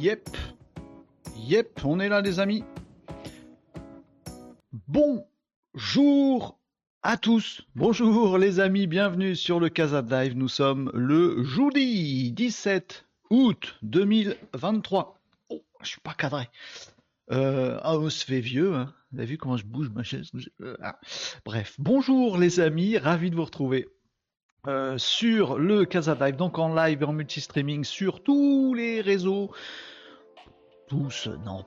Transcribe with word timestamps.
Yep. 0.00 0.34
Yep, 1.36 1.84
on 1.84 2.00
est 2.00 2.08
là 2.08 2.22
les 2.22 2.40
amis. 2.40 2.64
Bonjour 4.88 6.58
à 7.02 7.18
tous. 7.18 7.60
Bonjour 7.76 8.38
les 8.38 8.60
amis, 8.60 8.86
bienvenue 8.86 9.36
sur 9.36 9.60
le 9.60 9.68
Casa 9.68 10.00
Live. 10.00 10.38
Nous 10.38 10.48
sommes 10.48 10.90
le 10.94 11.44
jeudi 11.44 12.32
17 12.32 13.04
août 13.28 13.76
2023. 13.82 15.20
Oh, 15.50 15.62
je 15.82 15.88
suis 15.88 16.00
pas 16.00 16.14
cadré. 16.14 16.48
Euh, 17.30 17.78
ah, 17.82 17.98
on 17.98 18.08
se 18.08 18.24
fait 18.24 18.40
vieux, 18.40 18.74
hein. 18.74 18.94
Vous 19.12 19.18
avez 19.18 19.26
vu 19.26 19.36
comment 19.36 19.58
je 19.58 19.66
bouge 19.66 19.90
ma 19.90 20.02
chaise? 20.02 20.30
Euh, 20.62 20.78
ah. 20.82 20.98
Bref, 21.44 21.74
bonjour 21.78 22.38
les 22.38 22.60
amis, 22.60 22.96
ravi 22.96 23.28
de 23.28 23.36
vous 23.36 23.44
retrouver. 23.44 23.86
Euh, 24.68 24.98
sur 24.98 25.58
le 25.58 25.86
Casa 25.86 26.14
Live, 26.20 26.36
donc 26.36 26.58
en 26.58 26.74
live 26.74 27.00
et 27.00 27.04
en 27.06 27.14
multi-streaming 27.14 27.82
sur 27.82 28.22
tous 28.22 28.74
les 28.74 29.00
réseaux. 29.00 29.50
Tous, 30.86 31.30
non, 31.46 31.64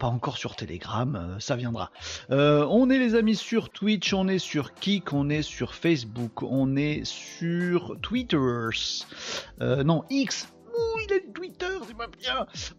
pas 0.00 0.08
encore 0.08 0.36
sur 0.36 0.56
Telegram, 0.56 1.14
euh, 1.14 1.38
ça 1.38 1.54
viendra. 1.54 1.92
Euh, 2.32 2.66
on 2.68 2.90
est 2.90 2.98
les 2.98 3.14
amis 3.14 3.36
sur 3.36 3.70
Twitch, 3.70 4.12
on 4.12 4.26
est 4.26 4.40
sur 4.40 4.74
Kik, 4.74 5.12
on 5.12 5.30
est 5.30 5.42
sur 5.42 5.72
Facebook, 5.72 6.42
on 6.42 6.74
est 6.74 7.04
sur 7.04 7.96
Twitter. 8.02 8.38
non, 9.60 10.02
X, 10.10 10.48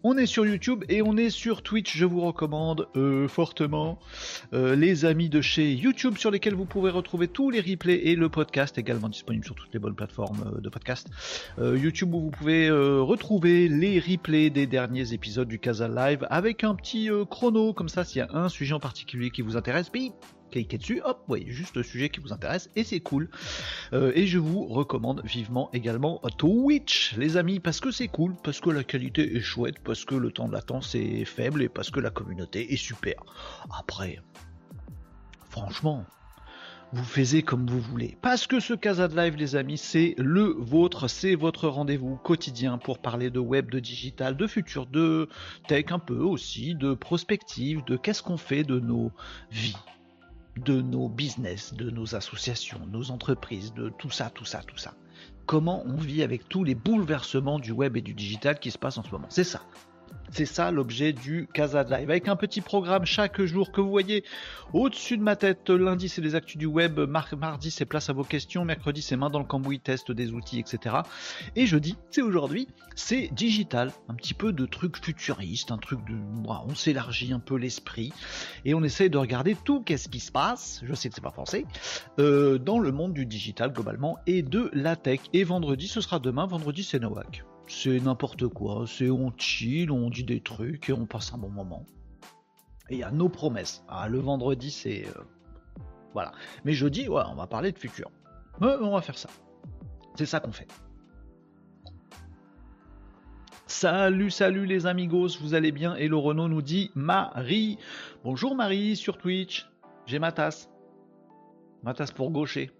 On 0.02 0.16
est 0.16 0.26
sur 0.26 0.46
YouTube 0.46 0.84
et 0.88 1.02
on 1.02 1.16
est 1.16 1.30
sur 1.30 1.62
Twitch. 1.62 1.96
Je 1.96 2.04
vous 2.04 2.20
recommande 2.20 2.88
euh, 2.96 3.28
fortement 3.28 3.98
euh, 4.52 4.76
les 4.76 5.04
amis 5.04 5.28
de 5.28 5.40
chez 5.40 5.72
YouTube 5.72 6.16
sur 6.18 6.30
lesquels 6.30 6.54
vous 6.54 6.64
pourrez 6.64 6.90
retrouver 6.90 7.28
tous 7.28 7.50
les 7.50 7.60
replays 7.60 8.08
et 8.08 8.16
le 8.16 8.28
podcast 8.28 8.78
également 8.78 9.08
disponible 9.08 9.44
sur 9.44 9.54
toutes 9.54 9.72
les 9.72 9.78
bonnes 9.78 9.94
plateformes 9.94 10.52
euh, 10.56 10.60
de 10.60 10.68
podcast. 10.68 11.08
YouTube 11.58 12.14
où 12.14 12.20
vous 12.20 12.30
pouvez 12.30 12.70
retrouver 12.70 13.68
les 13.68 13.98
replays 13.98 14.50
des 14.50 14.66
derniers 14.66 15.12
épisodes 15.12 15.48
du 15.48 15.58
Casa 15.58 15.88
Live 15.88 16.26
avec 16.30 16.64
un 16.64 16.74
petit 16.74 17.08
chrono 17.30 17.72
comme 17.72 17.88
ça 17.88 18.04
s'il 18.04 18.18
y 18.18 18.22
a 18.22 18.28
un 18.32 18.48
sujet 18.48 18.74
en 18.74 18.80
particulier 18.80 19.30
qui 19.30 19.42
vous 19.42 19.56
intéresse, 19.56 19.90
bip, 19.90 20.14
cliquez 20.50 20.78
dessus, 20.78 21.00
hop, 21.04 21.18
vous 21.20 21.28
voyez 21.28 21.50
juste 21.50 21.76
le 21.76 21.82
sujet 21.82 22.08
qui 22.08 22.20
vous 22.20 22.32
intéresse 22.32 22.70
et 22.76 22.84
c'est 22.84 23.00
cool. 23.00 23.28
Euh, 23.92 24.12
et 24.14 24.26
je 24.26 24.38
vous 24.38 24.66
recommande 24.66 25.22
vivement 25.24 25.70
également 25.72 26.20
Twitch, 26.38 27.14
les 27.16 27.36
amis, 27.36 27.60
parce 27.60 27.80
que 27.80 27.90
c'est 27.90 28.08
cool, 28.08 28.34
parce 28.42 28.60
que 28.60 28.70
la 28.70 28.84
qualité 28.84 29.36
est 29.36 29.40
chouette, 29.40 29.78
parce 29.82 30.04
que 30.04 30.14
le 30.14 30.30
temps 30.30 30.48
de 30.48 30.52
latence 30.52 30.94
est 30.94 31.24
faible 31.24 31.62
et 31.62 31.68
parce 31.68 31.90
que 31.90 32.00
la 32.00 32.10
communauté 32.10 32.72
est 32.72 32.76
super. 32.76 33.14
Après, 33.70 34.20
franchement, 35.48 36.04
vous 36.92 37.04
faites 37.04 37.44
comme 37.44 37.66
vous 37.66 37.80
voulez. 37.80 38.16
Parce 38.22 38.46
que 38.46 38.60
ce 38.60 38.74
Casa 38.74 39.08
de 39.08 39.16
Live, 39.16 39.36
les 39.36 39.56
amis, 39.56 39.78
c'est 39.78 40.14
le 40.18 40.54
vôtre, 40.58 41.08
c'est 41.08 41.34
votre 41.34 41.68
rendez-vous 41.68 42.16
quotidien 42.16 42.78
pour 42.78 42.98
parler 42.98 43.30
de 43.30 43.40
web, 43.40 43.70
de 43.70 43.80
digital, 43.80 44.36
de 44.36 44.46
futur, 44.46 44.86
de 44.86 45.28
tech 45.66 45.86
un 45.90 45.98
peu 45.98 46.18
aussi, 46.18 46.74
de 46.74 46.94
prospective, 46.94 47.84
de 47.84 47.96
qu'est-ce 47.96 48.22
qu'on 48.22 48.36
fait 48.36 48.64
de 48.64 48.78
nos 48.78 49.10
vies 49.50 49.76
de 50.56 50.80
nos 50.80 51.08
business, 51.08 51.74
de 51.74 51.90
nos 51.90 52.14
associations, 52.14 52.80
nos 52.90 53.10
entreprises, 53.10 53.74
de 53.74 53.90
tout 53.90 54.10
ça, 54.10 54.30
tout 54.30 54.44
ça, 54.44 54.62
tout 54.66 54.78
ça. 54.78 54.94
Comment 55.46 55.84
on 55.86 55.96
vit 55.96 56.22
avec 56.22 56.48
tous 56.48 56.64
les 56.64 56.74
bouleversements 56.74 57.58
du 57.58 57.72
web 57.72 57.96
et 57.96 58.02
du 58.02 58.14
digital 58.14 58.58
qui 58.58 58.70
se 58.70 58.78
passent 58.78 58.98
en 58.98 59.04
ce 59.04 59.10
moment. 59.10 59.28
C'est 59.30 59.44
ça. 59.44 59.62
C'est 60.30 60.46
ça 60.46 60.70
l'objet 60.70 61.12
du 61.12 61.48
Casa 61.52 61.82
Live, 61.82 62.10
avec 62.10 62.28
un 62.28 62.36
petit 62.36 62.60
programme 62.60 63.04
chaque 63.06 63.40
jour 63.42 63.72
que 63.72 63.80
vous 63.80 63.90
voyez 63.90 64.24
au-dessus 64.72 65.16
de 65.16 65.22
ma 65.22 65.36
tête. 65.36 65.70
Lundi, 65.70 66.08
c'est 66.08 66.20
les 66.20 66.34
actus 66.34 66.56
du 66.56 66.66
web. 66.66 66.98
mardi, 67.00 67.70
c'est 67.70 67.84
place 67.84 68.10
à 68.10 68.12
vos 68.12 68.24
questions. 68.24 68.64
Mercredi, 68.64 69.02
c'est 69.02 69.16
main 69.16 69.30
dans 69.30 69.38
le 69.38 69.44
cambouis, 69.44 69.80
test 69.80 70.12
des 70.12 70.32
outils, 70.32 70.58
etc. 70.58 70.96
Et 71.54 71.66
jeudi, 71.66 71.96
c'est 72.10 72.22
aujourd'hui, 72.22 72.68
c'est 72.94 73.28
digital. 73.32 73.92
Un 74.08 74.14
petit 74.14 74.34
peu 74.34 74.52
de 74.52 74.66
trucs 74.66 75.02
futuristes, 75.02 75.70
un 75.70 75.78
truc 75.78 76.00
de... 76.06 76.14
on 76.46 76.74
s'élargit 76.74 77.32
un 77.32 77.40
peu 77.40 77.56
l'esprit 77.56 78.12
et 78.64 78.74
on 78.74 78.82
essaye 78.82 79.10
de 79.10 79.18
regarder 79.18 79.56
tout 79.64 79.82
qu'est-ce 79.82 80.08
qui 80.08 80.20
se 80.20 80.32
passe, 80.32 80.80
je 80.84 80.94
sais 80.94 81.08
que 81.08 81.14
c'est 81.14 81.20
pas 81.24 81.30
français, 81.30 81.64
euh, 82.18 82.58
dans 82.58 82.78
le 82.78 82.92
monde 82.92 83.14
du 83.14 83.26
digital 83.26 83.72
globalement 83.72 84.18
et 84.26 84.42
de 84.42 84.70
la 84.72 84.96
tech. 84.96 85.20
Et 85.32 85.44
vendredi, 85.44 85.88
ce 85.88 86.00
sera 86.00 86.18
demain. 86.18 86.46
Vendredi, 86.46 86.82
c'est 86.82 86.98
Noack 86.98 87.44
c'est 87.68 88.00
n'importe 88.00 88.48
quoi, 88.48 88.84
c'est 88.86 89.10
on 89.10 89.32
chill, 89.36 89.90
on 89.90 90.10
dit 90.10 90.24
des 90.24 90.40
trucs 90.40 90.88
et 90.88 90.92
on 90.92 91.06
passe 91.06 91.32
un 91.32 91.38
bon 91.38 91.50
moment. 91.50 91.84
Et 92.88 92.94
il 92.94 92.98
y 92.98 93.02
a 93.02 93.10
nos 93.10 93.28
promesses. 93.28 93.84
Ah, 93.88 94.08
le 94.08 94.18
vendredi, 94.18 94.70
c'est. 94.70 95.06
Euh, 95.06 95.22
voilà. 96.12 96.32
Mais 96.64 96.72
jeudi, 96.72 97.08
ouais, 97.08 97.22
on 97.28 97.34
va 97.34 97.46
parler 97.46 97.72
de 97.72 97.78
futur. 97.78 98.10
on 98.60 98.90
va 98.90 99.00
faire 99.00 99.18
ça. 99.18 99.28
C'est 100.14 100.26
ça 100.26 100.40
qu'on 100.40 100.52
fait. 100.52 100.68
Salut, 103.66 104.30
salut 104.30 104.64
les 104.64 104.86
amigos, 104.86 105.36
vous 105.40 105.54
allez 105.54 105.72
bien? 105.72 105.96
Et 105.96 106.06
le 106.06 106.16
Renault 106.16 106.48
nous 106.48 106.62
dit 106.62 106.92
Marie. 106.94 107.78
Bonjour 108.22 108.54
Marie 108.54 108.94
sur 108.94 109.18
Twitch. 109.18 109.68
J'ai 110.06 110.20
ma 110.20 110.30
tasse. 110.30 110.70
Ma 111.82 111.92
tasse 111.92 112.12
pour 112.12 112.30
gaucher. 112.30 112.70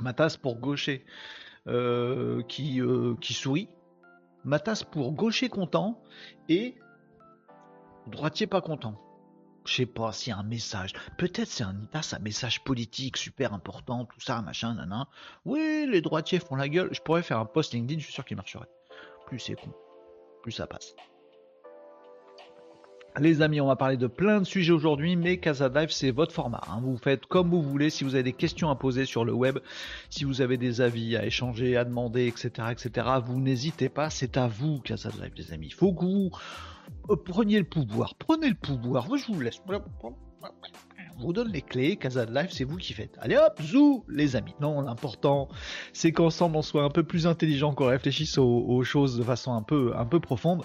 Ma 0.00 0.12
tasse 0.12 0.36
pour 0.36 0.58
gaucher. 0.58 1.04
Euh, 1.68 2.42
euh, 2.58 3.14
qui 3.20 3.34
sourit 3.34 3.68
ma 4.44 4.58
tasse 4.58 4.84
pour 4.84 5.12
gaucher 5.12 5.48
content 5.48 6.02
et 6.48 6.76
droitier 8.06 8.46
pas 8.46 8.60
content. 8.60 9.00
Je 9.64 9.74
sais 9.74 9.86
pas 9.86 10.10
a 10.10 10.36
un 10.36 10.42
message. 10.42 10.92
Peut-être 11.18 11.48
c'est 11.48 11.62
un 11.62 11.76
tasse 11.92 12.14
à 12.14 12.18
message 12.18 12.64
politique 12.64 13.16
super 13.16 13.54
important, 13.54 14.06
tout 14.06 14.20
ça, 14.20 14.42
machin, 14.42 14.74
nanan. 14.74 15.06
Oui, 15.44 15.86
les 15.88 16.00
droitiers 16.00 16.40
font 16.40 16.56
la 16.56 16.68
gueule. 16.68 16.88
Je 16.92 17.00
pourrais 17.00 17.22
faire 17.22 17.38
un 17.38 17.44
post 17.44 17.72
LinkedIn, 17.72 18.00
je 18.00 18.04
suis 18.04 18.12
sûr 18.12 18.24
qu'il 18.24 18.36
marcherait. 18.36 18.68
Plus 19.26 19.38
c'est 19.38 19.54
con, 19.54 19.72
plus 20.42 20.52
ça 20.52 20.66
passe. 20.66 20.94
Les 23.20 23.42
amis, 23.42 23.60
on 23.60 23.66
va 23.66 23.76
parler 23.76 23.98
de 23.98 24.06
plein 24.06 24.40
de 24.40 24.46
sujets 24.46 24.72
aujourd'hui, 24.72 25.16
mais 25.16 25.36
Casa 25.36 25.70
c'est 25.90 26.10
votre 26.10 26.32
format. 26.32 26.62
Hein. 26.68 26.80
Vous 26.82 26.96
faites 26.96 27.26
comme 27.26 27.50
vous 27.50 27.62
voulez. 27.62 27.90
Si 27.90 28.04
vous 28.04 28.14
avez 28.14 28.22
des 28.22 28.32
questions 28.32 28.70
à 28.70 28.74
poser 28.74 29.04
sur 29.04 29.26
le 29.26 29.34
web, 29.34 29.58
si 30.08 30.24
vous 30.24 30.40
avez 30.40 30.56
des 30.56 30.80
avis 30.80 31.16
à 31.16 31.26
échanger, 31.26 31.76
à 31.76 31.84
demander, 31.84 32.26
etc., 32.26 32.68
etc., 32.70 33.06
vous 33.22 33.38
n'hésitez 33.38 33.90
pas. 33.90 34.08
C'est 34.08 34.38
à 34.38 34.46
vous, 34.46 34.80
Casa 34.80 35.10
les 35.36 35.52
amis. 35.52 35.66
Il 35.66 35.74
faut 35.74 35.92
que 35.92 36.04
vous 36.04 36.30
euh, 37.10 37.16
preniez 37.16 37.58
le 37.58 37.66
pouvoir. 37.66 38.14
Prenez 38.14 38.48
le 38.48 38.54
pouvoir. 38.54 39.06
je 39.14 39.30
vous 39.30 39.40
laisse 39.40 39.60
vous 41.18 41.32
donne 41.32 41.50
les 41.52 41.62
clés, 41.62 41.96
Casa 41.96 42.26
de 42.26 42.34
Life, 42.34 42.50
c'est 42.50 42.64
vous 42.64 42.76
qui 42.76 42.92
faites. 42.92 43.16
Allez 43.20 43.36
hop, 43.36 43.60
zou, 43.62 44.04
les 44.08 44.36
amis. 44.36 44.54
Non, 44.60 44.80
l'important, 44.80 45.48
c'est 45.92 46.12
qu'ensemble 46.12 46.56
on 46.56 46.62
soit 46.62 46.84
un 46.84 46.90
peu 46.90 47.02
plus 47.02 47.26
intelligent, 47.26 47.74
qu'on 47.74 47.86
réfléchisse 47.86 48.38
aux, 48.38 48.82
choses 48.84 49.16
de 49.16 49.22
façon 49.22 49.52
un 49.54 49.62
peu, 49.62 49.92
un 49.96 50.04
peu 50.04 50.20
profonde, 50.20 50.62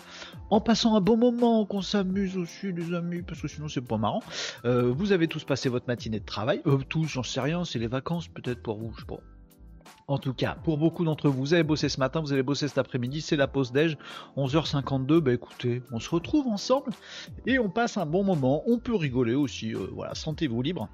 en 0.49 0.59
passant 0.59 0.95
un 0.95 1.01
bon 1.01 1.17
moment, 1.17 1.65
qu'on 1.65 1.81
s'amuse 1.81 2.37
aussi, 2.37 2.71
les 2.71 2.93
amis, 2.93 3.21
parce 3.21 3.41
que 3.41 3.47
sinon 3.47 3.67
c'est 3.67 3.81
pas 3.81 3.97
marrant. 3.97 4.23
Euh, 4.65 4.91
vous 4.91 5.11
avez 5.11 5.27
tous 5.27 5.43
passé 5.43 5.69
votre 5.69 5.87
matinée 5.87 6.19
de 6.19 6.25
travail, 6.25 6.61
euh, 6.65 6.79
tous, 6.89 7.05
j'en 7.05 7.23
sais 7.23 7.41
rien, 7.41 7.63
c'est 7.65 7.79
les 7.79 7.87
vacances 7.87 8.27
peut-être 8.27 8.61
pour 8.61 8.77
vous, 8.77 8.91
je 8.95 9.01
sais 9.01 9.07
pas. 9.07 9.19
En 10.09 10.19
tout 10.19 10.33
cas, 10.33 10.55
pour 10.63 10.77
beaucoup 10.77 11.03
d'entre 11.03 11.27
vous, 11.27 11.39
vous 11.39 11.53
avez 11.53 11.63
bossé 11.63 11.89
ce 11.89 11.99
matin, 11.99 12.21
vous 12.21 12.31
avez 12.31 12.41
bossé 12.41 12.69
cet 12.69 12.77
après-midi, 12.77 13.19
c'est 13.19 13.35
la 13.35 13.47
pause 13.47 13.73
déj, 13.73 13.97
11h52, 14.37 15.19
bah 15.19 15.33
écoutez, 15.33 15.83
on 15.91 15.99
se 15.99 16.09
retrouve 16.09 16.47
ensemble 16.47 16.93
et 17.45 17.59
on 17.59 17.69
passe 17.69 17.97
un 17.97 18.05
bon 18.05 18.23
moment, 18.23 18.63
on 18.67 18.79
peut 18.79 18.95
rigoler 18.95 19.35
aussi, 19.35 19.75
euh, 19.75 19.89
voilà, 19.91 20.15
sentez-vous 20.15 20.61
libre. 20.61 20.87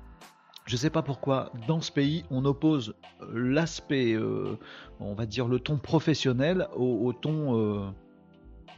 Je 0.65 0.75
sais 0.77 0.89
pas 0.89 1.04
pourquoi, 1.04 1.51
dans 1.68 1.80
ce 1.80 1.92
pays, 1.92 2.25
on 2.31 2.44
oppose 2.44 2.95
euh, 3.21 3.27
l'aspect, 3.36 4.13
euh, 4.13 4.57
on 5.00 5.13
va 5.13 5.27
dire 5.27 5.48
le 5.48 5.60
ton 5.60 5.77
professionnel 5.77 6.68
au, 6.75 7.13
ton 7.13 7.94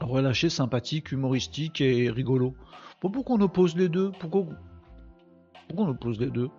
relâché, 0.01 0.49
sympathique, 0.49 1.13
humoristique 1.13 1.79
et 1.79 2.09
rigolo. 2.09 2.55
pourquoi 2.99 3.37
on 3.37 3.41
oppose 3.41 3.77
les 3.77 3.87
deux? 3.87 4.11
Pourquoi, 4.19 4.47
pourquoi 5.69 5.85
on 5.85 5.89
oppose 5.91 6.19
les 6.19 6.29
deux? 6.29 6.49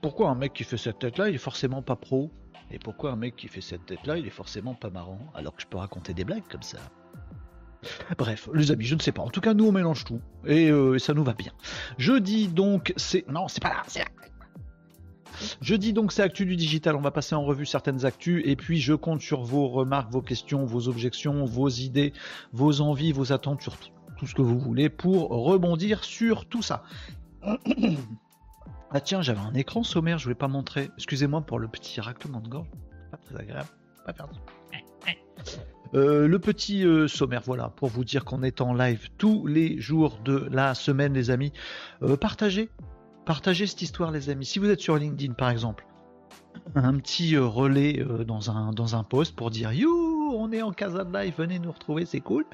Pourquoi 0.00 0.30
un 0.30 0.34
mec 0.34 0.52
qui 0.52 0.64
fait 0.64 0.76
cette 0.76 0.98
tête-là, 0.98 1.28
il 1.28 1.34
est 1.34 1.38
forcément 1.38 1.82
pas 1.82 1.96
pro? 1.96 2.30
Et 2.70 2.78
pourquoi 2.78 3.12
un 3.12 3.16
mec 3.16 3.36
qui 3.36 3.48
fait 3.48 3.60
cette 3.60 3.86
tête-là, 3.86 4.16
il 4.16 4.26
est 4.26 4.30
forcément 4.30 4.74
pas 4.74 4.90
marrant? 4.90 5.18
Alors 5.34 5.54
que 5.54 5.62
je 5.62 5.66
peux 5.66 5.78
raconter 5.78 6.14
des 6.14 6.24
blagues 6.24 6.46
comme 6.48 6.62
ça. 6.62 6.78
Bref, 8.16 8.48
les 8.54 8.70
amis, 8.70 8.84
je 8.84 8.94
ne 8.94 9.00
sais 9.00 9.12
pas. 9.12 9.22
En 9.22 9.30
tout 9.30 9.40
cas, 9.40 9.54
nous, 9.54 9.66
on 9.66 9.72
mélange 9.72 10.04
tout. 10.04 10.20
Et 10.46 10.70
euh, 10.70 10.98
ça 10.98 11.14
nous 11.14 11.24
va 11.24 11.32
bien. 11.32 11.52
Jeudi, 11.98 12.48
donc, 12.48 12.92
c'est... 12.96 13.26
Non, 13.28 13.48
c'est 13.48 13.62
pas 13.62 13.70
là, 13.70 13.82
c'est 13.86 14.00
là. 14.00 14.06
Jeudi 15.62 15.94
donc 15.94 16.12
c'est 16.12 16.22
Actu 16.22 16.44
du 16.44 16.54
Digital, 16.56 16.96
on 16.96 17.00
va 17.00 17.10
passer 17.10 17.34
en 17.34 17.42
revue 17.42 17.64
certaines 17.64 18.04
actus 18.04 18.42
et 18.44 18.56
puis 18.56 18.78
je 18.78 18.92
compte 18.92 19.22
sur 19.22 19.42
vos 19.42 19.68
remarques, 19.68 20.12
vos 20.12 20.20
questions, 20.20 20.66
vos 20.66 20.88
objections, 20.88 21.46
vos 21.46 21.68
idées, 21.68 22.12
vos 22.52 22.82
envies, 22.82 23.12
vos 23.12 23.32
attentes, 23.32 23.62
sur 23.62 23.74
tout 24.18 24.26
ce 24.26 24.34
que 24.34 24.42
vous 24.42 24.58
voulez 24.58 24.90
pour 24.90 25.30
rebondir 25.30 26.04
sur 26.04 26.46
tout 26.46 26.62
ça. 26.62 26.82
Ah 28.92 29.00
tiens, 29.00 29.22
j'avais 29.22 29.40
un 29.40 29.54
écran 29.54 29.84
sommaire, 29.84 30.18
je 30.18 30.24
voulais 30.24 30.34
pas 30.34 30.48
montrer. 30.48 30.90
Excusez-moi 30.96 31.42
pour 31.42 31.58
le 31.58 31.68
petit 31.68 32.00
raclement 32.00 32.40
de 32.40 32.48
gorge. 32.48 32.68
Pas 33.10 33.18
très 33.18 33.36
agréable. 33.36 33.68
Pas 34.04 34.12
perdu. 34.12 34.38
Euh, 35.94 36.28
le 36.28 36.38
petit 36.38 36.84
euh, 36.84 37.08
sommaire, 37.08 37.42
voilà, 37.44 37.68
pour 37.68 37.88
vous 37.88 38.04
dire 38.04 38.24
qu'on 38.24 38.42
est 38.42 38.60
en 38.60 38.74
live 38.74 39.08
tous 39.18 39.46
les 39.46 39.80
jours 39.80 40.18
de 40.24 40.48
la 40.50 40.74
semaine, 40.74 41.14
les 41.14 41.30
amis. 41.30 41.52
Euh, 42.02 42.16
partagez, 42.16 42.70
partagez 43.26 43.66
cette 43.66 43.82
histoire, 43.82 44.10
les 44.10 44.30
amis. 44.30 44.46
Si 44.46 44.58
vous 44.58 44.70
êtes 44.70 44.80
sur 44.80 44.96
LinkedIn, 44.96 45.34
par 45.34 45.50
exemple, 45.50 45.86
un 46.74 46.96
petit 46.98 47.36
relais 47.36 48.04
dans 48.26 48.50
un 48.50 48.72
dans 48.72 48.96
un 48.96 49.02
post 49.02 49.34
pour 49.34 49.50
dire 49.50 49.72
you 49.72 50.09
on 50.34 50.52
est 50.52 50.62
en 50.62 50.72
Casa 50.72 51.04
de 51.04 51.12
Live, 51.12 51.34
venez 51.36 51.58
nous 51.58 51.72
retrouver, 51.72 52.06
c'est 52.06 52.20
cool. 52.20 52.44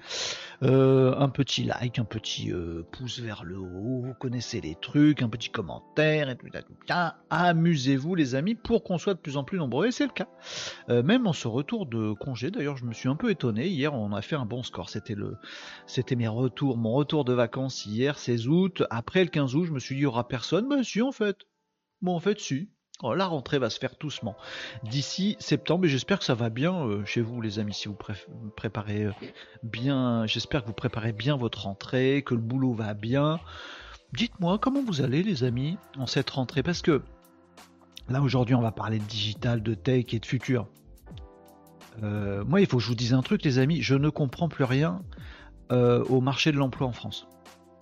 Euh, 0.62 1.14
un 1.18 1.28
petit 1.28 1.64
like, 1.64 1.98
un 1.98 2.04
petit 2.04 2.50
euh, 2.50 2.82
pouce 2.90 3.18
vers 3.20 3.44
le 3.44 3.58
haut, 3.58 4.02
vous 4.02 4.14
connaissez 4.18 4.60
les 4.60 4.74
trucs, 4.74 5.22
un 5.22 5.28
petit 5.28 5.50
commentaire, 5.50 6.30
et 6.30 6.36
tout, 6.36 6.46
amusez-vous 7.30 8.14
les 8.14 8.34
amis 8.34 8.54
pour 8.54 8.82
qu'on 8.82 8.98
soit 8.98 9.14
de 9.14 9.18
plus 9.18 9.36
en 9.36 9.44
plus 9.44 9.58
nombreux, 9.58 9.86
et 9.88 9.90
c'est 9.92 10.06
le 10.06 10.12
cas. 10.12 10.28
Euh, 10.88 11.02
même 11.02 11.26
en 11.26 11.32
ce 11.32 11.46
retour 11.48 11.86
de 11.86 12.12
congé, 12.12 12.50
d'ailleurs 12.50 12.76
je 12.76 12.84
me 12.84 12.92
suis 12.92 13.08
un 13.08 13.16
peu 13.16 13.30
étonné, 13.30 13.68
hier 13.68 13.92
on 13.92 14.12
a 14.12 14.22
fait 14.22 14.36
un 14.36 14.46
bon 14.46 14.62
score, 14.62 14.88
c'était 14.88 15.14
le, 15.14 15.36
c'était 15.86 16.16
mes 16.16 16.28
retours, 16.28 16.78
mon 16.78 16.92
retour 16.92 17.24
de 17.24 17.34
vacances 17.34 17.84
hier, 17.84 18.18
16 18.18 18.48
août, 18.48 18.82
après 18.88 19.24
le 19.24 19.30
15 19.30 19.54
août 19.56 19.64
je 19.66 19.72
me 19.72 19.78
suis 19.78 19.94
dit 19.94 20.00
il 20.00 20.04
y 20.04 20.06
aura 20.06 20.26
personne, 20.26 20.68
bah 20.68 20.82
si 20.82 21.02
en 21.02 21.12
fait, 21.12 21.36
bon 22.00 22.14
en 22.14 22.20
fait 22.20 22.40
si, 22.40 22.70
Oh, 23.02 23.14
la 23.14 23.26
rentrée 23.26 23.58
va 23.58 23.68
se 23.68 23.78
faire 23.78 23.94
doucement. 24.00 24.36
D'ici 24.82 25.36
septembre 25.38 25.84
et 25.84 25.88
j'espère 25.88 26.18
que 26.18 26.24
ça 26.24 26.34
va 26.34 26.48
bien 26.48 26.74
euh, 26.74 27.04
chez 27.04 27.20
vous 27.20 27.42
les 27.42 27.58
amis 27.58 27.74
si 27.74 27.88
vous 27.88 27.96
préparez 28.56 29.04
euh, 29.04 29.12
bien 29.62 30.26
j'espère 30.26 30.62
que 30.62 30.68
vous 30.68 30.72
préparez 30.72 31.12
bien 31.12 31.36
votre 31.36 31.64
rentrée 31.64 32.22
que 32.24 32.34
le 32.34 32.40
boulot 32.40 32.72
va 32.72 32.94
bien. 32.94 33.38
Dites-moi 34.14 34.58
comment 34.58 34.82
vous 34.82 35.02
allez 35.02 35.22
les 35.22 35.44
amis 35.44 35.76
en 35.98 36.06
cette 36.06 36.30
rentrée? 36.30 36.62
Parce 36.62 36.80
que 36.80 37.02
là 38.08 38.22
aujourd'hui 38.22 38.54
on 38.54 38.62
va 38.62 38.72
parler 38.72 38.98
de 38.98 39.04
digital 39.04 39.62
de 39.62 39.74
tech 39.74 40.14
et 40.14 40.18
de 40.18 40.26
futur. 40.26 40.66
Euh, 42.02 42.46
moi 42.46 42.62
il 42.62 42.66
faut 42.66 42.78
que 42.78 42.82
je 42.82 42.88
vous 42.88 42.94
dise 42.94 43.12
un 43.12 43.22
truc 43.22 43.44
les 43.44 43.58
amis 43.58 43.82
je 43.82 43.94
ne 43.94 44.08
comprends 44.08 44.48
plus 44.48 44.64
rien 44.64 45.02
au 45.68 46.20
marché 46.20 46.50
de 46.50 46.56
l'emploi 46.56 46.86
en 46.86 46.92
France. 46.92 47.26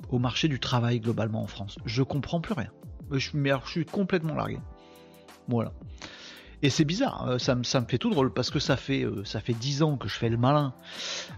Au 0.09 0.19
marché 0.19 0.49
du 0.49 0.59
travail 0.59 0.99
globalement 0.99 1.43
en 1.43 1.47
France. 1.47 1.79
Je 1.85 2.03
comprends 2.03 2.41
plus 2.41 2.55
rien. 2.55 2.71
Je, 3.13 3.31
je 3.31 3.71
suis 3.71 3.85
complètement 3.85 4.35
largué 4.35 4.59
voilà. 5.49 5.73
Et 6.65 6.71
c'est 6.71 6.87
bizarre, 6.87 7.29
euh, 7.29 7.39
ça 7.39 7.55
me, 7.55 7.63
fait 7.63 7.99
tout 7.99 8.09
drôle 8.09 8.33
parce 8.33 8.49
que 8.49 8.59
ça 8.59 8.79
fait 8.79 9.05
euh, 9.05 9.23
ça 9.27 9.41
fait 9.41 9.53
10 9.53 9.83
ans 9.83 9.99
que 9.99 10.09
je 10.09 10.15
fais 10.15 10.31
le 10.31 10.39
malin. 10.39 10.73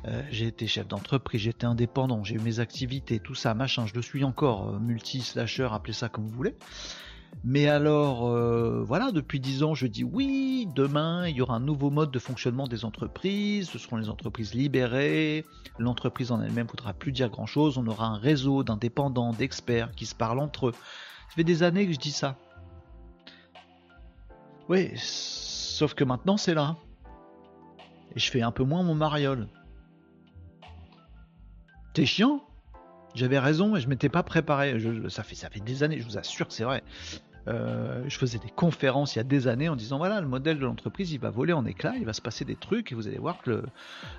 Euh, 0.06 0.22
j'ai 0.30 0.46
été 0.46 0.68
chef 0.68 0.86
d'entreprise, 0.86 1.40
j'étais 1.40 1.66
indépendant, 1.66 2.22
j'ai 2.22 2.36
eu 2.36 2.38
mes 2.38 2.60
activités, 2.60 3.18
tout 3.18 3.34
ça, 3.34 3.52
machin, 3.52 3.86
je 3.86 3.94
le 3.94 4.02
suis 4.02 4.22
encore, 4.22 4.78
multi-slasher, 4.78 5.68
appelez 5.72 5.94
ça 5.94 6.08
comme 6.08 6.26
vous 6.28 6.36
voulez. 6.36 6.54
Mais 7.42 7.66
alors, 7.66 8.30
voilà, 8.84 9.10
depuis 9.10 9.40
10 9.40 9.64
ans, 9.64 9.74
je 9.74 9.88
dis 9.88 10.04
oui, 10.04 10.68
demain, 10.76 11.26
il 11.26 11.34
y 11.34 11.42
aura 11.42 11.56
un 11.56 11.60
nouveau 11.60 11.90
mode 11.90 12.12
de 12.12 12.20
fonctionnement 12.20 12.68
des 12.68 12.84
entreprises, 12.84 13.68
ce 13.68 13.78
seront 13.78 13.96
les 13.96 14.08
entreprises 14.08 14.54
libérées, 14.54 15.44
l'entreprise 15.80 16.30
en 16.30 16.40
elle-même 16.40 16.66
ne 16.66 16.70
voudra 16.70 16.94
plus 16.94 17.10
dire 17.10 17.30
grand-chose, 17.30 17.78
on 17.78 17.86
aura 17.88 18.06
un 18.06 18.16
réseau 18.16 18.62
d'indépendants, 18.62 19.32
d'experts 19.32 19.90
qui 19.90 20.06
se 20.06 20.14
parlent 20.14 20.38
entre 20.38 20.68
eux. 20.68 20.74
Ça 21.28 21.34
fait 21.34 21.44
des 21.44 21.64
années 21.64 21.84
que 21.84 21.92
je 21.92 21.98
dis 21.98 22.12
ça. 22.12 22.36
Oui, 24.68 24.90
sauf 24.96 25.94
que 25.94 26.04
maintenant 26.04 26.36
c'est 26.36 26.54
là. 26.54 26.76
Et 28.14 28.18
je 28.18 28.30
fais 28.30 28.42
un 28.42 28.50
peu 28.50 28.64
moins 28.64 28.82
mon 28.82 28.94
mariole. 28.94 29.48
T'es 31.92 32.06
chiant? 32.06 32.42
J'avais 33.14 33.38
raison 33.38 33.76
et 33.76 33.80
je 33.80 33.88
m'étais 33.88 34.08
pas 34.08 34.22
préparé. 34.22 34.78
ça, 35.08 35.22
fait, 35.22 35.34
ça 35.34 35.48
fait 35.48 35.60
des 35.60 35.82
années, 35.82 35.98
je 36.00 36.04
vous 36.04 36.18
assure 36.18 36.46
que 36.48 36.52
c'est 36.52 36.64
vrai. 36.64 36.82
Euh, 37.48 38.02
je 38.08 38.18
faisais 38.18 38.38
des 38.38 38.50
conférences 38.50 39.14
il 39.14 39.18
y 39.18 39.20
a 39.20 39.24
des 39.24 39.46
années 39.46 39.68
en 39.68 39.76
disant 39.76 39.98
voilà 39.98 40.20
le 40.20 40.26
modèle 40.26 40.58
de 40.58 40.64
l'entreprise 40.64 41.12
il 41.12 41.20
va 41.20 41.30
voler 41.30 41.52
en 41.52 41.64
éclats, 41.64 41.94
il 41.96 42.04
va 42.04 42.12
se 42.12 42.20
passer 42.20 42.44
des 42.44 42.56
trucs 42.56 42.90
et 42.90 42.96
vous 42.96 43.06
allez 43.06 43.18
voir 43.18 43.40
que 43.40 43.62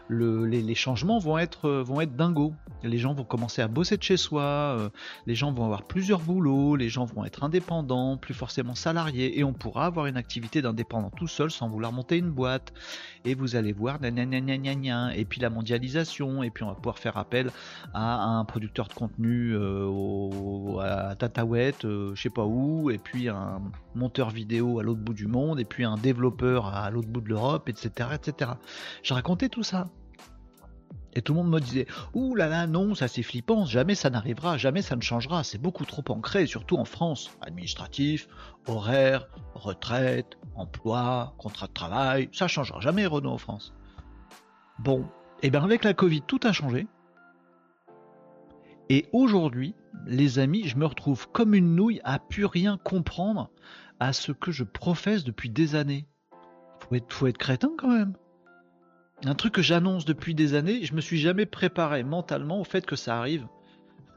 les, 0.10 0.76
changements 0.76 1.20
vont 1.20 1.38
être 1.38 1.70
vont 1.70 2.00
être 2.00 2.16
dingos. 2.16 2.54
Les 2.84 2.98
gens 2.98 3.14
vont 3.14 3.26
commencer 3.26 3.62
à 3.62 3.68
bosser 3.68 3.98
de 3.98 4.04
chez 4.04 4.16
soi, 4.16 4.44
euh, 4.44 4.90
les 5.26 5.36
gens 5.36 5.52
vont 5.52 5.66
avoir 5.66 5.84
plusieurs 5.84 6.22
boulots, 6.22 6.76
les 6.78 6.88
gens 6.88 7.06
vont 7.06 7.26
être 7.26 7.44
indépendants, 7.44 8.16
plus 8.16 8.34
forcément 8.34 8.76
salariés 8.76 9.38
et 9.40 9.44
on 9.44 9.54
pourra 9.54 9.88
avoir 9.88 10.06
une 10.06 10.18
activité 10.18 10.62
d'indépendant 10.62 11.10
tout 11.10 11.28
seul 11.28 11.52
sans 11.52 11.68
vouloir 11.68 11.92
monter 11.92 12.18
une 12.18 12.30
boîte. 12.30 12.74
Et 13.26 13.36
vous 13.36 13.58
allez 13.58 13.74
voir 13.74 14.00
et 14.02 15.26
puis 15.26 15.42
la 15.42 15.50
mondialisation 15.50 16.44
et 16.44 16.50
puis 16.50 16.64
on 16.64 16.68
va 16.68 16.76
pouvoir 16.76 16.98
faire 16.98 17.18
appel 17.18 17.52
à 17.94 18.24
un 18.24 18.46
producteur 18.46 18.88
de 18.88 18.94
contenu 18.94 19.54
euh, 19.54 20.78
à 20.80 21.16
Tataouette, 21.16 21.82
je 21.84 22.16
sais 22.16 22.30
pas 22.30 22.46
où 22.46 22.90
et 22.90 22.98
puis 22.98 23.17
un 23.26 23.62
monteur 23.96 24.30
vidéo 24.30 24.80
à 24.80 24.84
l'autre 24.84 25.02
bout 25.02 25.14
du 25.14 25.28
monde, 25.28 25.60
et 25.60 25.66
puis 25.66 25.84
un 25.84 25.98
développeur 25.98 26.68
à 26.68 26.90
l'autre 26.92 27.10
bout 27.10 27.22
de 27.22 27.30
l'Europe, 27.30 27.70
etc., 27.70 28.10
etc. 28.14 28.52
J'ai 29.04 29.14
raconté 29.14 29.50
tout 29.50 29.64
ça. 29.64 29.88
Et 31.14 31.22
tout 31.24 31.34
le 31.34 31.42
monde 31.42 31.52
me 31.52 31.60
disait 31.60 31.88
Ouh 32.14 32.36
là 32.36 32.48
là, 32.48 32.68
non, 32.68 32.94
ça 32.94 33.08
c'est 33.08 33.24
flippant, 33.24 33.66
jamais 33.66 33.96
ça 33.96 34.12
n'arrivera, 34.12 34.58
jamais 34.58 34.84
ça 34.84 34.96
ne 34.96 35.02
changera, 35.02 35.44
c'est 35.44 35.58
beaucoup 35.58 35.86
trop 35.86 36.04
ancré, 36.10 36.46
surtout 36.46 36.78
en 36.78 36.86
France. 36.86 37.32
Administratif, 37.42 38.28
horaire, 38.68 39.28
retraite, 39.56 40.38
emploi, 40.56 41.34
contrat 41.40 41.68
de 41.68 41.74
travail, 41.74 42.30
ça 42.34 42.48
changera 42.48 42.80
jamais 42.82 43.08
Renault 43.08 43.32
en 43.32 43.38
France. 43.40 43.74
Bon, 44.78 45.02
et 45.42 45.48
eh 45.48 45.50
bien 45.50 45.64
avec 45.64 45.84
la 45.84 45.96
Covid, 45.96 46.22
tout 46.22 46.40
a 46.44 46.52
changé. 46.52 46.88
Et 48.90 49.06
aujourd'hui, 49.12 49.76
les 50.06 50.40
amis, 50.40 50.68
je 50.68 50.78
me 50.78 50.86
retrouve 50.86 51.30
comme 51.32 51.54
une 51.54 51.76
nouille 51.76 52.00
à 52.04 52.20
plus 52.20 52.46
rien 52.46 52.78
comprendre 52.78 53.50
à 54.00 54.14
ce 54.14 54.32
que 54.32 54.52
je 54.52 54.64
professe 54.64 55.24
depuis 55.24 55.50
des 55.50 55.76
années. 55.76 56.08
Faut 56.80 56.96
être, 56.96 57.14
faut 57.14 57.28
être 57.28 57.38
crétin 57.38 57.72
quand 57.78 57.90
même. 57.90 58.14
Un 59.26 59.36
truc 59.36 59.56
que 59.56 59.62
j'annonce 59.62 60.06
depuis 60.06 60.36
des 60.36 60.54
années, 60.54 60.86
je 60.86 60.94
me 60.94 61.02
suis 61.02 61.18
jamais 61.18 61.46
préparé 61.46 62.04
mentalement 62.04 62.62
au 62.62 62.64
fait 62.64 62.86
que 62.86 62.96
ça 62.96 63.18
arrive. 63.18 63.48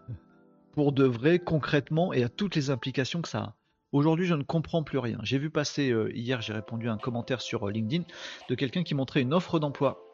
Pour 0.73 0.93
de 0.93 1.05
vrai, 1.05 1.39
concrètement, 1.39 2.13
et 2.13 2.23
à 2.23 2.29
toutes 2.29 2.55
les 2.55 2.71
implications 2.71 3.23
que 3.23 3.29
ça 3.29 3.39
a. 3.39 3.55
Aujourd'hui, 3.93 4.27
je 4.27 4.35
ne 4.35 4.45
comprends 4.45 4.85
plus 4.85 4.99
rien. 4.99 5.19
J'ai 5.25 5.39
vu 5.39 5.51
passer, 5.51 5.91
euh, 5.91 6.13
hier, 6.15 6.43
j'ai 6.43 6.53
répondu 6.53 6.89
à 6.89 6.93
un 6.93 6.99
commentaire 6.99 7.41
sur 7.41 7.67
euh, 7.67 7.73
LinkedIn 7.73 8.05
de 8.49 8.55
quelqu'un 8.55 8.85
qui 8.85 8.95
montrait 8.95 9.23
une 9.23 9.35
offre 9.35 9.59
d'emploi 9.59 10.10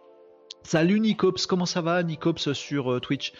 Salut 0.67 0.99
Nicops, 0.99 1.47
comment 1.47 1.65
ça 1.65 1.81
va 1.81 2.03
Nicops 2.03 2.53
sur 2.53 2.93
euh, 2.93 2.99
Twitch? 2.99 3.33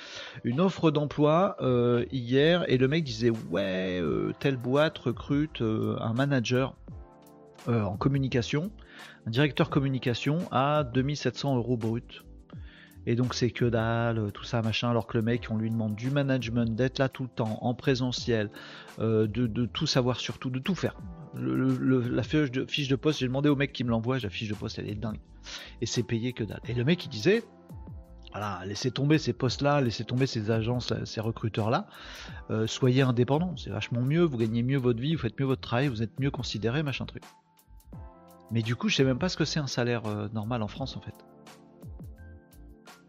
Une 0.45 0.61
offre 0.61 0.93
d'emploi 0.93 1.57
euh, 1.61 2.05
hier 2.13 2.65
et 2.71 2.79
le 2.79 2.87
mec 2.87 3.03
disait 3.03 3.33
ouais, 3.51 3.99
euh, 4.01 4.33
telle 4.39 4.57
boîte 4.57 4.97
recrute 4.99 5.61
un 5.61 6.13
manager 6.13 6.77
en 7.67 7.97
communication, 7.97 8.71
un 9.27 9.31
directeur 9.31 9.71
communication 9.71 10.39
à 10.53 10.85
2700 10.85 11.57
euros 11.57 11.77
brut. 11.77 12.23
Et 13.07 13.17
donc 13.17 13.35
c'est 13.35 13.51
que 13.51 13.65
dalle, 13.65 14.31
tout 14.31 14.45
ça 14.45 14.63
machin, 14.63 14.91
alors 14.91 15.09
que 15.09 15.19
le 15.19 15.25
mec, 15.25 15.49
on 15.51 15.57
lui 15.57 15.71
demande 15.71 15.97
du 15.97 16.13
management, 16.13 16.77
d'être 16.77 17.01
là 17.01 17.09
tout 17.09 17.25
le 17.25 17.29
temps, 17.29 17.59
en 17.61 17.75
présentiel, 17.75 18.51
de, 19.01 19.27
de, 19.27 19.67
tout 19.67 19.89
savoir 19.89 20.21
surtout, 20.21 20.49
de 20.49 20.61
tout 20.61 20.77
faire. 20.77 20.95
La 21.39 22.23
fiche 22.23 22.89
de, 22.89 22.97
poste, 22.97 23.21
j'ai 23.21 23.27
demandé 23.27 23.49
au 23.49 23.57
mec 23.57 23.73
qui 23.73 23.85
me 23.85 23.91
l'envoie, 23.91 24.19
la 24.19 24.31
fiche 24.31 24.49
de 24.49 24.55
poste 24.55 24.79
elle 24.79 24.89
est 24.89 24.95
dingue. 24.95 25.21
Et 25.81 25.87
c'est 25.87 26.03
payé 26.03 26.33
que 26.33 26.45
dalle. 26.45 26.61
Et 26.69 26.75
le 26.75 26.85
mec 26.85 27.05
il 27.05 27.09
disait, 27.09 27.45
voilà, 28.33 28.61
laissez 28.67 28.91
tomber 28.91 29.19
ces 29.19 29.33
postes-là, 29.33 29.81
laissez 29.81 30.05
tomber 30.05 30.27
ces 30.27 30.51
agences, 30.51 30.93
ces 31.05 31.21
recruteurs-là, 31.21 31.87
euh, 32.51 32.67
soyez 32.67 33.03
indépendants, 33.03 33.57
c'est 33.57 33.71
vachement 33.71 34.03
mieux, 34.03 34.23
vous 34.23 34.37
gagnez 34.37 34.63
mieux 34.63 34.79
votre 34.79 35.01
vie, 35.01 35.15
vous 35.15 35.23
faites 35.23 35.39
mieux 35.39 35.47
votre 35.47 35.63
travail, 35.63 35.89
vous 35.89 36.03
êtes 36.03 36.19
mieux 36.21 36.31
considéré, 36.31 36.83
machin 36.83 37.07
truc. 37.07 37.23
Mais 38.51 38.63
du 38.63 38.77
coup, 38.77 38.89
je 38.89 38.97
sais 38.97 39.05
même 39.05 39.19
pas 39.19 39.29
ce 39.29 39.37
que 39.37 39.45
c'est 39.45 39.61
un 39.61 39.67
salaire 39.67 40.07
euh, 40.07 40.29
normal 40.33 40.63
en 40.63 40.69
France 40.69 40.97
en 40.97 41.01
fait. 41.01 41.15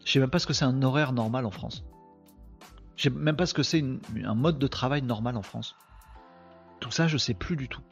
Je 0.04 0.12
sais 0.12 0.20
même 0.20 0.30
pas 0.30 0.38
ce 0.38 0.46
que 0.46 0.54
c'est 0.54 0.64
un 0.64 0.82
horaire 0.82 1.12
normal 1.12 1.44
en 1.44 1.50
France. 1.50 1.84
Je 2.96 3.04
sais 3.04 3.10
même 3.10 3.36
pas 3.36 3.46
ce 3.46 3.54
que 3.54 3.62
c'est 3.62 3.84
un 4.24 4.34
mode 4.34 4.58
de 4.58 4.66
travail 4.66 5.02
normal 5.02 5.36
en 5.36 5.42
France. 5.42 5.76
Tout 6.80 6.90
ça, 6.90 7.06
je 7.06 7.18
sais 7.18 7.34
plus 7.34 7.56
du 7.56 7.68
tout. 7.68 7.82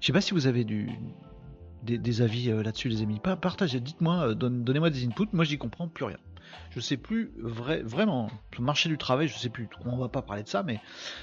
Je 0.00 0.06
sais 0.06 0.12
pas 0.12 0.20
si 0.20 0.34
vous 0.34 0.46
avez 0.46 0.64
des, 0.64 2.22
avis 2.22 2.50
euh, 2.50 2.62
là-dessus, 2.62 2.88
les 2.88 3.02
amis. 3.02 3.20
Partagez, 3.20 3.80
dites-moi, 3.80 4.28
euh, 4.28 4.34
donnez-moi 4.34 4.90
des 4.90 5.06
inputs. 5.06 5.28
Moi, 5.32 5.44
j'y 5.44 5.58
comprends 5.58 5.88
plus 5.88 6.04
rien. 6.04 6.18
Je 6.70 6.80
sais 6.80 6.96
plus 6.96 7.32
vrai, 7.38 7.82
vraiment. 7.82 8.30
Le 8.56 8.64
marché 8.64 8.88
du 8.88 8.98
travail, 8.98 9.28
je 9.28 9.36
sais 9.36 9.48
plus. 9.48 9.68
On 9.84 9.96
va 9.96 10.08
pas 10.08 10.22
parler 10.22 10.42
de 10.42 10.48
ça, 10.48 10.62
mais 10.62 10.80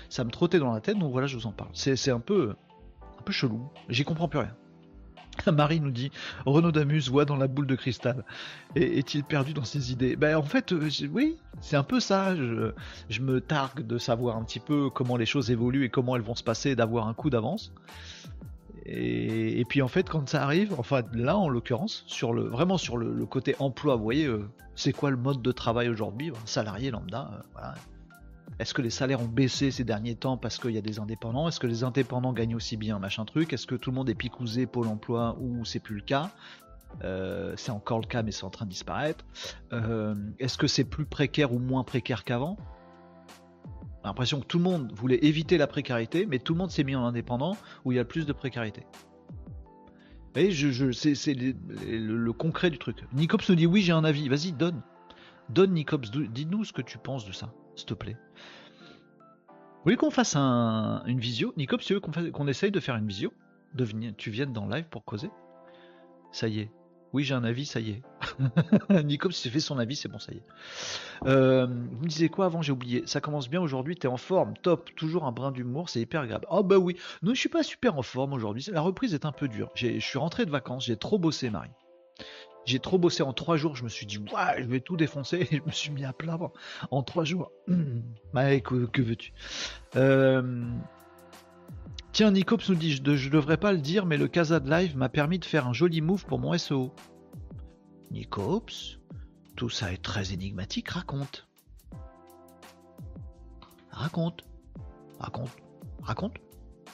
ça 0.10 0.24
me 0.24 0.30
trottait 0.30 0.60
dans 0.60 0.74
la 0.74 0.82
tête. 0.82 0.98
Donc 0.98 1.12
voilà, 1.12 1.28
je 1.28 1.38
vous 1.38 1.48
en 1.48 1.52
parle. 1.52 1.72
C'est 1.74 2.12
un 2.12 2.20
peu, 2.20 2.56
un 3.20 3.22
peu 3.24 3.32
chelou. 3.32 3.68
J'y 3.90 4.04
comprends 4.04 4.28
plus 4.28 4.40
rien. 4.40 4.56
Marie 5.52 5.80
nous 5.80 5.92
dit 5.92 6.12
Renaud 6.46 6.72
Damus 6.72 7.10
voit 7.10 7.26
dans 7.26 7.36
la 7.36 7.48
boule 7.48 7.68
de 7.68 7.76
cristal. 7.76 8.24
Est-il 8.76 9.24
perdu 9.24 9.54
dans 9.54 9.64
ses 9.64 9.92
idées? 9.92 10.16
Ben 10.16 10.36
en 10.36 10.44
fait, 10.44 10.72
euh, 10.72 10.90
oui, 11.12 11.38
c'est 11.60 11.76
un 11.76 11.84
peu 11.84 12.00
ça. 12.00 12.36
Je, 12.36 13.22
me 13.22 13.42
targue 13.42 13.86
de 13.86 13.98
savoir 13.98 14.38
un 14.38 14.44
petit 14.44 14.60
peu 14.60 14.90
comment 14.90 15.18
les 15.18 15.26
choses 15.26 15.52
évoluent 15.52 15.86
et 15.86 15.90
comment 15.90 16.16
elles 16.16 16.22
vont 16.22 16.36
se 16.36 16.44
passer, 16.44 16.76
d'avoir 16.76 17.08
un 17.08 17.14
coup 17.14 17.30
d'avance. 17.30 17.74
Et, 18.86 19.66
puis 19.68 19.82
en 19.82 19.88
fait, 19.88 20.08
quand 20.08 20.30
ça 20.30 20.44
arrive, 20.44 20.76
enfin 20.78 21.02
là 21.14 21.38
en 21.38 21.50
l'occurrence, 21.50 22.04
sur 22.06 22.34
le 22.34 22.44
vraiment 22.44 22.78
sur 22.78 22.98
le, 22.98 23.26
côté 23.26 23.56
emploi, 23.60 23.96
vous 23.96 24.04
voyez, 24.04 24.26
euh, 24.26 24.48
c'est 24.76 24.94
quoi 24.94 25.10
le 25.10 25.18
mode 25.18 25.42
de 25.42 25.52
travail 25.52 25.90
aujourd'hui? 25.90 26.32
Salarié 26.46 26.92
lambda, 26.92 27.42
euh, 27.58 27.62
est-ce 28.60 28.76
que 28.76 28.84
les 28.84 28.92
salaires 28.92 29.22
ont 29.22 29.28
baissé 29.28 29.72
ces 29.72 29.84
derniers 29.84 30.16
temps 30.16 30.38
parce 30.38 30.60
qu'il 30.60 30.72
y 30.72 30.78
a 30.78 30.82
des 30.82 31.00
indépendants? 31.00 31.48
Est-ce 31.48 31.60
que 31.60 31.68
les 31.68 31.84
indépendants 31.84 32.32
gagnent 32.32 32.56
aussi 32.56 32.78
bien? 32.78 33.00
Machin 33.00 33.26
truc. 33.26 33.54
Est-ce 33.54 33.66
que 33.66 33.76
tout 33.76 33.90
le 33.90 33.96
monde 33.96 34.10
est 34.10 34.16
picousé 34.16 34.68
Pôle 34.68 34.88
emploi 34.88 35.36
ou 35.42 35.66
c'est 35.66 35.80
plus 35.80 35.96
le 35.96 36.02
cas? 36.02 36.30
Euh, 37.04 37.54
C'est 37.58 37.72
encore 37.72 38.00
le 38.00 38.06
cas 38.06 38.22
mais 38.22 38.32
c'est 38.32 38.46
en 38.46 38.52
train 38.52 38.66
de 38.66 38.70
disparaître. 38.70 39.26
Est-ce 40.40 40.58
que 40.60 40.68
c'est 40.68 40.86
plus 40.86 41.06
précaire 41.06 41.54
ou 41.54 41.60
moins 41.60 41.84
précaire 41.84 42.24
qu'avant? 42.24 42.56
L'impression 44.06 44.40
que 44.40 44.46
tout 44.46 44.60
le 44.60 44.64
monde 44.64 44.92
voulait 44.94 45.20
éviter 45.26 45.58
la 45.58 45.66
précarité 45.66 46.28
mais 46.28 46.38
tout 46.38 46.54
le 46.54 46.60
monde 46.60 46.70
s'est 46.70 46.84
mis 46.84 46.96
en 46.96 47.04
indépendant 47.04 47.58
où 47.84 47.92
il 47.92 47.96
y 47.96 48.00
a 48.00 48.04
le 48.04 48.08
plus 48.08 48.28
de 48.28 48.34
précarité. 48.34 48.84
Et 50.36 50.52
je, 50.52 50.70
je, 50.70 50.92
c'est 50.92 51.34
le, 51.34 52.32
concret 52.32 52.70
du 52.70 52.78
truc. 52.78 53.04
Nicops 53.14 53.50
nous 53.50 53.56
dit 53.56 53.66
oui, 53.66 53.82
j'ai 53.82 53.94
un 53.94 54.04
avis. 54.04 54.30
Vas-y, 54.30 54.52
donne. 54.52 54.82
Donne 55.50 55.74
Nicops, 55.74 56.12
dis-nous 56.12 56.66
ce 56.66 56.74
que 56.74 56.82
tu 56.82 56.98
penses 56.98 57.26
de 57.26 57.32
ça, 57.32 57.54
s'il 57.76 57.88
te 57.88 57.94
plaît. 57.94 58.18
Vous 59.48 59.84
voulez 59.86 59.96
qu'on 59.96 60.12
fasse 60.12 60.36
un, 60.36 61.04
une 61.06 61.20
visio? 61.20 61.54
Nicops, 61.58 61.86
tu 61.86 61.94
veux 61.94 62.00
qu'on 62.00 62.48
essaye 62.48 62.72
de 62.72 62.80
faire 62.80 62.96
une 62.96 63.08
visio? 63.08 63.34
Tu 64.18 64.30
viennes 64.30 64.54
dans 64.54 64.68
live 64.68 64.86
pour 64.90 65.06
causer? 65.06 65.30
Ça 66.32 66.48
y 66.48 66.60
est. 66.60 66.72
Oui, 67.14 67.24
j'ai 67.24 67.34
un 67.34 67.44
avis, 67.44 67.66
ça 67.66 67.80
y 67.80 67.92
est. 67.92 68.02
Nicops 69.04 69.36
s'est 69.36 69.50
fait 69.50 69.60
son 69.60 69.78
avis, 69.80 69.96
c'est 69.96 70.10
bon, 70.10 70.20
ça 70.20 70.32
y 70.34 70.38
est. 70.38 70.44
Euh, 71.26 71.66
vous 71.66 72.04
me 72.04 72.08
disiez 72.08 72.30
quoi 72.30 72.46
avant? 72.46 72.62
J'ai 72.62 72.72
oublié. 72.72 73.04
Ça 73.06 73.22
commence 73.22 73.50
bien 73.50 73.62
aujourd'hui, 73.62 73.96
t'es 73.96 74.08
en 74.08 74.18
forme, 74.18 74.54
top. 74.62 74.90
Toujours 74.96 75.26
un 75.26 75.32
brin 75.32 75.52
d'humour, 75.52 75.90
c'est 75.90 76.02
hyper 76.02 76.22
agréable. 76.22 76.46
Oh 76.50 76.64
bah 76.64 76.78
oui. 76.78 76.98
Non, 77.22 77.34
je 77.34 77.40
suis 77.40 77.50
pas 77.50 77.64
super 77.64 77.98
en 77.98 78.02
forme 78.02 78.34
aujourd'hui. 78.34 78.66
La 78.72 78.82
reprise 78.82 79.14
est 79.14 79.26
un 79.26 79.32
peu 79.32 79.48
dure. 79.48 79.70
Je 79.76 80.00
suis 80.00 80.20
rentré 80.20 80.46
de 80.46 80.52
vacances, 80.52 80.86
j'ai 80.86 80.98
trop 80.98 81.18
bossé, 81.18 81.50
Marie. 81.50 81.72
J'ai 82.66 82.80
trop 82.80 82.98
bossé 82.98 83.22
en 83.22 83.32
trois 83.32 83.58
jours. 83.58 83.76
Je 83.76 83.84
me 83.84 83.90
suis 83.90 84.06
dit, 84.06 84.18
ouais, 84.18 84.64
je 84.64 84.66
vais 84.66 84.80
tout 84.80 84.98
défoncer. 84.98 85.48
Et 85.52 85.58
je 85.58 85.62
me 85.64 85.72
suis 85.72 85.92
mis 85.92 86.04
à 86.04 86.14
plat 86.14 86.38
en 86.92 87.04
trois 87.04 87.24
jours. 87.24 87.52
bah, 88.34 88.60
que, 88.60 89.02
veux-tu? 89.02 89.34
Euh, 89.96 90.66
Tiens, 92.12 92.32
Nicops 92.32 92.70
nous 92.70 92.76
dit, 92.76 92.94
je, 92.94 93.16
je 93.16 93.30
devrais 93.30 93.58
pas 93.58 93.74
le 93.74 93.80
dire, 93.80 94.06
mais 94.06 94.18
le 94.18 94.28
Casa 94.28 94.60
de 94.60 94.70
Live 94.70 94.96
m'a 94.98 95.10
permis 95.10 95.38
de 95.38 95.46
faire 95.46 95.68
un 95.68 95.74
joli 95.74 96.02
move 96.02 96.26
pour 96.26 96.40
mon 96.40 96.58
SEO. 96.58 96.94
Nicops, 98.12 99.00
tout 99.56 99.70
ça 99.70 99.92
est 99.94 100.02
très 100.02 100.34
énigmatique, 100.34 100.90
raconte. 100.90 101.48
Raconte. 103.96 104.44
Raconte. 105.20 105.52
Raconte. 106.04 106.38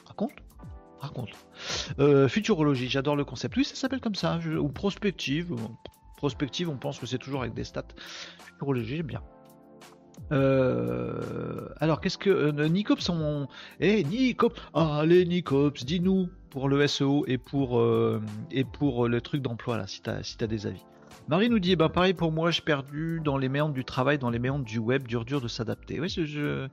Raconte. 0.06 0.32
Raconte. 1.00 1.30
Euh, 2.00 2.28
futurologie, 2.28 2.88
j'adore 2.88 3.16
le 3.16 3.26
concept. 3.26 3.58
Oui, 3.58 3.66
ça 3.66 3.76
s'appelle 3.76 4.02
comme 4.02 4.16
ça. 4.16 4.40
ou 4.60 4.70
prospective. 4.70 5.56
Prospective, 6.18 6.70
on 6.70 6.78
pense 6.78 7.00
que 7.00 7.08
c'est 7.08 7.18
toujours 7.18 7.42
avec 7.42 7.56
des 7.56 7.64
stats. 7.64 7.88
Futurologie, 8.46 8.98
j'aime 8.98 9.08
bien. 9.08 9.24
Euh, 10.32 11.70
alors, 11.78 12.02
qu'est-ce 12.02 12.20
que. 12.20 12.30
Euh, 12.30 12.68
Nicops, 12.68 13.10
on. 13.10 13.48
Eh, 13.80 14.04
Nicops 14.04 14.62
Allez, 14.76 15.26
Nicops, 15.26 15.84
dis-nous 15.84 16.30
pour 16.52 16.70
le 16.70 16.86
SEO 16.86 17.26
et 17.28 17.40
pour, 17.40 17.82
et 18.52 18.64
pour 18.64 19.08
le 19.08 19.22
truc 19.22 19.42
d'emploi, 19.42 19.78
là, 19.78 19.88
si 19.88 20.02
t'as 20.04 20.20
as 20.20 20.48
des 20.48 20.68
avis. 20.68 20.86
Marie 21.28 21.50
nous 21.50 21.60
dit, 21.60 21.76
bah 21.76 21.90
pareil 21.90 22.14
pour 22.14 22.32
moi, 22.32 22.52
je 22.52 22.62
perdu 22.62 23.22
dans 23.24 23.38
les 23.38 23.50
méandres 23.50 23.74
du 23.74 23.86
travail, 23.86 24.18
dans 24.18 24.30
les 24.30 24.40
méandres 24.40 24.66
du 24.66 24.80
web, 24.80 25.08
dur 25.08 25.26
dur 25.26 25.42
de 25.42 25.48
s'adapter. 25.48 26.00
Oui, 26.00 26.10
je... 26.10 26.68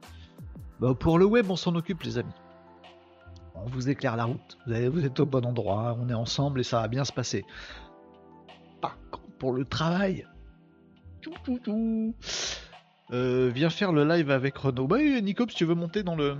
Bah, 0.81 0.95
pour 0.95 1.19
le 1.19 1.25
web, 1.25 1.50
on 1.50 1.57
s'en 1.57 1.75
occupe 1.75 2.02
les 2.02 2.19
amis. 2.19 2.33
On 3.55 3.67
vous 3.67 3.88
éclaire 3.88 4.17
la 4.17 4.25
route. 4.25 4.59
Vous, 4.67 5.05
êtes 5.05 5.21
au 5.21 5.26
bon 5.26 5.45
endroit, 5.45 5.97
on 6.00 6.09
est 6.09 6.14
ensemble 6.14 6.61
et 6.61 6.64
ça 6.64 6.81
va 6.81 6.88
bien 6.88 7.05
se 7.05 7.12
passer. 7.12 7.45
Par 8.81 8.97
contre, 9.11 9.33
pour 9.38 9.52
le 9.52 9.64
travail... 9.64 10.26
Euh, 13.11 13.50
viens 13.52 13.71
faire 13.71 13.93
le 13.93 14.05
live 14.05 14.31
avec 14.31 14.57
Renault. 14.57 14.87
Bah 14.87 14.99
Nico, 15.00 15.47
tu 15.47 15.64
veux 15.64 15.75
monter 15.75 16.02
dans 16.02 16.14
le... 16.14 16.37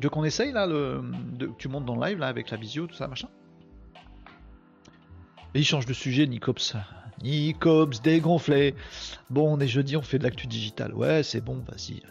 Tu 0.00 0.04
veux 0.04 0.10
qu'on 0.10 0.24
essaye 0.24 0.50
là, 0.50 0.66
le... 0.66 1.02
tu 1.58 1.68
montes 1.68 1.84
dans 1.84 1.94
le 1.94 2.06
live 2.06 2.18
là 2.18 2.26
avec 2.26 2.50
la 2.50 2.56
visio, 2.56 2.86
tout 2.86 2.96
ça, 2.96 3.06
machin 3.06 3.28
il 5.54 5.64
change 5.64 5.86
de 5.86 5.92
sujet, 5.92 6.26
Nicops. 6.26 6.74
Nicops 7.24 8.02
dégonflé. 8.02 8.74
Bon, 9.30 9.56
on 9.56 9.58
est 9.58 9.66
jeudi, 9.66 9.96
on 9.96 10.02
fait 10.02 10.18
de 10.18 10.24
l'actu 10.24 10.46
digital. 10.46 10.92
Ouais, 10.94 11.22
c'est 11.22 11.40
bon, 11.40 11.64
vas-y. 11.66 12.02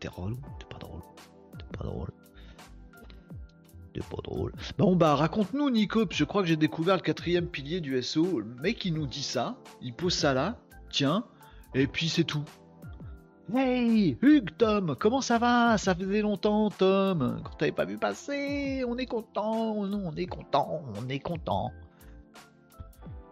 T'es 0.00 0.08
relou, 0.08 0.36
t'es 0.58 0.66
pas 0.68 0.78
drôle. 0.78 1.00
T'es 1.56 1.78
pas 1.78 1.84
drôle. 1.84 2.08
T'es 3.94 4.00
pas 4.00 4.22
drôle. 4.22 4.52
Bon, 4.76 4.96
bah, 4.96 5.14
raconte-nous, 5.14 5.70
Nicops. 5.70 6.14
Je 6.14 6.24
crois 6.24 6.42
que 6.42 6.48
j'ai 6.48 6.56
découvert 6.56 6.96
le 6.96 7.02
quatrième 7.02 7.46
pilier 7.46 7.80
du 7.80 8.00
SO. 8.02 8.40
Le 8.40 8.54
mec, 8.60 8.84
il 8.84 8.94
nous 8.94 9.06
dit 9.06 9.22
ça. 9.22 9.56
Il 9.80 9.94
pose 9.94 10.14
ça 10.14 10.34
là. 10.34 10.58
Tiens. 10.90 11.24
Et 11.74 11.86
puis, 11.86 12.08
c'est 12.08 12.24
tout. 12.24 12.44
Hey, 13.54 14.18
Hugues, 14.20 14.50
Tom, 14.58 14.96
comment 14.98 15.20
ça 15.20 15.38
va? 15.38 15.78
Ça 15.78 15.94
faisait 15.94 16.20
longtemps, 16.20 16.70
Tom. 16.70 17.40
Quand 17.44 17.56
t'avais 17.58 17.72
pas 17.72 17.84
vu 17.84 17.96
passer, 17.96 18.84
on 18.86 18.98
est 18.98 19.06
content. 19.06 19.72
on 19.76 20.14
est 20.16 20.26
content. 20.26 20.82
On 21.00 21.08
est 21.08 21.20
content. 21.20 21.72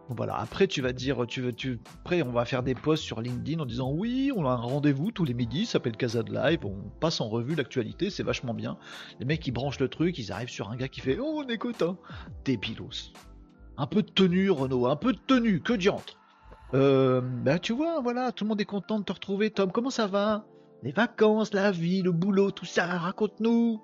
Voilà, 0.09 0.37
après 0.37 0.69
tu 0.69 0.83
vas 0.83 0.93
dire, 0.93 1.27
tu 1.27 1.41
veux, 1.41 1.53
tu, 1.53 1.81
après 2.05 2.23
on 2.23 2.31
va 2.31 2.45
faire 2.45 2.63
des 2.63 2.77
posts 2.77 3.03
sur 3.03 3.21
LinkedIn 3.21 3.61
en 3.61 3.67
disant 3.67 3.91
oui, 3.91 4.31
on 4.37 4.47
a 4.47 4.51
un 4.51 4.55
rendez-vous 4.55 5.11
tous 5.11 5.25
les 5.25 5.35
midis, 5.35 5.67
ça 5.67 5.73
s'appelle 5.73 5.97
Casa 5.97 6.23
de 6.23 6.33
Live, 6.33 6.61
on 6.65 6.77
passe 7.01 7.21
en 7.21 7.29
revue 7.29 7.57
l'actualité, 7.57 8.11
c'est 8.11 8.23
vachement 8.23 8.55
bien. 8.55 8.79
Les 9.19 9.27
mecs 9.27 9.45
ils 9.49 9.51
branchent 9.51 9.81
le 9.81 9.89
truc, 9.89 10.17
ils 10.19 10.31
arrivent 10.31 10.49
sur 10.49 10.71
un 10.71 10.77
gars 10.77 10.87
qui 10.87 11.01
fait 11.01 11.19
oh 11.21 11.43
on 11.45 11.49
est 11.49 11.59
content, 11.59 11.97
débilos. 12.45 13.13
Un 13.77 13.87
peu 13.87 14.03
de 14.03 14.11
tenue 14.11 14.49
Renault, 14.49 14.87
un 14.87 14.97
peu 14.97 15.13
de 15.13 15.19
tenue, 15.27 15.61
que 15.61 15.73
diantre. 15.73 16.17
Euh, 16.75 17.21
bah 17.21 17.59
tu 17.59 17.73
vois, 17.73 18.01
voilà, 18.01 18.31
tout 18.31 18.45
le 18.45 18.51
monde 18.51 18.61
est 18.61 18.65
content 18.65 19.01
de 19.01 19.05
te 19.05 19.13
retrouver, 19.13 19.51
Tom, 19.51 19.73
comment 19.73 19.91
ça 19.91 20.07
va? 20.07 20.47
Les 20.85 20.93
vacances, 20.93 21.53
la 21.53 21.73
vie, 21.73 22.03
le 22.03 22.13
boulot, 22.13 22.53
tout 22.53 22.65
ça, 22.65 22.87
raconte-nous. 22.87 23.83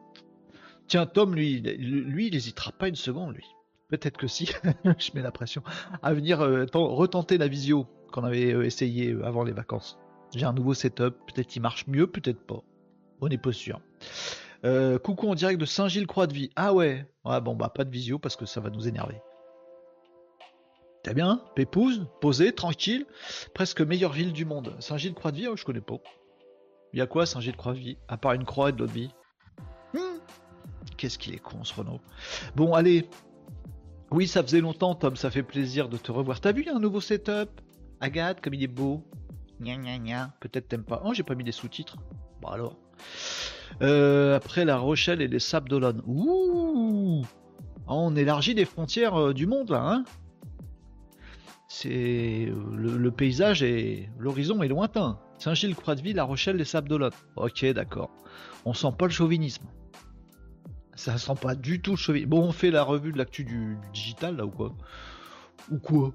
Tiens, 0.86 1.06
Tom, 1.06 1.34
lui, 1.34 1.60
lui, 1.60 2.28
il 2.28 2.32
n'hésitera 2.32 2.70
pas 2.70 2.88
une 2.88 2.94
seconde, 2.94 3.34
lui. 3.34 3.46
Peut-être 3.92 4.16
que 4.16 4.26
si, 4.26 4.46
je 4.84 5.10
mets 5.12 5.20
la 5.20 5.30
pression, 5.30 5.62
à 6.02 6.14
venir 6.14 6.40
euh, 6.40 6.64
retenter 6.72 7.36
la 7.36 7.46
visio 7.46 7.86
qu'on 8.10 8.24
avait 8.24 8.54
euh, 8.54 8.64
essayé 8.64 9.12
euh, 9.12 9.26
avant 9.26 9.44
les 9.44 9.52
vacances. 9.52 9.98
J'ai 10.34 10.46
un 10.46 10.54
nouveau 10.54 10.72
setup, 10.72 11.14
peut-être 11.26 11.46
qu'il 11.46 11.60
marche 11.60 11.86
mieux, 11.88 12.06
peut-être 12.06 12.40
pas. 12.46 12.62
On 13.20 13.28
n'est 13.28 13.36
pas 13.36 13.52
sûr. 13.52 13.82
coucou 15.02 15.28
en 15.28 15.34
direct 15.34 15.60
de 15.60 15.66
Saint-Gilles-Croix-de-Vie. 15.66 16.48
Ah 16.56 16.72
ouais, 16.72 17.06
ouais 17.26 17.40
bon 17.42 17.54
bah 17.54 17.68
pas 17.68 17.84
de 17.84 17.90
visio 17.90 18.18
parce 18.18 18.34
que 18.34 18.46
ça 18.46 18.62
va 18.62 18.70
nous 18.70 18.88
énerver. 18.88 19.20
T'as 21.02 21.12
bien 21.12 21.44
Pépouze, 21.54 22.06
posé, 22.22 22.54
tranquille, 22.54 23.04
presque 23.52 23.82
meilleure 23.82 24.12
ville 24.12 24.32
du 24.32 24.46
monde. 24.46 24.74
Saint-Gilles-Croix-de-Vie, 24.78 25.48
oh, 25.48 25.56
je 25.56 25.66
connais 25.66 25.82
pas. 25.82 25.98
Il 26.94 26.98
y 26.98 27.02
a 27.02 27.06
quoi 27.06 27.26
Saint-Gilles-Croix-de-Vie? 27.26 27.98
À 28.08 28.16
part 28.16 28.32
une 28.32 28.46
croix 28.46 28.70
et 28.70 28.72
de 28.72 28.78
l'autre 28.78 28.94
vie. 28.94 29.10
Hmm? 29.92 30.18
Qu'est-ce 30.96 31.18
qu'il 31.18 31.34
est 31.34 31.38
con 31.38 31.62
ce 31.62 31.74
Renault. 31.74 32.00
Bon 32.56 32.72
allez, 32.72 33.06
oui, 34.12 34.28
ça 34.28 34.42
faisait 34.42 34.60
longtemps, 34.60 34.94
Tom, 34.94 35.16
ça 35.16 35.30
fait 35.30 35.42
plaisir 35.42 35.88
de 35.88 35.96
te 35.96 36.12
revoir. 36.12 36.40
T'as 36.40 36.52
vu 36.52 36.66
un 36.68 36.78
nouveau 36.78 37.00
setup? 37.00 37.48
Agathe, 38.00 38.40
comme 38.40 38.54
il 38.54 38.62
est 38.62 38.68
beau. 38.68 39.02
Gna 39.60 39.76
gna 39.76 39.98
gna. 39.98 40.34
Peut-être 40.40 40.68
t'aimes 40.68 40.84
pas. 40.84 41.02
Oh, 41.04 41.14
j'ai 41.14 41.22
pas 41.22 41.34
mis 41.34 41.44
les 41.44 41.52
sous-titres. 41.52 41.96
Bon 42.40 42.48
alors. 42.48 42.76
Euh, 43.80 44.36
après 44.36 44.64
La 44.64 44.76
Rochelle 44.76 45.22
et 45.22 45.28
les 45.28 45.38
Sables 45.38 45.68
d'Olonne. 45.68 46.02
Ouh 46.06 47.24
ah, 47.86 47.94
On 47.94 48.16
élargit 48.16 48.54
les 48.54 48.64
frontières 48.64 49.14
euh, 49.14 49.32
du 49.32 49.46
monde 49.46 49.70
là, 49.70 49.82
hein 49.82 50.04
C'est 51.68 52.48
euh, 52.48 52.76
le, 52.76 53.10
paysage 53.10 53.62
et 53.62 54.08
l'horizon 54.18 54.62
est 54.62 54.68
lointain. 54.68 55.18
Saint-Gilles, 55.38 55.74
Croix-de-Vie, 55.74 56.12
La 56.12 56.24
Rochelle, 56.24 56.56
les 56.56 56.64
Sables 56.64 56.88
d'Olonne. 56.88 57.12
Ok, 57.36 57.64
d'accord. 57.66 58.10
On 58.64 58.74
sent 58.74 58.92
pas 58.98 59.06
le 59.06 59.12
chauvinisme. 59.12 59.64
Ça 60.94 61.18
sent 61.18 61.34
pas 61.40 61.54
du 61.54 61.80
tout 61.80 61.96
cheville. 61.96 62.26
Bon, 62.26 62.42
on 62.42 62.52
fait 62.52 62.70
la 62.70 62.82
revue 62.82 63.12
de 63.12 63.18
l'actu 63.18 63.44
du, 63.44 63.76
digital 63.92 64.36
là 64.36 64.44
ou 64.44 64.50
quoi 64.50 64.74
Ou 65.70 65.78
quoi 65.78 66.12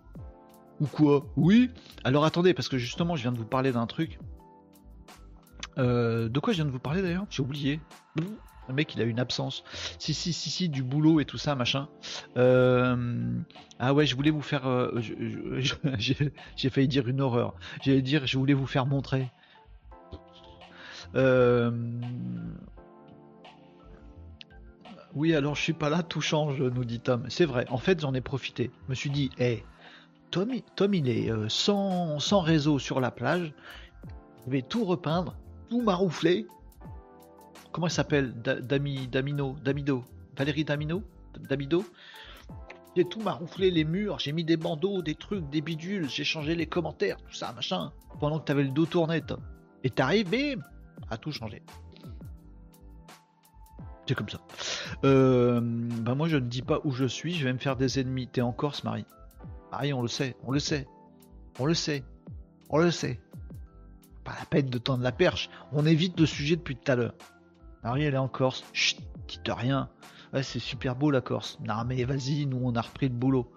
Ou 0.80 0.86
quoi 0.86 1.26
Oui 1.36 1.72
Alors 2.04 2.26
attendez, 2.26 2.54
parce 2.54 2.70
que 2.70 2.78
justement, 2.78 3.16
je 3.16 3.24
viens 3.24 3.32
de 3.32 3.38
vous 3.38 3.46
parler 3.46 3.72
d'un 3.72 3.88
truc. 3.88 4.20
Euh, 5.78 6.30
de 6.30 6.40
quoi 6.40 6.54
je 6.54 6.58
viens 6.58 6.66
de 6.66 6.72
vous 6.72 6.80
parler 6.80 7.02
d'ailleurs 7.02 7.26
J'ai 7.30 7.42
oublié. 7.42 7.80
Le 8.68 8.74
mec, 8.74 8.96
il 8.96 9.02
a 9.02 9.06
une 9.06 9.20
absence. 9.20 9.64
Si, 9.98 10.14
si, 10.14 10.34
si, 10.34 10.50
si, 10.50 10.70
du 10.70 10.84
boulot 10.84 11.20
et 11.20 11.26
tout 11.26 11.38
ça, 11.38 11.56
machin. 11.56 11.88
Euh, 12.36 13.32
ah 13.80 13.94
ouais, 13.94 14.06
je 14.06 14.16
voulais 14.16 14.32
vous 14.32 14.42
faire. 14.42 14.68
Euh, 14.68 15.00
j'ai 15.98 16.70
failli 16.70 16.88
dire 16.88 17.08
une 17.08 17.22
horreur. 17.22 17.56
J'allais 17.82 18.02
dire, 18.02 18.28
je 18.28 18.38
voulais 18.38 18.54
vous 18.54 18.68
faire 18.68 18.86
montrer. 18.86 19.32
Euh, 21.16 21.72
oui, 25.18 25.34
alors 25.34 25.56
je 25.56 25.62
suis 25.64 25.74
pas 25.74 25.90
là, 25.90 26.04
tout 26.04 26.22
change, 26.22 26.62
nous 26.62 26.86
dit 26.86 27.00
Tom. 27.00 27.26
C'est 27.28 27.46
vrai, 27.46 27.66
en 27.70 27.80
fait 27.80 28.00
j'en 28.00 28.14
ai 28.14 28.22
profité. 28.22 28.70
Je 28.86 28.92
me 28.92 28.96
suis 28.96 29.10
dit, 29.10 29.32
hé, 29.40 29.64
Tom, 30.30 30.52
Tom 30.76 30.94
il 30.94 31.10
est 31.10 31.32
euh, 31.32 31.50
sans, 31.50 32.20
réseau 32.40 32.78
sur 32.78 33.00
la 33.00 33.10
plage. 33.10 33.52
Je 34.46 34.52
vais 34.52 34.62
tout 34.62 34.86
repeindre, 34.86 35.36
tout 35.70 35.82
maroufler. 35.82 36.46
Comment 37.72 37.88
il 37.88 37.92
s'appelle? 37.92 38.32
Dami, 38.44 39.08
Damino, 39.08 39.56
Damido 39.64 40.04
Valérie 40.38 40.64
Damino? 40.64 41.02
Damido 41.50 41.84
J'ai 42.96 43.06
tout 43.06 43.22
marouflé 43.22 43.72
les 43.72 43.86
murs, 43.86 44.20
j'ai 44.20 44.34
mis 44.34 44.44
des 44.44 44.58
bandeaux, 44.58 45.02
des 45.02 45.16
trucs, 45.16 45.50
des 45.50 45.62
bidules, 45.62 46.08
j'ai 46.08 46.24
changé 46.26 46.54
les 46.54 46.68
commentaires, 46.68 47.18
tout 47.18 47.34
ça, 47.34 47.54
machin. 47.54 47.92
Pendant 48.20 48.38
que 48.38 48.46
t'avais 48.46 48.64
le 48.64 48.70
dos 48.70 48.86
tourné, 48.86 49.22
Tom. 49.22 49.42
Et 49.84 49.90
t'arrives, 49.90 50.30
bim, 50.30 50.62
à 51.10 51.18
tout 51.18 51.32
changer. 51.32 51.64
C'est 54.08 54.16
comme 54.16 54.30
ça. 54.30 54.40
Euh, 55.04 55.60
bah 55.62 56.16
moi 56.16 56.28
je 56.28 56.38
ne 56.38 56.48
dis 56.48 56.62
pas 56.62 56.80
où 56.86 56.92
je 56.92 57.06
suis, 57.06 57.34
je 57.34 57.44
vais 57.44 57.52
me 57.52 57.58
faire 57.58 57.76
des 57.76 58.00
ennemis. 58.00 58.28
T'es 58.28 58.42
en 58.42 58.54
Corse, 58.54 58.84
Marie 58.84 59.06
Marie, 59.72 59.92
on 59.92 60.02
le 60.02 60.08
sait, 60.08 60.36
on 60.44 60.52
le 60.52 60.60
sait, 60.60 60.88
on 61.60 61.66
le 61.66 61.74
sait, 61.74 62.06
on 62.70 62.78
le 62.78 62.90
sait. 62.90 63.20
Pas 64.24 64.34
la 64.40 64.46
peine 64.46 64.70
de 64.70 64.78
tendre 64.78 65.04
la 65.04 65.12
perche, 65.12 65.50
on 65.74 65.86
évite 65.86 66.20
le 66.20 66.26
sujet 66.26 66.56
depuis 66.56 66.78
tout 66.78 66.92
à 66.92 66.96
l'heure. 66.96 67.14
Marie, 67.84 68.04
elle 68.04 68.14
est 68.14 68.18
en 68.18 68.30
Corse, 68.30 68.64
chut, 68.74 69.00
dites 69.28 69.50
rien. 69.50 69.90
Ouais, 70.34 70.44
c'est 70.44 70.60
super 70.60 70.96
beau 70.96 71.12
la 71.12 71.22
Corse. 71.22 71.60
Non, 71.66 71.84
mais 71.86 72.04
vas-y, 72.06 72.46
nous 72.46 72.60
on 72.64 72.76
a 72.76 72.82
repris 72.82 73.10
le 73.10 73.16
boulot. 73.16 73.52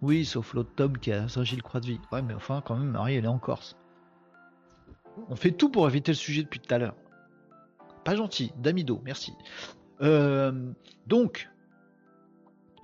Oui, 0.00 0.24
sauf 0.24 0.54
l'autre 0.54 0.70
Tom 0.76 0.98
qui 0.98 1.12
a 1.12 1.28
Saint-Gilles-Croix-de-Vie. 1.28 2.00
Ouais, 2.12 2.22
mais 2.22 2.34
enfin, 2.34 2.62
quand 2.64 2.76
même, 2.76 2.90
Marie, 2.90 3.16
elle 3.16 3.24
est 3.24 3.28
en 3.28 3.38
Corse. 3.38 3.76
On 5.28 5.34
fait 5.34 5.50
tout 5.50 5.70
pour 5.70 5.88
éviter 5.88 6.12
le 6.12 6.16
sujet 6.16 6.42
depuis 6.42 6.60
tout 6.60 6.72
à 6.72 6.78
l'heure. 6.78 6.94
Pas 8.04 8.14
gentil, 8.14 8.52
Damido, 8.56 9.00
merci. 9.04 9.34
Euh, 10.02 10.72
donc, 11.06 11.48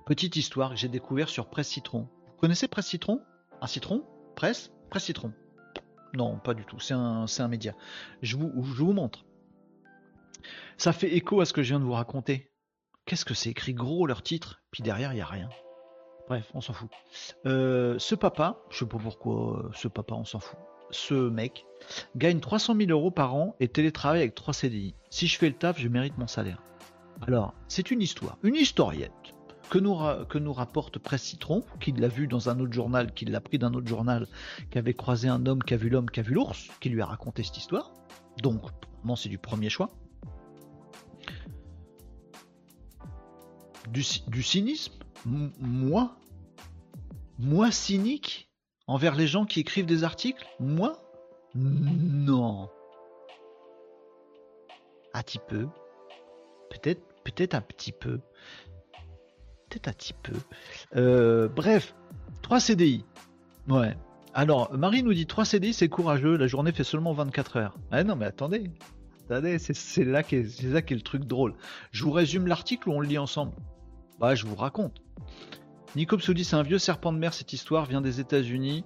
petite 0.05 0.35
histoire 0.35 0.71
que 0.71 0.75
j'ai 0.75 0.87
découvert 0.87 1.29
sur 1.29 1.47
Presse 1.47 1.69
Citron. 1.69 2.07
Vous 2.27 2.37
connaissez 2.41 2.67
Presse 2.67 2.87
Citron? 2.87 3.21
Un 3.61 3.67
citron? 3.67 4.03
Presse? 4.35 4.71
Presse 4.89 5.05
Citron? 5.05 5.33
Non, 6.13 6.37
pas 6.37 6.53
du 6.53 6.65
tout, 6.65 6.79
c'est 6.79 6.93
un, 6.93 7.47
média. 7.47 7.73
Je 8.21 8.37
vous, 8.37 8.93
montre. 8.93 9.25
Ça 10.77 10.93
fait 10.93 11.13
écho 11.13 11.41
à 11.41 11.45
ce 11.45 11.53
que 11.53 11.63
je 11.63 11.69
viens 11.69 11.79
de 11.79 11.85
vous 11.85 11.93
raconter. 11.93 12.51
Qu'est-ce 13.05 13.25
que 13.25 13.33
c'est 13.33 13.49
écrit 13.49 13.73
gros 13.73 14.07
leur 14.07 14.23
titre, 14.23 14.61
puis 14.71 14.81
derrière 14.81 15.11
il 15.11 15.15
n'y 15.15 15.21
a 15.21 15.25
rien. 15.25 15.49
Bref, 16.27 16.49
on 16.53 16.61
s'en 16.61 16.73
fout. 16.73 16.89
Euh, 17.45 17.99
ce 17.99 18.15
papa, 18.15 18.63
je 18.71 18.79
sais 18.79 18.85
pas 18.85 18.97
pourquoi, 18.97 19.59
euh, 19.59 19.69
ce 19.73 19.87
papa, 19.87 20.15
on 20.15 20.25
s'en 20.25 20.39
fout. 20.39 20.57
Ce 20.91 21.13
mec 21.13 21.65
gagne 22.15 22.39
300 22.39 22.75
000 22.75 22.89
euros 22.91 23.11
par 23.11 23.35
an 23.35 23.55
et 23.59 23.67
télétravaille 23.67 24.21
avec 24.21 24.35
3 24.35 24.53
CDI. 24.53 24.95
Si 25.09 25.27
je 25.27 25.37
fais 25.37 25.49
le 25.49 25.55
taf, 25.55 25.79
je 25.79 25.87
mérite 25.87 26.17
mon 26.17 26.27
salaire. 26.27 26.61
Alors, 27.21 27.53
c'est 27.67 27.91
une 27.91 28.01
histoire, 28.01 28.37
une 28.43 28.55
historiette 28.55 29.11
que 29.69 29.79
nous, 29.79 30.53
rapporte 30.53 30.99
Presse 30.99 31.23
Citron, 31.23 31.63
qui 31.79 31.91
l'a 31.91 32.07
vu 32.07 32.27
dans 32.27 32.49
un 32.49 32.59
autre 32.59 32.73
journal, 32.73 33.13
qui 33.13 33.25
l'a 33.25 33.41
pris 33.41 33.57
d'un 33.57 33.73
autre 33.73 33.87
journal, 33.87 34.27
qui 34.69 34.77
avait 34.77 34.93
croisé 34.93 35.27
un 35.27 35.45
homme 35.45 35.63
qui 35.63 35.73
a 35.73 35.77
vu 35.77 35.89
l'homme, 35.89 36.09
qui 36.09 36.19
a 36.19 36.23
vu 36.23 36.33
l'ours, 36.33 36.67
qui 36.79 36.89
lui 36.89 37.01
a 37.01 37.05
raconté 37.05 37.43
cette 37.43 37.57
histoire. 37.57 37.91
Donc, 38.41 38.61
moi, 39.03 39.17
c'est 39.17 39.29
du 39.29 39.37
premier 39.37 39.69
choix. 39.69 39.89
Du, 43.89 44.03
du 44.27 44.41
cynisme 44.41 44.93
Moi 45.25 46.17
Moi 47.37 47.71
cynique 47.71 48.49
envers 48.87 49.15
les 49.15 49.27
gens 49.27 49.45
qui 49.45 49.59
écrivent 49.59 49.85
des 49.85 50.03
articles? 50.03 50.45
Moi? 50.59 50.97
Non. 51.53 52.69
Un 55.13 55.21
petit 55.21 55.39
peu. 55.39 55.67
Peut-être 56.81 57.01
peut-être 57.23 57.55
un 57.55 57.61
petit 57.61 57.91
peu. 57.91 58.19
Peut-être 59.69 59.87
un 59.87 59.93
petit 59.93 60.13
peu. 60.13 60.33
Euh, 60.95 61.47
bref, 61.47 61.95
3 62.43 62.59
CDI. 62.59 63.03
Ouais. 63.67 63.95
Alors, 64.33 64.73
Marie 64.77 65.03
nous 65.03 65.13
dit 65.13 65.25
3 65.25 65.45
CDI, 65.45 65.73
c'est 65.73 65.89
courageux, 65.89 66.37
la 66.37 66.47
journée 66.47 66.71
fait 66.71 66.83
seulement 66.83 67.13
24 67.13 67.57
heures. 67.57 67.77
Ah 67.91 68.03
non, 68.03 68.15
mais 68.15 68.25
attendez. 68.25 68.71
Attendez, 69.29 69.57
c'est 69.59 70.03
là 70.03 70.21
qui 70.21 70.35
est, 70.35 70.63
là 70.63 70.81
qui 70.81 70.93
est 70.93 70.97
le 70.97 71.01
truc 71.01 71.23
drôle. 71.23 71.55
Je 71.91 72.03
vous 72.03 72.11
résume 72.11 72.47
l'article 72.47 72.89
ou 72.89 72.93
on 72.93 72.99
le 72.99 73.07
lit 73.07 73.17
ensemble? 73.17 73.53
Bah, 74.19 74.35
je 74.35 74.45
vous 74.45 74.55
raconte. 74.55 75.01
Nico 75.95 76.17
dit 76.17 76.43
c'est 76.43 76.57
un 76.57 76.63
vieux 76.63 76.77
serpent 76.77 77.13
de 77.13 77.17
mer, 77.17 77.33
cette 77.33 77.53
histoire 77.53 77.85
vient 77.85 78.01
des 78.01 78.19
États-Unis 78.19 78.83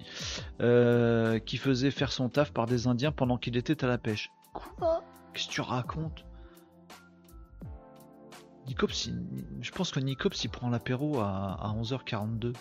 euh, 0.60 1.40
qui 1.40 1.56
faisait 1.56 1.90
faire 1.90 2.12
son 2.12 2.28
taf 2.28 2.52
par 2.52 2.66
des 2.66 2.86
Indiens 2.86 3.10
pendant 3.10 3.36
qu'il 3.36 3.56
était 3.56 3.84
à 3.84 3.88
la 3.88 3.98
pêche. 3.98 4.30
Quoi? 4.54 5.02
Qu'est-ce 5.32 5.48
que 5.48 5.52
tu 5.52 5.60
racontes? 5.60 6.24
Nicops, 8.66 9.10
je 9.60 9.70
pense 9.72 9.90
que 9.90 10.00
Nicops 10.00 10.44
il 10.44 10.48
prend 10.48 10.70
l'apéro 10.70 11.20
à, 11.20 11.74
11h42. 11.80 12.54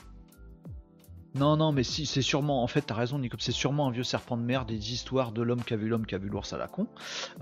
Non, 1.36 1.58
non, 1.58 1.72
mais 1.72 1.84
si, 1.84 2.08
c'est 2.08 2.24
sûrement, 2.24 2.64
en 2.64 2.68
fait, 2.68 2.82
t'as 2.82 2.96
raison, 2.96 3.20
Nicops, 3.20 3.44
c'est 3.44 3.52
sûrement 3.52 3.88
un 3.88 3.92
vieux 3.92 4.04
serpent 4.04 4.36
de 4.36 4.42
mer, 4.42 4.66
des 4.66 4.94
histoires 4.94 5.32
de 5.32 5.44
l'homme 5.44 5.64
qui 5.64 5.76
a 5.76 5.78
vu 5.78 5.88
l'homme 5.88 6.08
qui 6.08 6.16
a 6.16 6.18
vu 6.18 6.28
l'ours 6.28 6.52
à 6.54 6.58
la 6.58 6.68
con. 6.68 6.88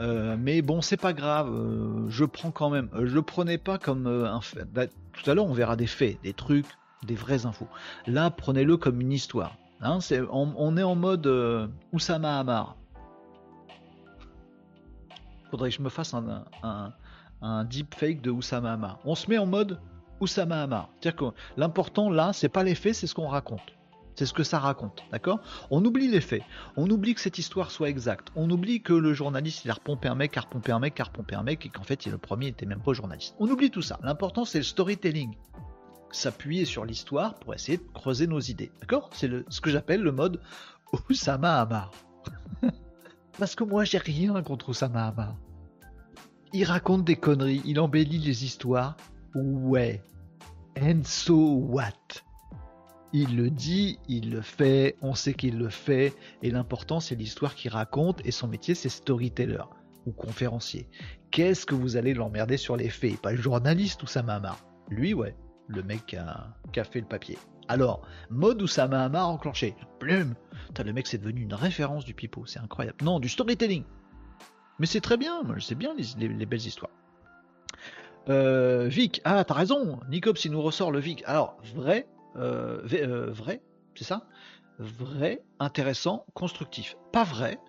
Euh, 0.02 0.36
mais 0.38 0.62
bon, 0.62 0.82
c'est 0.82 0.98
pas 0.98 1.14
grave, 1.14 1.50
euh, 1.50 2.10
je 2.10 2.26
prends 2.26 2.52
quand 2.52 2.70
même. 2.70 2.90
Euh, 2.94 3.08
je 3.08 3.16
le 3.16 3.22
prenais 3.22 3.58
pas 3.58 3.78
comme 3.78 4.08
un 4.08 4.42
fait. 4.42 4.66
Bah, 4.66 4.88
tout 4.88 5.30
à 5.30 5.34
l'heure, 5.34 5.46
on 5.46 5.54
verra 5.54 5.78
des 5.78 5.88
faits, 5.88 6.22
des 6.22 6.34
trucs, 6.34 6.68
des 7.04 7.16
vraies 7.16 7.46
infos. 7.46 7.70
Là, 8.08 8.30
prenez-le 8.30 8.76
comme 8.76 9.00
une 9.00 9.14
histoire. 9.14 9.56
Hein, 9.80 10.00
on, 10.32 10.76
est 10.76 10.84
en 10.84 10.96
mode 10.96 11.72
Oussama 11.94 12.40
Hamar. 12.40 12.76
Faudrait 15.50 15.70
que 15.70 15.76
je 15.78 15.82
me 15.82 15.90
fasse 15.90 16.14
un 16.14 16.94
deepfake 17.42 18.22
de 18.22 18.32
Oussama 18.32 18.74
Hamar. 18.74 19.00
On 19.06 19.16
se 19.16 19.30
met 19.30 19.38
en 19.38 19.46
mode 19.46 19.80
Oussama 20.20 20.64
Hamar. 20.64 20.90
C'est-à-dire 21.00 21.32
que 21.32 21.36
l'important 21.58 22.10
là, 22.10 22.34
c'est 22.34 22.50
pas 22.50 22.64
les 22.64 22.76
faits, 22.76 22.96
c'est 22.96 23.08
ce 23.08 23.16
qu'on 23.16 23.28
raconte. 23.28 23.78
C'est 24.16 24.26
ce 24.26 24.34
que 24.34 24.44
ça 24.44 24.58
raconte, 24.58 25.04
d'accord? 25.12 25.40
On 25.70 25.86
oublie 25.86 26.08
les 26.08 26.22
faits. 26.22 26.42
On 26.76 26.90
oublie 26.90 27.14
que 27.14 27.22
cette 27.22 27.38
histoire 27.38 27.70
soit 27.70 27.90
exacte. 27.90 28.30
On 28.36 28.50
oublie 28.50 28.82
que 28.82 28.94
le 28.94 29.14
journaliste 29.14 29.64
il 29.64 29.70
a 29.70 29.76
repompé 29.76 30.08
un 30.08 30.16
mec, 30.16 30.36
a 30.38 30.42
repompé 30.42 30.72
un 30.72 30.80
mec, 30.80 31.00
a 31.00 31.04
repompé 31.04 31.36
un 31.36 31.44
mec, 31.44 31.68
et 31.68 31.70
qu'en 31.70 31.84
fait 31.84 32.04
le 32.08 32.18
premier 32.18 32.48
était 32.48 32.66
même 32.66 32.82
pas 32.82 32.94
journaliste. 32.94 33.36
On 33.40 33.48
oublie 33.48 33.70
tout 33.70 33.84
ça. 33.84 34.00
L'important 34.02 34.44
c'est 34.44 34.58
le 34.58 34.64
storytelling. 34.64 35.36
S'appuyer 36.10 36.66
sur 36.66 36.84
l'histoire 36.84 37.36
pour 37.36 37.54
essayer 37.54 37.78
de 37.78 37.84
creuser 37.94 38.26
nos 38.26 38.40
idées, 38.40 38.72
d'accord? 38.80 39.12
C'est 39.14 39.30
ce 39.50 39.62
que 39.62 39.70
j'appelle 39.70 40.02
le 40.02 40.12
mode 40.12 40.42
Oussama 41.10 41.62
Hamar. 41.62 41.92
Parce 43.38 43.54
que 43.54 43.64
moi 43.64 43.84
j'ai 43.84 44.00
rien 44.00 44.42
contre 44.42 44.70
Oussama 44.70 45.10
Hamar 45.10 45.36
il 46.54 46.64
raconte 46.64 47.04
des 47.04 47.16
conneries, 47.16 47.62
il 47.66 47.80
embellit 47.80 48.20
les 48.20 48.46
histoires. 48.46 48.98
Ouais. 49.36 50.02
And 50.80 51.04
so 51.04 51.36
what? 51.36 51.92
Il 53.14 53.38
le 53.38 53.50
dit, 53.50 54.00
il 54.08 54.32
le 54.32 54.42
fait, 54.42 54.98
on 55.02 55.16
sait 55.16 55.34
qu'il 55.34 55.58
le 55.58 55.70
fait, 55.70 56.14
et 56.44 56.52
l'important 56.52 57.00
c'est 57.00 57.16
l'histoire 57.16 57.56
qu'il 57.56 57.72
raconte, 57.72 58.26
et 58.26 58.32
son 58.32 58.48
métier 58.48 58.76
c'est 58.76 58.90
storyteller 58.90 59.64
ou 60.06 60.12
conférencier. 60.12 60.88
Qu'est-ce 61.32 61.66
que 61.66 61.76
vous 61.76 61.96
allez 61.96 62.14
l'emmerder 62.14 62.58
sur 62.58 62.76
les 62.76 62.90
faits? 62.90 63.22
Pas 63.22 63.32
le 63.32 63.42
journaliste 63.42 64.04
ou 64.04 64.08
sa 64.08 64.24
maman 64.24 64.56
Lui, 64.90 65.14
ouais, 65.14 65.36
le 65.68 65.84
mec 65.84 66.06
qui 66.06 66.18
a, 66.18 66.54
fait 66.84 67.00
le 67.00 67.08
papier. 67.08 67.38
Alors, 67.70 68.02
mode 68.30 68.62
ou 68.62 68.68
sa 68.68 68.88
maman 68.88 69.24
enclenché. 69.24 69.76
Plume 70.00 70.36
Le 70.78 70.94
mec 70.94 71.08
c'est 71.08 71.18
devenu 71.18 71.42
une 71.42 71.54
référence 71.54 72.06
du 72.06 72.14
pipeau, 72.14 72.46
c'est 72.46 72.60
incroyable. 72.60 72.98
Non, 73.04 73.20
du 73.20 73.30
storytelling 73.30 73.84
mais 74.80 74.86
c'est 74.86 75.02
très 75.02 75.18
bien, 75.18 75.44
moi 75.44 75.56
je 75.58 75.66
sais 75.66 75.76
bien 75.76 75.94
les, 75.96 76.46
belles 76.46 76.66
histoires. 76.66 76.92
Euh, 78.30 78.88
Vic, 78.88 79.22
ah 79.24 79.44
t'as 79.44 79.54
raison, 79.54 80.00
Nicops 80.10 80.46
il 80.46 80.52
nous 80.52 80.62
ressort 80.62 80.92
le 80.92 81.00
Vic. 81.00 81.24
Alors, 81.26 81.58
vrai, 81.76 82.08
euh, 82.36 82.82
euh, 82.94 83.32
vrai, 83.32 83.62
c'est 83.96 84.04
ça? 84.04 84.28
Vrai, 84.80 85.42
intéressant, 85.60 86.26
constructif. 86.34 86.98
Pas 87.12 87.24
vrai, 87.24 87.60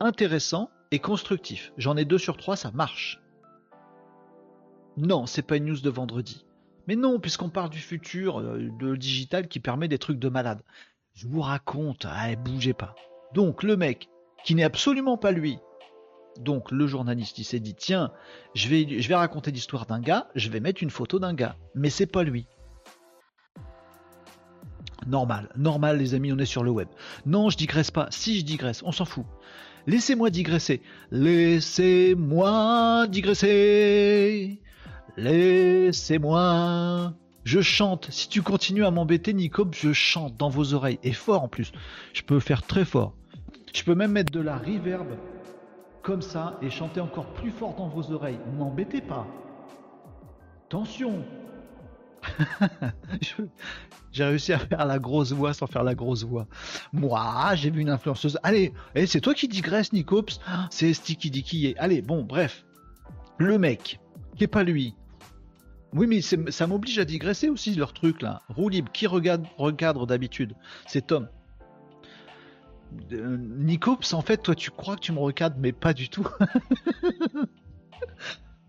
intéressant 0.00 0.70
et 0.90 0.98
constructif. 0.98 1.72
J'en 1.76 1.96
ai 1.96 2.04
deux 2.04 2.18
sur 2.18 2.36
trois, 2.36 2.56
ça 2.56 2.70
marche. 2.70 3.20
Non, 4.96 5.26
c'est 5.26 5.42
pas 5.42 5.56
une 5.56 5.66
news 5.66 5.80
de 5.80 5.90
vendredi. 5.90 6.46
Mais 6.86 6.96
non, 6.96 7.20
puisqu'on 7.20 7.50
parle 7.50 7.68
du 7.68 7.80
futur, 7.80 8.40
de 8.40 8.96
digital 8.96 9.46
qui 9.46 9.60
permet 9.60 9.88
des 9.88 9.98
trucs 9.98 10.18
de 10.18 10.28
malade. 10.28 10.62
Je 11.12 11.26
vous 11.26 11.42
raconte, 11.42 12.06
ah, 12.08 12.34
bougez 12.36 12.72
pas. 12.72 12.94
Donc 13.34 13.62
le 13.62 13.76
mec, 13.76 14.08
qui 14.44 14.54
n'est 14.54 14.64
absolument 14.64 15.18
pas 15.18 15.32
lui, 15.32 15.58
donc 16.38 16.70
le 16.70 16.86
journaliste, 16.86 17.38
il 17.38 17.44
s'est 17.44 17.60
dit 17.60 17.74
tiens, 17.74 18.12
je 18.54 18.68
vais, 18.68 19.14
raconter 19.14 19.50
l'histoire 19.50 19.86
d'un 19.86 20.00
gars, 20.00 20.28
je 20.34 20.48
vais 20.48 20.60
mettre 20.60 20.82
une 20.82 20.90
photo 20.90 21.18
d'un 21.18 21.34
gars, 21.34 21.56
mais 21.74 21.90
c'est 21.90 22.06
pas 22.06 22.22
lui. 22.22 22.46
Normal, 25.06 25.48
normal 25.56 25.98
les 25.98 26.14
amis, 26.14 26.32
on 26.32 26.38
est 26.38 26.46
sur 26.46 26.62
le 26.62 26.70
web. 26.70 26.88
Non, 27.24 27.50
je 27.50 27.56
digresse 27.56 27.90
pas. 27.90 28.08
Si 28.10 28.38
je 28.38 28.44
digresse, 28.44 28.82
on 28.82 28.92
s'en 28.92 29.06
fout. 29.06 29.24
Laissez-moi 29.86 30.28
digresser. 30.30 30.82
Laissez-moi 31.10 33.06
digresser. 33.08 34.60
Laissez-moi. 35.16 37.14
Je 37.44 37.60
chante. 37.62 38.08
Si 38.10 38.28
tu 38.28 38.42
continues 38.42 38.84
à 38.84 38.90
m'embêter, 38.90 39.32
Nico, 39.32 39.66
je 39.72 39.94
chante 39.94 40.36
dans 40.36 40.50
vos 40.50 40.74
oreilles. 40.74 40.98
Et 41.02 41.14
fort 41.14 41.42
en 41.42 41.48
plus. 41.48 41.72
Je 42.12 42.20
peux 42.22 42.40
faire 42.40 42.62
très 42.62 42.84
fort. 42.84 43.14
Je 43.72 43.82
peux 43.82 43.94
même 43.94 44.12
mettre 44.12 44.30
de 44.30 44.40
la 44.40 44.58
reverb 44.58 45.06
comme 46.08 46.22
ça 46.22 46.58
et 46.62 46.70
chanter 46.70 47.02
encore 47.02 47.26
plus 47.34 47.50
fort 47.50 47.74
dans 47.76 47.86
vos 47.86 48.12
oreilles. 48.12 48.38
N'embêtez 48.56 49.02
pas. 49.02 49.26
Attention. 50.64 51.22
j'ai 54.10 54.24
réussi 54.24 54.54
à 54.54 54.58
faire 54.58 54.86
la 54.86 54.98
grosse 54.98 55.32
voix 55.32 55.52
sans 55.52 55.66
faire 55.66 55.84
la 55.84 55.94
grosse 55.94 56.24
voix. 56.24 56.46
Moi, 56.94 57.54
j'ai 57.56 57.68
vu 57.68 57.82
une 57.82 57.90
influenceuse. 57.90 58.38
Allez, 58.42 58.72
eh, 58.94 59.06
c'est 59.06 59.20
toi 59.20 59.34
qui 59.34 59.48
digresse, 59.48 59.92
Nicops. 59.92 60.40
C'est 60.70 60.94
Sticky 60.94 61.30
Dicky. 61.30 61.66
est. 61.66 61.76
Allez, 61.76 62.00
bon, 62.00 62.22
bref. 62.22 62.64
Le 63.36 63.58
mec, 63.58 64.00
qui 64.34 64.44
est 64.44 64.48
pas 64.48 64.64
lui. 64.64 64.94
Oui, 65.92 66.06
mais 66.06 66.22
ça 66.22 66.66
m'oblige 66.66 66.98
à 66.98 67.04
digresser 67.04 67.50
aussi 67.50 67.74
leur 67.74 67.92
truc 67.92 68.22
là. 68.22 68.40
Roue 68.48 68.70
libre. 68.70 68.90
Qui 68.92 69.06
regarde, 69.06 69.44
recadre 69.58 70.06
d'habitude? 70.06 70.54
C'est 70.86 71.08
Tom. 71.08 71.28
Nicops, 73.10 74.14
en 74.14 74.22
fait, 74.22 74.38
toi, 74.38 74.54
tu 74.54 74.70
crois 74.70 74.96
que 74.96 75.00
tu 75.00 75.12
me 75.12 75.18
recadres, 75.18 75.56
mais 75.58 75.72
pas 75.72 75.92
du 75.92 76.08
tout. 76.08 76.26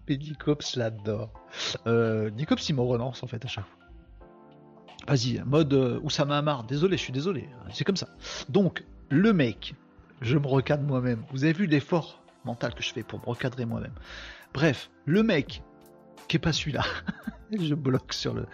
mais 0.08 0.18
Nicops, 0.18 0.76
l'adore. 0.76 1.32
Euh, 1.88 2.30
Nicops, 2.32 2.68
il 2.70 2.76
me 2.76 2.82
renonce, 2.82 3.24
en 3.24 3.28
fait, 3.28 3.44
à 3.46 3.48
chaque 3.48 3.66
fois. 3.66 3.76
Vas-y, 5.08 5.42
mode 5.46 5.74
euh, 5.74 6.00
Oussama 6.04 6.38
Hamar. 6.38 6.66
Désolé, 6.66 6.98
je 6.98 7.04
suis 7.04 7.14
désolé. 7.14 7.50
C'est 7.72 7.84
comme 7.84 7.96
ça. 7.96 8.10
Donc, 8.50 8.84
le 9.10 9.34
mec, 9.34 9.74
je 10.22 10.38
me 10.38 10.46
recadre 10.46 10.84
moi-même. 10.84 11.24
Vous 11.32 11.44
avez 11.44 11.54
vu 11.54 11.66
l'effort 11.66 12.22
mental 12.46 12.74
que 12.74 12.84
je 12.84 12.94
fais 12.94 13.04
pour 13.04 13.20
me 13.20 13.26
recadrer 13.26 13.66
moi-même. 13.66 13.94
Bref, 14.54 14.90
le 15.06 15.24
mec 15.24 15.64
bloquez 16.30 16.40
pas 16.40 16.54
celui-là. 16.54 16.84
je 17.52 17.74
bloque 17.74 18.14
sur 18.14 18.36
le, 18.36 18.46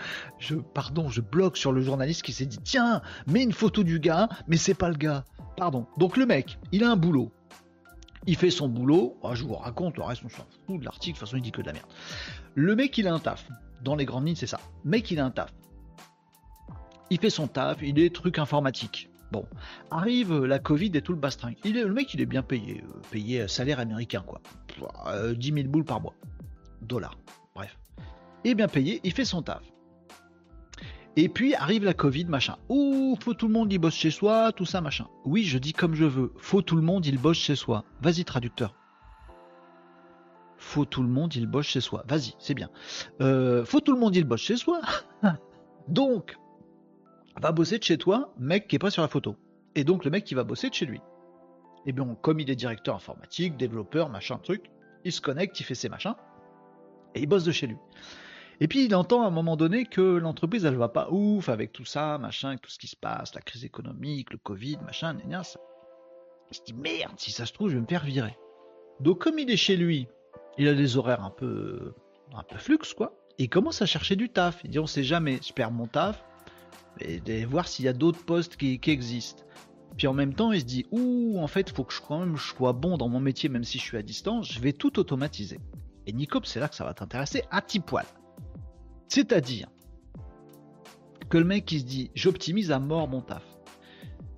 le 1.73 1.81
journaliste 1.81 2.21
qui 2.21 2.31
s'est 2.31 2.45
dit, 2.45 2.59
tiens, 2.63 3.01
mets 3.27 3.43
une 3.43 3.51
photo 3.51 3.83
du 3.83 3.99
gars, 3.99 4.29
mais 4.47 4.55
c'est 4.55 4.73
pas 4.73 4.87
le 4.87 4.95
gars. 4.95 5.25
Pardon. 5.57 5.85
Donc 5.97 6.15
le 6.15 6.25
mec, 6.25 6.57
il 6.71 6.85
a 6.85 6.91
un 6.91 6.95
boulot. 6.95 7.31
Il 8.27 8.37
fait 8.37 8.49
son 8.49 8.69
boulot. 8.69 9.17
Oh, 9.21 9.35
je 9.35 9.43
vous 9.43 9.55
raconte, 9.55 9.97
le 9.97 10.03
reste, 10.03 10.23
on 10.25 10.29
s'en 10.29 10.45
fout 10.65 10.79
de 10.79 10.85
l'article. 10.85 11.15
De 11.15 11.19
toute 11.19 11.27
façon, 11.27 11.37
il 11.37 11.43
dit 11.43 11.51
que 11.51 11.61
de 11.61 11.67
la 11.67 11.73
merde. 11.73 11.85
Le 12.55 12.75
mec, 12.75 12.97
il 12.97 13.07
a 13.07 13.13
un 13.13 13.19
taf. 13.19 13.45
Dans 13.83 13.95
les 13.95 14.05
grandes 14.05 14.25
lignes, 14.25 14.35
c'est 14.35 14.47
ça. 14.47 14.59
Mec, 14.85 15.11
il 15.11 15.19
a 15.19 15.25
un 15.25 15.31
taf. 15.31 15.53
Il 17.09 17.19
fait 17.19 17.29
son 17.29 17.47
taf, 17.47 17.81
il 17.81 17.99
est 17.99 18.13
truc 18.15 18.39
informatique. 18.39 19.09
Bon, 19.31 19.45
arrive 19.91 20.45
la 20.45 20.59
Covid 20.59 20.91
et 20.93 21.01
tout 21.01 21.11
le 21.11 21.19
bastring. 21.19 21.55
Il 21.65 21.77
est, 21.77 21.83
le 21.83 21.93
mec, 21.93 22.13
il 22.13 22.21
est 22.21 22.25
bien 22.25 22.41
payé. 22.41 22.81
Euh, 22.83 23.01
payé 23.11 23.47
salaire 23.47 23.79
américain, 23.79 24.23
quoi. 24.25 24.41
10 25.35 25.53
000 25.53 25.67
boules 25.67 25.85
par 25.85 26.01
mois. 26.01 26.13
Dollars. 26.81 27.17
Bref. 27.55 27.77
Est 28.43 28.53
bien 28.53 28.67
payé, 28.67 28.99
il 29.03 29.13
fait 29.13 29.25
son 29.25 29.41
taf. 29.41 29.63
Et 31.17 31.29
puis 31.29 31.55
arrive 31.55 31.85
la 31.85 31.93
Covid, 31.93 32.25
machin. 32.25 32.57
Ouh, 32.67 33.17
faut 33.21 33.33
tout 33.33 33.47
le 33.47 33.53
monde 33.53 33.71
il 33.71 33.79
bosse 33.79 33.95
chez 33.95 34.11
soi, 34.11 34.51
tout 34.51 34.65
ça, 34.65 34.81
machin. 34.81 35.07
Oui, 35.23 35.43
je 35.43 35.57
dis 35.57 35.71
comme 35.71 35.95
je 35.95 36.03
veux. 36.03 36.33
Faut 36.37 36.61
tout 36.61 36.75
le 36.75 36.81
monde 36.81 37.05
il 37.05 37.17
bosse 37.17 37.37
chez 37.37 37.55
soi. 37.55 37.85
Vas-y, 38.01 38.25
traducteur. 38.25 38.75
Faut 40.57 40.85
tout 40.85 41.01
le 41.01 41.09
monde 41.09 41.33
il 41.35 41.47
bosse 41.47 41.67
chez 41.67 41.79
soi. 41.79 42.03
Vas-y, 42.07 42.35
c'est 42.39 42.53
bien. 42.53 42.69
Euh, 43.21 43.63
faut 43.63 43.79
tout 43.79 43.93
le 43.93 43.99
monde 43.99 44.15
il 44.15 44.25
bosse 44.25 44.41
chez 44.41 44.57
soi. 44.57 44.81
donc, 45.87 46.37
va 47.39 47.51
bosser 47.51 47.79
de 47.79 47.83
chez 47.83 47.97
toi, 47.97 48.33
mec 48.37 48.67
qui 48.67 48.75
est 48.75 48.79
pas 48.79 48.91
sur 48.91 49.01
la 49.01 49.07
photo. 49.07 49.37
Et 49.75 49.83
donc 49.83 50.03
le 50.03 50.11
mec 50.11 50.25
qui 50.25 50.35
va 50.35 50.43
bosser 50.43 50.69
de 50.69 50.73
chez 50.73 50.85
lui. 50.85 51.01
Et 51.85 51.93
bien, 51.93 52.15
comme 52.21 52.39
il 52.39 52.49
est 52.49 52.55
directeur 52.55 52.95
informatique, 52.95 53.57
développeur, 53.57 54.09
machin, 54.09 54.37
truc, 54.37 54.71
il 55.03 55.11
se 55.11 55.21
connecte, 55.21 55.59
il 55.59 55.63
fait 55.63 55.75
ses 55.75 55.87
machins, 55.87 56.15
et 57.15 57.21
il 57.21 57.27
bosse 57.27 57.43
de 57.43 57.51
chez 57.51 57.67
lui. 57.67 57.77
Et 58.59 58.67
puis 58.67 58.85
il 58.85 58.95
entend 58.95 59.23
à 59.23 59.27
un 59.27 59.31
moment 59.31 59.57
donné 59.57 59.85
que 59.85 60.01
l'entreprise 60.01 60.65
elle 60.65 60.75
va 60.75 60.87
pas 60.87 61.09
ouf 61.11 61.49
avec 61.49 61.71
tout 61.71 61.85
ça, 61.85 62.17
machin, 62.17 62.55
tout 62.57 62.69
ce 62.69 62.79
qui 62.79 62.87
se 62.87 62.95
passe, 62.95 63.33
la 63.33 63.41
crise 63.41 63.65
économique, 63.65 64.31
le 64.31 64.37
Covid, 64.37 64.77
machin, 64.85 65.15
gna, 65.25 65.43
ça. 65.43 65.59
Il 66.51 66.57
se 66.57 66.63
dit 66.63 66.73
merde, 66.73 67.13
si 67.17 67.31
ça 67.31 67.45
se 67.45 67.53
trouve, 67.53 67.69
je 67.69 67.75
vais 67.75 67.81
me 67.81 67.87
faire 67.87 68.05
virer. 68.05 68.37
Donc 68.99 69.19
comme 69.21 69.39
il 69.39 69.49
est 69.49 69.57
chez 69.57 69.75
lui, 69.75 70.07
il 70.57 70.67
a 70.67 70.73
des 70.73 70.95
horaires 70.95 71.23
un 71.23 71.31
peu 71.31 71.93
un 72.33 72.43
peu 72.43 72.57
flux 72.57 72.77
quoi. 72.95 73.17
Il 73.37 73.49
commence 73.49 73.81
à 73.81 73.85
chercher 73.85 74.15
du 74.15 74.29
taf. 74.29 74.61
Il 74.63 74.69
dit 74.69 74.79
on 74.79 74.87
sait 74.87 75.03
jamais, 75.03 75.39
je 75.45 75.51
perds 75.51 75.71
mon 75.71 75.87
taf, 75.87 76.23
et 77.01 77.45
voir 77.45 77.67
s'il 77.67 77.85
y 77.85 77.87
a 77.87 77.93
d'autres 77.93 78.23
postes 78.23 78.55
qui, 78.55 78.79
existent. 78.87 79.43
Puis 79.97 80.07
en 80.07 80.13
même 80.13 80.33
temps, 80.33 80.51
il 80.51 80.61
se 80.61 80.65
dit 80.65 80.85
ouh, 80.91 81.37
en 81.39 81.47
fait, 81.47 81.69
faut 81.69 81.83
que 81.83 81.93
je 81.93 81.99
je 82.35 82.41
sois 82.41 82.73
bon 82.73 82.97
dans 82.97 83.09
mon 83.09 83.19
métier, 83.19 83.49
même 83.49 83.63
si 83.63 83.77
je 83.77 83.83
suis 83.83 83.97
à 83.97 84.01
distance. 84.01 84.51
Je 84.51 84.59
vais 84.59 84.73
tout 84.73 84.99
automatiser. 84.99 85.59
Et 86.07 86.13
Nicop, 86.13 86.45
c'est 86.45 86.59
là 86.59 86.67
que 86.67 86.75
ça 86.75 86.85
va 86.85 86.93
t'intéresser 86.93 87.43
à 87.51 87.61
petit 87.61 87.79
poil. 87.79 88.05
C'est-à-dire 89.07 89.67
que 91.29 91.37
le 91.37 91.45
mec 91.45 91.65
qui 91.65 91.79
se 91.79 91.85
dit 91.85 92.11
j'optimise 92.15 92.71
à 92.71 92.79
mort 92.79 93.07
mon 93.07 93.21
taf. 93.21 93.43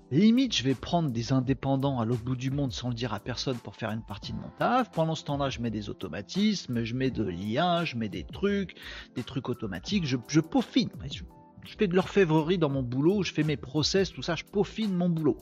Limite, 0.09 0.55
je 0.55 0.63
vais 0.63 0.73
prendre 0.73 1.09
des 1.11 1.33
indépendants 1.33 1.99
à 1.99 2.05
l'autre 2.05 2.23
bout 2.23 2.37
du 2.37 2.49
monde 2.49 2.71
sans 2.71 2.87
le 2.87 2.93
dire 2.93 3.13
à 3.13 3.19
personne 3.19 3.57
pour 3.57 3.75
faire 3.75 3.91
une 3.91 4.03
partie 4.03 4.31
de 4.31 4.37
mon 4.37 4.49
taf. 4.57 4.89
Pendant 4.91 5.15
ce 5.15 5.25
temps-là, 5.25 5.49
je 5.49 5.59
mets 5.59 5.69
des 5.69 5.89
automatismes, 5.89 6.85
je 6.85 6.95
mets 6.95 7.11
de 7.11 7.25
l'IA, 7.25 7.83
je 7.83 7.97
mets 7.97 8.07
des 8.07 8.23
trucs, 8.23 8.75
des 9.15 9.23
trucs 9.23 9.49
automatiques, 9.49 10.05
je, 10.05 10.39
peaufine. 10.39 10.89
Je, 11.11 11.75
fais 11.77 11.87
de 11.87 11.95
l'orfèvrerie 11.95 12.57
dans 12.57 12.69
mon 12.69 12.83
boulot, 12.83 13.23
je 13.23 13.33
fais 13.33 13.43
mes 13.43 13.57
process, 13.57 14.13
tout 14.13 14.21
ça, 14.21 14.35
je 14.35 14.45
peaufine 14.45 14.95
mon 14.95 15.09
boulot. 15.09 15.39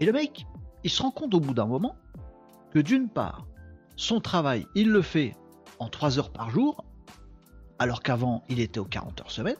Et 0.00 0.04
le 0.04 0.12
mec, 0.12 0.46
il 0.82 0.90
se 0.90 1.00
rend 1.00 1.12
compte 1.12 1.34
au 1.34 1.40
bout 1.40 1.54
d'un 1.54 1.66
moment 1.66 1.94
que 2.72 2.80
d'une 2.80 3.08
part, 3.08 3.46
son 3.96 4.20
travail, 4.20 4.66
il 4.74 4.90
le 4.90 5.02
fait 5.02 5.34
en 5.78 5.88
3 5.88 6.18
heures 6.18 6.30
par 6.30 6.50
jour, 6.50 6.84
alors 7.78 8.02
qu'avant 8.02 8.44
il 8.48 8.60
était 8.60 8.78
aux 8.78 8.84
40 8.84 9.20
heures 9.20 9.30
semaine. 9.30 9.56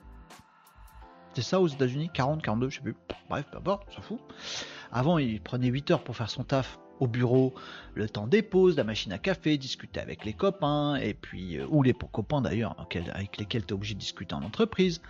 C'est 1.35 1.42
ça 1.42 1.61
aux 1.61 1.66
États-Unis 1.66 2.11
40, 2.14 2.42
42, 2.42 2.70
je 2.70 2.77
sais 2.77 2.83
plus. 2.83 2.96
Bref, 3.29 3.44
peu 3.51 3.59
importe, 3.59 3.87
on 3.88 3.92
s'en 3.92 4.03
fout. 4.03 4.20
Avant, 4.90 5.18
il 5.18 5.42
prenait 5.42 5.66
8 5.66 5.90
heures 5.90 6.05
pour 6.05 6.16
faire 6.16 6.31
son 6.31 6.44
taf 6.44 6.79
au 7.00 7.06
bureau, 7.06 7.54
le 7.94 8.09
temps 8.09 8.26
des 8.26 8.42
pauses, 8.42 8.76
la 8.76 8.85
machine 8.85 9.12
à 9.12 9.18
café, 9.18 9.59
discuter 9.59 10.00
avec 10.00 10.24
les 10.24 10.32
copains, 10.32 10.96
et 10.96 11.14
puis 11.14 11.59
euh, 11.59 11.66
ou 11.68 11.82
les 11.82 11.92
copains 11.92 12.40
d'ailleurs 12.40 12.74
avec 12.78 13.38
lesquels 13.38 13.64
tu 13.64 13.68
es 13.68 13.72
obligé 13.72 13.94
de 13.94 14.00
discuter 14.00 14.35
en 14.35 14.42
entreprise, 14.42 15.00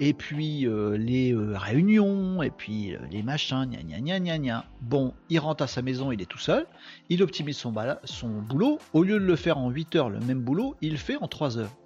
et 0.00 0.12
puis 0.12 0.66
euh, 0.66 0.96
les 0.96 1.32
euh, 1.32 1.56
réunions, 1.56 2.42
et 2.42 2.50
puis 2.50 2.94
les 3.10 3.22
machins, 3.22 3.66
gna 3.66 3.82
gna 3.82 4.00
gna 4.00 4.20
gna 4.20 4.38
gna. 4.38 4.64
Bon, 4.80 5.14
il 5.28 5.38
rentre 5.38 5.64
à 5.64 5.66
sa 5.66 5.82
maison, 5.82 6.12
il 6.12 6.20
est 6.20 6.26
tout 6.26 6.38
seul, 6.38 6.66
il 7.08 7.22
optimise 7.22 7.56
son, 7.56 7.74
son 8.04 8.28
boulot, 8.28 8.78
au 8.92 9.02
lieu 9.02 9.18
de 9.18 9.24
le 9.24 9.36
faire 9.36 9.58
en 9.58 9.70
8 9.70 9.96
heures, 9.96 10.10
le 10.10 10.20
même 10.20 10.40
boulot, 10.40 10.76
il 10.80 10.92
le 10.92 10.98
fait 10.98 11.16
en 11.16 11.28
3 11.28 11.58
heures. 11.58 11.76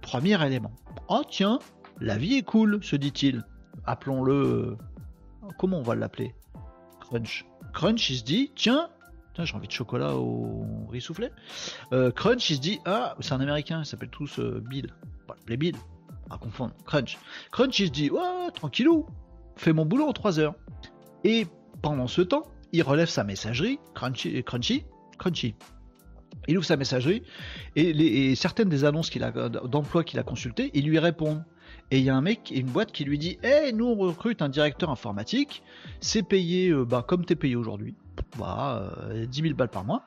Premier 0.00 0.44
élément. 0.44 0.72
Oh 1.08 1.22
tiens, 1.28 1.60
la 2.00 2.16
vie 2.16 2.34
est 2.34 2.42
cool, 2.42 2.82
se 2.82 2.96
dit-il. 2.96 3.44
Appelons-le. 3.86 4.76
Comment 5.58 5.78
on 5.78 5.82
va 5.82 5.94
l'appeler? 5.94 6.34
Crunch. 7.00 7.44
Crunch, 7.72 8.10
il 8.10 8.18
se 8.18 8.24
dit, 8.24 8.52
tiens, 8.54 8.88
j'ai 9.38 9.54
envie 9.54 9.66
de 9.66 9.72
chocolat 9.72 10.16
au 10.16 10.86
riz 10.90 11.00
soufflé. 11.00 11.30
Euh, 11.92 12.10
Crunch, 12.10 12.50
il 12.50 12.56
se 12.56 12.60
dit, 12.60 12.80
ah, 12.84 13.16
c'est 13.20 13.32
un 13.32 13.40
américain, 13.40 13.80
il 13.80 13.86
s'appelle 13.86 14.10
tous 14.10 14.38
euh, 14.38 14.62
Bill. 14.68 14.92
Les 15.48 15.56
Bill, 15.56 15.76
à 16.30 16.38
confondre. 16.38 16.74
Crunch. 16.84 17.18
Crunch, 17.50 17.78
il 17.80 17.86
se 17.86 17.92
dit, 17.92 18.10
ouais, 18.10 18.50
tranquillou, 18.54 19.06
fais 19.56 19.72
mon 19.72 19.86
boulot 19.86 20.06
en 20.06 20.12
3 20.12 20.38
heures. 20.38 20.54
Et 21.24 21.46
pendant 21.80 22.06
ce 22.06 22.22
temps, 22.22 22.44
il 22.72 22.82
relève 22.82 23.08
sa 23.08 23.24
messagerie, 23.24 23.78
Crunchy, 23.94 24.42
Crunchy, 24.44 24.84
Crunchy. 25.18 25.54
Il 26.48 26.58
ouvre 26.58 26.66
sa 26.66 26.76
messagerie 26.76 27.22
et, 27.76 28.34
certaines 28.34 28.68
des 28.68 28.84
annonces 28.84 29.10
d'emploi 29.64 30.02
qu'il 30.02 30.18
a 30.18 30.22
consultées, 30.22 30.70
il 30.74 30.86
lui 30.86 30.98
répond. 30.98 31.44
Et 31.92 31.98
il 31.98 32.04
y 32.04 32.10
a 32.10 32.16
un 32.16 32.22
mec, 32.22 32.50
une 32.50 32.68
boîte 32.68 32.90
qui 32.90 33.04
lui 33.04 33.18
dit 33.18 33.38
Eh, 33.42 33.70
nous 33.70 33.84
on 33.84 33.96
recrute 33.96 34.40
un 34.40 34.48
directeur 34.48 34.88
informatique, 34.88 35.62
c'est 36.00 36.22
payé 36.22 36.70
euh, 36.70 36.86
bah, 36.86 37.04
comme 37.06 37.26
t'es 37.26 37.36
payé 37.36 37.54
aujourd'hui, 37.54 37.94
bah, 38.38 38.94
10 39.12 39.40
euh, 39.40 39.44
000 39.44 39.54
balles 39.54 39.68
par 39.68 39.84
mois. 39.84 40.02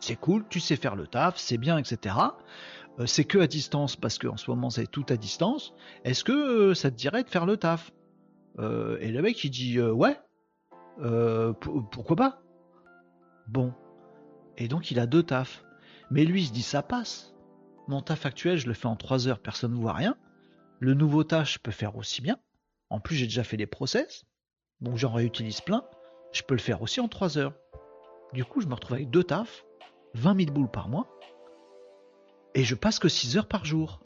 C'est 0.00 0.16
cool, 0.16 0.44
tu 0.48 0.58
sais 0.58 0.74
faire 0.74 0.96
le 0.96 1.06
taf, 1.06 1.36
c'est 1.36 1.58
bien, 1.58 1.78
etc. 1.78 2.16
Euh, 2.98 3.06
c'est 3.06 3.22
que 3.22 3.38
à 3.38 3.46
distance 3.46 3.94
parce 3.94 4.18
qu'en 4.18 4.36
ce 4.36 4.50
moment 4.50 4.68
c'est 4.68 4.88
tout 4.88 5.06
à 5.10 5.16
distance. 5.16 5.74
Est-ce 6.02 6.24
que 6.24 6.74
ça 6.74 6.90
te 6.90 6.96
dirait 6.96 7.22
de 7.22 7.30
faire 7.30 7.46
le 7.46 7.56
taf? 7.56 7.92
Et 8.58 9.12
le 9.12 9.22
mec 9.22 9.44
il 9.44 9.50
dit 9.50 9.80
Ouais, 9.80 10.18
pourquoi 11.92 12.16
pas? 12.16 12.42
Bon, 13.46 13.72
et 14.58 14.66
donc 14.66 14.90
il 14.90 14.98
a 14.98 15.06
deux 15.06 15.22
tafs. 15.22 15.64
Mais 16.10 16.24
lui 16.24 16.42
il 16.42 16.46
se 16.48 16.52
dit 16.52 16.62
ça 16.62 16.82
passe. 16.82 17.32
Mon 17.86 18.02
taf 18.02 18.26
actuel, 18.26 18.58
je 18.58 18.66
le 18.66 18.74
fais 18.74 18.88
en 18.88 18.96
3 18.96 19.28
heures, 19.28 19.38
personne 19.38 19.70
ne 19.70 19.76
voit 19.76 19.92
rien. 19.92 20.16
Le 20.80 20.94
nouveau 20.94 21.24
taf, 21.24 21.52
je 21.52 21.58
peux 21.58 21.70
faire 21.70 21.96
aussi 21.96 22.22
bien. 22.22 22.38
En 22.88 23.00
plus, 23.00 23.14
j'ai 23.14 23.26
déjà 23.26 23.44
fait 23.44 23.58
les 23.58 23.66
process. 23.66 24.24
Donc 24.80 24.96
j'en 24.96 25.12
réutilise 25.12 25.60
plein. 25.60 25.84
Je 26.32 26.42
peux 26.42 26.54
le 26.54 26.60
faire 26.60 26.80
aussi 26.80 27.00
en 27.00 27.08
3 27.08 27.36
heures. 27.36 27.52
Du 28.32 28.46
coup, 28.46 28.62
je 28.62 28.66
me 28.66 28.72
retrouve 28.72 28.94
avec 28.94 29.10
deux 29.10 29.24
tafs, 29.24 29.66
20 30.14 30.44
000 30.44 30.52
boules 30.52 30.70
par 30.70 30.88
mois. 30.88 31.06
Et 32.54 32.64
je 32.64 32.74
passe 32.74 32.98
que 32.98 33.10
6 33.10 33.36
heures 33.36 33.46
par 33.46 33.66
jour. 33.66 34.00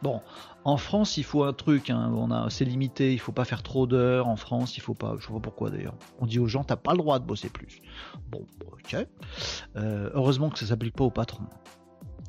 Bon, 0.00 0.22
en 0.64 0.76
France, 0.76 1.16
il 1.16 1.24
faut 1.24 1.42
un 1.42 1.52
truc, 1.52 1.90
hein, 1.90 2.10
on 2.16 2.30
a, 2.30 2.48
c'est 2.48 2.64
limité, 2.64 3.12
il 3.12 3.18
faut 3.18 3.32
pas 3.32 3.44
faire 3.44 3.64
trop 3.64 3.88
d'heures. 3.88 4.28
En 4.28 4.36
France, 4.36 4.76
il 4.76 4.80
faut 4.80 4.94
pas, 4.94 5.16
je 5.18 5.26
sais 5.26 5.32
pas 5.32 5.40
pourquoi 5.40 5.70
d'ailleurs. 5.70 5.96
On 6.20 6.26
dit 6.26 6.38
aux 6.38 6.46
gens, 6.46 6.62
t'as 6.62 6.76
pas 6.76 6.92
le 6.92 6.98
droit 6.98 7.18
de 7.18 7.26
bosser 7.26 7.50
plus. 7.50 7.82
Bon, 8.28 8.46
ok. 8.72 8.96
Euh, 9.76 10.10
heureusement 10.14 10.50
que 10.50 10.58
ça 10.60 10.66
s'applique 10.66 10.94
pas 10.94 11.04
au 11.04 11.10
patron. 11.10 11.44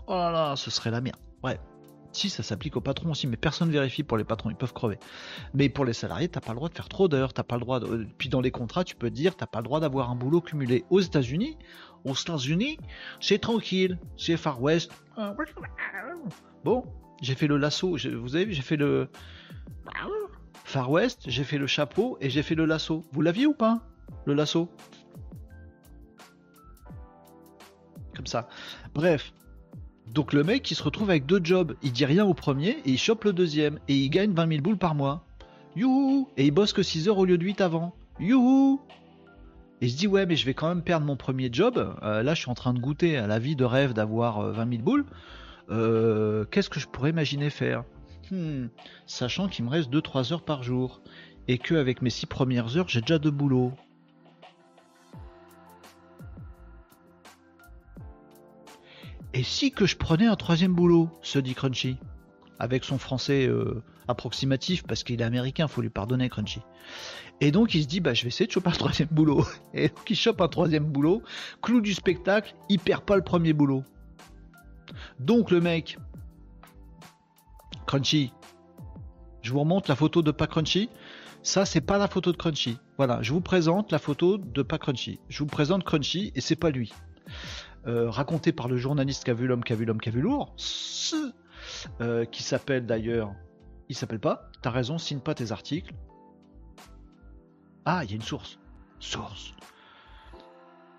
Oh 0.08 0.16
là 0.16 0.32
là, 0.32 0.56
ce 0.56 0.72
serait 0.72 0.90
la 0.90 1.00
merde. 1.00 1.20
Ouais. 1.44 1.60
Si 2.14 2.30
ça 2.30 2.44
s'applique 2.44 2.76
au 2.76 2.82
patron 2.82 3.12
aussi, 3.12 3.26
mais 3.28 3.38
personne 3.38 3.70
ne 3.70 3.74
vérifie 3.74 4.04
pour 4.04 4.18
les 4.18 4.24
patrons, 4.24 4.50
ils 4.50 4.56
peuvent 4.56 4.74
crever. 4.74 5.00
Mais 5.54 5.70
pour 5.70 5.86
les 5.86 5.94
salariés, 5.94 6.28
t'as 6.28 6.42
pas 6.42 6.52
le 6.52 6.58
droit 6.58 6.70
de 6.70 6.74
faire 6.74 6.90
trop 6.90 7.08
d'heures, 7.08 7.34
t'as 7.34 7.44
pas 7.44 7.56
le 7.56 7.62
droit. 7.62 7.80
De... 7.80 8.06
Puis 8.18 8.28
dans 8.28 8.42
les 8.42 8.52
contrats, 8.52 8.84
tu 8.84 8.96
peux 8.96 9.10
dire, 9.10 9.36
t'as 9.36 9.46
pas 9.46 9.60
le 9.60 9.64
droit 9.64 9.80
d'avoir 9.80 10.10
un 10.12 10.16
boulot 10.16 10.42
cumulé. 10.42 10.84
Aux 10.90 11.00
États-Unis, 11.00 11.58
aux 12.04 12.14
États-Unis, 12.14 12.78
c'est 13.22 13.40
tranquille, 13.40 13.98
c'est 14.18 14.36
Far 14.36 14.62
West. 14.62 14.92
Bon, 16.66 16.84
j'ai 17.22 17.36
fait 17.36 17.48
le 17.48 17.58
lasso. 17.58 17.98
Vous 17.98 18.36
avez 18.36 18.46
vu, 18.46 18.54
j'ai 18.54 18.62
fait 18.62 18.78
le 18.78 19.08
Far 20.66 20.92
West, 20.92 21.24
j'ai 21.28 21.44
fait 21.44 21.58
le 21.58 21.68
chapeau 21.68 22.18
et 22.20 22.30
j'ai 22.30 22.44
fait 22.44 22.56
le 22.56 22.66
lasso. 22.66 23.06
Vous 23.12 23.22
l'aviez 23.22 23.46
ou 23.46 23.54
pas 23.54 23.80
Le 24.26 24.34
lasso? 24.34 24.70
Comme 28.16 28.28
ça. 28.28 28.50
Bref. 28.94 29.34
Donc 30.14 30.34
le 30.34 30.44
mec, 30.44 30.70
il 30.70 30.76
se 30.76 30.84
retrouve 30.84 31.10
avec 31.10 31.26
deux 31.26 31.40
jobs. 31.44 31.76
Il 31.82 31.92
dit 31.94 32.06
rien 32.06 32.26
au 32.26 32.34
premier 32.34 32.72
et 32.86 32.92
il 32.92 32.98
chope 32.98 33.24
le 33.24 33.34
deuxième. 33.34 33.80
Et 33.88 33.96
il 33.96 34.10
gagne 34.10 34.34
20 34.34 34.48
000 34.48 34.62
boules 34.62 34.78
par 34.78 34.96
mois. 34.96 35.24
Youhou 35.76 36.28
Et 36.36 36.46
il 36.46 36.52
bosse 36.52 36.74
que 36.74 36.84
6 36.84 37.08
heures 37.08 37.18
au 37.18 37.26
lieu 37.26 37.38
de 37.38 37.46
8 37.46 37.62
avant. 37.62 37.94
Youhou 38.20 38.82
et 39.82 39.86
il 39.86 39.92
se 39.92 39.98
dit 39.98 40.06
ouais 40.06 40.28
mais 40.28 40.36
je 40.36 40.46
vais 40.46 40.54
quand 40.54 40.68
même 40.68 40.84
perdre 40.84 41.08
mon 41.08 41.16
premier 41.16 41.50
job. 41.52 41.96
Euh, 42.04 42.22
là 42.22 42.36
je 42.36 42.42
suis 42.42 42.52
en 42.52 42.54
train 42.54 42.74
de 42.74 42.80
goûter 42.80 43.18
à 43.18 43.26
la 43.26 43.40
vie 43.40 43.56
de 43.56 43.66
rêve 43.66 43.94
d'avoir 43.94 44.52
20 44.52 44.62
euh, 44.62 44.70
000 44.70 44.84
boules. 44.84 45.06
Euh, 45.72 46.46
qu'est-ce 46.52 46.70
que 46.70 46.80
je 46.80 46.88
pourrais 46.88 47.10
imaginer 47.10 47.50
faire? 47.50 47.84
Hmm, 48.30 48.68
Sachant 49.08 49.48
qu'il 49.48 49.66
me 49.66 49.72
reste 49.72 49.92
2-3 49.92 50.34
heures 50.34 50.46
par 50.46 50.62
jour 50.62 51.02
et 51.48 51.58
que 51.58 51.74
avec 51.74 52.04
mes 52.04 52.12
6 52.12 52.28
premières 52.28 52.78
heures, 52.78 52.88
j'ai 52.88 53.02
déjà 53.02 53.18
de 53.18 53.30
boulot. 53.32 53.72
Et 59.34 59.44
si 59.44 59.72
que 59.72 59.86
je 59.86 59.96
prenais 59.96 60.28
un 60.28 60.36
troisième 60.36 60.74
boulot 60.74 61.10
se 61.22 61.40
dit 61.40 61.54
Crunchy, 61.54 61.98
avec 62.60 62.84
son 62.84 62.98
français 62.98 63.48
euh, 63.48 63.82
approximatif, 64.08 64.84
parce 64.84 65.04
qu'il 65.04 65.22
est 65.22 65.24
américain, 65.24 65.68
faut 65.68 65.82
lui 65.82 65.90
pardonner 65.90 66.30
Crunchy. 66.30 66.62
Et 67.40 67.52
donc 67.52 67.74
il 67.74 67.84
se 67.84 67.88
dit, 67.88 68.02
bah 68.02 68.14
je 68.14 68.24
vais 68.24 68.28
essayer 68.28 68.46
de 68.46 68.52
choper 68.52 68.70
un 68.70 68.74
troisième 68.74 69.08
boulot. 69.10 69.46
Et 69.74 69.88
donc 69.88 70.10
il 70.10 70.16
chope 70.16 70.42
un 70.42 70.48
troisième 70.48 70.86
boulot, 70.86 71.24
clou 71.62 71.82
du 71.82 71.94
spectacle, 71.94 72.54
il 72.70 72.80
perd 72.80 73.04
pas 73.04 73.16
le 73.16 73.24
premier 73.24 73.54
boulot. 73.54 73.84
Donc 75.20 75.50
le 75.50 75.62
mec, 75.62 75.98
Crunchy, 77.88 78.34
je 79.42 79.52
vous 79.52 79.62
remonte 79.62 79.88
la 79.88 79.96
photo 79.96 80.22
de 80.22 80.32
pas 80.32 80.48
Crunchy. 80.48 80.90
Ça, 81.44 81.66
c'est 81.66 81.82
pas 81.82 81.98
la 81.98 82.08
photo 82.08 82.32
de 82.32 82.38
Crunchy. 82.38 82.78
Voilà, 82.98 83.24
je 83.24 83.34
vous 83.34 83.42
présente 83.42 83.92
la 83.92 83.98
photo 83.98 84.38
de 84.38 84.62
pas 84.62 84.78
Crunchy. 84.78 85.20
Je 85.30 85.40
vous 85.40 85.48
présente 85.48 85.84
Crunchy 85.84 86.32
et 86.36 86.42
c'est 86.42 86.56
pas 86.56 86.70
lui. 86.70 86.94
Euh, 87.88 88.10
raconté 88.12 88.52
par 88.52 88.68
le 88.68 88.78
journaliste 88.78 89.24
qui 89.24 89.32
a 89.32 89.34
vu 89.34 89.48
l'homme, 89.48 89.64
qui 89.64 89.74
a 89.74 89.76
vu 89.76 89.86
l'homme, 89.86 90.00
qui 90.00 90.10
a 90.10 90.12
vu 90.12 90.22
lourd, 90.22 90.56
euh, 92.00 92.26
qui 92.26 92.44
s'appelle 92.44 92.86
d'ailleurs, 92.86 93.34
il 93.90 93.96
s'appelle 93.96 94.20
pas, 94.20 94.52
t'as 94.62 94.70
raison, 94.70 95.00
signe 95.00 95.20
pas 95.20 95.34
tes 95.34 95.52
articles. 95.52 95.94
Ah, 97.86 98.04
il 98.04 98.12
y 98.12 98.14
a 98.14 98.16
une 98.16 98.22
source. 98.22 98.60
Source. 99.00 99.54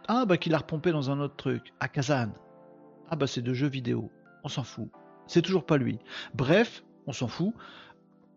Ah, 0.09 0.25
bah 0.27 0.37
qu'il 0.37 0.55
a 0.55 0.59
repompé 0.59 0.91
dans 0.91 1.11
un 1.11 1.21
autre 1.21 1.37
truc, 1.37 1.73
à 1.79 1.87
Kazan. 1.87 2.33
Ah, 3.09 3.15
bah 3.15 3.29
c'est 3.29 3.43
de 3.43 3.55
jeux 3.55 3.69
vidéo. 3.69 4.11
On 4.43 4.49
s'en 4.49 4.65
fout. 4.65 4.91
C'est 5.29 5.43
toujours 5.43 5.65
pas 5.65 5.77
lui. 5.77 6.01
Bref, 6.35 6.83
on 7.07 7.13
s'en 7.13 7.29
fout. 7.29 7.55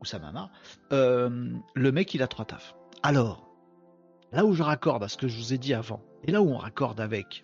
Ou 0.01 0.05
ça 0.05 0.19
m'a 0.19 0.51
euh, 0.91 1.49
le 1.73 1.91
mec, 1.91 2.13
il 2.13 2.21
a 2.21 2.27
trois 2.27 2.45
tafs. 2.45 2.75
Alors, 3.01 3.49
là 4.31 4.45
où 4.45 4.53
je 4.53 4.61
raccorde 4.61 5.03
à 5.03 5.07
ce 5.07 5.17
que 5.17 5.27
je 5.27 5.37
vous 5.37 5.53
ai 5.53 5.57
dit 5.57 5.73
avant, 5.73 6.03
et 6.23 6.31
là 6.31 6.43
où 6.43 6.49
on 6.49 6.57
raccorde 6.57 6.99
avec 6.99 7.43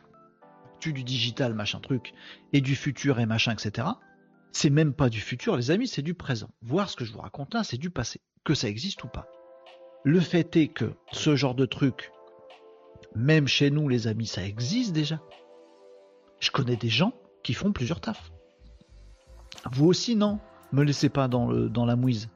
du 0.89 1.03
digital, 1.03 1.53
machin 1.53 1.79
truc, 1.79 2.13
et 2.53 2.61
du 2.61 2.75
futur 2.75 3.19
et 3.19 3.25
machin, 3.25 3.53
etc., 3.53 3.87
c'est 4.51 4.69
même 4.69 4.93
pas 4.93 5.09
du 5.09 5.21
futur, 5.21 5.55
les 5.55 5.71
amis, 5.71 5.87
c'est 5.87 6.01
du 6.01 6.13
présent. 6.13 6.49
Voir 6.61 6.89
ce 6.89 6.95
que 6.95 7.05
je 7.05 7.13
vous 7.13 7.21
raconte 7.21 7.53
là, 7.53 7.63
c'est 7.63 7.77
du 7.77 7.89
passé. 7.89 8.19
Que 8.43 8.53
ça 8.53 8.67
existe 8.67 9.03
ou 9.03 9.07
pas. 9.07 9.27
Le 10.03 10.19
fait 10.19 10.57
est 10.57 10.67
que 10.67 10.93
ce 11.11 11.35
genre 11.35 11.55
de 11.55 11.65
truc, 11.65 12.11
même 13.15 13.47
chez 13.47 13.69
nous, 13.69 13.87
les 13.87 14.07
amis, 14.07 14.27
ça 14.27 14.43
existe 14.43 14.93
déjà. 14.93 15.21
Je 16.39 16.51
connais 16.51 16.75
des 16.75 16.89
gens 16.89 17.13
qui 17.43 17.53
font 17.53 17.71
plusieurs 17.71 18.01
tafs. 18.01 18.31
Vous 19.71 19.85
aussi, 19.85 20.15
non? 20.15 20.39
Me 20.71 20.83
laissez 20.83 21.09
pas 21.09 21.27
dans, 21.27 21.85
la 21.85 21.95
mouise. 21.95 22.29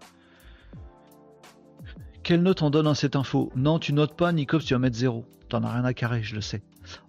Quelle 2.23 2.43
note 2.43 2.61
en 2.61 2.69
donne 2.69 2.87
à 2.87 2.95
cette 2.95 3.15
info? 3.15 3.51
Non, 3.55 3.79
tu 3.79 3.93
notes 3.93 4.15
pas, 4.15 4.31
Nicops, 4.31 4.65
tu 4.65 4.73
vas 4.73 4.79
mettre 4.79 4.97
zéro. 4.97 5.25
T'en 5.49 5.63
as 5.63 5.71
rien 5.71 5.85
à 5.85 5.93
carrer, 5.93 6.23
je 6.23 6.35
le 6.35 6.41
sais. 6.41 6.61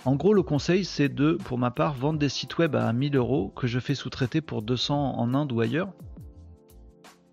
En 0.05 0.17
gros, 0.17 0.33
le 0.33 0.43
conseil, 0.43 0.85
c'est 0.85 1.09
de, 1.09 1.33
pour 1.33 1.59
ma 1.59 1.71
part, 1.71 1.95
vendre 1.95 2.19
des 2.19 2.29
sites 2.29 2.59
web 2.59 2.75
à 2.77 2.93
1000 2.93 3.17
euros 3.17 3.53
que 3.57 3.67
je 3.67 3.79
fais 3.79 3.95
sous-traiter 3.95 4.41
pour 4.41 4.63
200 4.63 5.19
en 5.19 5.35
Inde 5.35 5.53
ou 5.53 5.61
ailleurs. 5.61 5.93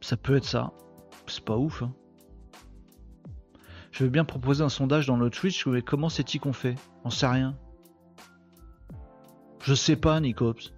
Ça 0.01 0.17
peut 0.17 0.35
être 0.35 0.45
ça. 0.45 0.73
C'est 1.27 1.45
pas 1.45 1.57
ouf. 1.57 1.83
Hein. 1.83 1.93
Je 3.91 4.03
veux 4.03 4.09
bien 4.09 4.25
proposer 4.25 4.63
un 4.63 4.69
sondage 4.69 5.05
dans 5.05 5.17
le 5.17 5.29
Twitch, 5.29 5.65
mais 5.67 5.81
comment 5.81 6.09
c'est-il 6.09 6.39
qu'on 6.39 6.53
fait? 6.53 6.75
On 7.03 7.09
sait 7.09 7.27
rien. 7.27 7.55
Je 9.61 9.73
sais 9.73 9.95
pas, 9.95 10.19
Nicops. 10.19 10.73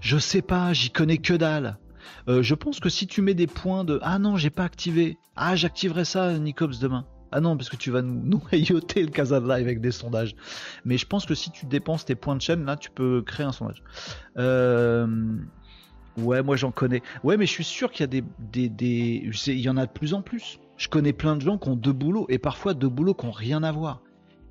Je 0.00 0.18
sais 0.18 0.42
pas, 0.42 0.72
j'y 0.72 0.90
connais 0.90 1.18
que 1.18 1.34
dalle. 1.34 1.78
Euh, 2.28 2.42
je 2.42 2.54
pense 2.54 2.80
que 2.80 2.88
si 2.88 3.06
tu 3.06 3.22
mets 3.22 3.34
des 3.34 3.46
points 3.46 3.84
de 3.84 3.98
Ah 4.02 4.18
non, 4.18 4.36
j'ai 4.36 4.50
pas 4.50 4.64
activé. 4.64 5.18
Ah, 5.36 5.56
j'activerai 5.56 6.04
ça, 6.04 6.38
Nicops, 6.38 6.78
demain. 6.78 7.06
Ah 7.32 7.40
non, 7.40 7.56
parce 7.56 7.68
que 7.68 7.76
tu 7.76 7.90
vas 7.90 8.02
nous, 8.02 8.22
nous 8.30 8.42
le 8.50 9.06
Casa 9.10 9.40
Live 9.40 9.50
avec 9.50 9.80
des 9.80 9.90
sondages. 9.90 10.34
Mais 10.84 10.98
je 10.98 11.06
pense 11.06 11.26
que 11.26 11.34
si 11.34 11.50
tu 11.50 11.66
dépenses 11.66 12.04
tes 12.04 12.14
points 12.14 12.36
de 12.36 12.42
chaîne, 12.42 12.64
là, 12.64 12.76
tu 12.76 12.90
peux 12.90 13.22
créer 13.22 13.46
un 13.46 13.52
sondage. 13.52 13.82
Euh, 14.38 15.06
ouais, 16.18 16.42
moi 16.42 16.56
j'en 16.56 16.70
connais. 16.70 17.02
Ouais, 17.24 17.36
mais 17.36 17.46
je 17.46 17.52
suis 17.52 17.64
sûr 17.64 17.90
qu'il 17.90 18.02
y 18.02 18.04
a 18.04 18.22
des, 18.50 18.68
des. 18.68 19.30
Il 19.46 19.60
y 19.60 19.68
en 19.68 19.76
a 19.76 19.86
de 19.86 19.92
plus 19.92 20.14
en 20.14 20.22
plus. 20.22 20.58
Je 20.76 20.88
connais 20.88 21.12
plein 21.12 21.36
de 21.36 21.40
gens 21.40 21.58
qui 21.58 21.68
ont 21.68 21.76
deux 21.76 21.92
boulots, 21.92 22.26
et 22.28 22.38
parfois 22.38 22.74
deux 22.74 22.88
boulots 22.88 23.14
qui 23.14 23.26
n'ont 23.26 23.32
rien 23.32 23.62
à 23.62 23.72
voir. 23.72 24.02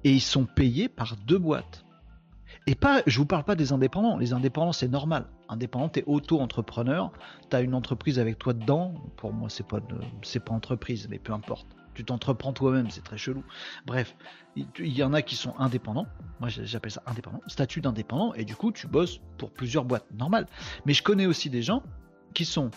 Et 0.04 0.12
ils 0.12 0.22
sont 0.22 0.46
payés 0.46 0.90
par 0.90 1.16
deux 1.28 1.38
boîtes. 1.38 1.86
Et 2.68 2.76
pas, 2.76 3.02
je 3.06 3.20
vous 3.20 3.26
parle 3.26 3.44
pas 3.44 3.56
des 3.56 3.74
indépendants. 3.74 4.18
Les 4.18 4.34
indépendants, 4.34 4.72
c'est 4.72 4.88
normal. 4.88 5.28
Indépendant, 5.50 5.92
es 5.96 6.04
auto-entrepreneur, 6.08 7.12
tu 7.50 7.56
as 7.56 7.62
une 7.62 7.76
entreprise 7.76 8.18
avec 8.18 8.40
toi 8.40 8.54
dedans. 8.54 8.96
Pour 9.18 9.34
moi, 9.34 9.50
c'est 9.50 9.68
pas, 9.68 9.80
c'est 10.24 10.44
pas 10.44 10.54
entreprise, 10.54 11.08
mais 11.10 11.20
peu 11.20 11.34
importe. 11.34 11.68
Tu 11.96 12.06
t'entreprends 12.06 12.54
toi-même, 12.54 12.90
c'est 12.90 13.04
très 13.04 13.18
chelou. 13.18 13.44
Bref, 13.86 14.16
il 14.56 14.68
y 14.80 15.04
en 15.04 15.14
a 15.14 15.22
qui 15.22 15.36
sont 15.36 15.56
indépendants. 15.58 16.08
Moi, 16.40 16.50
j'appelle 16.50 16.92
ça 16.92 17.02
indépendant, 17.08 17.42
statut 17.48 17.82
d'indépendant, 17.82 18.34
et 18.34 18.46
du 18.46 18.56
coup, 18.56 18.72
tu 18.72 18.88
bosses 18.88 19.20
pour 19.38 19.52
plusieurs 19.52 19.86
boîtes. 19.86 20.06
Normal. 20.14 20.46
Mais 20.86 20.94
je 20.94 21.02
connais 21.02 21.26
aussi 21.26 21.50
des 21.50 21.62
gens 21.62 21.82
qui 22.34 22.46
sont 22.46 22.70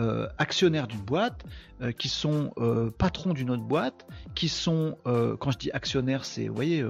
euh, 0.00 0.26
actionnaires 0.38 0.86
d'une 0.86 1.02
boîte, 1.02 1.44
euh, 1.82 1.92
qui 1.92 2.08
sont 2.08 2.52
euh, 2.56 2.90
patrons 2.90 3.34
d'une 3.34 3.50
autre 3.50 3.62
boîte, 3.62 4.06
qui 4.34 4.48
sont, 4.48 4.96
quand 5.04 5.50
je 5.50 5.58
dis 5.58 5.70
actionnaires, 5.70 6.24
c'est, 6.24 6.48
vous 6.48 6.54
voyez, 6.54 6.84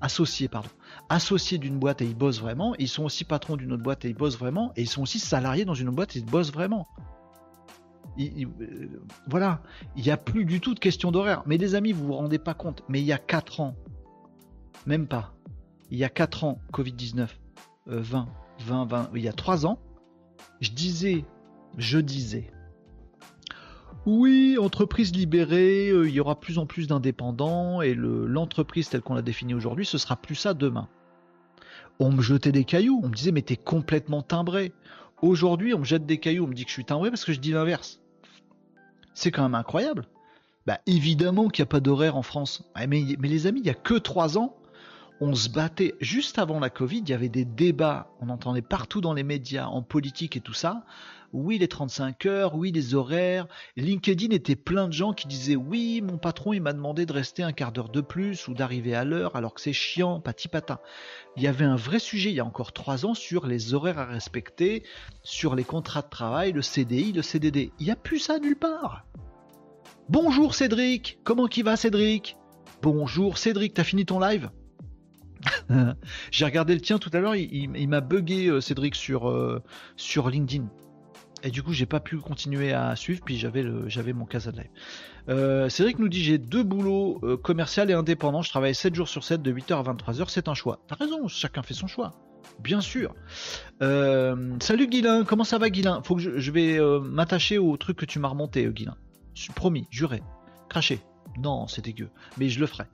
associés, 0.00 0.48
pardon, 0.48 0.68
associés 1.08 1.58
d'une 1.58 1.78
boîte 1.78 2.02
et 2.02 2.06
ils 2.06 2.16
bossent 2.16 2.40
vraiment, 2.40 2.74
ils 2.78 2.88
sont 2.88 3.04
aussi 3.04 3.24
patrons 3.24 3.56
d'une 3.56 3.72
autre 3.72 3.82
boîte 3.82 4.04
et 4.04 4.08
ils 4.08 4.16
bossent 4.16 4.38
vraiment, 4.38 4.72
et 4.76 4.82
ils 4.82 4.88
sont 4.88 5.02
aussi 5.02 5.20
salariés 5.20 5.64
dans 5.64 5.74
une 5.74 5.88
autre 5.88 5.96
boîte 5.96 6.16
et 6.16 6.18
ils 6.18 6.24
bossent 6.24 6.52
vraiment. 6.52 6.86
Voilà, 9.28 9.62
il 9.96 10.02
n'y 10.02 10.10
a 10.10 10.16
plus 10.16 10.44
du 10.44 10.60
tout 10.60 10.74
de 10.74 10.80
question 10.80 11.12
d'horaire. 11.12 11.42
Mais 11.46 11.56
les 11.56 11.74
amis, 11.74 11.92
vous 11.92 12.06
vous 12.06 12.14
rendez 12.14 12.38
pas 12.38 12.54
compte, 12.54 12.82
mais 12.88 13.00
il 13.00 13.06
y 13.06 13.12
a 13.12 13.18
4 13.18 13.60
ans, 13.60 13.76
même 14.86 15.06
pas, 15.06 15.34
il 15.90 15.98
y 15.98 16.04
a 16.04 16.08
4 16.08 16.44
ans, 16.44 16.60
Covid-19, 16.72 17.28
20, 17.86 18.28
20, 18.60 18.84
20, 18.84 19.10
il 19.14 19.22
y 19.22 19.28
a 19.28 19.32
3 19.32 19.66
ans, 19.66 19.78
je 20.60 20.70
disais 20.70 21.24
je 21.76 21.98
disais. 21.98 22.50
Oui, 24.06 24.56
entreprise 24.58 25.14
libérée, 25.14 25.90
euh, 25.90 26.08
il 26.08 26.14
y 26.14 26.20
aura 26.20 26.38
plus 26.38 26.58
en 26.58 26.66
plus 26.66 26.86
d'indépendants 26.86 27.82
et 27.82 27.94
l'entreprise 27.94 28.88
telle 28.88 29.02
qu'on 29.02 29.14
l'a 29.14 29.22
définie 29.22 29.54
aujourd'hui, 29.54 29.84
ce 29.84 29.98
sera 29.98 30.16
plus 30.16 30.34
ça 30.34 30.54
demain. 30.54 30.88
On 31.98 32.12
me 32.12 32.22
jetait 32.22 32.52
des 32.52 32.64
cailloux, 32.64 33.00
on 33.02 33.08
me 33.08 33.14
disait 33.14 33.32
mais 33.32 33.42
t'es 33.42 33.56
complètement 33.56 34.22
timbré. 34.22 34.72
Aujourd'hui, 35.20 35.74
on 35.74 35.80
me 35.80 35.84
jette 35.84 36.06
des 36.06 36.18
cailloux, 36.18 36.44
on 36.44 36.48
me 36.48 36.54
dit 36.54 36.64
que 36.64 36.70
je 36.70 36.74
suis 36.74 36.84
timbré 36.84 37.10
parce 37.10 37.24
que 37.24 37.32
je 37.32 37.40
dis 37.40 37.50
l'inverse. 37.50 38.00
C'est 39.18 39.32
quand 39.32 39.42
même 39.42 39.56
incroyable. 39.56 40.06
Bah 40.64 40.78
évidemment 40.86 41.48
qu'il 41.48 41.64
n'y 41.64 41.68
a 41.68 41.70
pas 41.70 41.80
d'horaire 41.80 42.16
en 42.16 42.22
France. 42.22 42.62
mais, 42.76 43.16
mais, 43.18 43.26
les 43.26 43.48
amis, 43.48 43.58
il 43.58 43.64
n'y 43.64 43.70
a 43.70 43.74
que 43.74 43.94
trois 43.94 44.38
ans, 44.38 44.54
on 45.20 45.34
se 45.34 45.48
battait. 45.48 45.96
Juste 46.00 46.38
avant 46.38 46.60
la 46.60 46.70
Covid, 46.70 46.98
il 46.98 47.08
y 47.08 47.12
avait 47.12 47.28
des 47.28 47.44
débats, 47.44 48.12
on 48.20 48.28
entendait 48.28 48.62
partout 48.62 49.00
dans 49.00 49.14
les 49.14 49.24
médias, 49.24 49.66
en 49.66 49.82
politique 49.82 50.36
et 50.36 50.40
tout 50.40 50.52
ça 50.52 50.84
oui 51.32 51.58
les 51.58 51.68
35 51.68 52.26
heures, 52.26 52.54
oui 52.54 52.72
les 52.72 52.94
horaires. 52.94 53.46
LinkedIn 53.76 54.34
était 54.34 54.56
plein 54.56 54.88
de 54.88 54.92
gens 54.92 55.12
qui 55.12 55.28
disaient 55.28 55.56
oui, 55.56 56.00
mon 56.02 56.18
patron 56.18 56.52
il 56.52 56.60
m'a 56.60 56.72
demandé 56.72 57.06
de 57.06 57.12
rester 57.12 57.42
un 57.42 57.52
quart 57.52 57.72
d'heure 57.72 57.88
de 57.88 58.00
plus 58.00 58.48
ou 58.48 58.54
d'arriver 58.54 58.94
à 58.94 59.04
l'heure 59.04 59.36
alors 59.36 59.54
que 59.54 59.60
c'est 59.60 59.72
chiant, 59.72 60.20
pati 60.20 60.48
patin. 60.48 60.78
Il 61.36 61.42
y 61.42 61.46
avait 61.46 61.64
un 61.64 61.76
vrai 61.76 61.98
sujet 61.98 62.30
il 62.30 62.36
y 62.36 62.40
a 62.40 62.44
encore 62.44 62.72
trois 62.72 63.06
ans 63.06 63.14
sur 63.14 63.46
les 63.46 63.74
horaires 63.74 63.98
à 63.98 64.06
respecter, 64.06 64.82
sur 65.22 65.54
les 65.54 65.64
contrats 65.64 66.02
de 66.02 66.08
travail, 66.08 66.52
le 66.52 66.62
CDI, 66.62 67.12
le 67.12 67.22
CDD. 67.22 67.72
Il 67.78 67.86
n'y 67.86 67.92
a 67.92 67.96
plus 67.96 68.18
ça 68.18 68.38
nulle 68.38 68.56
part. 68.56 69.04
Bonjour 70.08 70.54
Cédric, 70.54 71.18
comment 71.24 71.46
qui 71.46 71.62
va 71.62 71.76
Cédric? 71.76 72.36
Bonjour 72.80 73.36
Cédric, 73.36 73.74
t'as 73.74 73.84
fini 73.84 74.06
ton 74.06 74.18
live? 74.18 74.50
J'ai 76.30 76.44
regardé 76.44 76.74
le 76.74 76.80
tien 76.80 76.98
tout 76.98 77.10
à 77.12 77.20
l'heure, 77.20 77.36
il, 77.36 77.88
m'a 77.88 78.00
bugué 78.00 78.48
euh, 78.48 78.60
Cédric 78.60 78.94
sur, 78.94 79.28
euh, 79.28 79.62
sur 79.96 80.30
LinkedIn. 80.30 80.68
Et 81.42 81.50
du 81.50 81.62
coup, 81.62 81.72
j'ai 81.72 81.86
pas 81.86 82.00
pu 82.00 82.18
continuer 82.18 82.72
à 82.72 82.96
suivre, 82.96 83.20
puis 83.24 83.38
j'avais 83.38 83.64
j'avais 83.86 84.12
mon 84.12 84.24
casa 84.24 84.50
de 84.50 84.58
live. 84.58 84.70
Euh, 85.28 85.68
Cédric 85.68 85.98
nous 85.98 86.08
dit 86.08 86.22
j'ai 86.22 86.38
deux 86.38 86.62
boulots 86.62 87.20
euh, 87.22 87.36
commercial 87.36 87.90
et 87.90 87.94
indépendant. 87.94 88.42
Je 88.42 88.50
travaille 88.50 88.74
7 88.74 88.94
jours 88.94 89.08
sur 89.08 89.24
7 89.24 89.42
de 89.42 89.52
8h 89.52 89.74
à 89.74 89.82
23h. 89.82 90.24
C'est 90.28 90.48
un 90.48 90.54
choix. 90.54 90.80
T'as 90.88 90.96
raison, 90.96 91.28
chacun 91.28 91.62
fait 91.62 91.74
son 91.74 91.86
choix. 91.86 92.12
Bien 92.60 92.80
sûr. 92.80 93.14
Euh, 93.82 94.56
salut 94.60 94.88
Guilin, 94.88 95.24
comment 95.24 95.44
ça 95.44 95.58
va 95.58 95.70
Guilin? 95.70 96.02
Faut 96.02 96.16
que 96.16 96.22
je, 96.22 96.50
vais 96.50 96.78
euh, 96.78 96.98
m'attacher 97.00 97.58
au 97.58 97.76
truc 97.76 97.98
que 97.98 98.04
tu 98.04 98.18
m'as 98.18 98.28
remonté, 98.28 98.66
Guilin. 98.66 98.96
Promis, 99.54 99.86
juré. 99.90 100.22
Craché. 100.68 101.00
Non, 101.38 101.68
c'est 101.68 101.84
dégueu. 101.84 102.08
Mais 102.38 102.48
je 102.48 102.58
le 102.58 102.66
ferai. 102.66 102.84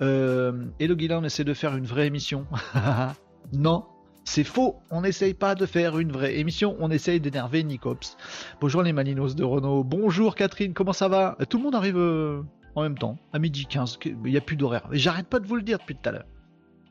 le 0.00 0.94
Guilin, 0.94 1.18
on 1.18 1.24
essaie 1.24 1.44
de 1.44 1.52
faire 1.52 1.76
une 1.76 1.84
vraie 1.84 2.06
émission. 2.06 2.46
non, 3.52 3.84
c'est 4.24 4.44
faux, 4.44 4.76
on 4.90 5.02
n'essaye 5.02 5.34
pas 5.34 5.54
de 5.54 5.66
faire 5.66 5.98
une 5.98 6.12
vraie 6.12 6.38
émission, 6.38 6.76
on 6.78 6.90
essaye 6.90 7.20
d'énerver 7.20 7.64
Nicops. 7.64 8.16
Bonjour 8.60 8.82
les 8.82 8.92
Malinos 8.92 9.34
de 9.34 9.44
Renault, 9.44 9.82
bonjour 9.84 10.34
Catherine, 10.34 10.74
comment 10.74 10.92
ça 10.92 11.08
va? 11.08 11.36
Tout 11.48 11.58
le 11.58 11.64
monde 11.64 11.74
arrive 11.74 11.98
euh, 11.98 12.42
en 12.74 12.82
même 12.82 12.96
temps, 12.96 13.18
à 13.32 13.38
midi 13.38 13.66
15, 13.66 13.98
il 14.04 14.16
n'y 14.18 14.36
a 14.36 14.40
plus 14.40 14.56
d'horaire. 14.56 14.88
J'arrête 14.92 15.26
pas 15.26 15.40
de 15.40 15.46
vous 15.46 15.56
le 15.56 15.62
dire 15.62 15.78
depuis 15.78 15.96
tout 15.96 16.08
à 16.08 16.12
l'heure. 16.12 16.26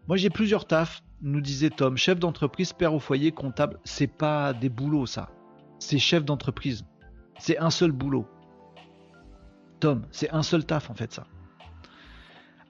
Moi 0.07 0.17
j'ai 0.17 0.29
plusieurs 0.29 0.65
tafs, 0.65 1.03
nous 1.21 1.41
disait 1.41 1.69
Tom, 1.69 1.95
chef 1.95 2.19
d'entreprise, 2.19 2.73
père 2.73 2.93
au 2.93 2.99
foyer, 2.99 3.31
comptable, 3.31 3.79
c'est 3.85 4.07
pas 4.07 4.53
des 4.53 4.69
boulots 4.69 5.05
ça. 5.05 5.29
C'est 5.79 5.99
chef 5.99 6.25
d'entreprise. 6.25 6.85
C'est 7.39 7.57
un 7.57 7.71
seul 7.71 7.91
boulot. 7.91 8.27
Tom, 9.79 10.05
c'est 10.11 10.29
un 10.31 10.43
seul 10.43 10.65
taf 10.65 10.89
en 10.89 10.95
fait 10.95 11.13
ça. 11.13 11.25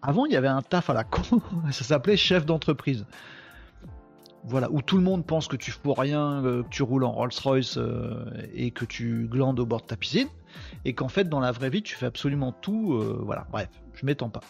Avant 0.04 0.26
il 0.26 0.34
y 0.34 0.38
avait 0.38 0.48
un 0.48 0.62
taf 0.62 0.90
à 0.90 0.94
la 0.94 1.04
con, 1.04 1.42
ça 1.72 1.84
s'appelait 1.84 2.16
chef 2.16 2.46
d'entreprise. 2.46 3.06
Voilà, 4.44 4.72
où 4.72 4.82
tout 4.82 4.98
le 4.98 5.04
monde 5.04 5.26
pense 5.26 5.48
que 5.48 5.56
tu 5.56 5.72
fous 5.72 5.94
rien, 5.94 6.44
euh, 6.44 6.64
que 6.64 6.70
tu 6.70 6.82
roules 6.82 7.04
en 7.04 7.12
Rolls-Royce 7.12 7.78
euh, 7.78 8.26
et 8.54 8.72
que 8.72 8.86
tu 8.86 9.28
glandes 9.30 9.60
au 9.60 9.66
bord 9.66 9.82
de 9.82 9.86
ta 9.86 9.96
piscine, 9.96 10.28
et 10.84 10.94
qu'en 10.94 11.10
fait 11.10 11.30
dans 11.30 11.40
la 11.40 11.52
vraie 11.52 11.70
vie 11.70 11.84
tu 11.84 11.96
fais 11.96 12.08
absolument 12.08 12.52
tout. 12.52 12.94
Euh, 12.94 13.22
voilà, 13.24 13.48
bref, 13.52 13.70
je 13.94 14.06
m'étends 14.06 14.30
pas. 14.30 14.42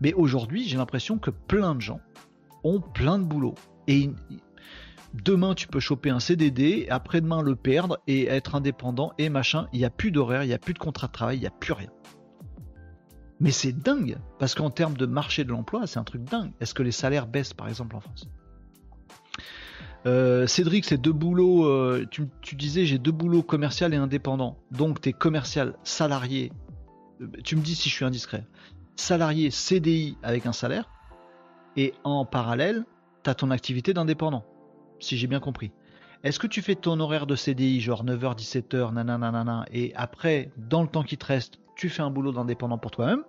Mais 0.00 0.12
aujourd'hui, 0.12 0.68
j'ai 0.68 0.76
l'impression 0.76 1.18
que 1.18 1.30
plein 1.30 1.74
de 1.74 1.80
gens 1.80 2.00
ont 2.62 2.80
plein 2.80 3.18
de 3.18 3.24
boulot. 3.24 3.54
Et 3.88 4.10
demain 5.14 5.54
tu 5.54 5.66
peux 5.66 5.80
choper 5.80 6.10
un 6.10 6.20
CDD, 6.20 6.86
après-demain 6.90 7.42
le 7.42 7.56
perdre 7.56 8.00
et 8.06 8.26
être 8.26 8.54
indépendant 8.54 9.12
et 9.16 9.30
machin. 9.30 9.66
Il 9.72 9.78
n'y 9.78 9.86
a 9.86 9.90
plus 9.90 10.10
d'horaire, 10.10 10.44
il 10.44 10.48
n'y 10.48 10.54
a 10.54 10.58
plus 10.58 10.74
de 10.74 10.78
contrat 10.78 11.06
de 11.06 11.12
travail, 11.12 11.38
il 11.38 11.40
n'y 11.40 11.46
a 11.46 11.50
plus 11.50 11.72
rien. 11.72 11.90
Mais 13.40 13.50
c'est 13.50 13.72
dingue, 13.72 14.18
parce 14.38 14.54
qu'en 14.54 14.70
termes 14.70 14.96
de 14.96 15.06
marché 15.06 15.42
de 15.42 15.50
l'emploi, 15.50 15.86
c'est 15.86 15.98
un 15.98 16.04
truc 16.04 16.22
dingue. 16.22 16.52
Est-ce 16.60 16.74
que 16.74 16.82
les 16.82 16.92
salaires 16.92 17.26
baissent 17.26 17.54
par 17.54 17.66
exemple 17.66 17.96
en 17.96 18.00
France? 18.00 18.28
Euh, 20.06 20.46
Cédric, 20.46 20.84
c'est 20.84 20.98
deux 20.98 21.12
boulots. 21.12 21.64
Euh, 21.66 22.06
tu, 22.10 22.56
disais 22.56 22.84
j'ai 22.84 22.98
deux 22.98 23.12
boulots 23.12 23.42
commercial 23.42 23.94
et 23.94 23.96
indépendant. 23.96 24.58
Donc 24.70 25.00
tu 25.00 25.10
es 25.10 25.12
commercial 25.12 25.74
salarié. 25.84 26.52
Euh, 27.20 27.28
tu 27.44 27.56
me 27.56 27.62
dis 27.62 27.74
si 27.74 27.88
je 27.88 27.94
suis 27.94 28.04
indiscret. 28.04 28.44
Salarié 28.96 29.50
CDI 29.50 30.16
avec 30.22 30.46
un 30.46 30.52
salaire. 30.52 30.90
Et 31.76 31.94
en 32.04 32.24
parallèle, 32.24 32.84
tu 33.22 33.30
as 33.30 33.34
ton 33.34 33.50
activité 33.50 33.94
d'indépendant. 33.94 34.44
Si 34.98 35.16
j'ai 35.16 35.26
bien 35.26 35.40
compris. 35.40 35.72
Est-ce 36.22 36.38
que 36.38 36.46
tu 36.46 36.62
fais 36.62 36.76
ton 36.76 37.00
horaire 37.00 37.26
de 37.26 37.34
CDI, 37.34 37.80
genre 37.80 38.04
9h, 38.04 38.38
17h, 38.38 38.92
nanana, 38.92 39.64
et 39.72 39.92
après, 39.96 40.52
dans 40.56 40.82
le 40.82 40.88
temps 40.88 41.02
qui 41.02 41.18
te 41.18 41.26
reste, 41.26 41.58
tu 41.74 41.88
fais 41.88 42.02
un 42.02 42.10
boulot 42.10 42.30
d'indépendant 42.30 42.78
pour 42.78 42.92
toi-même, 42.92 43.24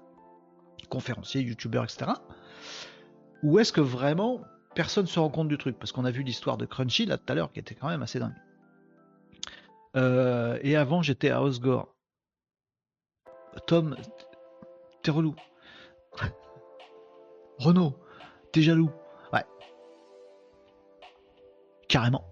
conférencier, 0.90 1.42
youtubeur, 1.42 1.86
etc. 1.86 2.12
Ou 3.42 3.58
est-ce 3.58 3.74
que 3.74 3.82
vraiment 3.82 4.42
personne 4.74 5.08
se 5.08 5.20
rend 5.20 5.30
compte 5.30 5.48
du 5.48 5.58
truc 5.58 5.78
Parce 5.78 5.92
qu'on 5.92 6.06
a 6.06 6.12
vu 6.12 6.24
l'histoire 6.24 6.58
de 6.58 6.66
Crunchy 6.66 7.06
là 7.06 7.18
tout 7.18 7.32
à 7.32 7.36
l'heure 7.36 7.52
qui 7.52 7.60
était 7.60 7.76
quand 7.76 7.88
même 7.90 8.02
assez 8.02 8.20
dingue. 8.20 8.36
Euh, 9.96 10.58
et 10.62 10.76
avant, 10.76 11.02
j'étais 11.02 11.30
à 11.30 11.42
Osgore. 11.42 11.96
Tom, 13.68 13.96
t'es 15.04 15.12
relou. 15.12 15.36
Renaud, 17.60 17.96
t'es 18.52 18.62
jaloux. 18.62 18.90
Ouais. 19.32 19.46
Carrément. 21.88 22.26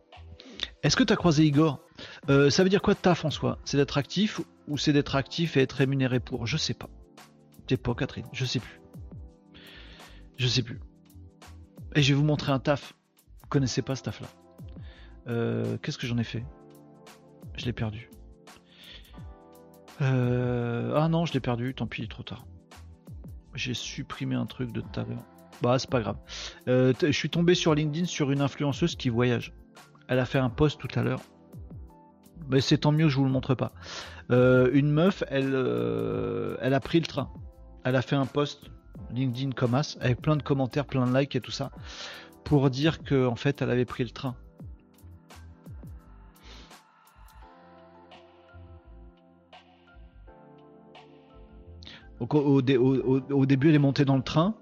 Est-ce 0.81 0.95
que 0.95 1.03
t'as 1.03 1.15
croisé 1.15 1.45
Igor? 1.45 1.79
Euh, 2.29 2.49
Ça 2.49 2.63
veut 2.63 2.69
dire 2.69 2.81
quoi 2.81 2.95
de 2.95 2.99
ta 2.99 3.13
François 3.13 3.59
C'est 3.63 3.77
d'être 3.77 3.97
actif 3.99 4.41
ou 4.67 4.77
c'est 4.77 4.93
d'être 4.93 5.15
actif 5.15 5.57
et 5.57 5.61
être 5.61 5.73
rémunéré 5.73 6.19
pour? 6.19 6.47
Je 6.47 6.57
sais 6.57 6.73
pas. 6.73 6.89
C'est 7.69 7.77
pas 7.77 7.93
Catherine, 7.93 8.25
je 8.33 8.43
sais 8.43 8.59
plus. 8.59 8.81
Je 10.37 10.47
sais 10.47 10.63
plus. 10.63 10.79
Et 11.95 12.01
je 12.01 12.13
vais 12.13 12.19
vous 12.19 12.25
montrer 12.25 12.51
un 12.51 12.59
taf. 12.59 12.93
Vous 13.41 13.47
connaissez 13.49 13.81
pas 13.81 13.95
ce 13.95 14.03
taf 14.03 14.21
là. 14.21 14.27
Euh, 15.27 15.77
qu'est-ce 15.81 15.97
que 15.97 16.07
j'en 16.07 16.17
ai 16.17 16.23
fait? 16.23 16.43
Je 17.55 17.65
l'ai 17.65 17.73
perdu. 17.73 18.09
Euh, 20.01 20.93
ah 20.95 21.07
non, 21.09 21.25
je 21.25 21.33
l'ai 21.33 21.39
perdu, 21.39 21.73
tant 21.75 21.87
pis, 21.87 22.07
trop 22.07 22.23
tard. 22.23 22.45
J'ai 23.53 23.73
supprimé 23.73 24.35
un 24.35 24.45
truc 24.45 24.71
de 24.71 24.81
tout 24.81 24.99
à 24.99 25.03
l'heure. 25.03 25.23
Bah, 25.61 25.77
c'est 25.77 25.89
pas 25.89 25.99
grave. 25.99 26.17
Euh, 26.67 26.93
je 27.01 27.11
suis 27.11 27.29
tombé 27.29 27.53
sur 27.53 27.75
LinkedIn 27.75 28.05
sur 28.05 28.31
une 28.31 28.41
influenceuse 28.41 28.95
qui 28.95 29.09
voyage. 29.09 29.53
Elle 30.07 30.19
a 30.19 30.25
fait 30.25 30.39
un 30.39 30.49
post 30.49 30.79
tout 30.79 30.99
à 30.99 31.03
l'heure. 31.03 31.21
Mais 32.49 32.61
c'est 32.61 32.79
tant 32.79 32.91
mieux, 32.91 33.09
je 33.09 33.17
vous 33.17 33.25
le 33.25 33.31
montre 33.31 33.53
pas. 33.53 33.73
une 34.29 34.91
meuf, 34.91 35.23
elle, 35.27 35.53
elle 36.61 36.73
a 36.73 36.79
pris 36.79 36.99
le 36.99 37.05
train. 37.05 37.31
Elle 37.83 37.95
a 37.95 38.01
fait 38.01 38.15
un 38.15 38.25
post 38.25 38.71
LinkedIn 39.13 39.51
comme 39.51 39.75
As, 39.75 39.97
avec 40.01 40.21
plein 40.21 40.35
de 40.35 40.43
commentaires, 40.43 40.85
plein 40.85 41.05
de 41.05 41.17
likes 41.17 41.35
et 41.35 41.41
tout 41.41 41.51
ça, 41.51 41.71
pour 42.43 42.69
dire 42.69 43.03
que 43.03 43.27
en 43.27 43.35
fait 43.35 43.61
elle 43.61 43.69
avait 43.69 43.85
pris 43.85 44.03
le 44.03 44.11
train. 44.11 44.35
Au, 52.29 52.61
début, 52.61 53.69
elle 53.69 53.75
est 53.75 53.79
montée 53.79 54.05
dans 54.05 54.15
le 54.15 54.21
train. 54.21 54.53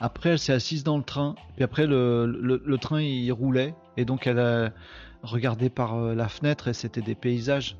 Après, 0.00 0.30
elle 0.30 0.38
s'est 0.38 0.52
assise 0.52 0.82
dans 0.82 0.96
le 0.96 1.04
train. 1.04 1.36
Puis 1.54 1.62
après, 1.62 1.86
le, 1.86 2.76
train 2.80 3.00
il 3.00 3.30
roulait. 3.30 3.74
Et 3.96 4.04
donc, 4.04 4.26
elle 4.26 4.40
a 4.40 4.72
regardé 5.22 5.70
par 5.70 5.94
euh, 5.94 6.14
la 6.14 6.28
fenêtre 6.28 6.68
et 6.68 6.72
c'était 6.72 7.00
des 7.00 7.14
paysages. 7.14 7.76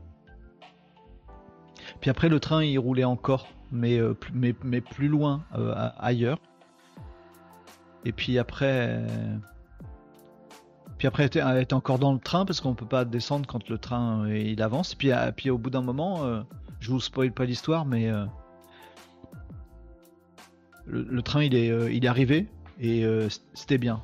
Puis 2.00 2.10
après, 2.10 2.28
le 2.28 2.40
train 2.40 2.62
il 2.62 2.78
roulait 2.78 3.04
encore. 3.04 3.48
Euh, 3.74 4.14
mais, 4.32 4.54
mais, 4.64 4.80
plus 4.80 5.08
loin 5.08 5.44
euh, 5.54 5.74
ailleurs. 5.98 6.38
Et 8.04 8.12
puis 8.12 8.38
après, 8.38 9.04
puis 10.96 11.08
après 11.08 11.28
elle 11.34 11.62
était, 11.62 11.74
encore 11.74 11.98
dans 11.98 12.12
le 12.12 12.20
train 12.20 12.44
parce 12.44 12.60
qu'on 12.60 12.74
peut 12.74 12.86
pas 12.86 13.04
descendre 13.04 13.46
quand 13.46 13.68
le 13.68 13.78
train 13.78 14.26
euh, 14.26 14.38
il 14.38 14.62
avance. 14.62 14.92
Et 14.92 14.96
puis, 14.96 15.10
puis 15.36 15.50
au 15.50 15.58
bout 15.58 15.70
d'un 15.70 15.82
moment, 15.82 16.44
je 16.80 16.90
vous 16.90 17.00
spoil 17.00 17.32
pas 17.32 17.44
l'histoire, 17.44 17.84
mais 17.84 18.10
le, 20.86 21.22
train 21.22 21.42
il 21.42 21.54
est, 21.54 21.94
il 21.94 22.04
est 22.04 22.08
arrivé 22.08 22.48
et 22.80 23.04
c'était 23.52 23.78
bien. 23.78 24.02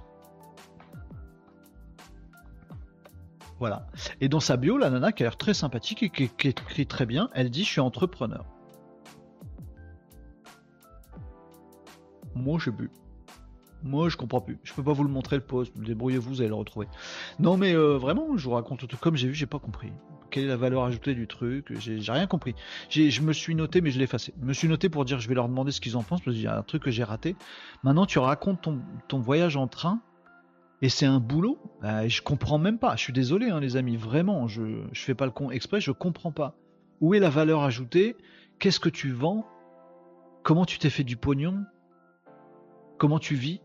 Voilà. 3.61 3.87
Et 4.21 4.29
dans 4.29 4.41
sa 4.41 4.57
bio, 4.57 4.77
la 4.77 4.91
nana 4.91 5.13
qui 5.13 5.23
a 5.23 5.27
l'air 5.27 5.39
très 5.39 5.55
sympathique 5.55 6.03
et 6.03 6.11
qui 6.11 6.49
écrit 6.49 6.87
très 6.87 7.07
bien, 7.07 7.31
elle 7.33 7.49
dit 7.49 7.65
je 7.65 7.71
suis 7.71 7.81
entrepreneur. 7.81 8.45
Moi, 12.35 12.59
je 12.59 12.67
sais 12.67 12.73
plus. 12.73 12.91
Moi, 13.85 14.09
je 14.09 14.17
comprends 14.17 14.41
plus. 14.41 14.59
Je 14.65 14.73
peux 14.73 14.83
pas 14.83 14.95
vous 14.95 15.05
le 15.05 15.11
montrer 15.11 15.37
le 15.37 15.43
post. 15.43 15.79
Débrouillez-vous, 15.79 16.31
vous 16.31 16.41
allez 16.41 16.49
le 16.49 16.55
retrouver. 16.55 16.89
Non, 17.39 17.59
mais 17.59 17.75
euh, 17.75 17.99
vraiment, 17.99 18.37
je 18.37 18.45
vous 18.45 18.53
raconte 18.53 18.89
tout 18.89 18.97
comme 18.97 19.15
j'ai 19.15 19.29
vu, 19.29 19.35
j'ai 19.35 19.47
pas 19.47 19.59
compris. 19.59 19.93
Quelle 20.31 20.45
est 20.45 20.49
la 20.49 20.57
valeur 20.57 20.85
ajoutée 20.85 21.15
du 21.15 21.27
truc? 21.27 21.71
J'ai 21.79 22.01
rien 22.11 22.27
compris. 22.27 22.55
Je 22.89 23.21
me 23.21 23.33
suis 23.33 23.55
noté, 23.55 23.83
mais 23.83 23.91
je 23.91 23.99
l'ai 23.99 24.05
effacé. 24.05 24.33
Je 24.41 24.47
me 24.47 24.53
suis 24.55 24.69
noté 24.69 24.89
pour 24.89 25.05
dire, 25.05 25.21
je 25.21 25.29
vais 25.29 25.35
leur 25.35 25.49
demander 25.49 25.71
ce 25.71 25.83
qu'ils 25.83 25.97
en 25.99 26.03
pensent 26.03 26.23
parce 26.23 26.35
qu'il 26.35 26.45
y 26.45 26.49
a 26.49 26.57
un 26.57 26.63
truc 26.63 26.83
que 26.83 26.91
j'ai 26.91 27.05
raté. 27.05 27.37
Maintenant, 27.83 28.07
tu 28.07 28.19
racontes 28.19 28.67
ton, 29.07 29.19
voyage 29.21 29.57
en 29.57 29.69
train 29.69 30.01
et 30.81 30.89
c'est 30.89 31.07
un 31.07 31.21
boulot? 31.21 31.59
Bah, 31.83 32.09
je 32.09 32.23
comprends 32.23 32.59
même 32.59 32.79
pas. 32.79 32.97
Je 32.97 33.03
suis 33.03 33.13
désolé, 33.13 33.51
hein, 33.51 33.61
les 33.61 33.77
amis. 33.77 33.97
Vraiment, 33.97 34.49
je, 34.49 34.83
je 34.93 35.03
fais 35.03 35.15
pas 35.15 35.27
le 35.27 35.31
con 35.31 35.51
exprès. 35.51 35.81
Je 35.81 35.93
comprends 35.93 36.33
pas. 36.33 36.57
Où 37.01 37.15
est 37.15 37.21
la 37.21 37.31
valeur 37.31 37.63
ajoutée? 37.63 38.17
Qu'est-ce 38.59 38.81
que 38.81 38.89
tu 38.89 39.11
vends? 39.11 39.47
Comment 40.43 40.65
tu 40.65 40.79
t'es 40.79 40.91
fait 40.91 41.05
du 41.05 41.17
pognon? 41.17 41.65
Comment 42.99 43.19
tu 43.19 43.35
vis? 43.35 43.61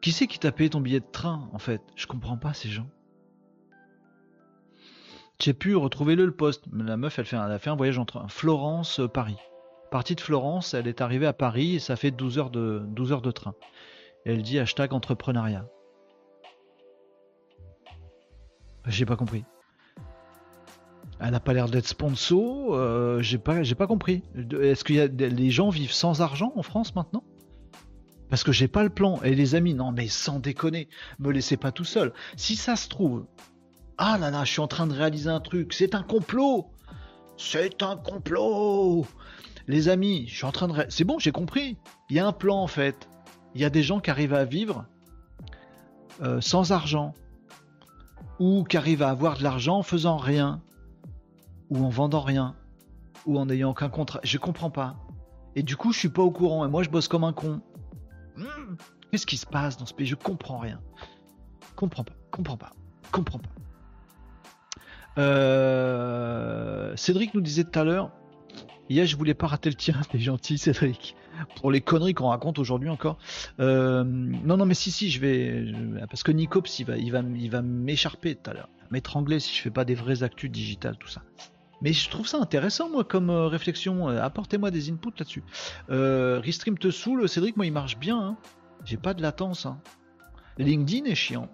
Qui 0.00 0.12
c'est 0.12 0.26
qui 0.26 0.38
t'a 0.38 0.52
payé 0.52 0.70
ton 0.70 0.80
billet 0.80 1.00
de 1.00 1.10
train, 1.10 1.48
en 1.52 1.58
fait? 1.58 1.82
Je 1.96 2.06
comprends 2.06 2.36
pas 2.36 2.54
ces 2.54 2.68
gens. 2.68 2.88
J'ai 5.40 5.52
pu 5.52 5.76
retrouver 5.76 6.14
le, 6.14 6.26
le 6.26 6.32
poste. 6.34 6.64
La 6.72 6.96
meuf, 6.96 7.18
elle, 7.18 7.38
a 7.38 7.58
fait 7.58 7.70
un 7.70 7.76
voyage 7.76 7.98
en 7.98 8.04
train. 8.04 8.26
Florence-Paris. 8.28 9.38
Partie 9.90 10.14
de 10.14 10.20
Florence, 10.20 10.74
elle 10.74 10.88
est 10.88 11.00
arrivée 11.00 11.26
à 11.26 11.32
Paris 11.32 11.76
et 11.76 11.78
ça 11.78 11.96
fait 11.96 12.10
12 12.10 12.38
heures 12.38 12.50
de, 12.50 12.82
12 12.88 13.12
heures 13.12 13.22
de 13.22 13.30
train. 13.30 13.54
elle 14.24 14.42
dit 14.42 14.58
hashtag 14.58 14.92
entrepreneuriat. 14.92 15.66
J'ai 18.86 19.06
pas 19.06 19.16
compris. 19.16 19.44
Elle 21.18 21.30
n'a 21.30 21.40
pas 21.40 21.52
l'air 21.52 21.68
d'être 21.68 21.86
sponsor. 21.86 22.74
Euh, 22.74 23.20
j'ai 23.20 23.38
pas, 23.38 23.62
pas 23.76 23.86
compris. 23.86 24.22
Est-ce 24.60 24.84
que 24.84 24.92
les 24.92 25.50
gens 25.50 25.70
vivent 25.70 25.92
sans 25.92 26.20
argent 26.20 26.52
en 26.56 26.62
France 26.62 26.94
maintenant? 26.94 27.24
Parce 28.28 28.44
que 28.44 28.52
j'ai 28.52 28.68
pas 28.68 28.82
le 28.82 28.90
plan. 28.90 29.20
Et 29.22 29.34
les 29.34 29.54
amis, 29.54 29.74
non 29.74 29.92
mais 29.92 30.08
sans 30.08 30.38
déconner, 30.38 30.88
me 31.18 31.30
laissez 31.30 31.56
pas 31.56 31.72
tout 31.72 31.84
seul. 31.84 32.12
Si 32.36 32.56
ça 32.56 32.76
se 32.76 32.88
trouve, 32.88 33.26
ah 33.98 34.18
là 34.18 34.30
là, 34.30 34.44
je 34.44 34.52
suis 34.52 34.60
en 34.60 34.68
train 34.68 34.86
de 34.86 34.92
réaliser 34.92 35.30
un 35.30 35.40
truc, 35.40 35.72
c'est 35.72 35.94
un 35.94 36.02
complot. 36.02 36.66
C'est 37.36 37.82
un 37.82 37.96
complot. 37.96 39.06
Les 39.68 39.88
amis, 39.88 40.26
je 40.28 40.36
suis 40.36 40.44
en 40.44 40.52
train 40.52 40.68
de... 40.68 40.74
C'est 40.88 41.04
bon, 41.04 41.18
j'ai 41.18 41.32
compris. 41.32 41.76
Il 42.08 42.16
y 42.16 42.20
a 42.20 42.26
un 42.26 42.32
plan 42.32 42.62
en 42.62 42.66
fait. 42.66 43.08
Il 43.54 43.60
y 43.60 43.64
a 43.64 43.70
des 43.70 43.82
gens 43.82 44.00
qui 44.00 44.10
arrivent 44.10 44.34
à 44.34 44.44
vivre 44.44 44.86
euh, 46.22 46.40
sans 46.40 46.72
argent. 46.72 47.14
Ou 48.38 48.64
qui 48.64 48.76
arrivent 48.76 49.02
à 49.02 49.10
avoir 49.10 49.38
de 49.38 49.42
l'argent 49.42 49.78
en 49.78 49.82
faisant 49.82 50.16
rien. 50.16 50.62
Ou 51.70 51.84
en 51.84 51.88
vendant 51.88 52.20
rien. 52.20 52.54
Ou 53.26 53.38
en 53.38 53.46
n'ayant 53.46 53.70
aucun 53.70 53.88
contrat. 53.88 54.20
Je 54.22 54.38
comprends 54.38 54.70
pas. 54.70 54.96
Et 55.56 55.62
du 55.62 55.76
coup, 55.76 55.92
je 55.92 55.98
suis 55.98 56.10
pas 56.10 56.22
au 56.22 56.30
courant. 56.30 56.64
Et 56.66 56.68
moi, 56.68 56.82
je 56.82 56.90
bosse 56.90 57.08
comme 57.08 57.24
un 57.24 57.32
con. 57.32 57.60
Hmm, 58.36 58.76
qu'est-ce 59.10 59.26
qui 59.26 59.36
se 59.36 59.46
passe 59.46 59.76
dans 59.76 59.86
ce 59.86 59.94
pays? 59.94 60.06
Je 60.06 60.14
comprends 60.14 60.58
rien. 60.58 60.80
Comprends 61.74 62.04
pas, 62.04 62.14
comprends 62.30 62.56
pas, 62.56 62.72
comprends 63.12 63.38
pas. 63.38 63.50
Euh, 65.18 66.94
Cédric 66.96 67.34
nous 67.34 67.40
disait 67.40 67.64
tout 67.64 67.78
à 67.78 67.84
l'heure, 67.84 68.10
hier 68.90 69.06
je 69.06 69.16
voulais 69.16 69.34
pas 69.34 69.46
rater 69.46 69.70
le 69.70 69.76
tien, 69.76 69.94
t'es 70.10 70.18
gentil 70.18 70.58
Cédric, 70.58 71.16
pour 71.56 71.70
les 71.70 71.80
conneries 71.80 72.14
qu'on 72.14 72.28
raconte 72.28 72.58
aujourd'hui 72.58 72.90
encore. 72.90 73.18
Euh, 73.60 74.04
non 74.04 74.56
non 74.56 74.66
mais 74.66 74.74
si 74.74 74.90
si 74.90 75.10
je 75.10 75.20
vais, 75.20 75.72
parce 76.10 76.22
que 76.22 76.32
Nicops 76.32 76.78
il 76.78 76.84
va 76.84 76.96
il 76.96 77.10
va 77.12 77.20
il 77.20 77.50
va 77.50 77.62
m'écharper 77.62 78.34
tout 78.34 78.50
à 78.50 78.54
l'heure, 78.54 78.68
m'étrangler 78.90 79.40
si 79.40 79.54
je 79.54 79.62
fais 79.62 79.70
pas 79.70 79.84
des 79.84 79.94
vraies 79.94 80.22
actus 80.22 80.50
digitales 80.50 80.96
tout 80.98 81.08
ça. 81.08 81.22
Mais 81.82 81.92
je 81.92 82.08
trouve 82.08 82.26
ça 82.26 82.38
intéressant, 82.38 82.88
moi, 82.88 83.04
comme 83.04 83.30
euh, 83.30 83.48
réflexion. 83.48 84.08
Euh, 84.08 84.22
apportez-moi 84.22 84.70
des 84.70 84.90
inputs 84.90 85.10
là-dessus. 85.18 85.44
Euh, 85.90 86.40
Restream 86.42 86.78
te 86.78 86.90
saoule, 86.90 87.28
Cédric, 87.28 87.56
moi, 87.56 87.66
il 87.66 87.72
marche 87.72 87.98
bien. 87.98 88.18
Hein. 88.18 88.36
J'ai 88.84 88.96
pas 88.96 89.14
de 89.14 89.22
latence. 89.22 89.66
Hein. 89.66 89.78
LinkedIn 90.58 91.04
est 91.04 91.14
chiant. 91.14 91.48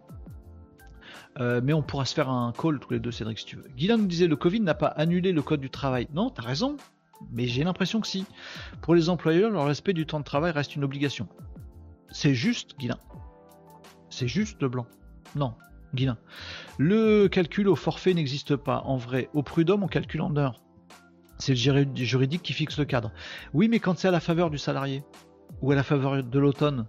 Mais 1.38 1.72
on 1.72 1.82
pourra 1.82 2.04
se 2.04 2.12
faire 2.14 2.28
un 2.28 2.52
call 2.52 2.78
tous 2.78 2.92
les 2.92 3.00
deux, 3.00 3.10
Cédric, 3.10 3.38
si 3.38 3.46
tu 3.46 3.56
veux. 3.56 3.64
Guylain 3.74 3.96
nous 3.96 4.06
disait 4.06 4.26
le 4.26 4.36
Covid 4.36 4.60
n'a 4.60 4.74
pas 4.74 4.88
annulé 4.88 5.32
le 5.32 5.40
code 5.40 5.60
du 5.60 5.70
travail. 5.70 6.06
Non, 6.12 6.28
t'as 6.28 6.42
raison, 6.42 6.76
mais 7.32 7.46
j'ai 7.46 7.64
l'impression 7.64 8.02
que 8.02 8.06
si. 8.06 8.26
Pour 8.82 8.94
les 8.94 9.08
employeurs, 9.08 9.50
le 9.50 9.58
respect 9.58 9.94
du 9.94 10.04
temps 10.04 10.20
de 10.20 10.24
travail 10.24 10.52
reste 10.52 10.76
une 10.76 10.84
obligation. 10.84 11.26
C'est 12.10 12.34
juste, 12.34 12.78
Guylain. 12.78 12.98
C'est 14.10 14.28
juste 14.28 14.60
le 14.60 14.68
blanc. 14.68 14.86
Non, 15.34 15.54
Guilin. 15.94 16.18
Le 16.78 17.28
calcul 17.28 17.68
au 17.68 17.76
forfait 17.76 18.14
n'existe 18.14 18.56
pas. 18.56 18.82
En 18.86 18.96
vrai, 18.96 19.28
au 19.34 19.42
prud'homme, 19.42 19.82
on 19.82 19.88
calcule 19.88 20.22
en 20.22 20.36
heures. 20.36 20.60
C'est 21.38 21.54
le 21.54 21.86
juridique 21.96 22.42
qui 22.42 22.52
fixe 22.52 22.78
le 22.78 22.84
cadre. 22.84 23.10
Oui, 23.52 23.68
mais 23.68 23.80
quand 23.80 23.98
c'est 23.98 24.08
à 24.08 24.12
la 24.12 24.20
faveur 24.20 24.48
du 24.50 24.58
salarié, 24.58 25.02
ou 25.60 25.72
à 25.72 25.74
la 25.74 25.82
faveur 25.82 26.22
de 26.22 26.38
l'automne, 26.38 26.86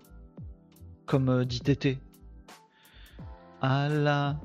comme 1.05 1.29
euh, 1.29 1.45
dit 1.45 1.59
Tété. 1.61 1.99
À 3.61 3.89
la 3.89 4.39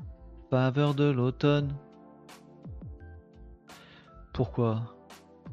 faveur 0.49 0.93
de 0.95 1.05
l'automne. 1.05 1.75
Pourquoi? 4.33 4.95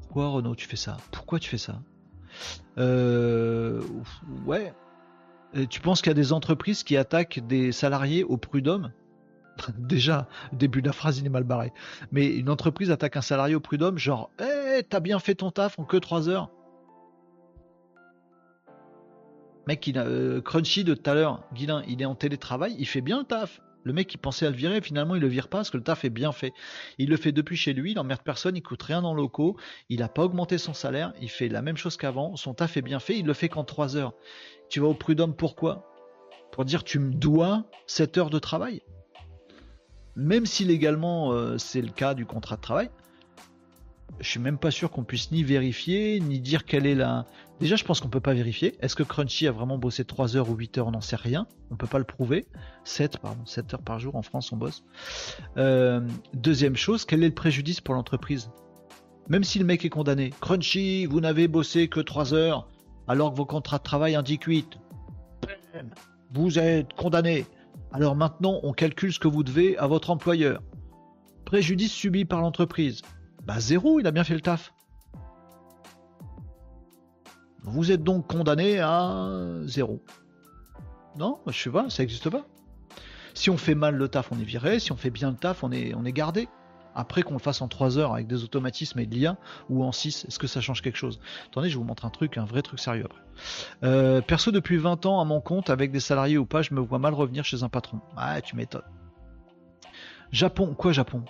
Pourquoi 0.03 0.29
Renaud 0.29 0.55
tu 0.55 0.67
fais 0.67 0.77
ça? 0.77 0.97
Pourquoi 1.11 1.39
tu 1.39 1.51
fais 1.51 1.59
ça? 1.59 1.81
Euh, 2.79 3.83
Ouais, 4.47 4.73
tu 5.71 5.81
penses 5.81 6.03
qu'il 6.03 6.11
y 6.11 6.13
a 6.13 6.15
des 6.15 6.33
entreprises 6.33 6.83
qui 6.83 6.97
attaquent 6.97 7.41
des 7.47 7.73
salariés 7.73 8.25
au 8.25 8.37
prud'homme 8.37 8.93
Déjà, 9.79 10.29
début 10.53 10.83
de 10.83 10.87
la 10.87 10.93
phrase, 10.93 11.19
il 11.19 11.27
est 11.27 11.31
mal 11.31 11.45
barré. 11.45 11.73
Mais 12.13 12.27
une 12.27 12.51
entreprise 12.51 12.91
attaque 12.91 13.17
un 13.17 13.23
salarié 13.23 13.55
au 13.55 13.61
prud'homme, 13.61 13.99
genre, 13.99 14.31
eh, 14.41 14.83
t'as 14.83 15.01
bien 15.01 15.19
fait 15.19 15.37
ton 15.37 15.51
taf 15.51 15.79
en 15.79 15.85
que 15.85 15.97
3 15.97 16.29
heures. 16.29 16.51
Mec, 19.67 19.91
euh, 19.97 20.41
Crunchy 20.41 20.85
de 20.85 20.95
tout 20.95 21.11
à 21.11 21.15
l'heure, 21.15 21.43
Guilin, 21.53 21.83
il 21.89 22.01
est 22.01 22.05
en 22.05 22.15
télétravail, 22.15 22.77
il 22.79 22.87
fait 22.87 23.01
bien 23.01 23.19
le 23.19 23.25
taf. 23.25 23.61
Le 23.83 23.93
mec, 23.93 24.13
il 24.15 24.19
pensait 24.19 24.47
à 24.47 24.51
le 24.51 24.57
virer, 24.57 24.81
finalement, 24.81 25.15
il 25.15 25.21
le 25.21 25.29
vire 25.29 25.47
pas 25.49 25.59
parce 25.59 25.71
que 25.71 25.77
le 25.77 25.83
taf 25.83 26.05
est 26.05 26.11
bien 26.11 26.33
fait. 26.33 26.53
Il 26.99 27.09
le 27.09 27.17
fait 27.17 27.31
depuis 27.31 27.57
chez 27.57 27.73
lui, 27.73 27.93
il 27.93 27.99
emmerde 28.01 28.23
personne, 28.23 28.57
il 28.57 28.63
coûte 28.63 28.83
rien 28.83 29.01
dans 29.01 29.15
le 29.15 29.23
locaux, 29.23 29.57
il 29.89 30.01
n'a 30.01 30.09
pas 30.09 30.25
augmenté 30.25 30.59
son 30.59 30.75
salaire, 30.75 31.13
il 31.21 31.31
fait 31.31 31.49
la 31.49 31.63
même 31.63 31.77
chose 31.77 31.97
qu'avant, 31.97 32.35
son 32.35 32.53
taf 32.53 32.77
est 32.77 32.83
bien 32.83 32.99
fait, 32.99 33.17
il 33.17 33.27
le 33.27 33.33
fait 33.33 33.49
qu'en 33.49 33.63
3 33.63 33.97
heures. 33.97 34.15
Tu 34.69 34.81
vas 34.81 34.89
au 34.89 34.95
prud'homme 34.95 35.35
pourquoi? 35.35 35.91
Pour 36.53 36.65
dire 36.65 36.85
tu 36.85 36.99
me 36.99 37.13
dois 37.13 37.65
7 37.87 38.19
heures 38.19 38.31
de 38.31 38.39
travail 38.39 38.83
Même 40.17 40.47
si 40.47 40.65
légalement 40.65 41.33
euh, 41.33 41.59
c'est 41.59 41.83
le 41.83 41.91
cas 41.91 42.15
du 42.15 42.27
contrat 42.27 42.57
de 42.57 42.63
travail, 42.63 42.91
je 44.21 44.29
suis 44.29 44.41
même 44.41 44.59
pas 44.59 44.71
sûr 44.71 44.91
qu'on 44.91 45.05
puisse 45.05 45.31
ni 45.31 45.43
vérifier, 45.43 46.21
ni 46.21 46.41
dire 46.41 46.65
quelle 46.65 46.87
est 46.87 46.95
la. 46.95 47.27
Déjà, 47.61 47.77
je 47.77 47.85
pense 47.85 48.01
qu'on 48.01 48.09
peut 48.09 48.21
pas 48.21 48.35
vérifier. 48.35 48.75
Est-ce 48.81 48.97
que 48.97 49.03
Crunchy 49.03 49.47
a 49.47 49.53
vraiment 49.53 49.79
bossé 49.79 50.05
3 50.05 50.37
heures 50.37 50.51
ou 50.51 50.55
8 50.55 50.79
heures? 50.79 50.87
On 50.89 50.93
n'en 50.93 51.01
sait 51.01 51.17
rien. 51.17 51.47
On 51.71 51.77
peut 51.77 51.87
pas 51.87 51.99
le 51.99 52.05
prouver. 52.05 52.47
7, 52.85 53.19
pardon, 53.19 53.45
7 53.45 53.75
heures 53.75 53.83
par 53.83 53.99
jour 53.99 54.17
en 54.17 54.23
France, 54.23 54.53
on 54.53 54.57
bosse. 54.57 54.85
Euh, 55.57 56.01
deuxième 56.35 56.77
chose, 56.77 57.05
quel 57.05 57.23
est 57.23 57.29
le 57.29 57.35
préjudice 57.35 57.81
pour 57.81 57.95
l'entreprise? 57.95 58.51
Même 59.29 59.45
si 59.45 59.59
le 59.59 59.65
mec 59.65 59.85
est 59.85 59.91
condamné. 59.91 60.33
Crunchy, 60.41 61.07
vous 61.07 61.21
n'avez 61.21 61.49
bossé 61.49 61.89
que 61.89 62.01
3 62.01 62.33
heures 62.33 62.69
alors 63.09 63.33
que 63.33 63.37
vos 63.37 63.47
contrats 63.47 63.79
de 63.79 63.83
travail 63.83 64.15
indiquent 64.15 64.45
8. 64.45 64.79
Vous 66.33 66.59
êtes 66.59 66.93
condamné. 66.95 67.47
Alors 67.93 68.17
maintenant, 68.17 68.61
on 68.63 68.73
calcule 68.73 69.13
ce 69.13 69.19
que 69.19 69.29
vous 69.29 69.43
devez 69.43 69.77
à 69.79 69.87
votre 69.87 70.11
employeur. 70.11 70.63
Préjudice 71.45 71.93
subi 71.93 72.25
par 72.25 72.41
l'entreprise. 72.41 73.03
Bah 73.45 73.61
zéro, 73.61 74.01
il 74.01 74.07
a 74.07 74.11
bien 74.11 74.25
fait 74.25 74.35
le 74.35 74.41
taf. 74.41 74.73
Vous 77.63 77.91
êtes 77.93 78.03
donc 78.03 78.27
condamné 78.27 78.81
à 78.81 79.29
zéro. 79.65 80.03
Non, 81.19 81.39
je 81.47 81.53
sais 81.59 81.71
pas, 81.71 81.89
ça 81.91 82.03
n'existe 82.03 82.29
pas. 82.29 82.47
Si 83.35 83.51
on 83.51 83.57
fait 83.57 83.75
mal 83.75 83.97
le 83.97 84.09
taf, 84.09 84.33
on 84.33 84.39
est 84.39 84.45
viré. 84.45 84.79
Si 84.79 84.93
on 84.93 84.97
fait 84.97 85.11
bien 85.11 85.31
le 85.31 85.37
taf, 85.37 85.63
on 85.63 85.71
est, 85.71 85.95
on 85.95 86.05
est 86.05 86.13
gardé. 86.13 86.49
Après 86.97 87.23
qu'on 87.23 87.35
le 87.35 87.39
fasse 87.39 87.61
en 87.61 87.69
3 87.69 87.99
heures 87.99 88.15
avec 88.15 88.27
des 88.27 88.43
automatismes 88.43 88.99
et 88.99 89.07
de 89.07 89.15
l'IA 89.15 89.37
ou 89.69 89.85
en 89.85 89.93
6, 89.93 90.25
est-ce 90.27 90.39
que 90.39 90.47
ça 90.47 90.63
change 90.63 90.81
quelque 90.81 90.97
chose? 90.97 91.21
Attendez, 91.47 91.69
je 91.69 91.77
vous 91.77 91.85
montre 91.85 92.07
un 92.07 92.11
truc, 92.11 92.39
un 92.39 92.47
vrai 92.47 92.63
truc 92.63 92.81
sérieux 92.81 93.05
après. 93.05 93.21
Euh, 93.85 94.23
perso, 94.23 94.51
depuis 94.51 94.79
20 94.79 95.05
ans 95.05 95.21
à 95.21 95.25
mon 95.25 95.41
compte, 95.41 95.69
avec 95.69 95.93
des 95.93 96.01
salariés 96.01 96.39
ou 96.39 96.47
pas, 96.47 96.63
je 96.63 96.73
me 96.73 96.81
vois 96.81 96.99
mal 96.99 97.13
revenir 97.13 97.45
chez 97.45 97.63
un 97.63 97.69
patron. 97.69 98.01
Ah, 98.17 98.41
tu 98.41 98.57
m'étonnes. 98.57 98.83
Japon, 100.33 100.75
quoi 100.75 100.93
Japon? 100.93 101.23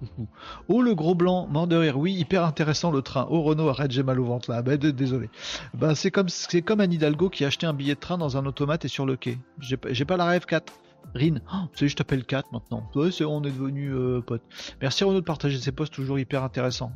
Oh 0.68 0.82
le 0.82 0.94
gros 0.94 1.14
blanc, 1.14 1.48
mort 1.48 1.66
de 1.66 1.74
rire, 1.74 1.98
oui, 1.98 2.12
hyper 2.12 2.44
intéressant 2.44 2.90
le 2.90 3.02
train. 3.02 3.26
Oh 3.30 3.42
Renault, 3.42 3.68
arrête, 3.68 3.90
j'ai 3.90 4.02
mal 4.02 4.20
au 4.20 4.24
ventre 4.24 4.50
là. 4.50 4.62
Ben, 4.62 4.76
désolé. 4.76 5.28
Ben, 5.74 5.94
c'est 5.94 6.10
comme 6.10 6.28
c'est 6.28 6.62
comme 6.62 6.80
un 6.80 6.90
Hidalgo 6.90 7.30
qui 7.30 7.44
a 7.44 7.48
acheté 7.48 7.66
un 7.66 7.72
billet 7.72 7.94
de 7.94 8.00
train 8.00 8.18
dans 8.18 8.36
un 8.36 8.46
automate 8.46 8.84
et 8.84 8.88
sur 8.88 9.06
le 9.06 9.16
quai. 9.16 9.38
J'ai 9.60 10.04
pas 10.04 10.16
la 10.16 10.26
rêve 10.26 10.44
4. 10.44 10.72
Rin, 11.14 11.40
oh, 11.52 11.68
sais, 11.74 11.88
je 11.88 11.96
t'appelle 11.96 12.24
4 12.24 12.52
maintenant. 12.52 12.88
C'est 13.10 13.24
on 13.24 13.42
est 13.42 13.50
devenu 13.50 13.92
euh, 13.92 14.20
pote. 14.20 14.42
Merci 14.82 15.04
Renaud 15.04 15.20
de 15.20 15.24
partager 15.24 15.58
ses 15.58 15.72
posts 15.72 15.92
toujours 15.92 16.18
hyper 16.18 16.44
intéressants. 16.44 16.92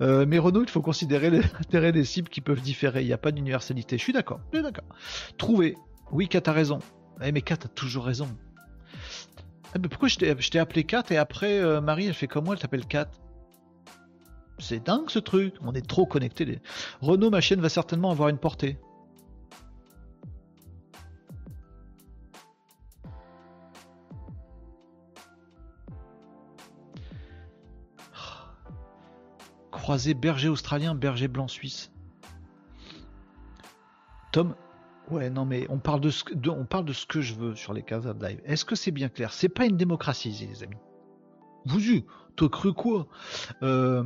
Euh, 0.00 0.24
mais 0.26 0.38
Renaud, 0.38 0.62
il 0.62 0.70
faut 0.70 0.80
considérer 0.80 1.30
l'intérêt 1.30 1.92
des 1.92 2.04
cibles 2.04 2.28
qui 2.28 2.40
peuvent 2.40 2.60
différer. 2.60 3.02
Il 3.02 3.06
n'y 3.06 3.12
a 3.12 3.18
pas 3.18 3.32
d'universalité. 3.32 3.98
Je 3.98 4.02
suis 4.02 4.12
d'accord. 4.12 4.40
Je 4.52 4.58
suis 4.58 4.64
d'accord. 4.64 4.84
Trouver. 5.36 5.76
Oui, 6.12 6.28
Kat 6.28 6.42
a 6.46 6.52
raison. 6.52 6.78
Eh, 7.22 7.32
mais 7.32 7.42
Kat 7.42 7.58
a 7.64 7.68
toujours 7.68 8.04
raison. 8.04 8.28
Eh, 9.74 9.78
mais 9.78 9.88
pourquoi 9.88 10.08
je 10.08 10.16
t'ai 10.16 10.58
appelé 10.58 10.84
Kat 10.84 11.04
et 11.10 11.16
après 11.16 11.60
euh, 11.60 11.80
Marie, 11.80 12.06
elle 12.06 12.14
fait 12.14 12.28
comme 12.28 12.44
moi, 12.44 12.54
elle 12.54 12.60
t'appelle 12.60 12.86
Kat? 12.86 13.08
C'est 14.58 14.84
dingue 14.84 15.10
ce 15.10 15.18
truc. 15.18 15.54
On 15.62 15.72
est 15.74 15.86
trop 15.86 16.06
connectés. 16.06 16.60
Renaud, 17.00 17.30
ma 17.30 17.40
chaîne 17.40 17.60
va 17.60 17.68
certainement 17.68 18.10
avoir 18.10 18.28
une 18.28 18.38
portée. 18.38 18.78
Croisé 29.90 30.14
berger 30.14 30.48
australien, 30.48 30.94
berger 30.94 31.26
blanc 31.26 31.48
suisse. 31.48 31.90
Tom, 34.30 34.54
ouais, 35.10 35.30
non 35.30 35.44
mais 35.44 35.66
on 35.68 35.80
parle 35.80 36.00
de 36.00 36.10
ce, 36.10 36.22
on 36.48 36.64
parle 36.64 36.84
de 36.84 36.92
ce 36.92 37.06
que 37.06 37.20
je 37.20 37.34
veux 37.34 37.56
sur 37.56 37.72
les 37.72 37.82
cases 37.82 38.04
live. 38.22 38.40
Est-ce 38.44 38.64
que 38.64 38.76
c'est 38.76 38.92
bien 38.92 39.08
clair? 39.08 39.32
C'est 39.32 39.48
pas 39.48 39.66
une 39.66 39.76
démocratie, 39.76 40.30
les 40.48 40.62
amis. 40.62 40.76
Vous, 41.64 41.80
t'as 42.36 42.48
cru 42.48 42.72
quoi? 42.72 43.08
Euh... 43.64 44.04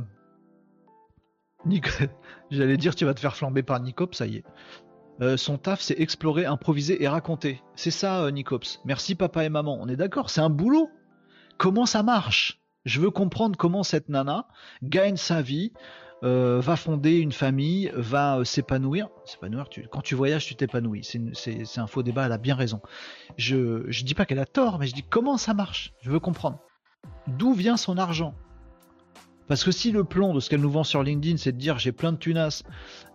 J'allais 2.49 2.77
dire, 2.77 2.95
tu 2.95 3.05
vas 3.05 3.13
te 3.13 3.19
faire 3.19 3.35
flamber 3.35 3.61
par 3.61 3.79
Nicops, 3.79 4.17
ça 4.17 4.25
y 4.25 4.37
est. 4.37 4.43
Euh, 5.21 5.37
son 5.37 5.59
taf, 5.59 5.81
c'est 5.81 5.99
explorer, 5.99 6.47
improviser 6.47 7.03
et 7.03 7.07
raconter. 7.07 7.61
C'est 7.75 7.91
ça, 7.91 8.23
euh, 8.23 8.31
Nicops. 8.31 8.81
Merci 8.85 9.13
papa 9.13 9.45
et 9.45 9.49
maman. 9.49 9.77
On 9.79 9.87
est 9.87 9.97
d'accord, 9.97 10.31
c'est 10.31 10.41
un 10.41 10.49
boulot. 10.49 10.89
Comment 11.59 11.85
ça 11.85 12.01
marche? 12.01 12.64
Je 12.85 13.01
veux 13.01 13.11
comprendre 13.11 13.57
comment 13.57 13.83
cette 13.83 14.09
nana 14.09 14.47
gagne 14.83 15.17
sa 15.17 15.41
vie, 15.41 15.73
euh, 16.23 16.59
va 16.61 16.75
fonder 16.75 17.17
une 17.17 17.31
famille, 17.31 17.91
va 17.93 18.39
euh, 18.39 18.43
s'épanouir. 18.43 19.09
S'épanouir, 19.25 19.67
quand 19.91 20.01
tu 20.01 20.15
voyages, 20.15 20.45
tu 20.45 20.55
t'épanouis. 20.55 21.03
C'est 21.03 21.79
un 21.79 21.87
faux 21.87 22.03
débat, 22.03 22.25
elle 22.25 22.31
a 22.31 22.37
bien 22.37 22.55
raison. 22.55 22.81
Je 23.37 23.85
ne 23.85 24.05
dis 24.05 24.13
pas 24.13 24.25
qu'elle 24.25 24.39
a 24.39 24.45
tort, 24.45 24.79
mais 24.79 24.87
je 24.87 24.93
dis 24.93 25.03
comment 25.03 25.37
ça 25.37 25.53
marche. 25.53 25.93
Je 26.01 26.09
veux 26.09 26.19
comprendre. 26.19 26.59
D'où 27.27 27.53
vient 27.53 27.77
son 27.77 27.97
argent? 27.97 28.33
Parce 29.47 29.63
que 29.63 29.71
si 29.71 29.91
le 29.91 30.03
plan 30.03 30.33
de 30.33 30.39
ce 30.39 30.49
qu'elle 30.49 30.61
nous 30.61 30.71
vend 30.71 30.83
sur 30.83 31.03
LinkedIn, 31.03 31.37
c'est 31.37 31.51
de 31.51 31.57
dire 31.57 31.77
j'ai 31.77 31.91
plein 31.91 32.11
de 32.11 32.17
tunas, 32.17 32.63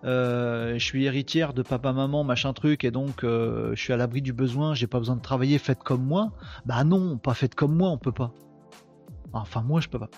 euh, 0.05 0.75
je 0.75 0.85
suis 0.85 1.05
héritière 1.05 1.55
de 1.55 1.63
papa, 1.63 1.93
maman, 1.93 2.23
machin 2.23 2.53
truc, 2.53 2.85
et 2.85 2.93
donc 2.93 3.23
je 3.23 3.75
suis 3.75 3.93
à 3.93 3.97
l'abri 3.97 4.23
du 4.23 4.33
besoin, 4.33 4.75
j'ai 4.75 4.87
pas 4.87 4.99
besoin 4.99 5.17
de 5.17 5.23
travailler, 5.23 5.59
faites 5.59 5.83
comme 5.83 6.05
moi. 6.05 6.33
Bah 6.67 6.85
non, 6.85 7.19
pas 7.19 7.35
faites 7.35 7.57
comme 7.57 7.75
moi, 7.75 7.91
on 7.91 7.99
peut 7.99 8.13
pas. 8.13 8.33
Enfin, 9.33 9.63
moi, 9.63 9.81
je 9.81 9.89
peux 9.89 9.99
pas. 9.99 10.11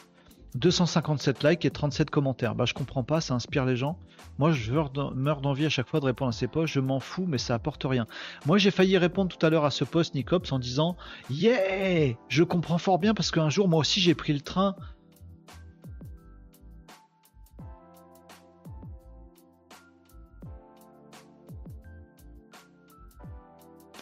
257 0.55 1.45
likes 1.45 1.65
et 1.65 1.71
37 1.71 2.11
commentaires. 2.11 2.55
Bah, 2.55 2.67
je 2.67 2.75
comprends 2.75 3.03
pas, 3.03 3.21
ça 3.21 3.35
inspire 3.35 3.65
les 3.65 3.77
gens. 3.77 3.99
Moi, 4.39 4.53
je 4.53 4.73
meurs 5.15 5.41
d'envie 5.41 5.65
à 5.65 5.71
chaque 5.71 5.89
fois 5.89 6.01
de 6.01 6.05
répondre 6.05 6.29
à 6.29 6.33
ces 6.33 6.47
posts. 6.47 6.75
Je 6.75 6.81
m'en 6.81 7.01
fous, 7.01 7.25
mais 7.27 7.39
ça 7.39 7.55
apporte 7.55 7.85
rien. 7.85 8.07
Moi, 8.45 8.59
j'ai 8.59 8.71
failli 8.71 8.99
répondre 8.99 9.35
tout 9.35 9.45
à 9.45 9.51
l'heure 9.51 9.65
à 9.65 9.71
ce 9.71 9.85
post, 9.85 10.15
Nicops, 10.15 10.53
en 10.53 10.59
disant 10.59 10.97
Yeah 11.31 12.15
Je 12.29 12.43
comprends 12.43 12.79
fort 12.79 12.99
bien 12.99 13.15
parce 13.15 13.31
qu'un 13.31 13.49
jour, 13.49 13.69
moi 13.69 13.81
aussi, 13.81 14.01
j'ai 14.01 14.15
pris 14.15 14.33
le 14.33 14.41
train. 14.41 14.77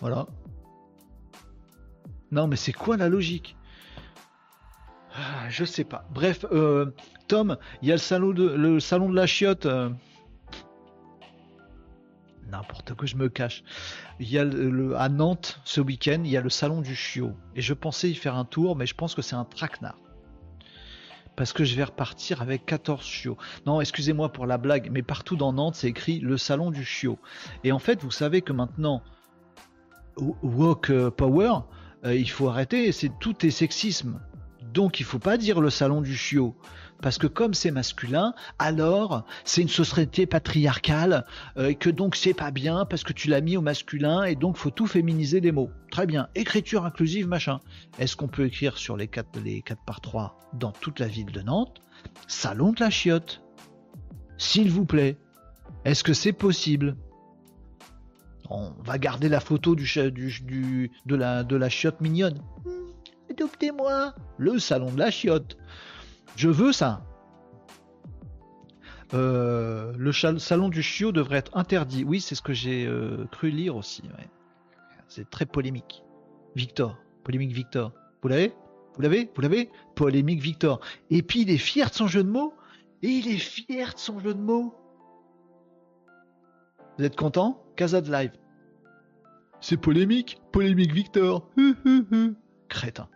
Voilà. 0.00 0.26
Non, 2.32 2.46
mais 2.46 2.56
c'est 2.56 2.72
quoi 2.72 2.96
la 2.96 3.08
logique? 3.08 3.56
Je 5.50 5.64
sais 5.64 5.84
pas. 5.84 6.06
Bref, 6.10 6.46
euh, 6.52 6.86
Tom, 7.28 7.56
il 7.82 7.88
y 7.88 7.92
a 7.92 7.94
le 7.94 8.00
salon 8.00 8.32
de, 8.32 8.44
le 8.44 8.80
salon 8.80 9.08
de 9.08 9.16
la 9.16 9.26
chiotte. 9.26 9.66
Euh. 9.66 9.90
N'importe 12.50 12.94
quoi, 12.94 13.06
je 13.06 13.16
me 13.16 13.28
cache. 13.28 13.62
Il 14.18 14.28
y 14.28 14.38
a 14.38 14.42
à 14.98 15.08
Nantes 15.08 15.60
ce 15.64 15.80
week-end, 15.80 16.22
il 16.24 16.30
y 16.30 16.36
a 16.36 16.40
le 16.40 16.50
salon 16.50 16.80
du 16.80 16.96
chiot. 16.96 17.32
Et 17.54 17.62
je 17.62 17.74
pensais 17.74 18.10
y 18.10 18.14
faire 18.14 18.34
un 18.34 18.44
tour, 18.44 18.74
mais 18.74 18.86
je 18.86 18.94
pense 18.94 19.14
que 19.14 19.22
c'est 19.22 19.36
un 19.36 19.44
traquenard. 19.44 19.98
Parce 21.36 21.52
que 21.52 21.64
je 21.64 21.76
vais 21.76 21.84
repartir 21.84 22.42
avec 22.42 22.66
14 22.66 23.04
chiots. 23.04 23.38
Non, 23.66 23.80
excusez-moi 23.80 24.30
pour 24.30 24.46
la 24.46 24.58
blague, 24.58 24.90
mais 24.90 25.02
partout 25.02 25.36
dans 25.36 25.52
Nantes, 25.52 25.76
c'est 25.76 25.88
écrit 25.88 26.18
le 26.18 26.36
salon 26.36 26.70
du 26.70 26.84
chiot. 26.84 27.18
Et 27.62 27.70
en 27.70 27.78
fait, 27.78 28.02
vous 28.02 28.10
savez 28.10 28.42
que 28.42 28.52
maintenant, 28.52 29.02
Walk 30.16 30.92
Power, 31.10 31.60
il 32.04 32.28
faut 32.28 32.48
arrêter, 32.48 32.90
c'est 32.90 33.12
tout 33.20 33.46
est 33.46 33.50
sexisme. 33.50 34.20
Donc 34.72 35.00
il 35.00 35.06
faut 35.06 35.18
pas 35.18 35.36
dire 35.36 35.60
le 35.60 35.70
salon 35.70 36.00
du 36.00 36.16
chiot. 36.16 36.54
Parce 37.02 37.16
que 37.16 37.26
comme 37.26 37.54
c'est 37.54 37.70
masculin, 37.70 38.34
alors 38.58 39.24
c'est 39.44 39.62
une 39.62 39.68
société 39.68 40.26
patriarcale 40.26 41.24
euh, 41.56 41.68
et 41.68 41.74
que 41.74 41.88
donc 41.88 42.14
c'est 42.14 42.34
pas 42.34 42.50
bien 42.50 42.84
parce 42.84 43.04
que 43.04 43.14
tu 43.14 43.28
l'as 43.28 43.40
mis 43.40 43.56
au 43.56 43.62
masculin 43.62 44.24
et 44.24 44.34
donc 44.34 44.58
faut 44.58 44.70
tout 44.70 44.86
féminiser 44.86 45.40
des 45.40 45.50
mots. 45.50 45.70
Très 45.90 46.06
bien. 46.06 46.28
Écriture 46.34 46.84
inclusive, 46.84 47.26
machin. 47.26 47.60
Est-ce 47.98 48.16
qu'on 48.16 48.28
peut 48.28 48.44
écrire 48.44 48.76
sur 48.76 48.96
les 48.96 49.08
4, 49.08 49.40
les 49.42 49.62
4 49.62 49.82
par 49.86 50.00
3 50.00 50.38
dans 50.52 50.72
toute 50.72 51.00
la 51.00 51.06
ville 51.06 51.32
de 51.32 51.40
Nantes? 51.40 51.80
Salon 52.28 52.72
de 52.72 52.80
la 52.80 52.90
chiotte. 52.90 53.40
S'il 54.36 54.70
vous 54.70 54.84
plaît. 54.84 55.16
Est-ce 55.86 56.04
que 56.04 56.12
c'est 56.12 56.32
possible? 56.32 56.96
On 58.50 58.72
va 58.84 58.98
garder 58.98 59.28
la 59.28 59.40
photo 59.40 59.74
du, 59.74 59.86
du, 60.10 60.90
de, 61.06 61.14
la, 61.14 61.44
de 61.44 61.56
la 61.56 61.68
chiotte 61.68 62.00
mignonne. 62.00 62.42
Adoptez-moi 63.40 64.14
Le 64.36 64.58
salon 64.58 64.92
de 64.92 64.98
la 64.98 65.10
chiotte. 65.10 65.56
Je 66.36 66.50
veux 66.50 66.72
ça. 66.72 67.02
Euh, 69.14 69.94
le 69.96 70.12
salon 70.12 70.68
du 70.68 70.82
chiot 70.82 71.10
devrait 71.10 71.38
être 71.38 71.56
interdit. 71.56 72.04
Oui, 72.04 72.20
c'est 72.20 72.34
ce 72.34 72.42
que 72.42 72.52
j'ai 72.52 72.84
euh, 72.84 73.24
cru 73.32 73.48
lire 73.48 73.76
aussi. 73.76 74.02
C'est 75.08 75.30
très 75.30 75.46
polémique. 75.46 76.04
Victor, 76.54 76.98
polémique 77.24 77.52
Victor. 77.52 77.94
Vous 78.20 78.28
l'avez? 78.28 78.52
Vous 78.96 79.00
l'avez? 79.00 79.30
Vous 79.34 79.40
l'avez? 79.40 79.70
Polémique 79.94 80.42
Victor. 80.42 80.80
Et 81.08 81.22
puis 81.22 81.40
il 81.40 81.50
est 81.50 81.56
fier 81.56 81.88
de 81.88 81.94
son 81.94 82.08
jeu 82.08 82.22
de 82.22 82.28
mots. 82.28 82.52
Et 83.02 83.08
il 83.08 83.26
est 83.26 83.38
fier 83.38 83.94
de 83.94 83.98
son 83.98 84.20
jeu 84.20 84.34
de 84.34 84.40
mots. 84.40 84.74
Vous 86.98 87.04
êtes 87.04 87.16
content? 87.16 87.64
Casa 87.74 88.02
de 88.02 88.12
live. 88.12 88.32
C'est 89.62 89.78
polémique. 89.78 90.42
Polémique 90.52 90.92
Victor. 90.92 91.48
Crétin. 92.70 93.08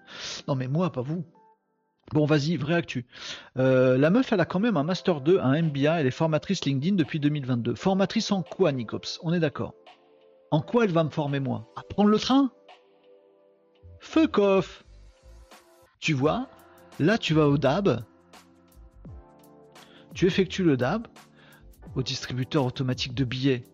Non 0.47 0.55
mais 0.55 0.69
moi, 0.69 0.93
pas 0.93 1.03
vous. 1.03 1.25
Bon, 2.13 2.27
vas-y, 2.27 2.57
vrai 2.57 2.75
actu. 2.75 3.07
Euh, 3.57 3.97
la 3.97 4.11
meuf, 4.11 4.33
elle 4.33 4.41
a 4.41 4.45
quand 4.45 4.61
même 4.61 4.77
un 4.77 4.85
Master 4.85 5.23
2, 5.23 5.41
un 5.41 5.63
MBA, 5.63 6.01
elle 6.01 6.07
est 6.07 6.11
formatrice 6.11 6.65
LinkedIn 6.65 6.97
depuis 6.97 7.19
2022. 7.19 7.75
Formatrice 7.75 8.31
en 8.31 8.43
quoi, 8.43 8.73
Nicops? 8.73 9.19
On 9.23 9.33
est 9.33 9.41
d'accord. 9.41 9.75
En 10.51 10.61
quoi 10.61 10.85
elle 10.85 10.93
va 10.93 11.03
me 11.03 11.11
former, 11.11 11.41
moi? 11.41 11.73
À 11.77 11.83
prendre 11.83 12.11
le 12.11 12.19
train? 12.19 12.51
Fuck 14.01 14.37
off 14.37 14.85
Tu 15.99 16.13
vois, 16.13 16.49
là, 17.01 17.17
tu 17.17 17.33
vas 17.33 17.49
au 17.49 17.57
DAB, 17.57 18.05
tu 20.15 20.27
effectues 20.27 20.63
le 20.63 20.77
DAB, 20.77 21.09
au 21.97 22.03
distributeur 22.03 22.65
automatique 22.65 23.15
de 23.15 23.25
billets. 23.25 23.65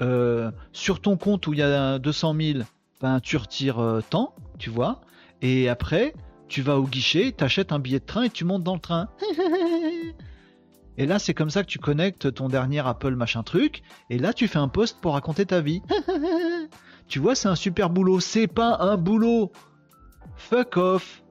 Euh, 0.00 0.50
sur 0.72 1.00
ton 1.00 1.16
compte 1.16 1.46
où 1.46 1.52
il 1.52 1.60
y 1.60 1.62
a 1.62 2.00
200 2.00 2.34
000, 2.34 2.58
ben, 3.00 3.20
tu 3.20 3.36
retires 3.36 3.78
euh, 3.78 4.00
tant, 4.10 4.34
tu 4.58 4.70
vois, 4.70 5.00
et 5.44 5.68
après, 5.68 6.14
tu 6.48 6.62
vas 6.62 6.78
au 6.78 6.86
guichet, 6.86 7.30
t'achètes 7.30 7.70
un 7.70 7.78
billet 7.78 8.00
de 8.00 8.06
train 8.06 8.22
et 8.22 8.30
tu 8.30 8.46
montes 8.46 8.62
dans 8.62 8.72
le 8.72 8.80
train. 8.80 9.10
et 10.96 11.04
là, 11.04 11.18
c'est 11.18 11.34
comme 11.34 11.50
ça 11.50 11.62
que 11.62 11.68
tu 11.68 11.78
connectes 11.78 12.32
ton 12.32 12.48
dernier 12.48 12.78
Apple 12.78 13.14
machin 13.14 13.42
truc. 13.42 13.82
Et 14.08 14.18
là, 14.18 14.32
tu 14.32 14.48
fais 14.48 14.58
un 14.58 14.68
post 14.68 15.02
pour 15.02 15.12
raconter 15.12 15.44
ta 15.44 15.60
vie. 15.60 15.82
tu 17.08 17.18
vois, 17.18 17.34
c'est 17.34 17.48
un 17.48 17.56
super 17.56 17.90
boulot. 17.90 18.20
C'est 18.20 18.46
pas 18.46 18.78
un 18.80 18.96
boulot. 18.96 19.52
Fuck 20.36 20.78
off. 20.78 21.22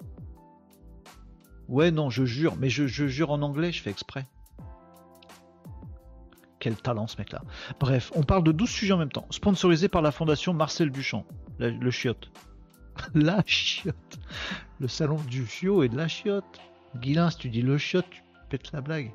Ouais, 1.68 1.89
non, 1.89 2.11
je 2.11 2.24
jure. 2.24 2.55
Mais 2.59 2.70
je, 2.70 2.86
jure 2.86 3.32
en 3.32 3.41
anglais, 3.41 3.72
je 3.72 3.82
fais 3.82 3.89
exprès. 3.89 4.28
Quel 6.59 6.76
talent 6.76 7.07
ce 7.07 7.18
mec-là. 7.18 7.41
Bref, 7.80 8.11
on 8.14 8.22
parle 8.22 8.43
de 8.43 8.51
12 8.51 8.70
sujets 8.70 8.93
en 8.93 8.99
même 8.99 9.11
temps. 9.11 9.26
Sponsorisé 9.32 9.88
par 9.88 10.03
la 10.03 10.11
fondation 10.11 10.53
Marcel 10.53 10.91
Duchamp, 10.91 11.26
le 11.57 11.89
chiotte. 11.89 12.30
la 13.13 13.43
chiotte. 13.45 14.19
Le 14.79 14.87
salon 14.87 15.19
du 15.27 15.45
chiot 15.45 15.83
et 15.83 15.89
de 15.89 15.97
la 15.97 16.07
chiotte. 16.07 16.59
Guilin, 16.97 17.29
si 17.29 17.37
tu 17.37 17.49
dis 17.49 17.61
le 17.61 17.77
chiotte, 17.77 18.09
tu 18.09 18.21
pètes 18.49 18.71
la 18.71 18.81
blague. 18.81 19.11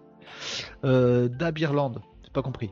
Euh, 0.84 1.28
Dab 1.28 1.58
Irlande, 1.58 2.00
c'est 2.22 2.32
pas 2.32 2.42
compris. 2.42 2.70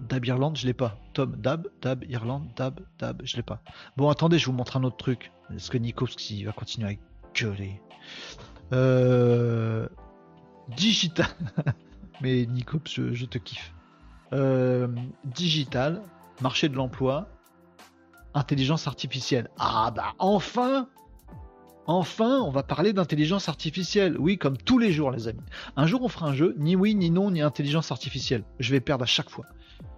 Dab 0.00 0.24
Irlande, 0.24 0.56
je 0.56 0.66
l'ai 0.66 0.74
pas. 0.74 0.98
Tom, 1.12 1.36
Dab, 1.36 1.68
Dab, 1.80 2.04
Irlande, 2.08 2.48
Dab, 2.56 2.80
Dab, 2.98 3.22
je 3.24 3.36
l'ai 3.36 3.42
pas. 3.42 3.62
Bon, 3.96 4.08
attendez, 4.08 4.38
je 4.38 4.46
vous 4.46 4.52
montre 4.52 4.76
un 4.76 4.84
autre 4.84 4.96
truc. 4.96 5.32
Est-ce 5.54 5.70
que 5.70 5.78
Nikowski 5.78 6.44
va 6.44 6.52
continuer 6.52 6.94
à 6.94 7.38
gueuler 7.38 7.80
euh, 8.72 9.86
Digital. 10.76 11.26
Mais 12.20 12.46
Nico, 12.46 12.78
je, 12.84 13.24
te 13.24 13.38
kiffe. 13.38 13.72
Euh, 14.32 14.88
digital, 15.24 16.02
marché 16.40 16.68
de 16.68 16.76
l'emploi, 16.76 17.28
intelligence 18.34 18.86
artificielle. 18.86 19.48
Ah 19.58 19.92
bah 19.94 20.14
enfin 20.18 20.88
Enfin, 21.86 22.40
on 22.40 22.50
va 22.50 22.62
parler 22.62 22.92
d'intelligence 22.92 23.48
artificielle. 23.48 24.16
Oui, 24.16 24.38
comme 24.38 24.56
tous 24.56 24.78
les 24.78 24.92
jours, 24.92 25.10
les 25.10 25.26
amis. 25.26 25.42
Un 25.76 25.86
jour, 25.86 26.00
on 26.02 26.08
fera 26.08 26.26
un 26.28 26.32
jeu, 26.32 26.54
ni 26.56 26.76
oui, 26.76 26.94
ni 26.94 27.10
non, 27.10 27.32
ni 27.32 27.42
intelligence 27.42 27.90
artificielle. 27.90 28.44
Je 28.60 28.70
vais 28.70 28.80
perdre 28.80 29.02
à 29.02 29.06
chaque 29.06 29.30
fois. 29.30 29.46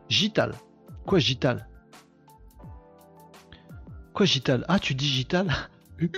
Gital. 0.08 0.54
Quoi, 1.04 1.18
Gital 1.18 1.68
Quoi, 4.14 4.24
Gital 4.24 4.64
Ah, 4.68 4.78
tu 4.78 4.94
dis 4.94 5.08
Gital 5.08 5.52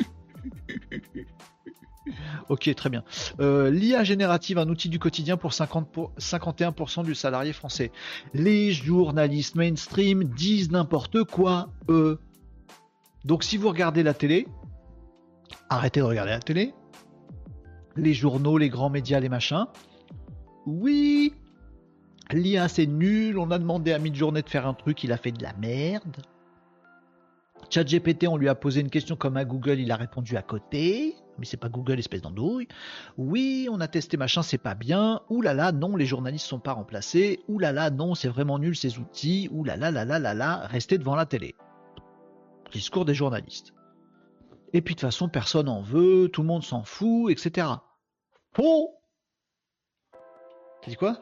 Ok, 2.49 2.73
très 2.75 2.91
bien. 2.91 3.03
Euh, 3.41 3.71
L'IA 3.71 4.05
générative, 4.05 4.59
un 4.59 4.69
outil 4.69 4.89
du 4.89 4.99
quotidien 4.99 5.37
pour, 5.37 5.53
50 5.53 5.91
pour 5.91 6.13
51% 6.19 7.05
du 7.05 7.15
salarié 7.15 7.53
français. 7.53 7.91
Les 8.35 8.73
journalistes 8.73 9.57
mainstream 9.57 10.25
disent 10.25 10.71
n'importe 10.71 11.25
quoi, 11.25 11.71
eux. 11.89 12.21
Donc 13.25 13.43
si 13.43 13.57
vous 13.57 13.69
regardez 13.69 14.03
la 14.03 14.15
télé, 14.15 14.47
arrêtez 15.69 16.01
de 16.01 16.05
regarder 16.05 16.31
la 16.33 16.41
télé. 16.41 16.75
Les 17.97 18.15
journaux, 18.15 18.59
les 18.59 18.69
grands 18.69 18.91
médias, 18.91 19.19
les 19.19 19.29
machins. 19.29 19.67
Oui, 20.67 21.35
l'IA 22.33 22.69
c'est 22.69 22.87
nul, 22.87 23.39
on 23.39 23.51
a 23.51 23.59
demandé 23.59 23.93
à 23.93 23.99
Midjourney 23.99 24.43
de 24.43 24.49
faire 24.49 24.67
un 24.67 24.75
truc, 24.75 25.03
il 25.05 25.13
a 25.13 25.17
fait 25.17 25.33
de 25.33 25.43
la 25.43 25.53
merde. 25.55 26.23
ChatGPT, 27.71 28.29
on 28.29 28.37
lui 28.37 28.49
a 28.49 28.55
posé 28.55 28.81
une 28.81 28.91
question 28.91 29.17
comme 29.17 29.37
à 29.37 29.45
Google, 29.45 29.81
il 29.81 29.91
a 29.91 29.97
répondu 29.97 30.37
à 30.37 30.43
côté. 30.43 31.17
Mais 31.39 31.45
c'est 31.47 31.57
pas 31.57 31.69
Google, 31.69 31.99
espèce 31.99 32.23
d'andouille. 32.23 32.69
Oui, 33.17 33.69
on 33.71 33.81
a 33.81 33.89
testé 33.89 34.17
machin, 34.17 34.43
c'est 34.43 34.59
pas 34.59 34.75
bien. 34.75 35.21
Ouh 35.29 35.43
là 35.43 35.55
là, 35.55 35.73
non, 35.73 35.97
les 35.97 36.07
journalistes 36.07 36.47
sont 36.47 36.61
pas 36.61 36.73
remplacés. 36.73 37.41
Ouh 37.49 37.59
là 37.59 37.73
là, 37.73 37.91
non, 37.91 38.15
c'est 38.15 38.29
vraiment 38.29 38.59
nul 38.59 38.77
ces 38.77 38.99
outils. 38.99 39.49
Ouh 39.53 39.65
là 39.65 39.77
là 39.77 39.91
là 39.91 40.05
là 40.05 40.19
là 40.19 40.35
là, 40.35 40.67
restez 40.67 40.99
devant 40.99 41.17
la 41.17 41.27
télé. 41.27 41.55
Discours 42.73 43.05
des 43.05 43.15
journalistes. 43.15 43.73
Et 44.73 44.83
puis 44.83 44.95
de 44.95 45.01
toute 45.01 45.09
façon, 45.09 45.29
personne 45.29 45.69
en 45.69 45.81
veut, 45.81 46.29
tout 46.29 46.43
le 46.43 46.49
monde 46.49 46.63
s'en 46.63 46.83
fout, 46.83 47.31
etc. 47.31 47.69
Oh 48.59 48.95
T'as 50.83 50.91
dit 50.91 50.97
quoi? 50.97 51.17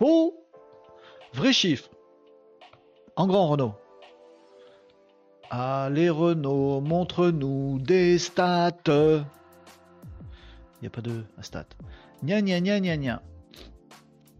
Oh 0.00 0.34
Vrai 1.32 1.52
chiffre. 1.52 1.88
En 3.16 3.26
grand 3.26 3.48
Renault. 3.48 3.74
Allez 5.50 6.10
Renault, 6.10 6.80
montre-nous 6.80 7.80
des 7.80 8.18
stats. 8.18 8.70
Il 8.86 9.24
n'y 10.80 10.86
a 10.86 10.90
pas 10.90 11.00
de 11.00 11.24
stats. 11.42 11.66
Nya 12.22 12.40
nya 12.40 12.60
nya 12.60 12.78
nya 12.78 12.96
nya. 12.96 13.22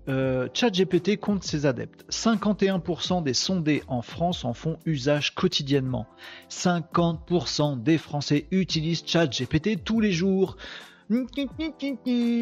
Euh, 0.09 0.49
ChatGPT 0.55 1.19
compte 1.19 1.43
ses 1.43 1.67
adeptes. 1.67 2.05
51% 2.11 3.25
des 3.25 3.35
sondés 3.35 3.83
en 3.89 4.03
France 4.03 4.45
en 4.45 4.55
font 4.55 4.79
usage 4.87 5.35
quotidiennement. 5.35 6.07
50% 6.49 7.83
des 7.83 7.99
Français 7.99 8.47
utilisent 8.53 9.05
ChatGPT 9.05 9.83
tous 9.83 9.99
les 9.99 10.13
jours. 10.13 10.57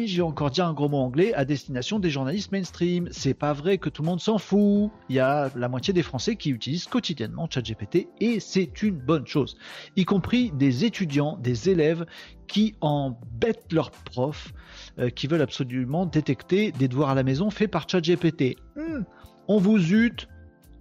J'ai 0.05 0.21
encore 0.21 0.51
dit 0.51 0.61
un 0.61 0.73
gros 0.73 0.89
mot 0.89 0.97
anglais 0.97 1.33
à 1.33 1.43
destination 1.43 1.97
des 1.97 2.11
journalistes 2.11 2.51
mainstream. 2.51 3.07
C'est 3.11 3.33
pas 3.33 3.51
vrai 3.53 3.79
que 3.79 3.89
tout 3.89 4.03
le 4.03 4.07
monde 4.07 4.19
s'en 4.19 4.37
fout. 4.37 4.91
Il 5.09 5.15
y 5.15 5.19
a 5.19 5.49
la 5.55 5.69
moitié 5.69 5.91
des 5.91 6.03
Français 6.03 6.35
qui 6.35 6.51
utilisent 6.51 6.85
quotidiennement 6.85 7.47
ChatGPT 7.49 8.09
et 8.19 8.39
c'est 8.39 8.83
une 8.83 8.99
bonne 8.99 9.25
chose. 9.25 9.57
Y 9.95 10.05
compris 10.05 10.51
des 10.51 10.85
étudiants, 10.85 11.35
des 11.41 11.69
élèves 11.71 12.05
qui 12.47 12.75
embêtent 12.81 13.73
leurs 13.73 13.89
profs, 13.89 14.53
euh, 14.99 15.09
qui 15.09 15.25
veulent 15.25 15.41
absolument 15.41 16.05
détecter 16.05 16.71
des 16.71 16.87
devoirs 16.87 17.09
à 17.09 17.15
la 17.15 17.23
maison 17.23 17.49
faits 17.49 17.71
par 17.71 17.89
ChatGPT. 17.89 18.55
Hmm, 18.75 19.01
on 19.47 19.57
vous 19.57 19.93
ute, 19.93 20.27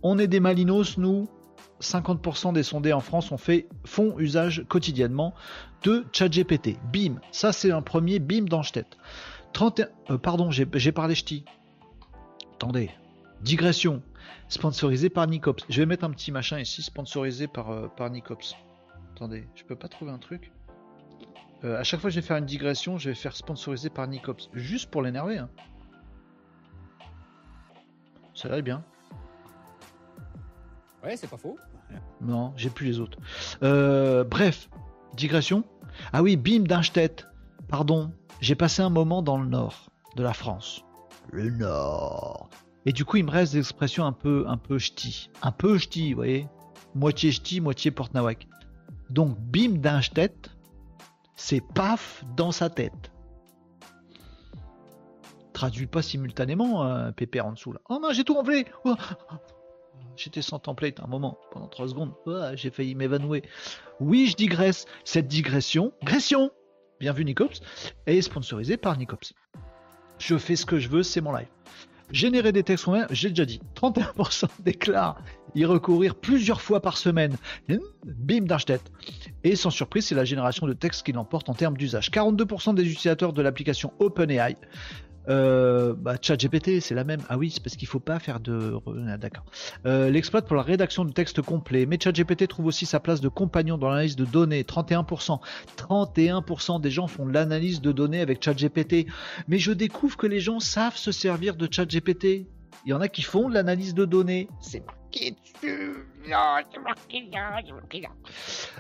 on 0.02 0.18
est 0.18 0.28
des 0.28 0.40
malinos 0.40 0.98
nous. 0.98 1.26
50% 1.80 2.52
des 2.52 2.62
sondés 2.62 2.92
en 2.92 3.00
France 3.00 3.30
ont 3.32 3.38
fait, 3.38 3.68
font 3.84 4.18
usage 4.18 4.64
quotidiennement 4.68 5.34
de 5.82 6.04
ChatGPT. 6.12 6.76
Bim, 6.92 7.20
ça 7.30 7.52
c'est 7.52 7.70
un 7.70 7.82
premier 7.82 8.18
bim 8.18 8.44
dans 8.44 8.62
tête. 8.62 8.96
31, 9.52 9.88
euh, 10.10 10.18
pardon, 10.18 10.50
j'ai 10.50 10.92
parlé 10.92 11.14
ch'ti. 11.14 11.44
Attendez, 12.54 12.90
digression, 13.42 14.02
sponsorisé 14.48 15.08
par 15.08 15.26
Nicops. 15.26 15.64
Je 15.68 15.80
vais 15.80 15.86
mettre 15.86 16.04
un 16.04 16.10
petit 16.10 16.32
machin 16.32 16.58
ici, 16.58 16.82
sponsorisé 16.82 17.46
par, 17.46 17.70
euh, 17.70 17.88
par 17.88 18.10
Nicops. 18.10 18.56
Attendez, 19.14 19.46
je 19.54 19.64
peux 19.64 19.76
pas 19.76 19.88
trouver 19.88 20.10
un 20.10 20.18
truc? 20.18 20.52
Euh, 21.64 21.78
à 21.78 21.82
chaque 21.82 22.00
fois 22.00 22.10
que 22.10 22.14
je 22.14 22.20
vais 22.20 22.26
faire 22.26 22.36
une 22.36 22.46
digression, 22.46 22.98
je 22.98 23.10
vais 23.10 23.14
faire 23.14 23.34
sponsorisé 23.34 23.90
par 23.90 24.06
Nicops. 24.06 24.48
Juste 24.52 24.90
pour 24.90 25.02
l'énerver. 25.02 25.38
Hein. 25.38 25.48
Ça 28.34 28.48
va 28.48 28.60
bien. 28.60 28.84
Ouais, 31.02 31.16
c'est 31.16 31.28
pas 31.28 31.36
faux. 31.36 31.58
Non, 32.20 32.52
j'ai 32.56 32.70
plus 32.70 32.86
les 32.86 33.00
autres. 33.00 33.18
Euh, 33.62 34.24
bref, 34.24 34.68
digression. 35.14 35.64
Ah 36.12 36.22
oui, 36.22 36.36
bim 36.36 36.60
d'Instedt. 36.60 37.26
Pardon, 37.68 38.12
j'ai 38.40 38.54
passé 38.54 38.82
un 38.82 38.90
moment 38.90 39.22
dans 39.22 39.38
le 39.38 39.46
nord 39.46 39.90
de 40.16 40.22
la 40.22 40.32
France. 40.32 40.84
Le 41.30 41.50
nord. 41.50 42.48
Et 42.86 42.92
du 42.92 43.04
coup, 43.04 43.18
il 43.18 43.24
me 43.24 43.30
reste 43.30 43.52
des 43.52 43.58
expressions 43.58 44.06
un 44.06 44.12
peu, 44.12 44.44
un 44.48 44.56
peu 44.56 44.78
ch'ti. 44.78 45.30
Un 45.42 45.52
peu 45.52 45.78
ch'ti, 45.78 46.12
vous 46.12 46.16
voyez 46.16 46.48
Moitié 46.94 47.30
ch'ti, 47.30 47.60
moitié 47.60 47.90
porte-nawak. 47.90 48.48
Donc, 49.10 49.38
bim 49.38 49.78
d'Instedt, 49.78 50.50
c'est 51.36 51.62
paf 51.74 52.24
dans 52.36 52.52
sa 52.52 52.70
tête. 52.70 53.12
Traduit 55.52 55.86
pas 55.86 56.02
simultanément, 56.02 56.82
un 56.82 57.12
pépère 57.12 57.46
en 57.46 57.52
dessous 57.52 57.72
là. 57.72 57.80
Oh 57.88 57.98
non, 58.00 58.12
j'ai 58.12 58.24
tout 58.24 58.36
enlevé 58.36 58.66
oh. 58.84 58.94
J'étais 60.18 60.42
sans 60.42 60.58
template 60.58 60.98
un 60.98 61.06
moment, 61.06 61.38
pendant 61.52 61.68
3 61.68 61.88
secondes. 61.88 62.12
Oh, 62.26 62.42
j'ai 62.54 62.70
failli 62.70 62.96
m'évanouir. 62.96 63.42
Oui, 64.00 64.26
je 64.26 64.34
digresse. 64.34 64.84
Cette 65.04 65.28
digression, 65.28 65.92
gression, 66.02 66.50
bienvenue 66.98 67.26
Nicops, 67.26 67.60
est 68.06 68.20
sponsorisée 68.20 68.76
par 68.76 68.98
Nicops. 68.98 69.32
Je 70.18 70.36
fais 70.36 70.56
ce 70.56 70.66
que 70.66 70.80
je 70.80 70.88
veux, 70.88 71.04
c'est 71.04 71.20
mon 71.20 71.32
live. 71.32 71.46
Générer 72.10 72.50
des 72.50 72.64
textes 72.64 72.88
j'ai 73.10 73.28
déjà 73.28 73.44
dit. 73.44 73.60
31% 73.76 74.46
déclarent 74.60 75.22
y 75.54 75.64
recourir 75.64 76.16
plusieurs 76.16 76.62
fois 76.62 76.80
par 76.80 76.96
semaine. 76.96 77.36
Bim 78.04 78.40
d'Archtet. 78.40 78.80
Et 79.44 79.54
sans 79.54 79.70
surprise, 79.70 80.06
c'est 80.06 80.16
la 80.16 80.24
génération 80.24 80.66
de 80.66 80.72
textes 80.72 81.06
qui 81.06 81.12
l'emporte 81.12 81.48
en 81.48 81.54
termes 81.54 81.76
d'usage. 81.76 82.10
42% 82.10 82.74
des 82.74 82.90
utilisateurs 82.90 83.32
de 83.32 83.42
l'application 83.42 83.92
OpenAI 84.00 84.56
euh, 85.28 85.94
bah, 85.96 86.16
ChatGPT, 86.20 86.80
c'est 86.80 86.94
la 86.94 87.04
même. 87.04 87.20
Ah 87.28 87.36
oui, 87.36 87.50
c'est 87.50 87.62
parce 87.62 87.76
qu'il 87.76 87.88
faut 87.88 88.00
pas 88.00 88.18
faire 88.18 88.40
de. 88.40 88.78
Ah, 89.08 89.18
d'accord. 89.18 89.44
Euh, 89.86 90.10
L'exploite 90.10 90.46
pour 90.46 90.56
la 90.56 90.62
rédaction 90.62 91.04
de 91.04 91.12
texte 91.12 91.42
complet. 91.42 91.86
Mais 91.86 91.98
ChatGPT 92.02 92.48
trouve 92.48 92.66
aussi 92.66 92.86
sa 92.86 93.00
place 93.00 93.20
de 93.20 93.28
compagnon 93.28 93.78
dans 93.78 93.88
l'analyse 93.90 94.16
de 94.16 94.24
données. 94.24 94.62
31%. 94.62 95.40
31% 95.76 96.80
des 96.80 96.90
gens 96.90 97.06
font 97.06 97.26
l'analyse 97.26 97.80
de 97.80 97.92
données 97.92 98.20
avec 98.20 98.42
ChatGPT. 98.42 99.06
Mais 99.48 99.58
je 99.58 99.72
découvre 99.72 100.16
que 100.16 100.26
les 100.26 100.40
gens 100.40 100.60
savent 100.60 100.96
se 100.96 101.12
servir 101.12 101.56
de 101.56 101.68
ChatGPT. 101.70 102.46
Il 102.86 102.90
y 102.90 102.92
en 102.92 103.00
a 103.00 103.08
qui 103.08 103.22
font 103.22 103.48
l'analyse 103.48 103.94
de 103.94 104.04
données. 104.04 104.48
C'est 104.60 104.84
marqué 104.86 105.32
dessus. 105.32 105.94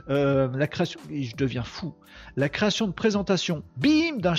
Euh, 0.08 0.48
la 0.54 0.66
création, 0.66 1.00
je 1.10 1.34
deviens 1.36 1.62
fou. 1.62 1.94
La 2.36 2.48
création 2.48 2.86
de 2.86 2.92
présentation, 2.92 3.62
bim, 3.76 4.18
d'un 4.18 4.34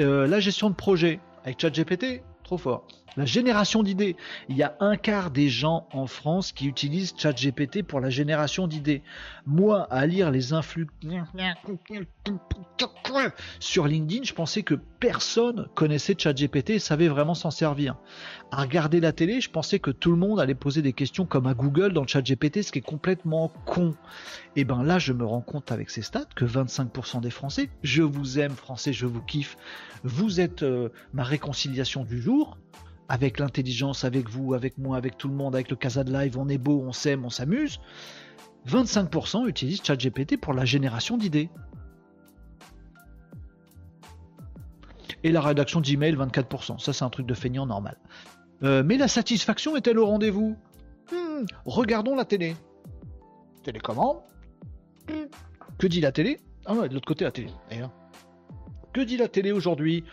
euh, 0.00 0.26
la 0.26 0.40
gestion 0.40 0.70
de 0.70 0.74
projet, 0.74 1.18
avec 1.44 1.60
ChatGPT, 1.60 2.22
trop 2.44 2.58
fort. 2.58 2.86
La 3.16 3.26
génération 3.26 3.82
d'idées. 3.82 4.16
Il 4.48 4.56
y 4.56 4.62
a 4.62 4.74
un 4.80 4.96
quart 4.96 5.30
des 5.30 5.48
gens 5.48 5.86
en 5.92 6.06
France 6.06 6.52
qui 6.52 6.66
utilisent 6.66 7.14
ChatGPT 7.16 7.82
pour 7.82 8.00
la 8.00 8.08
génération 8.08 8.66
d'idées. 8.66 9.02
Moi, 9.46 9.86
à 9.90 10.06
lire 10.06 10.30
les 10.30 10.52
influx 10.52 10.86
sur 13.60 13.86
LinkedIn, 13.86 14.22
je 14.24 14.32
pensais 14.32 14.62
que 14.62 14.74
personne 14.74 15.68
connaissait 15.74 16.14
ChatGPT 16.16 16.70
et 16.70 16.78
savait 16.78 17.08
vraiment 17.08 17.34
s'en 17.34 17.50
servir. 17.50 17.96
À 18.50 18.62
regarder 18.62 19.00
la 19.00 19.12
télé, 19.12 19.40
je 19.40 19.50
pensais 19.50 19.78
que 19.78 19.90
tout 19.90 20.10
le 20.10 20.16
monde 20.16 20.40
allait 20.40 20.54
poser 20.54 20.80
des 20.80 20.92
questions 20.92 21.26
comme 21.26 21.46
à 21.46 21.54
Google 21.54 21.92
dans 21.92 22.06
ChatGPT, 22.06 22.62
ce 22.62 22.72
qui 22.72 22.78
est 22.78 22.82
complètement 22.82 23.52
con. 23.66 23.94
Et 24.56 24.64
ben 24.64 24.82
là, 24.82 24.98
je 24.98 25.12
me 25.12 25.24
rends 25.24 25.40
compte 25.40 25.70
avec 25.70 25.90
ces 25.90 26.02
stats 26.02 26.28
que 26.34 26.44
25% 26.44 27.20
des 27.20 27.30
Français, 27.30 27.68
je 27.82 28.02
vous 28.02 28.38
aime 28.38 28.52
Français, 28.52 28.92
je 28.92 29.06
vous 29.06 29.22
kiffe, 29.22 29.56
vous 30.04 30.40
êtes 30.40 30.62
euh, 30.62 30.88
ma 31.12 31.24
réconciliation 31.24 32.04
du 32.04 32.20
jour 32.20 32.56
avec 33.08 33.38
l'intelligence, 33.38 34.04
avec 34.04 34.28
vous, 34.28 34.54
avec 34.54 34.78
moi, 34.78 34.96
avec 34.96 35.18
tout 35.18 35.28
le 35.28 35.34
monde, 35.34 35.54
avec 35.54 35.70
le 35.70 35.76
Casa 35.76 36.04
de 36.04 36.12
Live, 36.12 36.38
on 36.38 36.48
est 36.48 36.58
beau, 36.58 36.82
on 36.86 36.92
s'aime, 36.92 37.24
on 37.24 37.30
s'amuse. 37.30 37.80
25% 38.68 39.46
utilisent 39.48 39.82
ChatGPT 39.82 40.36
pour 40.40 40.54
la 40.54 40.64
génération 40.64 41.16
d'idées. 41.16 41.50
Et 45.24 45.30
la 45.30 45.40
rédaction 45.40 45.80
d'email, 45.80 46.14
24%. 46.14 46.78
Ça, 46.78 46.92
c'est 46.92 47.04
un 47.04 47.10
truc 47.10 47.26
de 47.26 47.34
feignant 47.34 47.66
normal. 47.66 47.96
Euh, 48.62 48.82
mais 48.84 48.96
la 48.96 49.08
satisfaction 49.08 49.76
est-elle 49.76 49.98
au 49.98 50.06
rendez-vous? 50.06 50.56
Hmm, 51.12 51.44
Regardons 51.64 52.14
la 52.16 52.24
télé. 52.24 52.56
Télécommande. 53.62 54.18
Hmm, 55.08 55.26
que 55.78 55.86
dit 55.86 56.00
la 56.00 56.12
télé? 56.12 56.40
Ah 56.64 56.74
ouais, 56.74 56.88
de 56.88 56.94
l'autre 56.94 57.06
côté, 57.06 57.24
la 57.24 57.32
télé. 57.32 57.48
Que 58.92 59.00
dit 59.00 59.16
la 59.16 59.28
télé 59.28 59.52
aujourd'hui? 59.52 60.04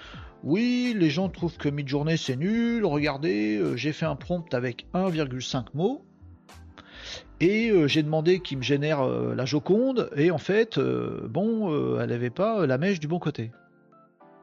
Oui, 0.43 0.95
les 0.97 1.09
gens 1.09 1.27
trouvent 1.29 1.57
que 1.57 1.69
Midjourney 1.69 2.17
c'est 2.17 2.37
nul. 2.37 2.85
Regardez, 2.85 3.57
euh, 3.57 3.75
j'ai 3.75 3.91
fait 3.91 4.05
un 4.05 4.15
prompt 4.15 4.53
avec 4.53 4.85
1,5 4.93 5.65
mots. 5.73 6.05
Et 7.41 7.69
euh, 7.69 7.87
j'ai 7.87 8.03
demandé 8.03 8.39
qu'il 8.39 8.57
me 8.57 8.63
génère 8.63 9.01
euh, 9.01 9.33
la 9.35 9.45
Joconde. 9.45 10.09
Et 10.15 10.31
en 10.31 10.37
fait, 10.37 10.79
bon, 10.79 11.99
elle 11.99 12.09
n'avait 12.09 12.29
pas 12.29 12.65
la 12.65 12.77
mèche 12.77 12.99
du 12.99 13.07
bon 13.07 13.19
côté. 13.19 13.51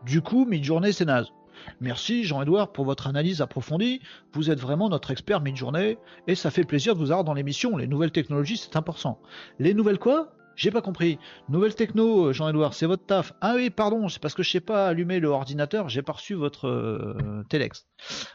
Du 0.05 0.21
coup, 0.21 0.45
Midjourney 0.45 0.93
c'est 0.93 1.07
naze. 1.07 1.33
Merci 1.81 2.25
Jean-Edouard 2.25 2.73
pour 2.73 2.85
votre 2.85 3.07
analyse 3.07 3.41
approfondie. 3.41 4.01
Vous 4.33 4.51
êtes 4.51 4.61
vraiment 4.61 4.91
notre 4.91 5.11
expert 5.11 5.41
Midjourney. 5.41 5.97
Et 6.27 6.35
ça 6.35 6.51
fait 6.51 6.65
plaisir 6.65 6.95
de 6.95 7.01
vous 7.01 7.11
avoir 7.11 7.25
dans 7.25 7.35
l'émission. 7.35 7.77
Les 7.79 7.87
nouvelles 7.87 8.13
technologies, 8.13 8.59
c'est 8.59 8.77
important. 8.77 9.19
Les 9.59 9.73
nouvelles 9.73 9.99
quoi? 9.99 10.36
J'ai 10.57 10.71
pas 10.71 10.81
compris. 10.81 11.19
Nouvelle 11.49 11.75
techno, 11.75 12.33
Jean-Edouard, 12.33 12.75
c'est 12.75 12.87
votre 12.87 13.05
taf. 13.05 13.33
Ah 13.41 13.53
oui, 13.55 13.71
pardon, 13.71 14.09
c'est 14.09 14.21
parce 14.21 14.35
que 14.35 14.43
je 14.43 14.51
sais 14.51 14.61
pas 14.61 14.89
allumer 14.89 15.21
le 15.21 15.29
ordinateur, 15.29 15.89
j'ai 15.89 16.03
pas 16.03 16.15
reçu 16.15 16.35
votre 16.35 16.67
euh, 16.67 17.45
téléx. 17.49 17.87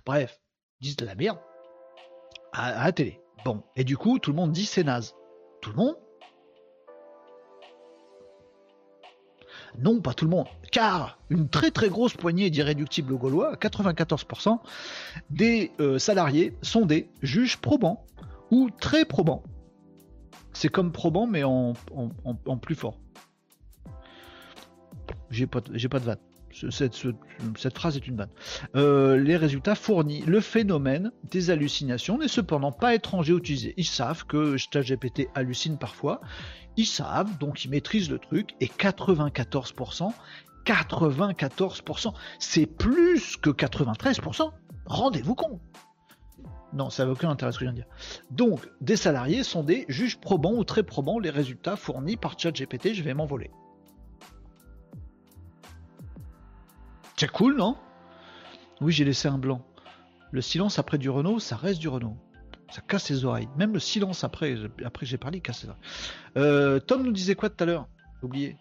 Bref, 0.05 0.39
disent 0.79 0.95
de 0.95 1.05
la 1.05 1.15
merde 1.15 1.39
à, 2.53 2.85
la 2.85 2.91
télé. 2.91 3.19
Bon, 3.43 3.63
et 3.75 3.83
du 3.83 3.97
coup, 3.97 4.19
tout 4.19 4.31
le 4.31 4.35
monde 4.35 4.51
dit 4.51 4.65
c'est 4.65 4.83
naze. 4.83 5.15
Tout 5.61 5.71
le 5.71 5.77
monde 5.77 5.95
Non, 9.77 10.01
pas 10.01 10.13
tout 10.13 10.25
le 10.25 10.31
monde, 10.31 10.47
car 10.71 11.17
une 11.29 11.47
très 11.47 11.71
très 11.71 11.87
grosse 11.87 12.13
poignée 12.13 12.49
d'irréductibles 12.49 13.15
gaulois, 13.15 13.55
94%, 13.55 14.59
des 15.29 15.71
euh, 15.79 15.97
salariés 15.97 16.57
sont 16.61 16.85
des 16.85 17.09
juges 17.21 17.57
probants 17.57 18.05
ou 18.51 18.69
très 18.69 19.05
probants 19.05 19.43
c'est 20.61 20.69
comme 20.69 20.91
probant, 20.91 21.25
mais 21.25 21.43
en, 21.43 21.73
plus 22.61 22.75
fort. 22.75 22.99
J'ai 25.31 25.47
pas, 25.47 25.59
de 25.59 26.05
vanne. 26.05 26.19
Cette, 26.69 26.95
phrase 27.73 27.97
est 27.97 28.05
une 28.05 28.17
vanne. 28.17 28.29
Euh, 28.75 29.17
les 29.17 29.37
résultats 29.37 29.73
fournis. 29.73 30.21
Le 30.27 30.39
phénomène 30.39 31.11
des 31.31 31.49
hallucinations 31.49 32.19
n'est 32.19 32.27
cependant 32.27 32.71
pas 32.71 32.93
étranger 32.93 33.33
aux 33.33 33.39
utilisés. 33.39 33.73
Ils 33.77 33.87
savent 33.87 34.27
que 34.27 34.55
ChatGPT 34.55 35.29
hallucine 35.33 35.79
parfois. 35.79 36.21
Ils 36.77 36.85
savent, 36.85 37.39
donc 37.39 37.65
ils 37.65 37.71
maîtrisent 37.71 38.11
le 38.11 38.19
truc. 38.19 38.51
Et 38.59 38.67
94%, 38.67 40.11
94%, 40.63 42.13
c'est 42.37 42.67
plus 42.67 43.35
que 43.35 43.49
93%. 43.49 44.51
Rendez-vous 44.85 45.33
compte. 45.33 45.59
Non, 46.73 46.89
ça 46.89 47.05
n'a 47.05 47.11
aucun 47.11 47.29
intérêt 47.29 47.51
ce 47.51 47.59
que 47.59 47.65
de 47.65 47.71
dire. 47.71 47.87
Donc, 48.29 48.69
des 48.79 48.95
salariés 48.95 49.43
sont 49.43 49.63
des 49.63 49.85
juges 49.89 50.17
probants 50.17 50.53
ou 50.53 50.63
très 50.63 50.83
probants 50.83 51.19
les 51.19 51.29
résultats 51.29 51.75
fournis 51.75 52.17
par 52.17 52.39
ChatGPT, 52.39 52.93
je 52.93 53.03
vais 53.03 53.13
m'envoler. 53.13 53.51
C'est 57.17 57.31
cool, 57.31 57.55
non? 57.57 57.75
Oui, 58.79 58.91
j'ai 58.91 59.05
laissé 59.05 59.27
un 59.27 59.37
blanc. 59.37 59.61
Le 60.31 60.41
silence 60.41 60.79
après 60.79 60.97
du 60.97 61.09
Renault, 61.09 61.39
ça 61.39 61.55
reste 61.55 61.79
du 61.79 61.87
Renault. 61.87 62.17
Ça 62.71 62.81
casse 62.81 63.09
les 63.09 63.25
oreilles. 63.25 63.49
Même 63.57 63.73
le 63.73 63.79
silence 63.79 64.23
après, 64.23 64.55
après 64.85 65.05
j'ai 65.05 65.17
parlé, 65.17 65.41
casse 65.41 65.63
les 65.63 65.69
oreilles. 65.69 65.81
Euh, 66.37 66.79
Tom 66.79 67.03
nous 67.03 67.11
disait 67.11 67.35
quoi 67.35 67.49
tout 67.49 67.61
à 67.63 67.67
l'heure? 67.67 67.87
Oublié. 68.23 68.55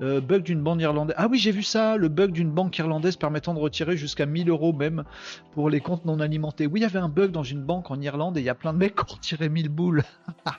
Euh, 0.00 0.20
bug 0.20 0.42
d'une 0.42 0.62
banque 0.62 0.80
irlandaise. 0.80 1.14
Ah 1.18 1.28
oui, 1.30 1.38
j'ai 1.38 1.52
vu 1.52 1.62
ça, 1.62 1.96
le 1.96 2.08
bug 2.08 2.32
d'une 2.32 2.50
banque 2.50 2.76
irlandaise 2.78 3.16
permettant 3.16 3.54
de 3.54 3.58
retirer 3.60 3.96
jusqu'à 3.96 4.26
1000 4.26 4.48
euros 4.48 4.72
même 4.72 5.04
pour 5.52 5.70
les 5.70 5.80
comptes 5.80 6.04
non 6.04 6.20
alimentés. 6.20 6.66
Oui, 6.66 6.80
il 6.80 6.82
y 6.82 6.86
avait 6.86 6.98
un 6.98 7.08
bug 7.08 7.30
dans 7.30 7.42
une 7.42 7.62
banque 7.62 7.90
en 7.90 8.00
Irlande 8.00 8.36
et 8.36 8.40
il 8.40 8.44
y 8.44 8.50
a 8.50 8.54
plein 8.54 8.72
de 8.72 8.78
mecs 8.78 8.94
qui 8.94 9.02
ont 9.02 9.14
retiré 9.14 9.48
1000 9.48 9.68
boules. 9.68 10.02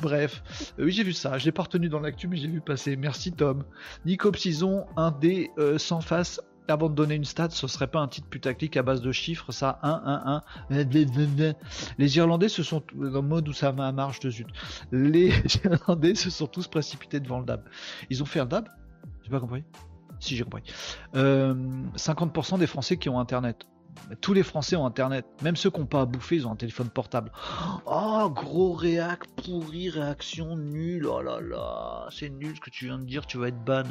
Bref, 0.00 0.42
euh, 0.78 0.84
oui, 0.84 0.92
j'ai 0.92 1.02
vu 1.02 1.12
ça. 1.12 1.38
Je 1.38 1.44
l'ai 1.44 1.52
pas 1.52 1.62
retenu 1.62 1.88
dans 1.88 2.00
l'actu, 2.00 2.28
mais 2.28 2.36
j'ai 2.36 2.48
vu 2.48 2.60
passer. 2.60 2.96
Merci 2.96 3.32
Tom. 3.32 3.64
Nico 4.06 4.30
Psison, 4.32 4.86
un 4.96 5.10
dé 5.10 5.50
euh, 5.58 5.78
sans 5.78 6.00
face 6.00 6.40
avant 6.68 6.88
de 6.88 6.94
donner 6.94 7.14
une 7.14 7.24
stat, 7.24 7.50
ce 7.50 7.66
serait 7.66 7.86
pas 7.86 8.00
un 8.00 8.08
titre 8.08 8.28
putaclic 8.28 8.76
à 8.76 8.82
base 8.82 9.00
de 9.02 9.12
chiffres, 9.12 9.52
ça 9.52 9.78
1, 9.82 10.42
1, 10.70 10.76
1. 10.78 11.54
Les 11.98 12.16
Irlandais 12.16 12.48
se 12.48 12.62
sont 12.62 12.82
dans 12.94 13.20
le 13.20 13.20
mode 13.20 13.48
où 13.48 13.52
ça 13.52 13.72
marche 13.72 14.20
de 14.20 14.30
zut. 14.30 14.46
Les 14.92 15.32
Irlandais 15.64 16.14
se 16.14 16.30
sont 16.30 16.46
tous 16.46 16.68
précipités 16.68 17.20
devant 17.20 17.40
le 17.40 17.44
DAB. 17.44 17.64
Ils 18.10 18.22
ont 18.22 18.26
fait 18.26 18.40
un 18.40 18.46
DAB? 18.46 18.68
J'ai 19.22 19.30
pas 19.30 19.40
compris. 19.40 19.64
Si 20.20 20.36
j'ai 20.36 20.44
compris. 20.44 20.62
50% 21.14 21.16
euh, 21.16 22.58
des 22.58 22.66
Français 22.66 22.96
qui 22.96 23.08
ont 23.08 23.18
Internet. 23.18 23.66
Tous 24.20 24.32
les 24.32 24.42
Français 24.42 24.76
ont 24.76 24.86
Internet. 24.86 25.26
Même 25.42 25.56
ceux 25.56 25.70
qui 25.70 25.80
n'ont 25.80 25.86
pas 25.86 26.02
à 26.02 26.04
bouffer, 26.06 26.36
ils 26.36 26.46
ont 26.46 26.52
un 26.52 26.56
téléphone 26.56 26.88
portable. 26.88 27.30
Oh, 27.86 28.30
gros 28.30 28.72
réac, 28.72 29.26
pourri, 29.36 29.90
réaction 29.90 30.56
nulle. 30.56 31.06
Oh 31.06 31.22
là 31.22 31.40
là, 31.40 32.08
c'est 32.10 32.30
nul 32.30 32.56
ce 32.56 32.60
que 32.60 32.70
tu 32.70 32.86
viens 32.86 32.98
de 32.98 33.04
dire, 33.04 33.26
tu 33.26 33.38
vas 33.38 33.48
être 33.48 33.64
ban. 33.64 33.84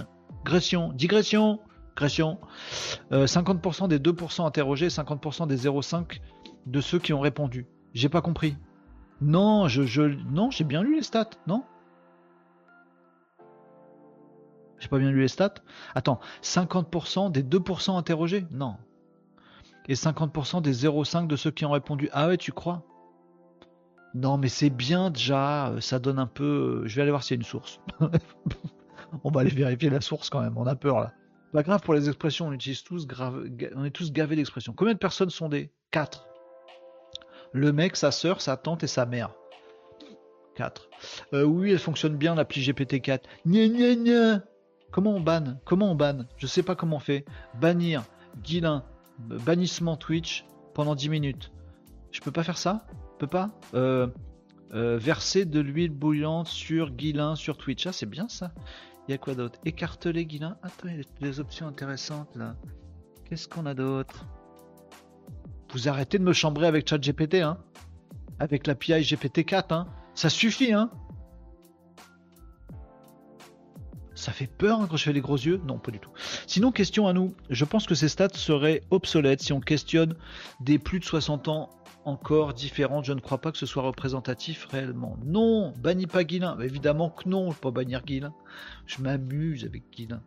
Digression, 0.44 0.92
digression 0.94 1.60
50% 1.96 3.84
euh, 3.84 3.88
des 3.88 4.00
2% 4.00 4.46
interrogés, 4.46 4.88
50% 4.88 5.48
des 5.48 5.58
0,5 5.58 6.20
de 6.66 6.82
ceux 6.82 7.00
qui 7.00 7.14
ont 7.14 7.20
répondu. 7.20 7.66
J'ai 7.94 8.10
pas 8.10 8.22
compris. 8.22 8.58
Non, 9.22 9.68
je, 9.68 9.84
je 9.84 10.02
non, 10.02 10.52
j'ai 10.52 10.64
bien 10.64 10.84
lu 10.84 10.96
les 10.96 11.04
stats, 11.04 11.30
non? 11.48 11.64
J'ai 14.80 14.90
pas 14.90 14.98
bien 14.98 15.12
lu 15.12 15.22
les 15.22 15.28
stats? 15.28 15.54
Attends, 15.96 16.20
50% 16.42 17.32
des 17.32 17.44
2% 17.44 17.98
interrogés? 17.98 18.46
Non. 18.52 18.76
Et 19.88 19.94
50% 19.94 20.62
des 20.62 20.86
0,5 20.86 21.28
de 21.28 21.36
ceux 21.36 21.52
qui 21.52 21.66
ont 21.66 21.72
répondu. 21.72 22.10
Ah 22.12 22.28
ouais, 22.28 22.38
tu 22.38 22.52
crois 22.52 22.84
Non, 24.14 24.38
mais 24.38 24.50
c'est 24.50 24.70
bien 24.70 25.10
déjà, 25.10 25.70
euh, 25.70 25.80
ça 25.80 26.00
donne 26.00 26.20
un 26.20 26.28
peu... 26.28 26.82
Euh, 26.84 26.88
je 26.88 26.96
vais 26.96 27.04
aller 27.04 27.12
voir 27.12 27.24
s'il 27.24 27.36
y 27.36 27.38
a 27.38 27.42
une 27.42 27.46
source. 27.46 27.80
on 29.24 29.32
va 29.32 29.42
aller 29.42 29.52
vérifier 29.52 29.90
la 29.90 30.02
source 30.02 30.30
quand 30.30 30.42
même, 30.42 30.58
on 30.58 30.66
a 30.66 30.76
peur 30.76 31.00
là. 31.00 31.14
Pas 31.54 31.62
grave 31.62 31.82
pour 31.82 31.94
les 31.94 32.08
expressions, 32.10 32.48
on 32.48 32.52
utilise 32.52 32.84
tous 32.84 33.06
grave, 33.06 33.46
on 33.76 33.86
est 33.86 33.92
tous 33.92 34.12
gavés 34.12 34.36
d'expressions. 34.36 34.74
Combien 34.74 34.96
de 34.96 35.00
personnes 35.00 35.30
sont 35.30 35.50
des? 35.50 35.72
4. 35.92 36.28
Le 37.52 37.72
mec, 37.72 37.96
sa 37.96 38.10
soeur, 38.10 38.42
sa 38.42 38.58
tante 38.58 38.84
et 38.84 38.88
sa 38.88 39.06
mère. 39.06 39.36
4. 40.56 40.90
Euh, 41.34 41.44
oui, 41.44 41.72
elle 41.72 41.80
fonctionne 41.80 42.18
bien 42.18 42.34
l'appli 42.34 42.62
GPT-4. 42.62 43.22
Gna 43.46 43.68
gna 43.68 43.96
gna 43.96 44.44
Comment 44.92 45.16
on 45.16 45.20
banne? 45.20 45.60
Comment 45.64 45.92
on 45.92 45.96
banne? 45.96 46.28
Je 46.38 46.48
sais 46.48 46.64
pas 46.64 46.76
comment 46.76 46.98
on 46.98 47.00
fait. 47.00 47.26
Bannir, 47.60 48.04
Guilin, 48.42 48.84
bannissement 49.20 49.96
Twitch 49.96 50.46
pendant 50.74 50.96
10 50.96 51.10
minutes. 51.10 51.52
Je 52.12 52.22
peux 52.22 52.32
pas 52.32 52.44
faire 52.44 52.58
ça? 52.58 52.88
Je 53.14 53.18
peux 53.20 53.28
pas? 53.28 53.52
Euh, 53.76 54.08
euh, 54.74 54.98
Verser 54.98 55.46
de 55.46 55.60
l'huile 55.60 55.92
bouillante 55.92 56.48
sur 56.48 56.90
Guilin 56.90 57.36
sur 57.36 57.58
Twitch. 57.58 57.86
Ah, 57.86 57.94
c'est 57.94 58.10
bien 58.10 58.28
ça. 58.28 58.52
Il 59.08 59.12
y 59.12 59.14
a 59.14 59.18
quoi 59.18 59.36
d'autre? 59.36 59.60
Écarteler 59.66 60.26
Guilin? 60.26 60.58
Attends, 60.64 60.88
il 60.88 60.98
y 60.98 61.02
a 61.02 61.04
des 61.20 61.40
options 61.40 61.68
intéressantes 61.68 62.36
là. 62.36 62.56
Qu'est-ce 63.26 63.48
qu'on 63.48 63.66
a 63.66 63.74
d'autre? 63.74 64.26
Vous 65.72 65.90
arrêtez 65.90 66.20
de 66.20 66.24
me 66.24 66.34
chambrer 66.34 66.68
avec 66.68 66.88
ChatGPT, 66.88 67.36
hein 67.36 67.58
Avec 68.40 68.68
l'API 68.68 69.02
GPT-4, 69.02 69.74
hein 69.74 69.88
Ça 70.16 70.30
suffit, 70.30 70.72
hein 70.72 70.90
Ça 74.16 74.32
fait 74.32 74.48
peur 74.48 74.80
hein, 74.80 74.88
quand 74.90 74.96
je 74.96 75.04
fais 75.04 75.14
les 75.14 75.20
gros 75.20 75.36
yeux 75.36 75.60
Non, 75.66 75.80
pas 75.80 75.92
du 75.92 76.00
tout. 76.00 76.12
Sinon, 76.48 76.72
question 76.72 77.08
à 77.08 77.14
nous. 77.14 77.36
Je 77.50 77.66
pense 77.66 77.86
que 77.86 77.96
ces 77.96 78.08
stats 78.08 78.30
seraient 78.36 78.84
obsolètes 78.90 79.42
si 79.42 79.52
on 79.52 79.60
questionne 79.60 80.16
des 80.62 80.80
plus 80.80 81.00
de 81.00 81.06
60 81.06 81.50
ans 81.50 81.70
encore 82.06 82.54
différentes. 82.54 83.06
Je 83.06 83.14
ne 83.14 83.20
crois 83.20 83.40
pas 83.40 83.52
que 83.52 83.58
ce 83.58 83.66
soit 83.66 83.84
représentatif 83.84 84.66
réellement. 84.66 85.18
Non, 85.26 85.74
bannis 85.80 86.08
pas 86.08 86.24
Guilin. 86.24 86.58
évidemment 86.60 87.10
que 87.10 87.28
non, 87.28 87.52
je 87.52 87.56
peux 87.56 87.72
pas 87.72 87.82
bannir 87.82 88.04
Guilin. 88.04 88.34
Je 88.86 89.02
m'amuse 89.02 89.66
avec 89.66 89.84
Guilin. 89.92 90.22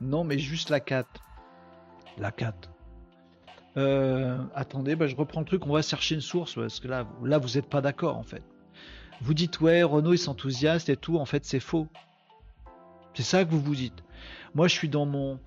Non, 0.00 0.24
mais 0.24 0.38
juste 0.38 0.70
la 0.70 0.80
4. 0.80 1.08
La 2.18 2.30
4. 2.30 2.70
Euh, 3.76 4.38
attendez, 4.54 4.94
bah, 4.94 5.06
je 5.06 5.16
reprends 5.16 5.40
le 5.40 5.46
truc. 5.46 5.66
On 5.66 5.72
va 5.72 5.82
chercher 5.82 6.14
une 6.14 6.20
source 6.20 6.54
parce 6.54 6.80
que 6.80 6.88
là, 6.88 7.06
là 7.22 7.38
vous 7.38 7.54
n'êtes 7.54 7.68
pas 7.68 7.80
d'accord 7.80 8.16
en 8.16 8.22
fait. 8.22 8.42
Vous 9.20 9.34
dites 9.34 9.60
ouais, 9.60 9.82
Renault 9.82 10.12
il 10.12 10.18
s'enthousiaste 10.18 10.88
et 10.88 10.96
tout. 10.96 11.18
En 11.18 11.24
fait, 11.24 11.44
c'est 11.44 11.60
faux. 11.60 11.88
C'est 13.14 13.22
ça 13.22 13.44
que 13.44 13.50
vous 13.50 13.60
vous 13.60 13.74
dites. 13.74 14.02
Moi, 14.54 14.68
je 14.68 14.74
suis 14.74 14.88
dans 14.88 15.06
mon 15.06 15.40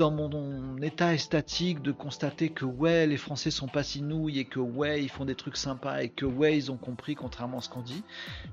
dans 0.00 0.10
mon 0.10 0.78
état 0.78 1.16
statique 1.18 1.82
de 1.82 1.92
constater 1.92 2.48
que 2.48 2.64
ouais, 2.64 3.06
les 3.06 3.18
Français 3.18 3.50
sont 3.50 3.68
pas 3.68 3.82
si 3.82 4.00
nouilles 4.00 4.38
et 4.38 4.44
que 4.46 4.58
ouais, 4.58 5.02
ils 5.02 5.10
font 5.10 5.26
des 5.26 5.34
trucs 5.34 5.58
sympas 5.58 6.00
et 6.00 6.08
que 6.08 6.24
ouais, 6.24 6.56
ils 6.56 6.72
ont 6.72 6.78
compris 6.78 7.14
contrairement 7.14 7.58
à 7.58 7.60
ce 7.60 7.68
qu'on 7.68 7.82
dit. 7.82 8.02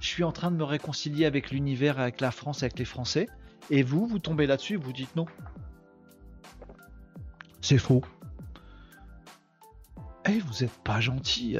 Je 0.02 0.08
suis 0.08 0.26
en 0.26 0.34
train 0.34 0.52
de 0.52 0.58
me 0.58 0.66
réconcilier 0.66 1.26
avec 1.26 1.52
l'univers, 1.52 2.02
avec 2.02 2.20
la 2.20 2.32
France, 2.32 2.64
avec 2.64 2.78
les 2.78 2.84
Français. 2.84 3.30
Et 3.70 3.82
vous, 3.82 4.06
vous 4.08 4.20
tombez 4.20 4.46
là-dessus, 4.46 4.76
vous 4.76 4.92
dites 4.92 5.16
non. 5.16 5.26
C'est 7.62 7.78
faux. 7.78 8.04
Eh, 10.26 10.40
vous 10.40 10.66
êtes 10.66 10.78
pas 10.84 11.00
gentil. 11.00 11.58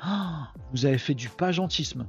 Ah, 0.00 0.52
vous 0.72 0.84
avez 0.84 0.98
fait 0.98 1.14
du 1.14 1.28
pas 1.28 1.52
gentisme. 1.52 2.08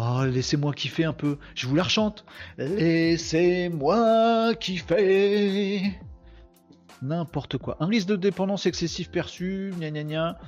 Oh, 0.00 0.24
laissez-moi 0.24 0.72
kiffer 0.74 1.04
un 1.04 1.12
peu. 1.12 1.38
Je 1.56 1.66
vous 1.66 1.74
la 1.74 1.82
rechante. 1.82 2.24
Laissez-moi 2.56 4.54
kiffer. 4.54 5.92
N'importe 7.02 7.58
quoi. 7.58 7.76
Un 7.80 7.86
risque 7.86 8.06
de 8.06 8.14
dépendance 8.14 8.66
excessif 8.66 9.10
perçu. 9.10 9.74
Gna 9.76 9.90
gna 9.90 10.04
gna. 10.04 10.38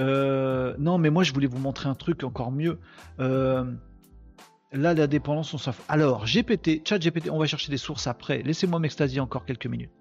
Euh, 0.00 0.74
non, 0.78 0.98
mais 0.98 1.08
moi 1.08 1.24
je 1.24 1.32
voulais 1.32 1.46
vous 1.46 1.58
montrer 1.58 1.88
un 1.88 1.94
truc 1.94 2.24
encore 2.24 2.52
mieux. 2.52 2.78
Euh, 3.20 3.64
là, 4.72 4.92
la 4.92 5.06
dépendance, 5.06 5.54
on 5.54 5.58
s'en. 5.58 5.72
Alors, 5.88 6.26
GPT, 6.26 6.86
chat 6.86 6.98
GPT, 6.98 7.30
on 7.30 7.38
va 7.38 7.46
chercher 7.46 7.70
des 7.70 7.78
sources 7.78 8.06
après. 8.06 8.42
Laissez-moi 8.42 8.80
m'extasier 8.80 9.20
encore 9.20 9.46
quelques 9.46 9.66
minutes. 9.66 9.92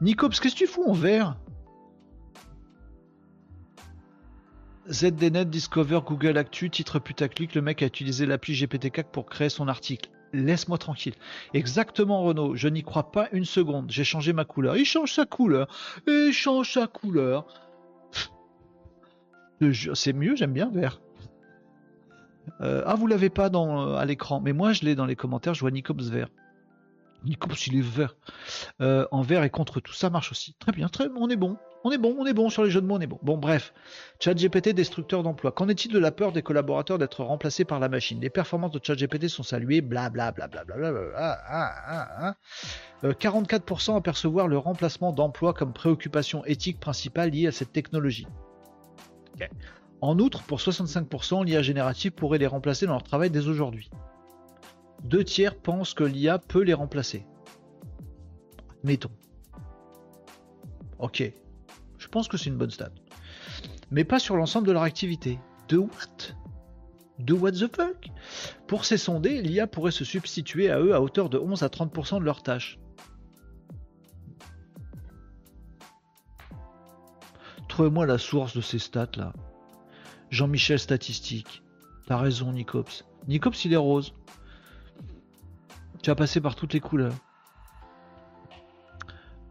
Nicops, 0.00 0.40
qu'est-ce 0.40 0.54
que 0.54 0.58
tu 0.58 0.66
fous 0.66 0.84
en 0.88 0.92
vert? 0.92 1.36
ZDNet 4.90 5.44
Discover 5.44 6.00
Google 6.04 6.36
Actu, 6.36 6.68
titre 6.68 6.98
putaclic, 6.98 7.54
le 7.54 7.62
mec 7.62 7.82
a 7.82 7.86
utilisé 7.86 8.26
l'appli 8.26 8.54
GPT-4 8.54 9.04
pour 9.04 9.26
créer 9.26 9.48
son 9.48 9.68
article. 9.68 10.10
Laisse-moi 10.32 10.78
tranquille. 10.78 11.14
Exactement 11.54 12.22
Renaud, 12.22 12.56
je 12.56 12.68
n'y 12.68 12.82
crois 12.82 13.12
pas 13.12 13.28
une 13.32 13.44
seconde. 13.44 13.90
J'ai 13.90 14.04
changé 14.04 14.32
ma 14.32 14.44
couleur. 14.44 14.76
Il 14.76 14.84
change 14.84 15.12
sa 15.12 15.26
couleur. 15.26 15.68
Il 16.06 16.32
change 16.32 16.72
sa 16.74 16.86
couleur. 16.86 17.46
C'est 19.94 20.12
mieux, 20.12 20.34
j'aime 20.36 20.52
bien 20.52 20.70
vert. 20.70 21.00
Euh, 22.60 22.82
ah, 22.84 22.94
vous 22.94 23.06
l'avez 23.06 23.30
pas 23.30 23.48
dans, 23.48 23.94
à 23.94 24.04
l'écran, 24.04 24.40
mais 24.40 24.52
moi 24.52 24.72
je 24.72 24.82
l'ai 24.84 24.94
dans 24.94 25.06
les 25.06 25.16
commentaires, 25.16 25.54
je 25.54 25.60
vois 25.60 25.70
Nicops 25.70 26.10
vert. 26.10 26.28
Il 27.24 27.76
est 27.76 27.80
vert. 27.80 28.16
Euh, 28.80 29.06
en 29.10 29.22
vert 29.22 29.44
et 29.44 29.50
contre 29.50 29.80
tout, 29.80 29.92
ça 29.92 30.10
marche 30.10 30.30
aussi. 30.30 30.54
Très 30.58 30.72
bien, 30.72 30.88
très 30.88 31.08
on 31.16 31.28
est 31.28 31.36
bon. 31.36 31.56
On 31.82 31.90
est 31.90 31.98
bon, 31.98 32.14
on 32.18 32.26
est 32.26 32.34
bon 32.34 32.50
sur 32.50 32.62
les 32.62 32.70
jeux 32.70 32.82
de 32.82 32.86
mots, 32.86 32.96
on 32.96 33.00
est 33.00 33.06
bon. 33.06 33.18
Bon, 33.22 33.38
bref. 33.38 33.72
ChatGPT 34.18 34.74
destructeur 34.74 35.22
d'emploi. 35.22 35.50
Qu'en 35.50 35.68
est-il 35.68 35.90
de 35.90 35.98
la 35.98 36.12
peur 36.12 36.30
des 36.32 36.42
collaborateurs 36.42 36.98
d'être 36.98 37.24
remplacés 37.24 37.64
par 37.64 37.80
la 37.80 37.88
machine? 37.88 38.20
Les 38.20 38.28
performances 38.28 38.72
de 38.72 38.80
ChatGPT 38.82 39.28
sont 39.28 39.42
saluées, 39.42 39.80
blablabla. 39.80 40.48
Bla, 40.48 40.64
bla, 40.64 40.92
bla, 40.92 42.36
44% 43.02 43.96
à 43.96 44.00
percevoir 44.02 44.46
le 44.46 44.58
remplacement 44.58 45.12
d'emploi 45.12 45.54
comme 45.54 45.72
préoccupation 45.72 46.44
éthique 46.44 46.80
principale 46.80 47.30
liée 47.30 47.46
à 47.46 47.52
cette 47.52 47.72
technologie. 47.72 48.26
En 50.02 50.18
outre, 50.18 50.42
pour 50.42 50.58
65%, 50.58 51.46
l'IA 51.46 51.62
générative 51.62 52.12
pourrait 52.12 52.38
les 52.38 52.46
remplacer 52.46 52.84
dans 52.86 52.92
leur 52.92 53.02
travail 53.02 53.30
dès 53.30 53.46
aujourd'hui. 53.46 53.90
Deux 55.04 55.24
tiers 55.24 55.56
pensent 55.56 55.94
que 55.94 56.04
l'IA 56.04 56.38
peut 56.38 56.62
les 56.62 56.74
remplacer. 56.74 57.26
Mettons. 58.84 59.10
Ok, 60.98 61.22
je 61.98 62.08
pense 62.08 62.28
que 62.28 62.36
c'est 62.36 62.50
une 62.50 62.58
bonne 62.58 62.70
stat. 62.70 62.90
Mais 63.90 64.04
pas 64.04 64.18
sur 64.18 64.36
l'ensemble 64.36 64.66
de 64.66 64.72
leur 64.72 64.82
activité. 64.82 65.38
De 65.68 65.78
what? 65.78 66.34
De 67.18 67.34
what 67.34 67.52
the 67.52 67.74
fuck? 67.74 68.10
Pour 68.66 68.84
ces 68.84 68.96
sondés, 68.96 69.42
l'IA 69.42 69.66
pourrait 69.66 69.90
se 69.90 70.04
substituer 70.04 70.70
à 70.70 70.80
eux 70.80 70.94
à 70.94 71.00
hauteur 71.00 71.28
de 71.28 71.38
11 71.38 71.62
à 71.62 71.68
30% 71.68 72.20
de 72.20 72.24
leurs 72.24 72.42
tâches. 72.42 72.78
Trouvez-moi 77.68 78.06
la 78.06 78.18
source 78.18 78.54
de 78.54 78.60
ces 78.60 78.78
stats 78.78 79.08
là. 79.16 79.32
Jean-Michel 80.30 80.78
Statistique. 80.78 81.62
T'as 82.06 82.16
raison, 82.16 82.52
Nicops. 82.52 83.04
Nicops, 83.28 83.64
il 83.64 83.72
est 83.72 83.76
rose. 83.76 84.14
Tu 86.02 86.10
as 86.10 86.14
passé 86.14 86.40
par 86.40 86.54
toutes 86.54 86.72
les 86.72 86.80
couleurs. 86.80 87.14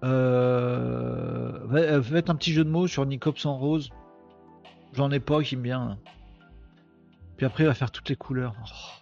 Euh, 0.04 1.60
euh... 1.74 2.02
Faites 2.02 2.30
un 2.30 2.36
petit 2.36 2.54
jeu 2.54 2.64
de 2.64 2.70
mots 2.70 2.88
sur 2.88 3.06
Nicops 3.06 3.46
en 3.46 3.58
rose. 3.58 3.90
J'en 4.94 5.12
ai 5.12 5.20
pas 5.20 5.44
qui 5.44 5.56
me 5.56 5.64
vient. 5.64 6.00
Puis 7.38 7.46
après, 7.46 7.64
il 7.64 7.68
va 7.68 7.74
faire 7.74 7.92
toutes 7.92 8.10
les 8.10 8.16
couleurs. 8.16 8.56
Oh. 8.64 9.00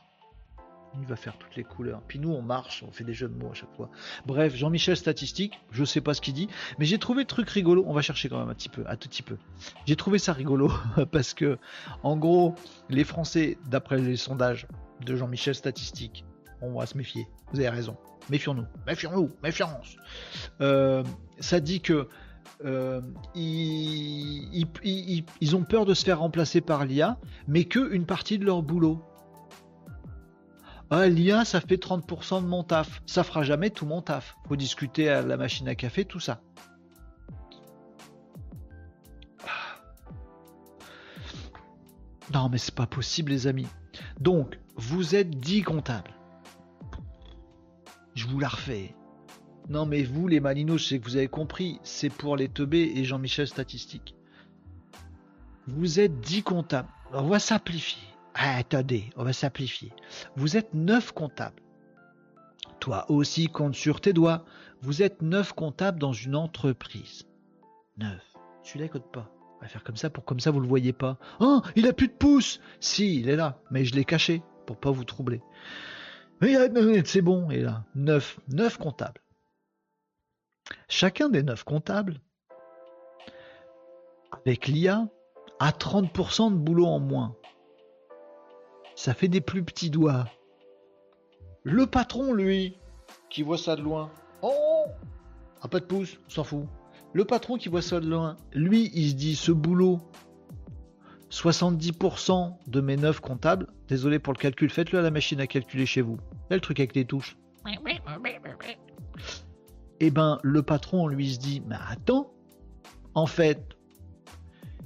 Il 0.99 1.05
va 1.05 1.15
faire 1.15 1.37
toutes 1.37 1.55
les 1.55 1.63
couleurs. 1.63 2.01
Puis 2.07 2.17
nous, 2.19 2.31
on 2.31 2.41
marche, 2.41 2.83
on 2.87 2.91
fait 2.91 3.03
des 3.03 3.13
jeux 3.13 3.27
de 3.27 3.35
mots 3.35 3.51
à 3.51 3.53
chaque 3.53 3.73
fois. 3.75 3.89
Bref, 4.25 4.55
Jean-Michel 4.55 4.97
statistique, 4.97 5.59
je 5.71 5.83
sais 5.83 6.01
pas 6.01 6.13
ce 6.13 6.21
qu'il 6.21 6.33
dit, 6.33 6.47
mais 6.79 6.85
j'ai 6.85 6.97
trouvé 6.97 7.21
le 7.21 7.27
truc 7.27 7.49
rigolo. 7.49 7.83
On 7.87 7.93
va 7.93 8.01
chercher 8.01 8.29
quand 8.29 8.39
même 8.39 8.49
un 8.49 8.55
petit 8.55 8.69
peu, 8.69 8.83
un 8.87 8.95
tout 8.95 9.07
petit 9.07 9.21
peu. 9.21 9.37
J'ai 9.85 9.95
trouvé 9.95 10.17
ça 10.17 10.33
rigolo 10.33 10.71
parce 11.11 11.33
que, 11.33 11.57
en 12.03 12.17
gros, 12.17 12.55
les 12.89 13.03
Français, 13.03 13.57
d'après 13.67 13.99
les 13.99 14.17
sondages 14.17 14.67
de 15.05 15.15
Jean-Michel 15.15 15.55
statistique, 15.55 16.25
on 16.61 16.77
va 16.77 16.85
se 16.85 16.97
méfier. 16.97 17.27
Vous 17.51 17.59
avez 17.59 17.69
raison. 17.69 17.97
Méfions-nous. 18.29 18.65
Méfions-nous. 18.85 19.29
Méfiance. 19.43 19.97
Euh, 20.61 21.03
ça 21.39 21.59
dit 21.59 21.81
que 21.81 22.07
euh, 22.65 23.01
ils, 23.35 25.55
ont 25.55 25.63
peur 25.63 25.85
de 25.85 25.93
se 25.93 26.03
faire 26.03 26.19
remplacer 26.19 26.61
par 26.61 26.85
l'IA, 26.85 27.17
mais 27.47 27.65
que 27.65 27.93
une 27.93 28.05
partie 28.05 28.39
de 28.39 28.45
leur 28.45 28.63
boulot. 28.63 29.03
Ah, 30.89 31.07
l'IA, 31.07 31.45
ça 31.45 31.61
fait 31.61 31.75
30% 31.75 32.41
de 32.41 32.47
mon 32.47 32.63
taf. 32.63 33.01
Ça 33.05 33.23
fera 33.23 33.43
jamais 33.43 33.69
tout 33.69 33.85
mon 33.85 34.01
taf. 34.01 34.35
Faut 34.47 34.55
discuter 34.55 35.09
à 35.09 35.21
la 35.21 35.37
machine 35.37 35.67
à 35.67 35.75
café, 35.75 36.05
tout 36.05 36.19
ça. 36.19 36.41
Non, 42.33 42.49
mais 42.49 42.57
c'est 42.57 42.75
pas 42.75 42.87
possible, 42.87 43.31
les 43.31 43.47
amis. 43.47 43.67
Donc, 44.19 44.59
vous 44.75 45.15
êtes 45.15 45.29
10 45.29 45.63
comptables. 45.63 46.16
Je 48.17 48.25
vous 48.25 48.39
la 48.39 48.47
refais. 48.47 48.95
Non 49.69 49.85
mais 49.85 50.01
vous 50.01 50.27
les 50.27 50.39
malinos, 50.39 50.87
sais 50.87 50.97
que 50.97 51.05
vous 51.05 51.17
avez 51.17 51.27
compris, 51.27 51.79
c'est 51.83 52.09
pour 52.09 52.35
les 52.35 52.49
teubés 52.49 52.93
et 52.95 53.03
Jean-Michel 53.03 53.47
statistique. 53.47 54.15
Vous 55.67 55.99
êtes 55.99 56.19
10 56.19 56.41
comptables. 56.41 56.89
On 57.13 57.27
va 57.27 57.37
simplifier. 57.37 58.01
Ah, 58.33 58.55
attendez, 58.55 59.11
on 59.17 59.23
va 59.23 59.33
simplifier. 59.33 59.93
Vous 60.35 60.57
êtes 60.57 60.73
9 60.73 61.11
comptables. 61.11 61.61
Toi 62.79 63.05
aussi 63.11 63.49
compte 63.49 63.75
sur 63.75 64.01
tes 64.01 64.13
doigts. 64.13 64.45
Vous 64.81 65.03
êtes 65.03 65.21
9 65.21 65.53
comptables 65.53 65.99
dans 65.99 66.13
une 66.13 66.35
entreprise. 66.35 67.27
9. 67.99 68.19
Celui-là, 68.63 68.87
code 68.87 69.11
pas. 69.11 69.31
On 69.59 69.61
va 69.61 69.67
faire 69.67 69.83
comme 69.83 69.95
ça 69.95 70.09
pour 70.09 70.25
comme 70.25 70.39
ça 70.39 70.49
vous 70.49 70.59
le 70.59 70.67
voyez 70.67 70.91
pas. 70.91 71.19
Oh, 71.39 71.61
il 71.75 71.85
a 71.85 71.93
plus 71.93 72.07
de 72.07 72.13
pouce 72.13 72.61
Si, 72.79 73.19
il 73.19 73.29
est 73.29 73.35
là, 73.35 73.61
mais 73.69 73.85
je 73.85 73.93
l'ai 73.93 74.05
caché 74.05 74.41
pour 74.65 74.77
pas 74.77 74.89
vous 74.89 75.03
troubler. 75.03 75.43
Mais 76.41 76.55
c'est 77.05 77.21
bon, 77.21 77.49
est 77.49 77.61
là. 77.61 77.83
9. 77.95 78.39
9 78.49 78.77
comptables. 78.77 79.21
Chacun 80.87 81.29
des 81.29 81.43
9 81.43 81.63
comptables, 81.63 82.19
avec 84.31 84.67
l'IA, 84.67 85.07
a 85.59 85.71
30% 85.71 86.51
de 86.51 86.57
boulot 86.57 86.85
en 86.85 86.99
moins. 86.99 87.35
Ça 88.95 89.13
fait 89.13 89.27
des 89.27 89.41
plus 89.41 89.63
petits 89.63 89.89
doigts. 89.89 90.25
Le 91.63 91.85
patron, 91.87 92.33
lui, 92.33 92.77
qui 93.29 93.43
voit 93.43 93.57
ça 93.57 93.75
de 93.75 93.81
loin. 93.81 94.11
Oh 94.41 94.85
Ah, 95.61 95.67
pas 95.67 95.79
de 95.79 95.85
pouce, 95.85 96.17
on 96.27 96.29
s'en 96.29 96.43
fout. 96.43 96.65
Le 97.13 97.25
patron 97.25 97.57
qui 97.57 97.69
voit 97.69 97.81
ça 97.81 97.99
de 97.99 98.07
loin, 98.07 98.37
lui, 98.53 98.91
il 98.93 99.09
se 99.09 99.15
dit 99.15 99.35
ce 99.35 99.51
boulot, 99.51 99.99
70% 101.29 102.55
de 102.67 102.81
mes 102.81 102.97
9 102.97 103.19
comptables, 103.19 103.67
désolé 103.87 104.19
pour 104.19 104.33
le 104.33 104.37
calcul, 104.39 104.69
faites-le 104.69 104.99
à 104.99 105.01
la 105.01 105.11
machine 105.11 105.39
à 105.41 105.47
calculer 105.47 105.85
chez 105.85 106.01
vous. 106.01 106.17
Là, 106.49 106.57
le 106.57 106.61
truc 106.61 106.79
avec 106.79 106.95
les 106.95 107.05
touches. 107.05 107.37
Eh 109.99 110.11
ben, 110.11 110.39
le 110.43 110.61
patron, 110.61 111.07
lui, 111.07 111.33
se 111.33 111.39
dit, 111.39 111.61
mais 111.67 111.75
attends, 111.89 112.31
en 113.13 113.25
fait, 113.25 113.75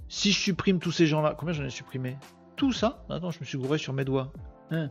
si 0.08 0.32
je 0.32 0.40
supprime 0.40 0.80
tous 0.80 0.92
ces 0.92 1.06
gens-là, 1.06 1.36
combien 1.38 1.54
j'en 1.54 1.66
ai 1.66 1.70
supprimé? 1.70 2.18
Tout 2.56 2.72
ça? 2.72 3.06
Attends, 3.10 3.32
je 3.32 3.40
me 3.40 3.46
suis 3.46 3.58
gouré 3.58 3.78
sur 3.78 3.94
mes 3.94 4.06
doigts. 4.06 4.32
Un, 4.72 4.90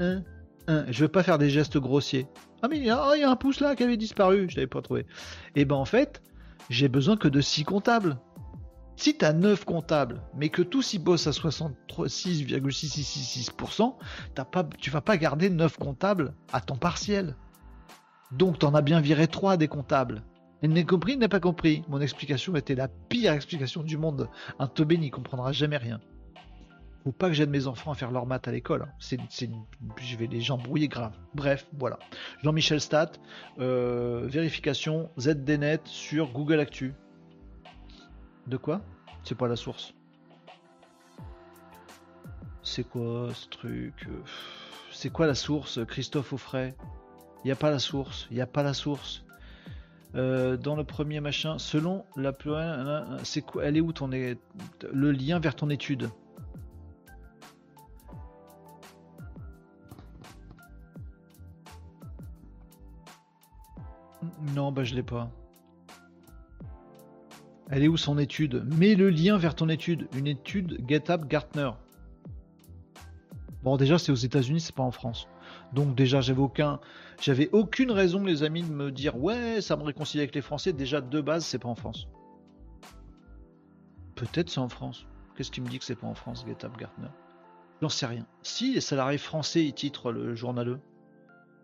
un, 0.00 0.22
un. 0.66 0.90
Je 0.90 1.04
vais 1.04 1.08
pas 1.08 1.22
faire 1.22 1.38
des 1.38 1.50
gestes 1.50 1.78
grossiers. 1.78 2.26
Ah 2.62 2.68
mais 2.68 2.78
il 2.78 2.84
y, 2.84 2.90
a 2.90 3.30
un 3.30 3.36
pouce 3.36 3.60
là 3.60 3.74
qui 3.74 3.82
avait 3.82 3.96
disparu, 3.96 4.46
je 4.48 4.56
l'avais 4.56 4.66
pas 4.66 4.82
trouvé. 4.82 5.06
Eh 5.54 5.64
ben 5.64 5.76
en 5.76 5.86
fait, 5.86 6.22
j'ai 6.68 6.88
besoin 6.88 7.16
que 7.16 7.28
de 7.28 7.40
6 7.40 7.64
comptables. 7.64 8.18
Si 9.00 9.16
tu 9.16 9.24
as 9.24 9.32
9 9.32 9.64
comptables, 9.64 10.20
mais 10.36 10.50
que 10.50 10.60
tous 10.60 10.92
y 10.92 10.98
bossent 10.98 11.26
à 11.26 11.30
66,666%, 11.30 13.94
pas, 14.52 14.68
tu 14.78 14.90
vas 14.90 15.00
pas 15.00 15.16
garder 15.16 15.48
9 15.48 15.78
comptables 15.78 16.34
à 16.52 16.60
temps 16.60 16.76
partiel. 16.76 17.34
Donc 18.30 18.58
tu 18.58 18.66
en 18.66 18.74
as 18.74 18.82
bien 18.82 19.00
viré 19.00 19.26
3 19.26 19.56
des 19.56 19.68
comptables. 19.68 20.22
Elle 20.60 20.74
n'a 20.74 20.84
compris, 20.84 21.16
n'a 21.16 21.30
pas 21.30 21.40
compris. 21.40 21.82
Mon 21.88 21.98
explication 21.98 22.54
était 22.56 22.74
la 22.74 22.88
pire 22.88 23.32
explication 23.32 23.82
du 23.82 23.96
monde. 23.96 24.28
Un 24.58 24.66
teubé 24.66 24.98
n'y 24.98 25.10
comprendra 25.10 25.52
jamais 25.52 25.78
rien. 25.78 26.02
Faut 27.02 27.12
pas 27.12 27.28
que 27.28 27.32
j'aide 27.32 27.48
mes 27.48 27.68
enfants 27.68 27.92
à 27.92 27.94
faire 27.94 28.10
leur 28.10 28.26
maths 28.26 28.48
à 28.48 28.52
l'école. 28.52 28.82
Hein. 28.82 28.90
C'est, 28.98 29.18
je 29.96 30.16
vais 30.18 30.26
les 30.26 30.42
gens 30.42 30.58
brouiller 30.58 30.88
grave. 30.88 31.14
Bref, 31.32 31.66
voilà. 31.78 31.98
Jean-Michel 32.42 32.82
Stat, 32.82 33.12
euh, 33.60 34.26
vérification 34.26 35.08
ZDNet 35.18 35.80
sur 35.86 36.32
Google 36.32 36.60
Actu. 36.60 36.92
De 38.46 38.56
quoi? 38.56 38.80
C'est 39.24 39.36
pas 39.36 39.48
la 39.48 39.56
source. 39.56 39.94
C'est 42.62 42.84
quoi 42.84 43.28
ce 43.34 43.48
truc? 43.48 44.08
C'est 44.92 45.10
quoi 45.10 45.26
la 45.26 45.34
source, 45.34 45.84
Christophe 45.86 46.32
Offray 46.32 46.74
Il 47.44 47.50
a 47.50 47.56
pas 47.56 47.70
la 47.70 47.78
source. 47.78 48.28
Il 48.30 48.40
a 48.40 48.46
pas 48.46 48.62
la 48.62 48.74
source. 48.74 49.24
Euh, 50.16 50.56
dans 50.56 50.74
le 50.74 50.82
premier 50.82 51.20
machin, 51.20 51.58
selon 51.58 52.04
la 52.16 52.32
plus, 52.32 52.52
c'est 53.22 53.42
quoi 53.42 53.64
Elle 53.64 53.76
est 53.76 53.80
où 53.80 53.92
ton 53.92 54.08
le 54.08 55.12
lien 55.12 55.38
vers 55.38 55.54
ton 55.54 55.70
étude? 55.70 56.10
Non, 64.54 64.72
bah 64.72 64.84
je 64.84 64.94
l'ai 64.94 65.02
pas. 65.02 65.30
Elle 67.70 67.84
est 67.84 67.88
où 67.88 67.96
son 67.96 68.18
étude? 68.18 68.64
Mets 68.76 68.96
le 68.96 69.10
lien 69.10 69.38
vers 69.38 69.54
ton 69.54 69.68
étude. 69.68 70.08
Une 70.16 70.26
étude 70.26 70.84
GetUp 70.88 71.26
Gartner. 71.28 71.70
Bon, 73.62 73.76
déjà, 73.76 73.96
c'est 73.96 74.10
aux 74.10 74.16
États-Unis, 74.16 74.60
c'est 74.60 74.74
pas 74.74 74.82
en 74.82 74.90
France. 74.90 75.28
Donc, 75.72 75.94
déjà, 75.94 76.20
j'avais 76.20 76.40
aucun, 76.40 76.80
j'avais 77.20 77.48
aucune 77.52 77.92
raison, 77.92 78.24
les 78.24 78.42
amis, 78.42 78.62
de 78.62 78.72
me 78.72 78.90
dire 78.90 79.16
ouais, 79.16 79.60
ça 79.60 79.76
me 79.76 79.82
réconcilie 79.84 80.22
avec 80.22 80.34
les 80.34 80.40
Français. 80.40 80.72
Déjà, 80.72 81.00
de 81.00 81.20
base, 81.20 81.44
c'est 81.44 81.58
pas 81.58 81.68
en 81.68 81.76
France. 81.76 82.08
Peut-être 84.16 84.50
c'est 84.50 84.58
en 84.60 84.68
France. 84.68 85.06
Qu'est-ce 85.36 85.52
qui 85.52 85.60
me 85.60 85.68
dit 85.68 85.78
que 85.78 85.84
c'est 85.84 85.94
pas 85.94 86.08
en 86.08 86.14
France, 86.14 86.44
GetUp 86.46 86.76
Gartner? 86.76 87.08
J'en 87.80 87.88
sais 87.88 88.06
rien. 88.06 88.26
Si 88.42 88.74
les 88.74 88.80
salariés 88.80 89.16
français 89.16 89.64
y 89.64 89.72
titrent 89.72 90.10
le 90.10 90.34
journaleux, 90.34 90.80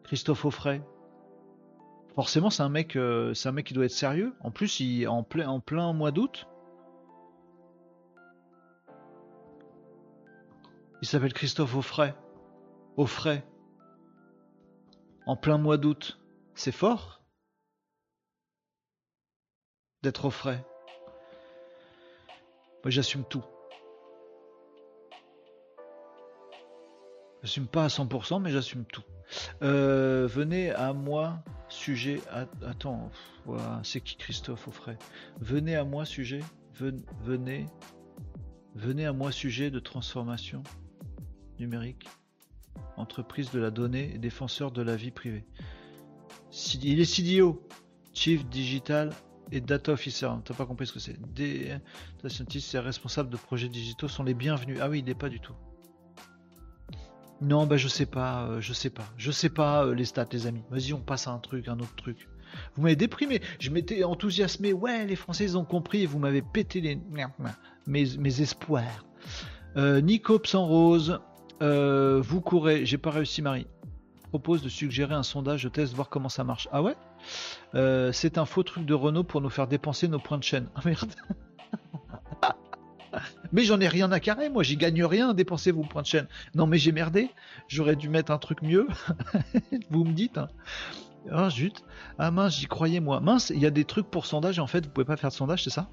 Christophe 0.05 0.45
Offray, 0.45 0.81
Forcément, 2.17 2.49
c'est 2.49 2.63
un 2.63 2.71
mec, 2.71 2.97
euh, 2.97 3.35
c'est 3.35 3.51
un 3.51 3.53
mec 3.53 3.67
qui 3.67 3.75
doit 3.75 3.85
être 3.85 3.91
sérieux. 3.91 4.35
En 4.41 4.51
plus, 4.51 4.81
il 4.81 5.07
en 5.07 5.23
plein, 5.23 5.49
en 5.49 5.61
plein 5.61 5.93
mois 5.93 6.11
d'août. 6.11 6.47
Il 11.03 11.07
s'appelle 11.07 11.35
Christophe 11.35 11.77
Offray. 11.77 12.15
Offray. 12.97 13.45
En 15.27 15.37
plein 15.37 15.59
mois 15.59 15.77
d'août. 15.77 16.19
C'est 16.55 16.73
fort 16.73 17.21
d'être 20.03 20.25
au. 20.25 20.33
Moi, 20.43 20.61
j'assume 22.87 23.25
tout. 23.25 23.45
J'assume 27.43 27.67
pas 27.67 27.85
à 27.85 27.89
100%, 27.89 28.41
mais 28.41 28.51
j'assume 28.51 28.87
tout. 28.87 29.05
Euh, 29.63 30.27
venez 30.27 30.71
à 30.71 30.93
moi, 30.93 31.43
sujet. 31.87 32.21
Attends, 32.67 33.13
c'est 33.85 34.01
qui 34.01 34.17
Christophe 34.17 34.67
Offray 34.67 34.97
Venez 35.41 35.77
à 35.77 35.85
moi, 35.85 36.05
sujet? 36.05 36.41
Venez. 36.75 37.67
Venez 38.75 39.07
à 39.07 39.13
moi, 39.13 39.31
sujet 39.31 39.71
de 39.71 39.79
transformation 39.79 40.65
numérique. 41.61 42.09
Entreprise 42.97 43.53
de 43.53 43.61
la 43.61 43.71
donnée 43.71 44.13
et 44.15 44.19
défenseur 44.19 44.73
de 44.73 44.83
la 44.83 44.97
vie 44.97 45.13
privée. 45.13 45.45
Il 46.83 46.99
est 46.99 47.05
CDO, 47.05 47.65
Chief 48.13 48.45
Digital 48.47 49.13
et 49.53 49.61
Data 49.61 49.93
Officer. 49.93 50.29
T'as 50.45 50.55
pas 50.55 50.67
compris 50.67 50.89
ce 50.89 50.93
que 50.93 50.99
c'est? 50.99 51.17
Des 51.35 51.73
scientifiques 52.27 52.75
et 52.75 52.81
responsables 52.81 53.31
de 53.31 53.37
projets 53.37 53.69
digitaux 53.69 54.09
sont 54.09 54.25
les 54.25 54.35
bienvenus. 54.35 54.79
Ah 54.83 54.89
oui, 54.89 54.99
il 54.99 55.05
n'est 55.05 55.15
pas 55.15 55.29
du 55.29 55.39
tout. 55.39 55.55
Non, 57.41 57.67
bah 57.67 57.77
je 57.77 57.89
sais 57.89 58.07
pas, 58.07 58.45
euh, 58.45 58.61
je 58.61 58.73
sais 58.73 58.91
pas, 58.91 59.05
je 59.19 59.31
sais 59.31 59.51
pas 59.51 59.85
euh, 59.85 59.95
les 59.95 60.07
stats, 60.07 60.27
les 60.33 60.47
amis. 60.47 60.63
Vas-y, 60.71 60.93
on 60.95 61.01
passe 61.01 61.27
à 61.29 61.33
un 61.33 61.39
truc, 61.39 61.69
un 61.69 61.79
autre 61.79 61.95
truc. 61.97 62.29
Vous 62.75 62.83
m'avez 62.83 62.97
déprimé. 62.97 63.43
Je 63.59 63.71
m'étais 63.71 64.05
enthousiasmé. 64.05 64.73
Ouais, 64.73 65.05
les 65.05 65.17
Français 65.17 65.45
ils 65.45 65.59
ont 65.59 65.65
compris 65.65 66.03
et 66.03 66.07
vous 66.07 66.19
m'avez 66.19 66.41
pété 66.41 66.81
les 66.81 66.99
mes, 67.87 68.07
mes 68.17 68.41
espoirs. 68.41 69.05
Euh, 69.77 70.01
sans 70.45 70.67
rose, 70.67 71.21
euh, 71.61 72.23
vous 72.25 72.41
courez. 72.41 72.87
J'ai 72.87 72.99
pas 72.99 73.11
réussi, 73.11 73.43
Marie. 73.43 73.67
Propose 74.31 74.63
de 74.63 74.69
suggérer 74.69 75.15
un 75.15 75.23
sondage 75.23 75.65
de 75.65 75.69
test, 75.69 75.93
voir 75.95 76.09
comment 76.09 76.29
ça 76.29 76.45
marche. 76.45 76.69
Ah 76.73 76.83
ouais? 76.83 76.95
C'est 78.13 78.39
un 78.39 78.47
faux 78.47 78.63
truc 78.63 78.87
de 78.87 78.95
Renault 78.95 79.25
pour 79.25 79.41
nous 79.41 79.51
faire 79.51 79.67
dépenser 79.67 80.09
nos 80.09 80.19
points 80.19 80.39
de 80.39 80.45
chaîne. 80.45 80.69
Ah 80.75 80.81
merde. 80.85 81.13
Mais 83.53 83.63
j'en 83.63 83.81
ai 83.81 83.89
rien 83.89 84.11
à 84.13 84.21
carrer, 84.21 84.49
moi 84.49 84.63
j'y 84.63 84.77
gagne 84.77 85.05
rien, 85.05 85.35
dépensez 85.35 85.71
vos 85.71 85.83
points 85.83 86.03
de 86.03 86.07
chaîne. 86.07 86.27
Non 86.55 86.67
mais 86.67 86.79
j'ai 86.79 86.93
merdé, 86.93 87.31
j'aurais 87.69 87.97
dû 87.97 88.09
mettre 88.09 88.33
un 88.33 88.39
truc 88.39 88.63
mieux. 88.63 88.87
vous 89.91 90.05
me 90.05 90.13
dites. 90.13 90.39
Hein. 90.39 90.49
Ah 91.31 91.51
zut, 91.51 91.83
ah 92.19 92.31
mince, 92.31 92.57
j'y 92.59 92.67
croyais 92.67 93.01
moi. 93.01 93.21
Mince, 93.21 93.51
il 93.51 93.61
y 93.61 93.67
a 93.67 93.71
des 93.71 93.85
trucs 93.85 94.11
pour 94.11 94.27
sondage 94.27 94.59
en 94.59 94.67
fait 94.67 94.85
vous 94.87 94.93
pouvez 94.93 95.05
pas 95.05 95.17
faire 95.17 95.31
de 95.31 95.35
sondage, 95.35 95.65
c'est 95.65 95.71
ça? 95.71 95.89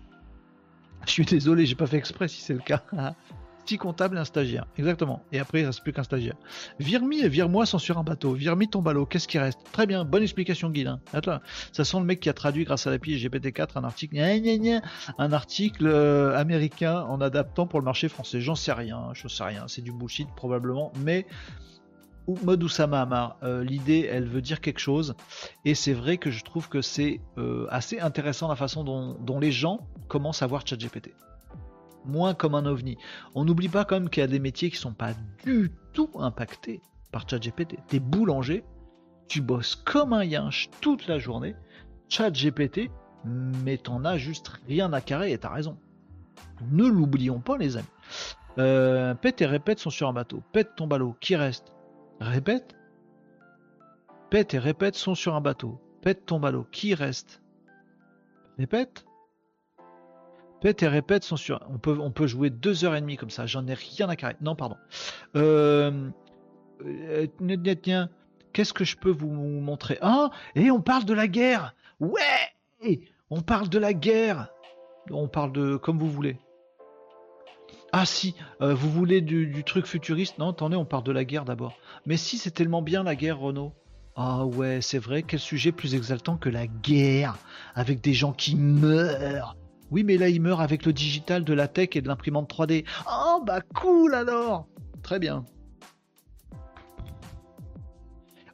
Je 1.05 1.11
suis 1.11 1.25
désolé, 1.25 1.65
j'ai 1.65 1.75
pas 1.75 1.87
fait 1.87 1.97
exprès 1.97 2.27
si 2.27 2.41
c'est 2.41 2.53
le 2.53 2.59
cas. 2.59 2.83
petit 3.63 3.77
comptable 3.77 4.17
et 4.17 4.19
un 4.19 4.25
stagiaire. 4.25 4.65
Exactement. 4.77 5.23
Et 5.31 5.39
après, 5.39 5.61
il 5.61 5.65
reste 5.65 5.81
plus 5.81 5.93
qu'un 5.93 6.03
stagiaire. 6.03 6.35
Virmi 6.79 7.21
et 7.21 7.29
vire-moi 7.29 7.65
sont 7.65 7.79
sur 7.79 7.97
un 7.97 8.03
bateau. 8.03 8.33
Virmi 8.33 8.67
tombe 8.67 8.87
à 8.87 8.93
l'eau. 8.93 9.05
Qu'est-ce 9.05 9.27
qui 9.27 9.39
reste? 9.39 9.59
Très 9.71 9.87
bien. 9.87 10.05
Bonne 10.05 10.23
explication, 10.23 10.69
Guy. 10.69 10.85
Ça 11.71 11.85
sent 11.85 11.97
le 11.99 12.05
mec 12.05 12.19
qui 12.19 12.29
a 12.29 12.33
traduit 12.33 12.65
grâce 12.65 12.87
à 12.87 12.91
la 12.91 12.99
pige 12.99 13.25
GPT-4 13.25 13.69
un 13.75 13.83
article, 13.83 14.17
un 15.17 15.33
article 15.33 15.87
euh, 15.87 16.37
américain 16.37 17.01
en 17.01 17.21
adaptant 17.21 17.67
pour 17.67 17.79
le 17.79 17.85
marché 17.85 18.09
français. 18.09 18.41
J'en 18.41 18.55
sais 18.55 18.73
rien. 18.73 19.09
Je 19.13 19.27
sais 19.27 19.43
rien. 19.43 19.65
C'est 19.67 19.81
du 19.81 19.91
bullshit 19.91 20.27
probablement. 20.35 20.91
Mais 20.99 21.25
mode 22.43 22.63
Oussama 22.63 23.01
Amar, 23.01 23.37
euh, 23.43 23.63
l'idée 23.63 24.07
elle 24.09 24.27
veut 24.27 24.41
dire 24.41 24.61
quelque 24.61 24.79
chose 24.79 25.15
et 25.65 25.75
c'est 25.75 25.93
vrai 25.93 26.17
que 26.17 26.31
je 26.31 26.43
trouve 26.43 26.69
que 26.69 26.81
c'est 26.81 27.19
euh, 27.37 27.67
assez 27.69 27.99
intéressant 27.99 28.47
la 28.47 28.55
façon 28.55 28.83
dont, 28.83 29.17
dont 29.19 29.39
les 29.39 29.51
gens 29.51 29.87
commencent 30.07 30.41
à 30.41 30.47
voir 30.47 30.65
ChatGPT 30.65 31.11
moins 32.05 32.33
comme 32.33 32.55
un 32.55 32.65
ovni. 32.65 32.97
On 33.35 33.45
n'oublie 33.45 33.69
pas 33.69 33.85
quand 33.85 33.99
même 33.99 34.09
qu'il 34.09 34.21
y 34.21 34.23
a 34.23 34.27
des 34.27 34.39
métiers 34.39 34.69
qui 34.69 34.77
sont 34.77 34.93
pas 34.93 35.13
du 35.43 35.71
tout 35.93 36.09
impactés 36.15 36.81
par 37.11 37.29
ChatGPT. 37.29 37.77
T'es 37.87 37.99
boulanger, 37.99 38.63
tu 39.27 39.41
bosses 39.41 39.75
comme 39.75 40.13
un 40.13 40.23
yinche 40.23 40.69
toute 40.81 41.07
la 41.07 41.19
journée, 41.19 41.55
ChatGPT, 42.09 42.89
mais 43.25 43.77
t'en 43.77 44.03
as 44.05 44.17
juste 44.17 44.49
rien 44.67 44.91
à 44.93 45.01
carrer 45.01 45.31
et 45.31 45.37
t'as 45.37 45.49
raison. 45.49 45.77
Ne 46.71 46.85
l'oublions 46.85 47.39
pas, 47.39 47.57
les 47.57 47.77
amis. 47.77 47.87
Euh, 48.59 49.15
pète 49.15 49.41
et 49.41 49.45
répète 49.45 49.79
sont 49.79 49.89
sur 49.89 50.07
un 50.07 50.13
bateau. 50.13 50.43
Pète 50.51 50.75
ton 50.75 50.87
ballot. 50.87 51.15
Qui 51.19 51.35
reste? 51.35 51.73
Répète. 52.19 52.75
Pète 54.29 54.53
et 54.53 54.59
répète 54.59 54.95
sont 54.95 55.15
sur 55.15 55.35
un 55.35 55.41
bateau. 55.41 55.81
Pète 56.01 56.25
ton 56.25 56.39
ballot. 56.39 56.67
Qui 56.71 56.93
reste? 56.93 57.41
Répète. 58.57 59.05
Et 60.63 60.87
répète 60.87 61.23
sont 61.23 61.35
sur. 61.35 61.59
On 61.69 61.77
peut, 61.77 61.97
on 61.99 62.11
peut 62.11 62.27
jouer 62.27 62.49
deux 62.49 62.85
heures 62.85 62.95
et 62.95 63.01
demie 63.01 63.17
comme 63.17 63.29
ça. 63.29 63.45
J'en 63.45 63.67
ai 63.67 63.73
rien 63.73 64.07
à 64.07 64.15
carrer. 64.15 64.35
Non, 64.41 64.55
pardon. 64.55 64.77
Euh, 65.35 66.09
euh, 66.85 67.27
qu'est-ce 68.53 68.73
que 68.73 68.85
je 68.85 68.95
peux 68.95 69.11
vous 69.11 69.29
montrer? 69.29 69.97
Ah, 70.01 70.29
et 70.55 70.71
on 70.71 70.81
parle 70.81 71.05
de 71.05 71.13
la 71.13 71.27
guerre. 71.27 71.75
Ouais, 71.99 72.99
on 73.29 73.41
parle 73.41 73.67
de 73.67 73.77
la 73.77 73.93
guerre. 73.93 74.49
On 75.11 75.27
parle 75.27 75.51
de 75.51 75.75
comme 75.75 75.99
vous 75.99 76.09
voulez. 76.09 76.37
Ah 77.91 78.05
si, 78.05 78.35
euh, 78.61 78.73
vous 78.73 78.89
voulez 78.89 79.21
du, 79.21 79.63
truc 79.63 79.85
futuriste? 79.85 80.39
Non, 80.39 80.49
attendez, 80.49 80.75
on 80.75 80.85
parle 80.85 81.03
de 81.03 81.11
la 81.11 81.25
guerre 81.25 81.45
d'abord. 81.45 81.77
Mais 82.05 82.17
si, 82.17 82.37
c'est 82.37 82.51
tellement 82.51 82.81
bien 82.81 83.03
la 83.03 83.15
guerre, 83.15 83.37
Renault. 83.37 83.73
Ah 84.15 84.45
ouais, 84.45 84.79
c'est 84.81 84.97
vrai, 84.97 85.23
quel 85.23 85.39
sujet 85.39 85.71
plus 85.71 85.93
exaltant 85.93 86.37
que 86.37 86.49
la 86.49 86.67
guerre, 86.67 87.37
avec 87.75 88.01
des 88.01 88.13
gens 88.13 88.31
qui 88.31 88.55
meurent. 88.55 89.55
Oui, 89.93 90.03
mais 90.03 90.17
là, 90.17 90.27
ils 90.27 90.41
meurent 90.41 90.61
avec 90.61 90.87
le 90.87 90.91
digital 90.91 91.43
de 91.43 91.53
la 91.53 91.67
tech 91.67 91.89
et 91.93 92.01
de 92.01 92.07
l'imprimante 92.07 92.51
3D. 92.51 92.83
Oh, 93.07 93.43
bah 93.45 93.61
cool 93.75 94.15
alors 94.15 94.65
Très 95.03 95.19
bien. 95.19 95.45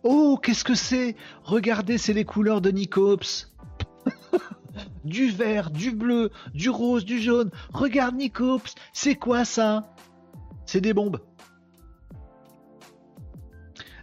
Oh, 0.03 0.37
qu'est-ce 0.43 0.65
que 0.65 0.75
c'est? 0.75 1.15
Regardez, 1.45 1.97
c'est 1.97 2.11
les 2.11 2.25
couleurs 2.25 2.59
de 2.59 2.71
Nicops. 2.71 3.53
du 5.05 5.31
vert, 5.31 5.71
du 5.71 5.91
bleu, 5.91 6.29
du 6.53 6.69
rose, 6.69 7.05
du 7.05 7.21
jaune. 7.21 7.51
Regarde 7.73 8.15
Nicops, 8.15 8.75
c'est 8.91 9.15
quoi 9.15 9.45
ça? 9.45 9.95
C'est 10.65 10.81
des 10.81 10.93
bombes. 10.93 11.21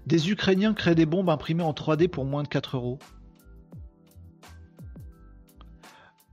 Des 0.07 0.30
Ukrainiens 0.30 0.72
créent 0.72 0.95
des 0.95 1.05
bombes 1.05 1.28
imprimées 1.28 1.64
en 1.64 1.72
3D 1.72 2.09
pour 2.09 2.24
moins 2.24 2.45
de 2.45 2.49
4 2.49 2.78
euros. 2.78 2.99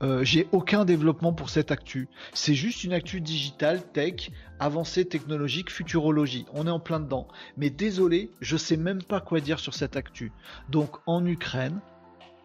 Euh, 0.03 0.23
j'ai 0.23 0.47
aucun 0.51 0.83
développement 0.83 1.31
pour 1.31 1.49
cette 1.49 1.71
actu. 1.71 2.09
C'est 2.33 2.55
juste 2.55 2.83
une 2.83 2.91
actu 2.91 3.21
digitale, 3.21 3.81
tech, 3.93 4.31
avancée 4.59 5.05
technologique, 5.05 5.71
futurologie. 5.71 6.45
On 6.53 6.67
est 6.67 6.71
en 6.71 6.79
plein 6.79 6.99
dedans. 6.99 7.27
Mais 7.55 7.69
désolé, 7.69 8.29
je 8.41 8.57
sais 8.57 8.75
même 8.75 9.01
pas 9.01 9.21
quoi 9.21 9.39
dire 9.39 9.59
sur 9.59 9.73
cette 9.73 9.95
actu. 9.95 10.33
Donc 10.69 10.97
en 11.05 11.25
Ukraine, 11.25 11.79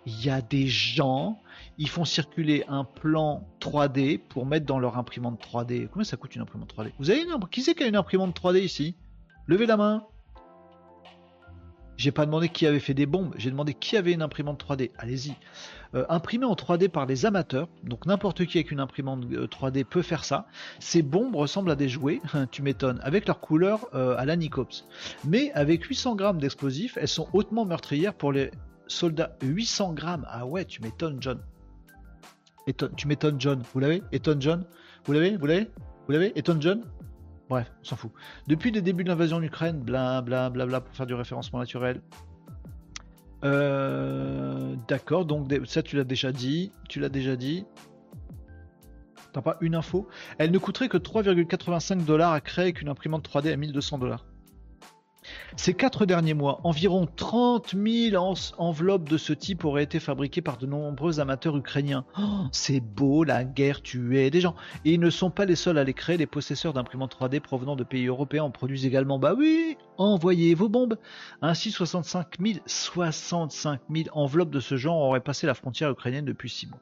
il 0.06 0.24
y 0.24 0.30
a 0.30 0.40
des 0.40 0.68
gens, 0.68 1.40
ils 1.78 1.88
font 1.88 2.04
circuler 2.04 2.64
un 2.68 2.84
plan 2.84 3.46
3D 3.61 4.18
pour 4.18 4.46
mettre 4.46 4.64
dans 4.64 4.78
leur 4.78 4.96
imprimante 4.96 5.42
3D. 5.44 5.88
Combien 5.88 6.04
ça 6.04 6.16
coûte 6.16 6.36
une 6.36 6.42
imprimante 6.42 6.72
3D 6.72 6.92
Vous 7.00 7.11
avez 7.11 7.22
une 7.22 7.36
Qui 7.50 7.62
c'est 7.62 7.74
qui 7.74 7.82
a 7.82 7.88
une 7.88 7.96
imprimante 7.96 8.38
3D 8.40 8.61
ici? 8.61 8.94
Levez 9.48 9.66
la 9.66 9.76
main. 9.76 10.04
J'ai 11.96 12.12
pas 12.12 12.24
demandé 12.24 12.48
qui 12.48 12.64
avait 12.64 12.78
fait 12.78 12.94
des 12.94 13.06
bombes, 13.06 13.34
j'ai 13.36 13.50
demandé 13.50 13.74
qui 13.74 13.96
avait 13.96 14.12
une 14.12 14.22
imprimante 14.22 14.64
3D. 14.64 14.92
Allez-y. 14.98 15.34
Euh, 15.95 16.05
en 16.09 16.18
3D 16.18 16.89
par 16.89 17.07
les 17.07 17.24
amateurs, 17.24 17.68
donc 17.82 18.07
n'importe 18.07 18.45
qui 18.45 18.59
avec 18.59 18.70
une 18.70 18.80
imprimante 18.80 19.24
3D 19.24 19.80
euh, 19.80 19.84
peut 19.84 20.03
faire 20.03 20.24
ça. 20.24 20.47
Ces 20.80 21.03
bombes 21.03 21.34
ressemblent 21.34 21.70
à 21.70 21.76
des 21.76 21.89
jouets, 21.89 22.20
tu 22.51 22.62
m'étonnes, 22.62 23.01
avec 23.03 23.26
leur 23.26 23.41
couleur 23.41 23.86
euh, 23.95 24.16
à 24.18 24.24
la 24.24 24.36
Nicops. 24.36 24.84
Mais 25.24 25.51
avec 25.53 25.84
800 25.84 26.16
grammes 26.16 26.39
d'explosifs, 26.39 26.99
elles 27.01 27.09
sont 27.09 27.28
hautement 27.32 27.64
meurtrières 27.64 28.14
pour 28.14 28.32
les 28.32 28.51
soldats. 28.86 29.36
800 29.43 29.95
grammes, 29.95 30.26
ah 30.28 30.47
ouais, 30.47 30.64
tu 30.64 30.82
m'étonnes, 30.82 31.18
John. 31.20 31.41
tu 32.97 33.09
m'étonnes, 33.09 33.41
John. 33.41 33.62
Vous 33.72 33.80
l'avez? 33.80 34.03
Étonne, 34.12 34.43
John 34.43 34.64
Vous 35.05 35.12
l'avez? 35.12 35.36
Vous 35.36 35.47
l'avez? 35.47 35.70
Vous 36.07 36.12
l'avez? 36.12 36.39
Étonne, 36.39 36.61
John? 36.61 36.82
Bref, 37.49 37.72
on 37.80 37.84
s'en 37.84 37.97
fout. 37.97 38.12
Depuis 38.47 38.70
le 38.70 38.82
début 38.82 39.05
de 39.05 39.09
l'invasion 39.09 39.41
d'Ukraine, 39.41 39.78
bla 39.78 40.20
bla 40.20 40.51
bla 40.51 40.66
bla 40.66 40.82
pour 40.82 40.95
faire 40.95 41.07
du 41.07 41.14
référencement 41.14 41.61
naturel. 41.61 42.03
Euh, 43.45 44.74
d'accord, 44.89 45.24
donc 45.24 45.53
ça 45.66 45.82
tu 45.82 45.97
l'as 45.97 46.05
déjà 46.05 46.32
dit. 46.32 46.72
Tu 46.89 47.01
l'as 47.01 47.09
déjà 47.09 47.36
dit. 47.36 47.64
T'as 49.32 49.43
pas 49.43 49.57
une 49.61 49.74
info? 49.74 50.09
Elle 50.39 50.51
ne 50.51 50.59
coûterait 50.59 50.89
que 50.89 50.97
3,85 50.97 52.05
dollars 52.05 52.32
à 52.32 52.41
créer 52.41 52.64
avec 52.64 52.80
une 52.80 52.89
imprimante 52.89 53.28
3D 53.28 53.53
à 53.53 53.57
1200 53.57 53.99
dollars. 53.99 54.24
Ces 55.57 55.74
quatre 55.74 56.07
derniers 56.07 56.35
mois, 56.35 56.61
environ 56.64 57.07
30 57.16 57.74
000 57.74 58.24
enveloppes 58.59 59.09
de 59.09 59.16
ce 59.16 59.33
type 59.33 59.64
auraient 59.64 59.83
été 59.83 59.99
fabriquées 59.99 60.43
par 60.43 60.57
de 60.57 60.66
nombreux 60.66 61.20
amateurs 61.20 61.57
ukrainiens. 61.57 62.05
Oh, 62.18 62.47
c'est 62.53 62.81
beau, 62.81 63.24
la 63.24 63.45
guerre 63.45 63.83
tuait 63.83 64.31
des 64.31 64.41
gens. 64.41 64.55
Et 64.85 64.93
ils 64.93 65.01
ne 65.01 65.11
sont 65.11 65.31
pas 65.31 65.45
les 65.45 65.57
seuls 65.57 65.79
à 65.79 65.85
les 65.85 65.95
créer. 65.95 66.16
Les 66.16 66.26
possesseurs 66.26 66.72
d'imprimantes 66.72 67.16
3D 67.18 67.41
provenant 67.41 67.76
de 67.76 67.85
pays 67.85 68.07
européens 68.07 68.45
en 68.45 68.51
produisent 68.51 68.87
également. 68.87 69.18
Bah 69.18 69.35
oui, 69.37 69.76
envoyez 69.97 70.55
vos 70.55 70.68
bombes. 70.68 70.99
Ainsi, 71.43 71.70
65 71.70 72.39
000, 72.41 72.59
65 72.66 73.81
000 73.91 74.09
enveloppes 74.12 74.51
de 74.51 74.61
ce 74.61 74.76
genre 74.76 75.01
auraient 75.01 75.20
passé 75.20 75.47
la 75.47 75.55
frontière 75.55 75.91
ukrainienne 75.91 76.24
depuis 76.24 76.51
6 76.51 76.68
mois. 76.68 76.81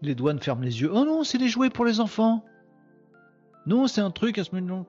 Les 0.00 0.14
douanes 0.14 0.38
ferment 0.38 0.62
les 0.62 0.80
yeux. 0.80 0.90
Oh 0.92 1.04
non, 1.04 1.24
c'est 1.24 1.38
des 1.38 1.48
jouets 1.48 1.70
pour 1.70 1.84
les 1.84 2.00
enfants. 2.00 2.44
Non, 3.66 3.86
c'est 3.86 4.00
un 4.00 4.10
truc 4.10 4.38
à 4.38 4.44
ce 4.44 4.54
moment. 4.54 4.86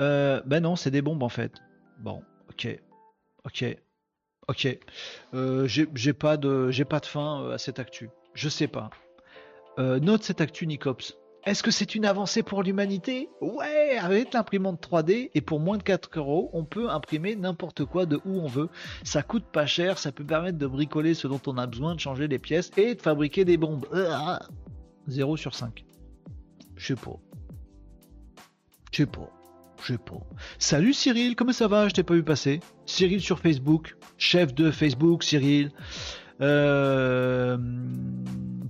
Euh, 0.00 0.40
ben 0.46 0.60
non, 0.60 0.76
c'est 0.76 0.90
des 0.90 1.02
bombes 1.02 1.22
en 1.22 1.28
fait. 1.28 1.52
Bon, 1.98 2.22
ok, 2.48 2.68
ok, 3.44 3.76
ok. 4.48 4.78
Euh, 5.34 5.66
j'ai 5.66 6.12
pas 6.12 6.36
de, 6.36 6.70
j'ai 6.70 6.86
fin 7.04 7.42
euh, 7.42 7.54
à 7.54 7.58
cette 7.58 7.78
actu. 7.78 8.10
Je 8.34 8.48
sais 8.48 8.68
pas. 8.68 8.90
note 9.78 10.22
cette 10.22 10.40
actu 10.40 10.66
Nicops. 10.66 11.16
Est-ce 11.44 11.62
que 11.62 11.70
c'est 11.70 11.94
une 11.94 12.04
avancée 12.04 12.42
pour 12.42 12.62
l'humanité? 12.62 13.30
Ouais, 13.40 13.96
avec 13.98 14.34
l'imprimante 14.34 14.86
3D 14.86 15.30
et 15.34 15.40
pour 15.40 15.58
moins 15.58 15.78
de 15.78 15.82
4 15.82 16.18
euros, 16.18 16.50
on 16.52 16.64
peut 16.64 16.90
imprimer 16.90 17.34
n'importe 17.34 17.86
quoi 17.86 18.04
de 18.04 18.20
où 18.26 18.40
on 18.40 18.46
veut. 18.46 18.68
Ça 19.04 19.22
coûte 19.22 19.46
pas 19.50 19.64
cher, 19.64 19.96
ça 19.96 20.12
peut 20.12 20.24
permettre 20.24 20.58
de 20.58 20.66
bricoler 20.66 21.14
ce 21.14 21.26
dont 21.28 21.40
on 21.46 21.56
a 21.56 21.66
besoin, 21.66 21.94
de 21.94 22.00
changer 22.00 22.28
les 22.28 22.38
pièces 22.38 22.70
et 22.76 22.94
de 22.94 23.00
fabriquer 23.00 23.46
des 23.46 23.56
bombes. 23.56 23.86
0 25.08 25.36
sur 25.38 25.54
5. 25.54 25.84
Je 26.76 26.86
sais 26.86 27.00
pas. 27.00 27.16
Je 28.92 28.98
sais 28.98 29.06
pas. 29.06 29.30
Je 29.82 29.94
sais 29.94 29.98
pas. 29.98 30.20
Salut 30.58 30.92
Cyril, 30.92 31.36
comment 31.36 31.52
ça 31.52 31.68
va? 31.68 31.88
Je 31.88 31.94
t'ai 31.94 32.02
pas 32.02 32.14
vu 32.14 32.22
passer. 32.22 32.60
Cyril 32.86 33.20
sur 33.20 33.38
Facebook, 33.38 33.96
chef 34.18 34.54
de 34.54 34.70
Facebook, 34.70 35.24
Cyril. 35.24 35.70
Euh, 36.40 37.58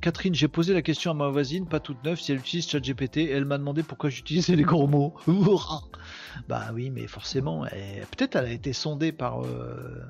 Catherine, 0.00 0.34
j'ai 0.34 0.48
posé 0.48 0.72
la 0.72 0.82
question 0.82 1.10
à 1.10 1.14
ma 1.14 1.28
voisine, 1.28 1.66
pas 1.66 1.80
toute 1.80 2.02
neuve, 2.04 2.18
si 2.18 2.32
elle 2.32 2.38
utilise 2.38 2.68
ChatGPT. 2.68 3.28
Elle 3.30 3.44
m'a 3.44 3.58
demandé 3.58 3.82
pourquoi 3.82 4.10
j'utilisais 4.10 4.56
les 4.56 4.62
gros 4.62 4.86
mots. 4.86 5.14
bah 6.48 6.70
oui, 6.74 6.90
mais 6.90 7.06
forcément, 7.06 7.64
peut-être 8.10 8.36
elle 8.36 8.46
a 8.46 8.52
été 8.52 8.72
sondée 8.72 9.12
par 9.12 9.44
euh, 9.44 10.02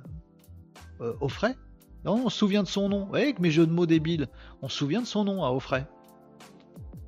euh, 1.01 1.15
Non, 2.05 2.23
on 2.25 2.29
se 2.29 2.39
souvient 2.39 2.63
de 2.63 2.69
son 2.69 2.89
nom. 2.89 3.13
Avec 3.13 3.41
mes 3.41 3.51
jeux 3.51 3.67
de 3.67 3.73
mots 3.73 3.87
débiles, 3.87 4.29
on 4.63 4.69
se 4.69 4.79
souvient 4.79 5.03
de 5.03 5.07
son 5.07 5.25
nom 5.25 5.45
à 5.45 5.51
Offray. 5.51 5.85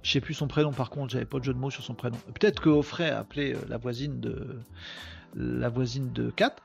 Je 0.02 0.10
sais 0.10 0.20
plus 0.20 0.34
son 0.34 0.48
prénom 0.48 0.72
par 0.72 0.90
contre, 0.90 1.12
j'avais 1.12 1.24
pas 1.24 1.38
de 1.38 1.44
jeu 1.44 1.54
de 1.54 1.58
mots 1.58 1.70
sur 1.70 1.82
son 1.82 1.94
prénom. 1.94 2.16
Peut-être 2.34 2.60
que 2.60 3.02
a 3.02 3.18
appelé 3.18 3.54
euh, 3.54 3.58
la 3.68 3.78
voisine 3.78 4.20
de 4.20 4.58
la 5.34 5.68
voisine 5.68 6.12
de 6.12 6.30
Kat, 6.30 6.56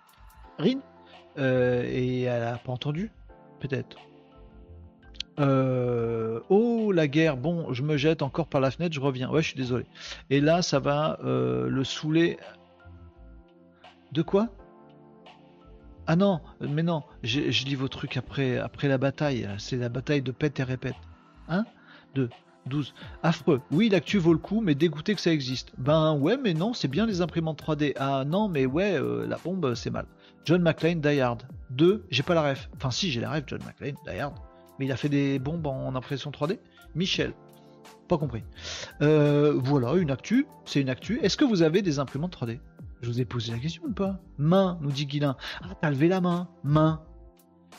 Rin, 0.58 0.80
euh, 1.38 1.84
et 1.86 2.24
elle 2.24 2.44
a 2.44 2.58
pas 2.58 2.72
entendu. 2.72 3.12
Peut-être. 3.60 3.98
Euh, 5.40 6.40
oh 6.50 6.92
la 6.92 7.08
guerre, 7.08 7.38
bon, 7.38 7.72
je 7.74 7.84
me 7.84 7.96
jette 7.96 8.24
encore 8.24 8.48
par 8.48 8.60
la 8.60 8.72
fenêtre, 8.72 8.94
je 8.94 9.00
reviens. 9.00 9.30
Ouais, 9.30 9.42
je 9.42 9.50
suis 9.50 9.58
désolé. 9.58 9.86
Et 10.30 10.42
là, 10.42 10.62
ça 10.62 10.80
va 10.80 11.20
le 11.22 11.84
saouler. 11.84 12.38
De 14.12 14.22
quoi? 14.22 14.50
Ah 16.08 16.16
non, 16.16 16.40
mais 16.62 16.84
non, 16.84 17.04
je 17.24 17.66
lis 17.66 17.76
vos 17.76 17.90
trucs 17.90 18.16
après, 18.18 18.58
après 18.58 18.88
la 18.88 18.98
bataille. 18.98 19.48
C'est 19.58 19.76
la 19.76 19.90
bataille 19.90 20.22
de 20.22 20.32
pète 20.32 20.60
et 20.60 20.64
répète. 20.64 20.96
Hein? 21.50 21.66
De 22.16 22.30
12. 22.68 22.94
Affreux. 23.24 23.62
Oui, 23.72 23.90
l'actu 23.90 24.18
vaut 24.18 24.34
le 24.34 24.40
coup, 24.40 24.62
mais 24.62 24.76
dégoûté 24.76 25.16
que 25.16 25.22
ça 25.22 25.32
existe. 25.32 25.72
Ben 25.78 26.14
ouais, 26.16 26.38
mais 26.38 26.54
non, 26.54 26.74
c'est 26.74 26.88
bien 26.88 27.06
les 27.06 27.22
imprimantes 27.22 27.62
3D. 27.62 27.94
Ah 27.98 28.24
non, 28.26 28.48
mais 28.48 28.66
ouais, 28.66 29.00
euh, 29.00 29.26
la 29.28 29.38
bombe, 29.38 29.74
c'est 29.76 29.90
mal. 29.90 30.06
John 30.46 30.62
McClane, 30.62 31.02
Die 31.02 31.20
Hard. 31.20 31.44
2, 31.72 32.06
j'ai 32.10 32.24
pas 32.24 32.34
la 32.34 32.42
ref. 32.42 32.70
Enfin, 32.76 32.92
si, 32.92 33.12
j'ai 33.12 33.20
la 33.20 33.32
ref, 33.32 33.44
John 33.48 33.60
McClane, 33.66 33.96
Die. 34.06 34.24
Mais 34.80 34.86
il 34.86 34.92
a 34.92 34.98
fait 34.98 35.10
des 35.10 35.40
bombes 35.40 35.68
en 35.68 35.96
impression 35.96 36.32
3D 36.32 36.60
Michel. 36.96 37.34
Pas 38.08 38.18
compris. 38.18 38.44
Euh, 39.02 39.54
voilà, 39.58 39.96
une 39.96 40.12
actu. 40.12 40.48
C'est 40.66 40.82
une 40.82 40.90
actu. 40.90 41.20
Est-ce 41.22 41.36
que 41.36 41.46
vous 41.46 41.62
avez 41.62 41.82
des 41.82 42.00
imprimantes 42.00 42.38
3D 42.38 42.60
Je 43.02 43.10
vous 43.10 43.20
ai 43.20 43.26
posé 43.26 43.52
la 43.52 43.60
question 43.60 43.84
ou 43.86 43.92
pas? 43.92 44.20
Main, 44.38 44.78
nous 44.82 44.92
dit 44.92 45.06
Guilin. 45.06 45.36
Ah, 45.62 45.76
t'as 45.82 45.90
levé 45.90 46.08
la 46.08 46.22
main. 46.22 46.48
Main. 46.64 47.02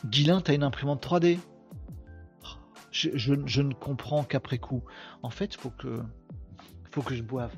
Guilin, 0.05 0.41
t'as 0.41 0.55
une 0.55 0.63
imprimante 0.63 1.05
3D 1.05 1.39
je, 2.99 3.63
ne 3.63 3.75
comprends 3.75 4.25
qu'après 4.25 4.59
coup. 4.59 4.83
En 5.23 5.31
fait, 5.31 5.55
faut 5.55 5.71
que, 5.71 6.03
faut 6.91 7.03
que 7.03 7.15
je 7.15 7.23
boive. 7.23 7.55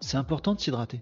C'est 0.00 0.16
important 0.16 0.54
de 0.54 0.60
s'hydrater. 0.60 1.00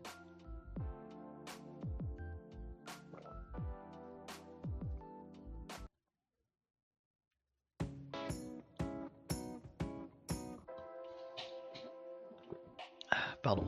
Ah, 13.11 13.17
pardon. 13.43 13.67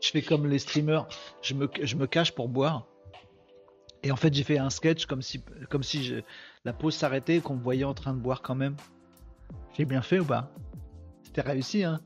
Je 0.00 0.10
fais 0.10 0.22
comme 0.22 0.48
les 0.48 0.58
streamers, 0.58 1.06
je 1.42 1.54
me 1.54 2.06
cache 2.06 2.32
pour 2.32 2.48
boire. 2.48 2.86
Et 4.02 4.12
en 4.12 4.16
fait, 4.16 4.32
j'ai 4.32 4.44
fait 4.44 4.58
un 4.58 4.70
sketch 4.70 5.06
comme 5.06 5.22
si, 5.22 5.42
comme 5.68 5.82
si 5.82 6.12
la 6.64 6.72
pause 6.72 6.94
s'arrêtait 6.94 7.36
et 7.36 7.40
qu'on 7.40 7.56
me 7.56 7.62
voyait 7.62 7.84
en 7.84 7.94
train 7.94 8.14
de 8.14 8.18
boire 8.18 8.40
quand 8.42 8.54
même. 8.54 8.76
J'ai 9.76 9.84
bien 9.84 10.02
fait 10.02 10.18
ou 10.20 10.24
pas? 10.24 10.52
C'était 11.22 11.42
réussi, 11.42 11.84
hein. 11.84 12.00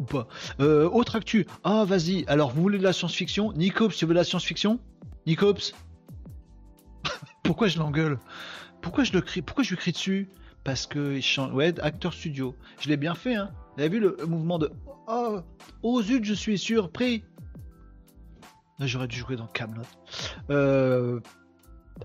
Ou 0.00 0.04
pas. 0.04 0.26
Euh, 0.60 0.88
Autre 0.90 1.16
actu. 1.16 1.46
Ah, 1.64 1.84
vas-y. 1.84 2.24
Alors, 2.26 2.50
vous 2.50 2.62
voulez 2.62 2.78
de 2.78 2.84
la 2.84 2.92
science-fiction? 2.92 3.52
Nicops, 3.52 3.96
tu 3.96 4.04
veux 4.04 4.14
de 4.14 4.18
la 4.18 4.24
science-fiction? 4.24 4.80
Nicops? 5.26 5.74
Pourquoi 7.44 7.68
je 7.68 7.78
l'engueule? 7.78 8.18
Pourquoi 8.80 9.04
je 9.04 9.12
le 9.12 9.20
crie? 9.20 9.42
Pourquoi 9.42 9.64
je 9.64 9.70
lui 9.70 9.76
crie 9.76 9.92
dessus? 9.92 10.28
Parce 10.64 10.86
que 10.86 11.16
il 11.16 11.22
chante. 11.22 11.52
Ouais, 11.52 11.78
acteur 11.80 12.12
studio. 12.12 12.54
Je 12.80 12.88
l'ai 12.88 12.96
bien 12.96 13.14
fait, 13.14 13.34
hein. 13.34 13.50
Vous 13.76 13.82
avez 13.82 13.88
vu 13.88 14.00
le 14.00 14.16
mouvement 14.26 14.58
de 14.58 14.70
Oh, 15.06 15.40
oh 15.82 16.02
zut, 16.02 16.24
je 16.24 16.34
suis 16.34 16.58
surpris. 16.58 17.24
J'aurais 18.80 19.08
dû 19.08 19.16
jouer 19.16 19.36
dans 19.36 19.46
Camelot. 19.46 19.82
Euh, 20.50 21.20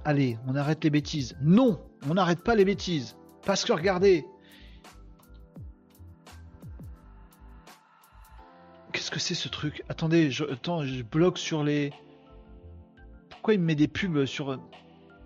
allez, 0.06 0.38
on 0.47 0.56
arrête 0.56 0.84
les 0.84 0.89
bêtises. 0.89 1.36
Non, 1.41 1.80
on 2.10 2.14
n'arrête 2.14 2.43
pas 2.43 2.56
les 2.56 2.66
bêtises. 2.66 3.18
Parce 3.45 3.66
que 3.66 3.74
regardez. 3.74 4.26
Qu'est-ce 8.93 9.12
que 9.12 9.20
c'est 9.20 9.36
ce 9.36 9.49
truc? 9.49 9.84
Attendez, 9.89 10.32
je 10.32 11.04
bloque 11.04 11.38
sur 11.38 11.64
les. 11.64 11.91
Pourquoi 13.30 13.56
il 13.56 13.60
me 13.60 13.66
met 13.66 13.76
des 13.76 13.89
pubs 13.89 14.26
sur. 14.26 14.60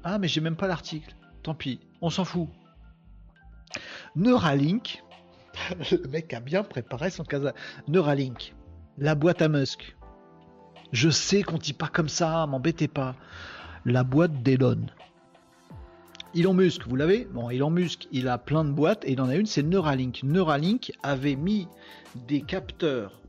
Ah, 0.03 0.17
mais 0.17 0.27
j'ai 0.27 0.41
même 0.41 0.55
pas 0.55 0.67
l'article. 0.67 1.15
Tant 1.43 1.53
pis, 1.53 1.79
on 2.01 2.09
s'en 2.09 2.25
fout. 2.25 2.49
Neuralink. 4.15 5.03
Le 5.91 6.07
mec 6.07 6.33
a 6.33 6.39
bien 6.39 6.63
préparé 6.63 7.09
son 7.09 7.23
casa. 7.23 7.53
Neuralink. 7.87 8.53
La 8.97 9.15
boîte 9.15 9.41
à 9.41 9.47
Musk. 9.47 9.95
Je 10.91 11.09
sais 11.09 11.43
qu'on 11.43 11.57
dit 11.57 11.73
pas 11.73 11.87
comme 11.87 12.09
ça, 12.09 12.45
m'embêtez 12.47 12.87
pas. 12.87 13.15
La 13.85 14.03
boîte 14.03 14.41
d'Elon. 14.43 14.87
Elon 16.35 16.53
Musk, 16.53 16.87
vous 16.87 16.95
l'avez? 16.95 17.25
Bon, 17.25 17.49
Elon 17.49 17.69
Musk, 17.69 18.07
il 18.11 18.27
a 18.27 18.37
plein 18.37 18.63
de 18.63 18.71
boîtes 18.71 19.03
et 19.05 19.13
il 19.13 19.21
en 19.21 19.29
a 19.29 19.35
une, 19.35 19.45
c'est 19.45 19.63
Neuralink. 19.63 20.21
Neuralink 20.23 20.91
avait 21.01 21.35
mis 21.35 21.67
des 22.27 22.41
capteurs 22.41 23.21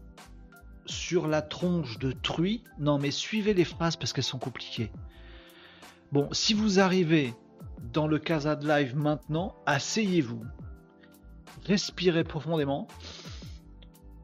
sur 0.84 1.26
la 1.26 1.43
tronche 1.43 1.99
de 1.99 2.12
truie. 2.12 2.64
Non, 2.78 2.99
mais 2.99 3.11
suivez 3.11 3.55
les 3.55 3.64
phrases 3.64 3.97
parce 3.97 4.12
qu'elles 4.12 4.24
sont 4.24 4.39
compliquées. 4.39 4.91
Bon, 6.12 6.28
si 6.32 6.55
vous 6.55 6.80
arrivez 6.80 7.34
dans 7.93 8.07
le 8.07 8.18
Casa 8.18 8.57
de 8.57 8.66
Live 8.66 8.97
maintenant, 8.97 9.55
asseyez-vous. 9.66 10.43
Respirez 11.64 12.24
profondément. 12.24 12.89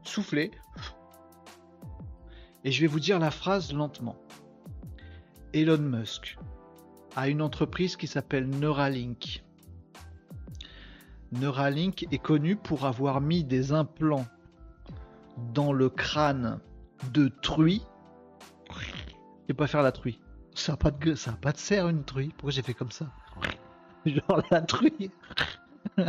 Soufflez. 0.03 0.51
Et 2.65 2.73
je 2.73 2.81
vais 2.81 2.87
vous 2.87 3.01
dire 3.01 3.19
la 3.19 3.31
phrase 3.31 3.73
lentement. 3.73 4.17
Elon 5.53 5.79
Musk 5.79 6.39
a 7.17 7.29
une 7.29 7.43
entreprise 7.43 7.97
qui 7.97 8.07
s'appelle 8.07 8.49
Neuralink. 8.49 9.45
Neuralink 11.33 12.07
est 12.13 12.19
connu 12.19 12.57
pour 12.57 12.87
avoir 12.87 13.21
mis 13.21 13.45
des 13.45 13.73
implants 13.73 14.27
dans 15.53 15.73
le 15.73 15.89
crâne 15.89 16.61
de 17.12 17.28
truie. 17.28 17.83
Je 18.70 19.49
vais 19.49 19.55
pas 19.55 19.66
faire 19.66 19.83
la 19.83 19.93
truie. 19.93 20.20
Ça 20.55 20.73
n'a 20.73 20.77
pas 20.77 20.91
pas 20.91 21.53
de 21.53 21.59
serre 21.59 21.89
une 21.89 22.05
truie. 22.05 22.28
Pourquoi 22.28 22.51
j'ai 22.51 22.62
fait 22.62 22.74
comme 22.74 22.93
ça? 22.93 23.07
Genre 24.06 24.43
la 24.51 24.62
truie. 24.62 25.10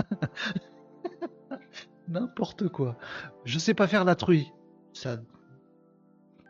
N'importe 2.07 2.69
quoi. 2.69 2.97
Je 3.45 3.57
sais 3.57 3.73
pas 3.73 3.87
faire 3.87 4.05
la 4.05 4.15
truie. 4.15 4.51
Ça 4.93 5.17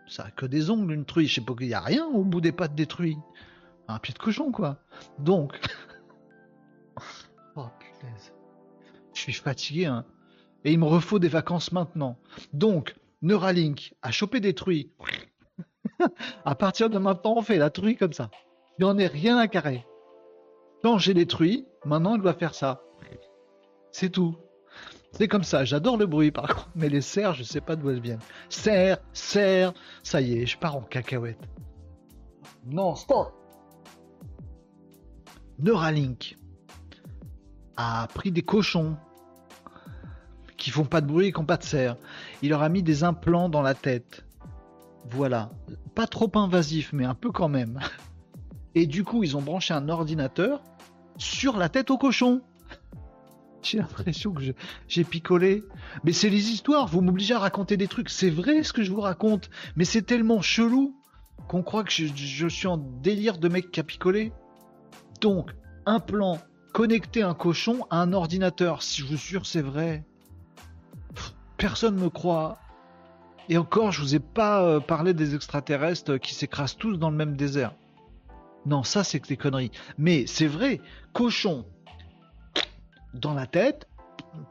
ça 0.08 0.26
a 0.26 0.32
que 0.32 0.46
des 0.46 0.70
ongles 0.70 0.94
une 0.94 1.06
truie. 1.06 1.28
Je 1.28 1.36
sais 1.36 1.42
pas 1.42 1.56
qu'il 1.56 1.68
y 1.68 1.74
a 1.74 1.80
rien 1.80 2.06
au 2.06 2.24
bout 2.24 2.42
des 2.42 2.52
pattes 2.52 2.76
des 2.76 2.86
truies. 2.86 3.18
Un 3.88 4.00
pied 4.00 4.14
de 4.14 4.20
cochon 4.20 4.52
quoi. 4.52 4.80
Donc 5.20 5.60
Oh 7.56 7.68
punaise. 7.80 8.34
Je 9.14 9.22
suis 9.22 9.34
fatigué 9.34 9.86
hein. 9.86 10.06
Et 10.64 10.74
il 10.74 10.80
me 10.80 10.86
refaut 10.86 11.20
des 11.20 11.28
vacances 11.28 11.72
maintenant. 11.72 12.18
Donc 12.54 12.96
Neuralink 13.22 13.96
a 14.02 14.12
chopé 14.12 14.40
des 14.40 14.54
truies. 14.54 14.92
à 16.46 16.56
partir 16.56 16.90
de 16.90 16.98
maintenant, 16.98 17.36
on 17.38 17.42
fait 17.42 17.58
la 17.58 17.70
truie 17.70 17.96
comme 17.96 18.14
ça. 18.14 18.30
Il 18.80 18.86
en 18.86 18.98
est 18.98 19.08
rien 19.08 19.38
à 19.38 19.48
carrer. 19.48 19.86
Quand 20.84 20.98
j'ai 20.98 21.14
des 21.14 21.26
truies, 21.26 21.66
maintenant 21.86 22.16
il 22.16 22.22
doit 22.22 22.34
faire 22.34 22.54
ça. 22.54 22.82
C'est 23.92 24.10
tout. 24.10 24.36
C'est 25.12 25.30
comme 25.30 25.44
ça, 25.44 25.64
j'adore 25.64 25.98
le 25.98 26.06
bruit 26.06 26.32
par 26.32 26.48
contre, 26.48 26.70
mais 26.76 26.90
les 26.90 27.02
serres, 27.02 27.34
je 27.34 27.44
sais 27.44 27.62
pas 27.62 27.76
d'où 27.76 27.90
elles 27.90 28.02
viennent. 28.02 28.20
Serre, 28.50 28.98
serre, 29.14 29.74
ça 30.04 30.20
y 30.20 30.40
est, 30.40 30.46
je 30.46 30.58
pars 30.58 30.76
en 30.76 30.82
cacahuète. 30.82 31.40
Non, 32.66 32.96
stop 32.96 33.34
Neuralink 35.60 36.38
a 37.78 38.08
pris 38.14 38.32
des 38.32 38.42
cochons 38.42 38.98
qui 40.58 40.70
font 40.70 40.86
pas 40.86 41.02
de 41.02 41.08
bruit 41.08 41.28
et 41.28 41.32
qui 41.32 41.40
n'ont 41.40 41.46
pas 41.46 41.58
de 41.58 41.64
serre. 41.64 41.96
Il 42.42 42.50
leur 42.50 42.62
a 42.62 42.70
mis 42.70 42.84
des 42.84 43.04
implants 43.04 43.50
dans 43.50 43.62
la 43.62 43.74
tête. 43.74 44.26
Voilà. 45.10 45.52
Pas 45.94 46.08
trop 46.08 46.32
invasif, 46.36 46.92
mais 46.92 47.06
un 47.06 47.14
peu 47.16 47.32
quand 47.32 47.50
même. 47.50 47.80
Et 48.76 48.88
du 48.88 49.06
coup, 49.06 49.24
ils 49.24 49.38
ont 49.38 49.42
branché 49.42 49.74
un 49.74 49.88
ordinateur 49.88 50.62
sur 51.18 51.58
la 51.58 51.70
tête 51.70 51.90
au 51.90 51.98
cochon. 51.98 52.42
J'ai 53.64 53.80
l'impression 53.80 54.34
que 54.34 54.44
j'ai 54.88 55.04
picolé. 55.04 55.64
Mais 56.04 56.12
c'est 56.12 56.30
les 56.30 56.52
histoires, 56.52 56.88
vous 56.88 57.02
m'obligez 57.02 57.34
à 57.34 57.40
raconter 57.40 57.78
des 57.78 57.88
trucs. 57.88 58.10
C'est 58.10 58.30
vrai 58.30 58.62
ce 58.64 58.74
que 58.74 58.84
je 58.84 58.92
vous 58.92 59.02
raconte, 59.02 59.50
mais 59.76 59.86
c'est 59.86 60.04
tellement 60.04 60.42
chelou 60.42 60.94
qu'on 61.48 61.64
croit 61.64 61.84
que 61.84 61.92
je, 61.92 62.48
suis 62.48 62.68
en 62.68 62.78
délire 62.78 63.38
de 63.38 63.48
mec 63.48 63.72
qui 63.72 63.80
a 63.80 63.84
picolé. 63.84 64.34
Donc, 65.22 65.52
un 65.86 66.00
plan, 66.00 66.40
connecter 66.74 67.24
un 67.24 67.34
cochon 67.34 67.88
à 67.90 68.02
un 68.02 68.14
ordinateur. 68.14 68.84
Si 68.84 69.02
je 69.02 69.08
vous 69.08 69.18
jure, 69.18 69.46
c'est 69.46 69.62
vrai. 69.62 70.06
Personne 71.58 71.96
me 71.96 72.10
croit. 72.10 72.60
Et 73.48 73.58
encore, 73.58 73.92
je 73.92 74.02
vous 74.02 74.16
ai 74.16 74.20
pas 74.20 74.64
euh, 74.64 74.80
parlé 74.80 75.14
des 75.14 75.34
extraterrestres 75.34 76.18
qui 76.18 76.36
s'écrasent 76.36 76.78
tous 76.78 76.98
dans 76.98 77.10
le 77.10 77.16
même 77.16 77.36
désert. 77.36 77.74
Non, 78.66 78.84
ça 78.84 79.04
c'est 79.04 79.26
des 79.28 79.38
conneries. 79.38 79.72
Mais 79.98 80.26
c'est 80.28 80.48
vrai, 80.48 80.82
cochon 81.14 81.66
dans 83.14 83.34
la 83.34 83.48
tête, 83.48 83.88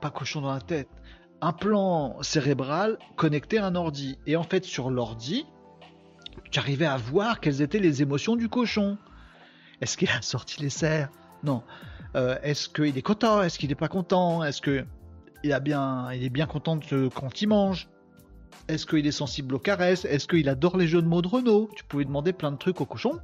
pas 0.01 0.11
cochon 0.11 0.41
dans 0.41 0.53
la 0.53 0.61
tête, 0.61 0.89
un 1.41 1.53
plan 1.53 2.23
cérébral 2.23 2.99
connecté 3.17 3.59
à 3.59 3.67
un 3.67 3.75
ordi. 3.75 4.19
Et 4.27 4.37
en 4.37 4.45
fait, 4.45 4.65
sur 4.65 4.91
l'ordi, 4.91 5.47
tu 6.51 6.59
arrivais 6.59 6.87
à 6.87 6.97
voir 6.97 7.41
quelles 7.41 7.61
étaient 7.61 7.81
les 7.81 8.03
émotions 8.03 8.37
du 8.37 8.49
cochon. 8.49 8.97
Est-ce 9.81 9.97
qu'il 9.97 10.09
a 10.11 10.23
sorti 10.23 10.63
les 10.63 10.71
serres? 10.71 11.11
Non. 11.43 11.63
Euh, 12.17 12.39
est-ce 12.43 12.69
qu'il 12.69 12.97
est 12.97 13.03
content? 13.03 13.43
Est-ce 13.43 13.59
qu'il 13.59 13.69
n'est 13.69 13.75
pas 13.75 13.89
content? 13.89 14.43
Est-ce 14.45 14.63
que 14.63 14.87
il 15.43 15.53
a 15.53 15.61
bien, 15.61 16.11
il 16.13 16.25
est 16.25 16.31
bien 16.31 16.47
content 16.47 16.77
de, 16.77 17.09
quand 17.09 17.43
il 17.43 17.49
mange? 17.49 17.89
Est-ce 18.69 18.87
qu'il 18.87 19.07
est 19.07 19.13
sensible 19.13 19.55
aux 19.55 19.59
caresses? 19.59 20.05
Est-ce 20.05 20.27
qu'il 20.27 20.49
adore 20.49 20.77
les 20.77 20.87
jeux 20.87 21.03
de 21.03 21.07
mots 21.07 21.23
de 21.23 21.29
Renault? 21.29 21.69
Tu 21.77 21.85
pouvais 21.85 22.05
demander 22.05 22.33
plein 22.33 22.51
de 22.51 22.57
trucs 22.57 22.81
au 22.81 22.87
cochon. 22.87 23.21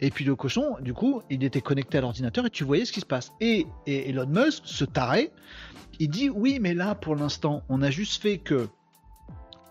Et 0.00 0.10
puis 0.10 0.24
le 0.24 0.34
cochon, 0.34 0.76
du 0.80 0.94
coup, 0.94 1.22
il 1.30 1.44
était 1.44 1.60
connecté 1.60 1.98
à 1.98 2.00
l'ordinateur 2.00 2.46
et 2.46 2.50
tu 2.50 2.64
voyais 2.64 2.84
ce 2.84 2.92
qui 2.92 3.00
se 3.00 3.06
passe. 3.06 3.32
Et, 3.40 3.66
Elon 3.86 4.26
Musk 4.26 4.62
se 4.64 4.84
tarait. 4.84 5.32
Il 6.00 6.10
dit 6.10 6.28
oui, 6.28 6.58
mais 6.60 6.74
là, 6.74 6.94
pour 6.94 7.14
l'instant, 7.16 7.62
on 7.68 7.82
a 7.82 7.90
juste 7.90 8.20
fait 8.20 8.38
que 8.38 8.68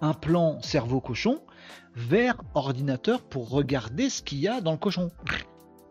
un 0.01 0.13
plan 0.13 0.61
cerveau 0.61 1.01
cochon 1.01 1.41
vers 1.95 2.35
ordinateur 2.53 3.21
pour 3.23 3.49
regarder 3.49 4.09
ce 4.09 4.21
qu'il 4.21 4.37
y 4.39 4.47
a 4.47 4.61
dans 4.61 4.71
le 4.71 4.77
cochon. 4.77 5.09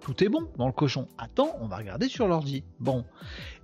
Tout 0.00 0.22
est 0.22 0.28
bon 0.28 0.48
dans 0.56 0.66
le 0.66 0.72
cochon. 0.72 1.08
Attends, 1.18 1.56
on 1.60 1.66
va 1.66 1.76
regarder 1.76 2.08
sur 2.08 2.28
l'ordi. 2.28 2.62
Bon. 2.78 3.04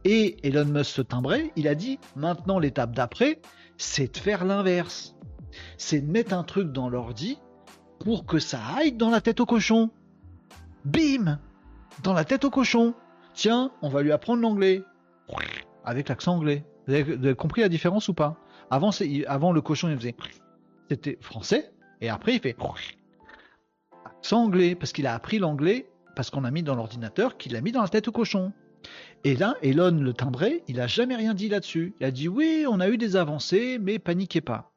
Et 0.04 0.36
Elon 0.46 0.64
Musk 0.64 0.90
se 0.90 1.02
timbrait. 1.02 1.52
Il 1.54 1.68
a 1.68 1.76
dit 1.76 2.00
maintenant 2.16 2.58
l'étape 2.58 2.92
d'après, 2.96 3.40
c'est 3.82 4.14
de 4.14 4.18
faire 4.18 4.44
l'inverse. 4.44 5.16
C'est 5.76 6.00
de 6.00 6.10
mettre 6.10 6.32
un 6.32 6.44
truc 6.44 6.72
dans 6.72 6.88
l'ordi 6.88 7.38
pour 7.98 8.24
que 8.24 8.38
ça 8.38 8.60
aille 8.76 8.92
dans 8.92 9.10
la 9.10 9.20
tête 9.20 9.40
au 9.40 9.46
cochon. 9.46 9.90
Bim 10.84 11.38
Dans 12.02 12.14
la 12.14 12.24
tête 12.24 12.44
au 12.44 12.50
cochon. 12.50 12.94
Tiens, 13.34 13.72
on 13.82 13.88
va 13.88 14.02
lui 14.02 14.12
apprendre 14.12 14.40
l'anglais. 14.40 14.82
Avec 15.84 16.08
l'accent 16.08 16.36
anglais. 16.36 16.64
Vous 16.86 16.94
avez, 16.94 17.34
compris 17.34 17.60
la 17.62 17.68
différence 17.68 18.08
ou 18.08 18.14
pas? 18.14 18.36
Avant, 18.70 18.90
avant, 19.26 19.52
le 19.52 19.60
cochon, 19.60 19.88
il 19.88 19.96
faisait. 19.96 20.16
C'était 20.88 21.18
français. 21.20 21.72
Et 22.00 22.08
après, 22.08 22.34
il 22.34 22.40
fait. 22.40 22.56
Accent 24.04 24.44
anglais. 24.44 24.74
Parce 24.74 24.92
qu'il 24.92 25.06
a 25.06 25.14
appris 25.14 25.38
l'anglais. 25.38 25.90
Parce 26.14 26.30
qu'on 26.30 26.44
a 26.44 26.50
mis 26.50 26.62
dans 26.62 26.74
l'ordinateur 26.74 27.36
qu'il 27.36 27.56
a 27.56 27.60
mis 27.60 27.72
dans 27.72 27.82
la 27.82 27.88
tête 27.88 28.08
au 28.08 28.12
cochon. 28.12 28.52
Et 29.24 29.36
là, 29.36 29.56
Elon 29.62 29.92
le 29.92 30.12
timbré, 30.12 30.64
il 30.66 30.80
a 30.80 30.88
jamais 30.88 31.14
rien 31.14 31.32
dit 31.34 31.48
là-dessus. 31.48 31.94
Il 32.00 32.06
a 32.06 32.10
dit 32.10 32.28
oui, 32.28 32.64
on 32.68 32.80
a 32.80 32.88
eu 32.88 32.98
des 32.98 33.14
avancées, 33.14 33.78
mais 33.78 33.98
paniquez 33.98 34.40
pas. 34.40 34.72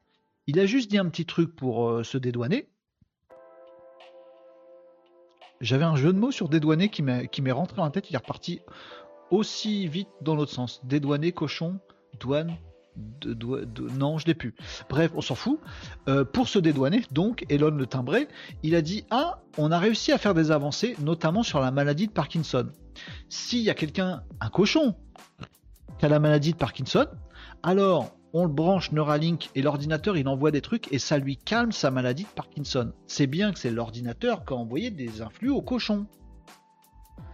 Il 0.46 0.60
a 0.60 0.68
juste 0.68 0.92
dit 0.92 1.00
un 1.00 1.10
petit 1.10 1.26
truc 1.26 1.56
pour 1.56 1.90
euh, 1.90 2.04
se 2.04 2.20
dédouaner. 2.20 2.68
J'avais 5.62 5.86
un 5.86 5.96
jeu 5.96 6.14
de 6.14 6.20
mots 6.20 6.32
sur 6.32 6.50
dédouané 6.50 6.90
qui 6.90 7.02
m'est 7.02 7.52
rentré 7.52 7.82
en 7.82 7.90
tête, 7.90 8.10
il 8.10 8.14
est 8.14 8.20
reparti 8.20 8.62
aussi 9.32 9.88
vite 9.88 10.10
dans 10.22 10.36
l'autre 10.36 10.52
sens. 10.52 10.86
Dédouané, 10.86 11.32
cochon, 11.32 11.80
douane, 12.20 12.56
de, 12.96 13.90
non, 13.98 14.18
je 14.18 14.28
l'ai 14.28 14.34
plus. 14.34 14.56
Bref, 14.90 15.12
on 15.16 15.22
s'en 15.22 15.36
fout. 15.36 15.60
Euh, 16.08 16.24
pour 16.24 16.48
se 16.48 16.60
dédouaner, 16.60 17.04
donc, 17.12 17.46
Elon 17.50 17.72
le 17.72 17.86
timbré, 17.86 18.28
il 18.64 18.76
a 18.76 18.82
dit 18.82 19.06
Ah, 19.10 19.42
on 19.58 19.72
a 19.72 19.80
réussi 19.80 20.12
à 20.12 20.18
faire 20.18 20.34
des 20.34 20.52
avancées, 20.52 20.96
notamment 21.02 21.44
sur 21.44 21.60
la 21.60 21.72
maladie 21.72 22.08
de 22.08 22.12
Parkinson. 22.12 22.68
S'il 23.30 23.62
y 23.62 23.70
a 23.70 23.74
quelqu'un, 23.74 24.24
un 24.40 24.50
cochon, 24.50 24.96
qui 25.98 26.06
a 26.06 26.10
la 26.10 26.20
maladie 26.20 26.54
de 26.54 26.58
Parkinson, 26.58 27.08
alors 27.64 28.16
on 28.34 28.44
le 28.44 28.52
branche 28.52 28.92
Neuralink 28.92 29.50
et 29.56 29.62
l'ordinateur 29.62 30.18
il 30.18 30.28
envoie 30.28 30.52
des 30.52 30.60
trucs 30.60 30.92
et 30.92 31.00
ça 31.00 31.18
lui 31.18 31.38
calme 31.38 31.72
sa 31.72 31.90
maladie 31.90 32.24
de 32.24 32.30
Parkinson. 32.36 32.92
C'est 33.08 33.28
bien 33.28 33.54
que 33.54 33.60
c'est 33.60 33.72
l'ordinateur 33.72 34.44
qui 34.44 34.54
a 34.54 34.58
envoyé 34.58 34.92
des 34.92 35.22
influx 35.22 35.50
au 35.50 35.62
cochon. 35.62 36.06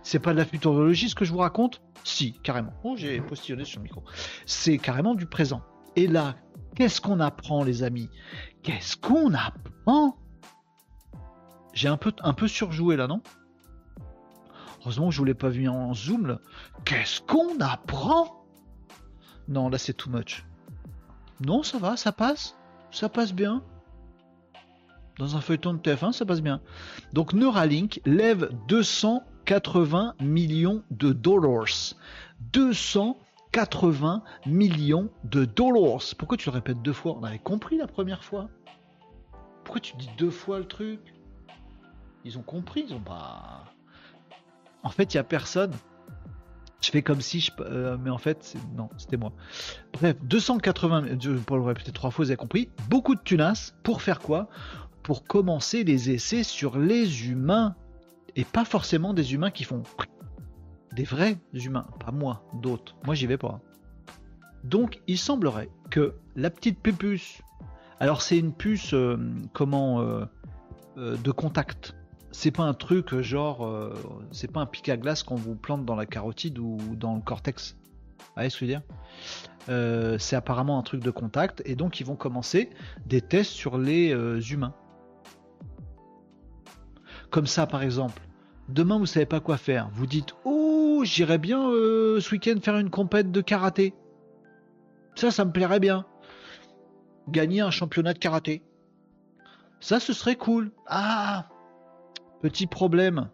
C'est 0.03 0.19
pas 0.19 0.33
de 0.33 0.37
la 0.37 0.45
futurologie 0.45 1.09
ce 1.09 1.15
que 1.15 1.25
je 1.25 1.31
vous 1.31 1.39
raconte? 1.39 1.81
Si, 2.03 2.33
carrément. 2.33 2.73
Oh, 2.83 2.95
j'ai 2.97 3.21
postillonné 3.21 3.65
sur 3.65 3.79
le 3.79 3.83
micro. 3.83 4.03
C'est 4.45 4.77
carrément 4.77 5.13
du 5.13 5.25
présent. 5.27 5.61
Et 5.95 6.07
là, 6.07 6.35
qu'est-ce 6.75 7.01
qu'on 7.01 7.19
apprend, 7.19 7.63
les 7.63 7.83
amis? 7.83 8.09
Qu'est-ce 8.63 8.97
qu'on 8.97 9.33
apprend? 9.33 10.17
J'ai 11.73 11.87
un 11.87 11.97
peu, 11.97 12.13
un 12.21 12.33
peu 12.33 12.47
surjoué 12.47 12.95
là, 12.95 13.07
non? 13.07 13.21
Heureusement 14.81 15.09
que 15.09 15.13
je 15.13 15.19
vous 15.19 15.25
l'ai 15.25 15.35
pas 15.35 15.49
vu 15.49 15.67
en 15.67 15.93
zoom. 15.93 16.39
Qu'est-ce 16.85 17.21
qu'on 17.21 17.59
apprend? 17.59 18.43
Non, 19.47 19.69
là 19.69 19.77
c'est 19.77 19.93
too 19.93 20.09
much. 20.09 20.45
Non, 21.45 21.61
ça 21.63 21.77
va, 21.77 21.97
ça 21.97 22.11
passe. 22.11 22.57
Ça 22.89 23.07
passe 23.09 23.33
bien. 23.33 23.63
Dans 25.17 25.35
un 25.35 25.41
feuilleton 25.41 25.73
de 25.73 25.79
TF1, 25.79 26.13
ça 26.13 26.25
passe 26.25 26.41
bien. 26.41 26.61
Donc 27.13 27.33
Neuralink 27.33 28.01
lève 28.05 28.49
280 29.51 30.15
millions 30.21 30.81
de 30.91 31.11
dollars. 31.11 31.95
280 32.53 34.23
millions 34.45 35.09
de 35.25 35.43
dollars. 35.43 36.03
Pourquoi 36.17 36.37
tu 36.37 36.49
le 36.49 36.53
répètes 36.53 36.81
deux 36.81 36.93
fois? 36.93 37.17
On 37.19 37.23
avait 37.23 37.37
compris 37.39 37.77
la 37.77 37.87
première 37.87 38.23
fois. 38.23 38.49
Pourquoi 39.65 39.81
tu 39.81 39.97
dis 39.97 40.09
deux 40.17 40.29
fois 40.29 40.59
le 40.59 40.65
truc? 40.65 41.01
Ils 42.23 42.37
ont 42.37 42.43
compris, 42.43 42.85
ils 42.87 42.93
ont 42.93 43.01
pas. 43.01 43.65
En 44.83 44.89
fait, 44.89 45.13
il 45.13 45.17
y 45.17 45.19
a 45.19 45.23
personne 45.23 45.71
je 46.81 46.89
fais 46.89 47.03
comme 47.03 47.21
si 47.21 47.41
je. 47.41 47.51
Euh, 47.59 47.95
mais 48.01 48.09
en 48.09 48.17
fait, 48.17 48.55
non, 48.75 48.89
c'était 48.97 49.17
moi. 49.17 49.33
Bref, 49.93 50.15
280. 50.23 51.19
Je 51.19 51.31
peux 51.31 51.55
le 51.55 51.61
répéter 51.61 51.91
trois 51.91 52.09
fois, 52.09 52.25
vous 52.25 52.31
avez 52.31 52.37
compris. 52.37 52.69
Beaucoup 52.89 53.13
de 53.13 53.21
tunas. 53.21 53.73
Pour 53.83 54.01
faire 54.01 54.19
quoi? 54.19 54.49
Pour 55.03 55.23
commencer 55.23 55.83
les 55.83 56.09
essais 56.09 56.41
sur 56.41 56.79
les 56.79 57.29
humains. 57.29 57.75
Et 58.35 58.45
pas 58.45 58.65
forcément 58.65 59.13
des 59.13 59.33
humains 59.33 59.51
qui 59.51 59.63
font. 59.63 59.83
Des 60.95 61.03
vrais 61.03 61.37
humains. 61.53 61.87
Pas 62.03 62.11
moi, 62.11 62.43
d'autres. 62.53 62.95
Moi, 63.05 63.15
j'y 63.15 63.27
vais 63.27 63.37
pas. 63.37 63.61
Donc, 64.63 65.01
il 65.07 65.17
semblerait 65.17 65.69
que 65.89 66.15
la 66.35 66.49
petite 66.49 66.79
puce. 66.79 67.41
Alors, 67.99 68.21
c'est 68.21 68.37
une 68.37 68.53
puce. 68.53 68.93
Euh, 68.93 69.17
comment. 69.53 70.01
Euh, 70.01 70.25
de 70.97 71.31
contact 71.31 71.95
c'est 72.31 72.51
pas 72.51 72.63
un 72.63 72.73
truc 72.73 73.13
euh, 73.13 73.21
genre, 73.21 73.65
euh, 73.65 73.93
c'est 74.31 74.51
pas 74.51 74.61
un 74.61 74.65
pic 74.65 74.87
à 74.89 74.97
glace 74.97 75.23
qu'on 75.23 75.35
vous 75.35 75.55
plante 75.55 75.85
dans 75.85 75.95
la 75.95 76.05
carotide 76.05 76.57
ou 76.59 76.77
dans 76.95 77.15
le 77.15 77.21
cortex. 77.21 77.77
Vous 78.19 78.25
voyez 78.35 78.49
ce 78.49 78.55
que 78.55 78.65
je 78.65 78.71
veux 78.71 78.77
dire? 78.77 78.81
Euh, 79.69 80.17
C'est 80.17 80.35
apparemment 80.35 80.79
un 80.79 80.81
truc 80.83 81.01
de 81.01 81.11
contact 81.11 81.61
et 81.65 81.75
donc 81.75 81.99
ils 81.99 82.05
vont 82.05 82.15
commencer 82.15 82.69
des 83.05 83.21
tests 83.21 83.51
sur 83.51 83.77
les 83.77 84.11
humains. 84.51 84.73
Comme 87.31 87.47
ça 87.47 87.65
par 87.65 87.81
exemple, 87.81 88.21
demain 88.69 88.99
vous 88.99 89.07
savez 89.07 89.25
pas 89.25 89.39
quoi 89.39 89.57
faire, 89.57 89.89
vous 89.93 90.05
dites 90.05 90.35
oh 90.45 91.01
j'irais 91.03 91.39
bien 91.39 91.59
ce 91.59 92.29
week-end 92.31 92.59
faire 92.61 92.77
une 92.77 92.91
compète 92.91 93.31
de 93.31 93.41
karaté. 93.41 93.95
Ça, 95.15 95.31
ça 95.31 95.45
me 95.45 95.51
plairait 95.51 95.79
bien. 95.79 96.05
Gagner 97.27 97.61
un 97.61 97.71
championnat 97.71 98.13
de 98.13 98.19
karaté. 98.19 98.63
Ça, 99.79 99.99
ce 99.99 100.13
serait 100.13 100.35
cool. 100.35 100.71
Ah, 100.87 101.49
Petit 102.41 102.65
problème. 102.65 103.29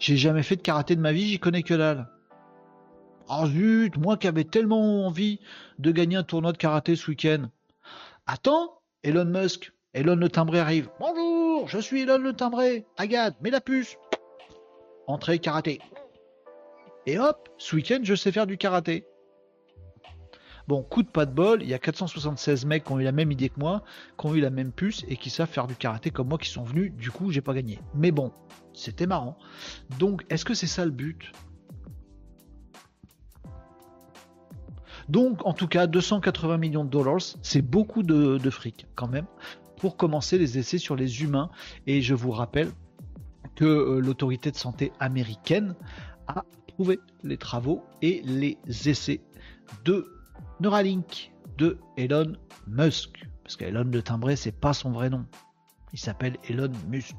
J'ai 0.00 0.16
jamais 0.16 0.42
fait 0.42 0.56
de 0.56 0.62
karaté 0.62 0.96
de 0.96 1.00
ma 1.00 1.12
vie, 1.12 1.28
j'y 1.28 1.38
connais 1.38 1.62
que 1.62 1.74
dalle. 1.74 2.08
Oh 3.28 3.46
zut, 3.46 3.96
moi 3.96 4.16
qui 4.16 4.26
avais 4.26 4.42
tellement 4.42 5.06
envie 5.06 5.38
de 5.78 5.92
gagner 5.92 6.16
un 6.16 6.24
tournoi 6.24 6.52
de 6.52 6.58
karaté 6.58 6.96
ce 6.96 7.08
week-end. 7.08 7.50
Attends, 8.26 8.80
Elon 9.04 9.26
Musk, 9.26 9.72
Elon 9.94 10.16
le 10.16 10.30
timbré 10.30 10.58
arrive. 10.58 10.88
Bonjour, 10.98 11.68
je 11.68 11.78
suis 11.78 12.02
Elon 12.02 12.16
le 12.16 12.32
timbré. 12.32 12.86
Agathe, 12.96 13.38
mets 13.42 13.50
la 13.50 13.60
puce. 13.60 13.98
Entrée 15.06 15.38
karaté. 15.38 15.80
Et 17.04 17.18
hop, 17.18 17.50
ce 17.58 17.76
week-end, 17.76 17.98
je 18.02 18.14
sais 18.14 18.32
faire 18.32 18.46
du 18.46 18.56
karaté. 18.56 19.04
Bon, 20.66 20.82
coup 20.82 21.02
de 21.02 21.08
pas 21.08 21.26
de 21.26 21.32
bol, 21.32 21.62
il 21.62 21.68
y 21.68 21.74
a 21.74 21.78
476 21.78 22.64
mecs 22.64 22.84
qui 22.84 22.92
ont 22.92 23.00
eu 23.00 23.04
la 23.04 23.12
même 23.12 23.32
idée 23.32 23.50
que 23.50 23.60
moi, 23.60 23.82
qui 24.18 24.26
ont 24.26 24.34
eu 24.34 24.40
la 24.40 24.48
même 24.48 24.72
puce 24.72 25.04
et 25.08 25.16
qui 25.18 25.28
savent 25.28 25.50
faire 25.50 25.66
du 25.66 25.74
karaté 25.74 26.10
comme 26.10 26.28
moi 26.28 26.38
qui 26.38 26.48
sont 26.48 26.62
venus, 26.62 26.92
du 26.94 27.10
coup 27.10 27.30
j'ai 27.30 27.42
pas 27.42 27.52
gagné. 27.52 27.78
Mais 27.94 28.12
bon, 28.12 28.32
c'était 28.72 29.06
marrant. 29.06 29.36
Donc, 29.98 30.24
est-ce 30.30 30.46
que 30.46 30.54
c'est 30.54 30.66
ça 30.66 30.86
le 30.86 30.90
but? 30.90 31.32
Donc, 35.08 35.44
en 35.44 35.52
tout 35.52 35.66
cas, 35.66 35.86
280 35.86 36.58
millions 36.58 36.84
de 36.84 36.90
dollars, 36.90 37.20
c'est 37.42 37.60
beaucoup 37.60 38.02
de, 38.02 38.38
de, 38.38 38.50
fric 38.50 38.86
quand 38.94 39.08
même, 39.08 39.26
pour 39.82 39.96
commencer 39.96 40.38
les 40.38 40.58
essais 40.58 40.78
sur 40.78 40.94
les 40.94 41.22
humains. 41.22 41.50
Et 41.88 42.02
je 42.02 42.14
vous 42.14 42.30
rappelle 42.30 42.70
que 43.56 43.64
euh, 43.64 43.98
l'autorité 43.98 44.52
de 44.52 44.56
santé 44.56 44.92
américaine 45.00 45.74
a 46.28 46.44
prouvé 46.68 47.00
les 47.24 47.36
travaux 47.36 47.82
et 48.00 48.22
les 48.24 48.56
essais 48.88 49.20
de 49.84 50.06
Neuralink 50.60 51.32
de 51.58 51.78
Elon 51.96 52.34
Musk. 52.68 53.26
Parce 53.42 53.56
qu'Elon 53.56 53.86
de 53.86 54.00
timbré, 54.00 54.36
c'est 54.36 54.52
pas 54.52 54.72
son 54.72 54.92
vrai 54.92 55.10
nom. 55.10 55.26
Il 55.92 55.98
s'appelle 55.98 56.36
Elon 56.48 56.70
Musk. 56.88 57.16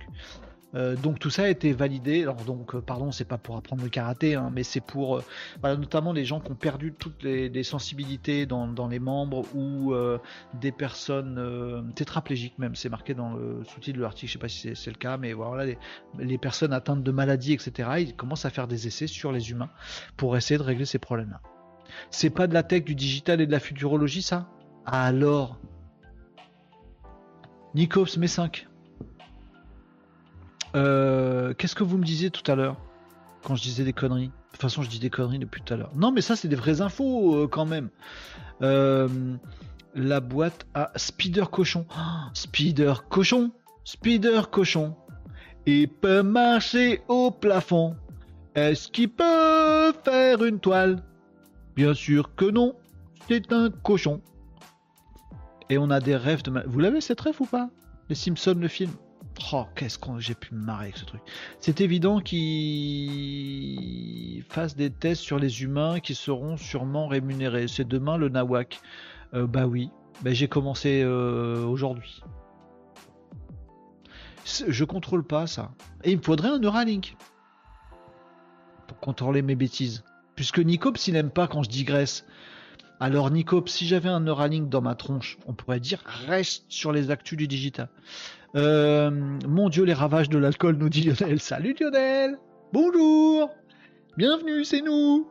Euh, 0.75 0.95
donc 0.95 1.19
tout 1.19 1.29
ça 1.29 1.43
a 1.43 1.47
été 1.47 1.73
validé. 1.73 2.23
Alors 2.23 2.43
donc 2.43 2.75
euh, 2.75 2.81
pardon, 2.81 3.11
c'est 3.11 3.25
pas 3.25 3.37
pour 3.37 3.57
apprendre 3.57 3.83
le 3.83 3.89
karaté, 3.89 4.35
hein, 4.35 4.51
mais 4.53 4.63
c'est 4.63 4.81
pour 4.81 5.17
euh, 5.17 5.75
notamment 5.75 6.13
les 6.13 6.25
gens 6.25 6.39
qui 6.39 6.51
ont 6.51 6.55
perdu 6.55 6.93
toutes 6.93 7.23
les, 7.23 7.63
sensibilités 7.63 8.45
dans, 8.45 8.87
les 8.87 8.99
membres 8.99 9.43
ou 9.55 9.93
des 10.53 10.71
personnes 10.71 11.91
tétraplégiques 11.95 12.59
même. 12.59 12.75
C'est 12.75 12.89
marqué 12.89 13.13
dans 13.13 13.33
le 13.33 13.63
sous-titre 13.63 13.97
de 13.97 14.03
l'article. 14.03 14.27
Je 14.27 14.33
sais 14.33 14.39
pas 14.39 14.49
si 14.49 14.75
c'est 14.75 14.91
le 14.91 14.97
cas, 14.97 15.17
mais 15.17 15.33
voilà 15.33 15.75
les, 16.19 16.37
personnes 16.37 16.73
atteintes 16.73 17.03
de 17.03 17.11
maladies, 17.11 17.53
etc. 17.53 17.89
Ils 17.99 18.15
commencent 18.15 18.45
à 18.45 18.49
faire 18.49 18.67
des 18.67 18.87
essais 18.87 19.07
sur 19.07 19.31
les 19.31 19.51
humains 19.51 19.69
pour 20.17 20.35
essayer 20.35 20.57
de 20.57 20.63
régler 20.63 20.85
ces 20.85 20.99
problèmes-là. 20.99 21.41
C'est 22.09 22.29
pas 22.29 22.47
de 22.47 22.53
la 22.53 22.63
tech, 22.63 22.83
du 22.83 22.95
digital 22.95 23.39
et 23.39 23.47
de 23.47 23.51
la 23.51 23.59
futurologie, 23.59 24.21
ça? 24.21 24.49
Alors 24.85 25.59
Nikos, 27.75 28.17
mes 28.17 28.27
5. 28.27 28.67
Euh, 30.75 31.53
qu'est-ce 31.53 31.75
que 31.75 31.83
vous 31.83 31.97
me 31.97 32.05
disiez 32.05 32.31
tout 32.31 32.49
à 32.51 32.55
l'heure 32.55 32.77
quand 33.43 33.55
je 33.55 33.63
disais 33.63 33.83
des 33.83 33.93
conneries? 33.93 34.27
De 34.27 34.51
toute 34.53 34.61
façon, 34.61 34.81
je 34.81 34.89
dis 34.89 34.99
des 34.99 35.09
conneries 35.09 35.39
depuis 35.39 35.61
tout 35.61 35.73
à 35.73 35.77
l'heure. 35.77 35.91
Non, 35.95 36.11
mais 36.11 36.21
ça, 36.21 36.35
c'est 36.35 36.47
des 36.47 36.55
vraies 36.55 36.81
infos 36.81 37.35
euh, 37.35 37.47
quand 37.47 37.65
même. 37.65 37.89
Euh, 38.61 39.07
la 39.95 40.19
boîte 40.19 40.65
à 40.73 40.91
Spider 40.95 41.45
Cochon. 41.51 41.85
Spider 42.33 42.93
Cochon 43.09 43.51
Spider 43.83 44.41
Cochon. 44.51 44.95
Il 45.65 45.89
peut 45.89 46.23
marcher 46.23 47.01
au 47.07 47.31
plafond. 47.31 47.95
Est-ce 48.55 48.89
qu'il 48.89 49.09
peut 49.09 49.93
faire 50.03 50.43
une 50.43 50.59
toile? 50.59 51.03
Bien 51.75 51.93
sûr 51.93 52.35
que 52.35 52.45
non, 52.45 52.75
c'est 53.27 53.51
un 53.51 53.69
cochon. 53.69 54.21
Et 55.69 55.77
on 55.77 55.89
a 55.89 55.99
des 55.99 56.15
rêves 56.15 56.43
de... 56.43 56.63
Vous 56.67 56.79
l'avez 56.79 57.01
cette 57.01 57.21
rêve 57.21 57.35
ou 57.39 57.45
pas? 57.45 57.69
Les 58.09 58.15
Simpsons, 58.15 58.57
le 58.59 58.67
film? 58.67 58.91
Oh, 59.51 59.65
qu'est-ce 59.75 59.97
qu'on 59.97 60.19
j'ai 60.19 60.35
pu 60.35 60.53
me 60.53 60.63
marrer 60.63 60.85
avec 60.85 60.97
ce 60.97 61.05
truc. 61.05 61.21
C'est 61.59 61.81
évident 61.81 62.19
qu'ils 62.19 62.43
fassent 64.49 64.75
des 64.75 64.91
tests 64.91 65.21
sur 65.21 65.39
les 65.39 65.63
humains 65.63 65.99
qui 65.99 66.15
seront 66.15 66.55
sûrement 66.57 67.07
rémunérés. 67.07 67.67
C'est 67.67 67.87
demain 67.87 68.17
le 68.17 68.29
Nawak. 68.29 68.79
Euh, 69.33 69.47
bah 69.47 69.65
oui, 69.65 69.89
bah, 70.21 70.33
j'ai 70.33 70.47
commencé 70.47 71.01
euh, 71.03 71.65
aujourd'hui. 71.65 72.21
Je 74.45 74.83
contrôle 74.83 75.25
pas 75.25 75.47
ça. 75.47 75.71
Et 76.03 76.11
il 76.11 76.17
me 76.17 76.23
faudrait 76.23 76.49
un 76.49 76.59
Neuralink 76.59 77.15
pour 78.87 78.99
contrôler 78.99 79.41
mes 79.41 79.55
bêtises. 79.55 80.03
Puisque 80.35 80.59
Nicops, 80.59 81.07
il 81.07 81.13
n'aime 81.13 81.31
pas 81.31 81.47
quand 81.47 81.63
je 81.63 81.69
digresse. 81.69 82.25
Alors 82.99 83.31
Nicops, 83.31 83.71
si 83.71 83.87
j'avais 83.87 84.09
un 84.09 84.21
Neuralink 84.21 84.69
dans 84.69 84.81
ma 84.81 84.95
tronche, 84.95 85.37
on 85.45 85.53
pourrait 85.53 85.79
dire 85.79 86.01
reste 86.27 86.65
sur 86.69 86.91
les 86.91 87.11
actus 87.11 87.37
du 87.37 87.47
digital. 87.47 87.89
Euh, 88.55 89.09
mon 89.47 89.69
Dieu, 89.69 89.83
les 89.83 89.93
ravages 89.93 90.29
de 90.29 90.37
l'alcool, 90.37 90.75
nous 90.77 90.89
dit 90.89 91.01
Lionel. 91.01 91.39
Salut 91.39 91.75
Lionel 91.79 92.37
Bonjour 92.71 93.49
Bienvenue, 94.15 94.63
c'est 94.63 94.81
nous 94.81 95.27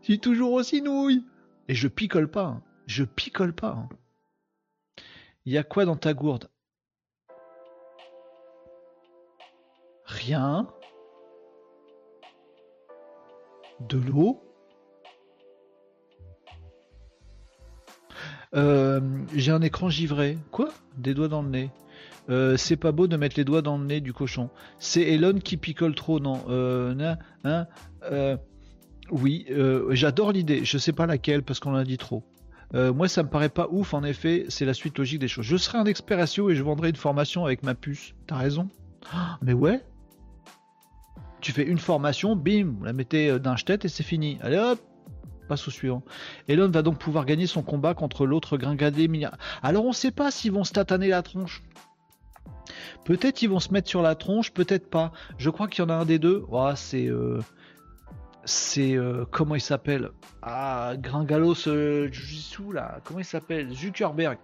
Je 0.00 0.04
suis 0.04 0.20
toujours 0.20 0.52
aussi 0.52 0.80
nouille 0.80 1.24
Et 1.68 1.74
je 1.74 1.88
picole 1.88 2.30
pas. 2.30 2.44
Hein. 2.44 2.62
Je 2.86 3.04
picole 3.04 3.52
pas. 3.52 3.76
Hein. 3.76 3.88
Y 5.44 5.58
a 5.58 5.64
quoi 5.64 5.84
dans 5.84 5.96
ta 5.96 6.14
gourde? 6.14 6.48
Rien. 10.04 10.68
De 13.80 13.98
l'eau. 13.98 14.45
Euh, 18.56 19.00
j'ai 19.34 19.52
un 19.52 19.62
écran 19.62 19.88
givré. 19.90 20.38
Quoi? 20.50 20.70
Des 20.96 21.14
doigts 21.14 21.28
dans 21.28 21.42
le 21.42 21.48
nez. 21.48 21.70
Euh, 22.28 22.56
c'est 22.56 22.76
pas 22.76 22.90
beau 22.90 23.06
de 23.06 23.16
mettre 23.16 23.36
les 23.36 23.44
doigts 23.44 23.62
dans 23.62 23.78
le 23.78 23.84
nez 23.84 24.00
du 24.00 24.12
cochon. 24.12 24.50
C'est 24.78 25.02
Elon 25.02 25.38
qui 25.38 25.56
picole 25.56 25.94
trop, 25.94 26.18
non 26.18 26.42
euh, 26.48 27.14
hein, 27.44 27.66
Oui, 29.10 29.46
j'adore 29.90 30.32
l'idée. 30.32 30.64
Je 30.64 30.78
sais 30.78 30.92
pas 30.92 31.06
laquelle 31.06 31.42
parce 31.42 31.60
qu'on 31.60 31.72
en 31.72 31.76
a 31.76 31.84
dit 31.84 31.98
trop. 31.98 32.24
moi, 32.72 33.08
ça 33.08 33.22
me 33.22 33.28
paraît 33.28 33.48
pas 33.48 33.68
ouf. 33.70 33.94
En 33.94 34.02
effet, 34.02 34.46
c'est 34.48 34.64
la 34.64 34.74
suite 34.74 34.98
logique 34.98 35.20
des 35.20 35.28
choses. 35.28 35.44
Je 35.44 35.56
serai 35.56 35.78
un 35.78 35.86
expert 35.86 36.26
SEO 36.26 36.50
et 36.50 36.56
je 36.56 36.62
vendrai 36.62 36.88
une 36.88 36.96
formation 36.96 37.44
avec 37.44 37.62
ma 37.62 37.74
puce. 37.74 38.14
T'as 38.26 38.36
raison. 38.36 38.68
Mais 39.42 39.52
ouais. 39.52 39.82
Tu 41.40 41.52
fais 41.52 41.62
une 41.62 41.78
formation, 41.78 42.34
bim, 42.34 42.74
vous 42.78 42.84
la 42.84 42.92
mettez 42.92 43.38
d'un 43.38 43.54
tête 43.54 43.84
et 43.84 43.88
c'est 43.88 44.02
fini. 44.02 44.38
Allez 44.40 44.56
hop, 44.56 44.80
passe 45.46 45.66
au 45.68 45.70
suivant. 45.70 46.02
Elon 46.48 46.68
va 46.70 46.82
donc 46.82 46.98
pouvoir 46.98 47.24
gagner 47.24 47.46
son 47.46 47.62
combat 47.62 47.94
contre 47.94 48.26
l'autre 48.26 48.56
gringadé. 48.56 49.08
Alors 49.62 49.84
on 49.84 49.92
sait 49.92 50.10
pas 50.10 50.30
s'ils 50.30 50.52
vont 50.52 50.64
se 50.64 50.72
tataner 50.72 51.08
la 51.08 51.22
tronche. 51.22 51.62
Peut-être 53.04 53.42
ils 53.42 53.48
vont 53.48 53.60
se 53.60 53.72
mettre 53.72 53.88
sur 53.88 54.02
la 54.02 54.14
tronche, 54.14 54.52
peut-être 54.52 54.90
pas. 54.90 55.12
Je 55.38 55.50
crois 55.50 55.68
qu'il 55.68 55.84
y 55.84 55.86
en 55.86 55.90
a 55.90 55.94
un 55.94 56.04
des 56.04 56.18
deux. 56.18 56.44
C'est. 56.74 57.06
Euh, 57.06 57.40
c'est. 58.44 58.96
Euh, 58.96 59.24
comment 59.30 59.54
il 59.54 59.60
s'appelle? 59.60 60.10
Ah, 60.42 60.94
Gringalos 60.98 61.68
euh, 61.68 62.10
là. 62.72 62.98
Comment 63.04 63.20
il 63.20 63.24
s'appelle? 63.24 63.72
Zuckerberg. 63.72 64.38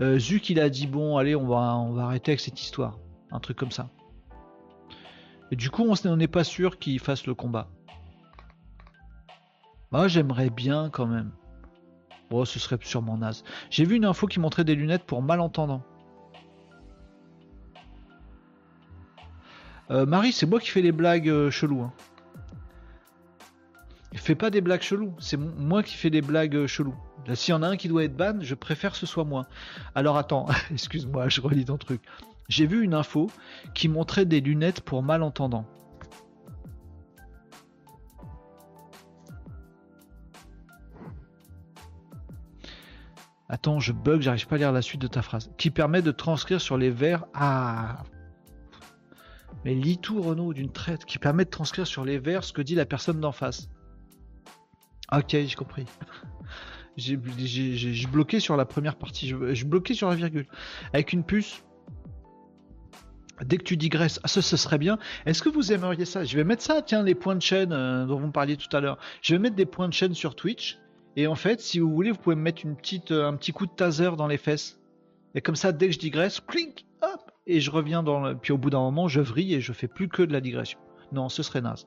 Zuck, 0.00 0.50
il 0.50 0.60
a 0.60 0.70
dit 0.70 0.86
bon, 0.86 1.18
allez, 1.18 1.36
on 1.36 1.46
va, 1.46 1.76
on 1.76 1.92
va 1.92 2.04
arrêter 2.04 2.32
avec 2.32 2.40
cette 2.40 2.60
histoire. 2.60 2.98
Un 3.30 3.40
truc 3.40 3.56
comme 3.56 3.70
ça. 3.70 3.90
Et 5.52 5.56
du 5.56 5.70
coup, 5.70 5.84
on 5.84 6.16
n'est 6.16 6.28
pas 6.28 6.44
sûr 6.44 6.78
qu'il 6.78 7.00
fasse 7.00 7.26
le 7.26 7.34
combat. 7.34 7.68
Moi, 9.92 10.06
j'aimerais 10.06 10.50
bien 10.50 10.88
quand 10.90 11.06
même. 11.06 11.32
Bon, 12.30 12.44
ce 12.44 12.60
serait 12.60 12.78
sûrement 12.82 13.18
naze. 13.18 13.42
J'ai 13.70 13.84
vu 13.84 13.96
une 13.96 14.04
info 14.04 14.28
qui 14.28 14.38
montrait 14.38 14.64
des 14.64 14.76
lunettes 14.76 15.04
pour 15.04 15.20
malentendants. 15.20 15.82
Euh, 19.90 20.06
Marie, 20.06 20.32
c'est 20.32 20.46
moi 20.46 20.60
qui 20.60 20.70
fais 20.70 20.82
les 20.82 20.92
blagues 20.92 21.28
euh, 21.28 21.50
cheloues. 21.50 21.82
Hein. 21.82 21.92
Fais 24.14 24.36
pas 24.36 24.50
des 24.50 24.60
blagues 24.60 24.82
cheloues, 24.82 25.14
c'est 25.18 25.36
moi 25.36 25.82
qui 25.82 25.96
fais 25.96 26.10
des 26.10 26.20
blagues 26.20 26.54
euh, 26.54 26.66
cheloues. 26.66 26.94
S'il 27.34 27.52
y 27.52 27.56
en 27.56 27.62
a 27.62 27.68
un 27.68 27.76
qui 27.76 27.88
doit 27.88 28.04
être 28.04 28.16
ban, 28.16 28.38
je 28.40 28.54
préfère 28.54 28.92
que 28.92 28.98
ce 28.98 29.06
soit 29.06 29.24
moi. 29.24 29.46
Alors 29.94 30.16
attends, 30.16 30.46
excuse-moi, 30.70 31.28
je 31.28 31.40
relis 31.40 31.64
ton 31.64 31.78
truc. 31.78 32.00
J'ai 32.48 32.66
vu 32.66 32.82
une 32.82 32.94
info 32.94 33.30
qui 33.74 33.88
montrait 33.88 34.24
des 34.24 34.40
lunettes 34.40 34.80
pour 34.80 35.02
malentendants. 35.02 35.66
Attends, 43.52 43.80
je 43.80 43.92
bug, 43.92 44.22
j'arrive 44.22 44.46
pas 44.46 44.54
à 44.54 44.58
lire 44.58 44.70
la 44.70 44.80
suite 44.80 45.00
de 45.00 45.08
ta 45.08 45.22
phrase. 45.22 45.50
Qui 45.58 45.70
permet 45.70 46.02
de 46.02 46.12
transcrire 46.12 46.60
sur 46.60 46.78
les 46.78 46.88
verres. 46.88 47.24
Ah 47.34 48.04
Mais 49.64 49.74
lis 49.74 49.98
tout, 49.98 50.22
Renaud, 50.22 50.54
d'une 50.54 50.70
traite. 50.70 51.04
Qui 51.04 51.18
permet 51.18 51.44
de 51.44 51.50
transcrire 51.50 51.84
sur 51.84 52.04
les 52.04 52.20
verres 52.20 52.44
ce 52.44 52.52
que 52.52 52.62
dit 52.62 52.76
la 52.76 52.86
personne 52.86 53.20
d'en 53.20 53.32
face. 53.32 53.68
Ok, 55.12 55.30
j'ai 55.30 55.54
compris. 55.56 55.84
j'ai 56.96 57.16
bloqué 58.06 58.38
sur 58.38 58.56
la 58.56 58.66
première 58.66 58.94
partie. 58.94 59.34
J'ai 59.50 59.64
bloqué 59.64 59.94
sur 59.94 60.08
la 60.08 60.14
virgule. 60.14 60.46
Avec 60.92 61.12
une 61.12 61.24
puce. 61.24 61.64
Dès 63.44 63.56
que 63.56 63.64
tu 63.64 63.76
digresses, 63.76 64.20
ah, 64.22 64.28
ce, 64.28 64.42
serait 64.42 64.78
bien. 64.78 64.96
Est-ce 65.26 65.42
que 65.42 65.48
vous 65.48 65.72
aimeriez 65.72 66.04
ça? 66.04 66.22
Je 66.22 66.36
vais 66.36 66.44
mettre 66.44 66.62
ça, 66.62 66.82
tiens, 66.82 67.02
les 67.02 67.16
points 67.16 67.34
de 67.34 67.42
chaîne 67.42 67.72
euh, 67.72 68.06
dont 68.06 68.20
vous 68.20 68.30
parliez 68.30 68.56
tout 68.56 68.74
à 68.76 68.80
l'heure. 68.80 68.98
Je 69.22 69.34
vais 69.34 69.40
mettre 69.40 69.56
des 69.56 69.66
points 69.66 69.88
de 69.88 69.94
chaîne 69.94 70.14
sur 70.14 70.36
Twitch 70.36 70.78
et 71.20 71.26
en 71.26 71.34
fait, 71.34 71.60
si 71.60 71.80
vous 71.80 71.92
voulez, 71.92 72.12
vous 72.12 72.18
pouvez 72.18 72.34
me 72.34 72.40
mettre 72.40 72.62
euh, 73.10 73.28
un 73.28 73.36
petit 73.36 73.52
coup 73.52 73.66
de 73.66 73.72
taser 73.72 74.16
dans 74.16 74.26
les 74.26 74.38
fesses. 74.38 74.80
Et 75.34 75.42
comme 75.42 75.54
ça, 75.54 75.70
dès 75.70 75.88
que 75.88 75.92
je 75.92 75.98
digresse, 75.98 76.40
clink, 76.40 76.86
hop, 77.02 77.30
et 77.46 77.60
je 77.60 77.70
reviens 77.70 78.02
dans 78.02 78.20
le... 78.20 78.36
Puis 78.36 78.54
au 78.54 78.58
bout 78.58 78.70
d'un 78.70 78.80
moment, 78.80 79.06
je 79.06 79.20
vrille 79.20 79.54
et 79.54 79.60
je 79.60 79.74
fais 79.74 79.86
plus 79.86 80.08
que 80.08 80.22
de 80.22 80.32
la 80.32 80.40
digression. 80.40 80.78
Non, 81.12 81.28
ce 81.28 81.42
serait 81.42 81.60
naze. 81.60 81.84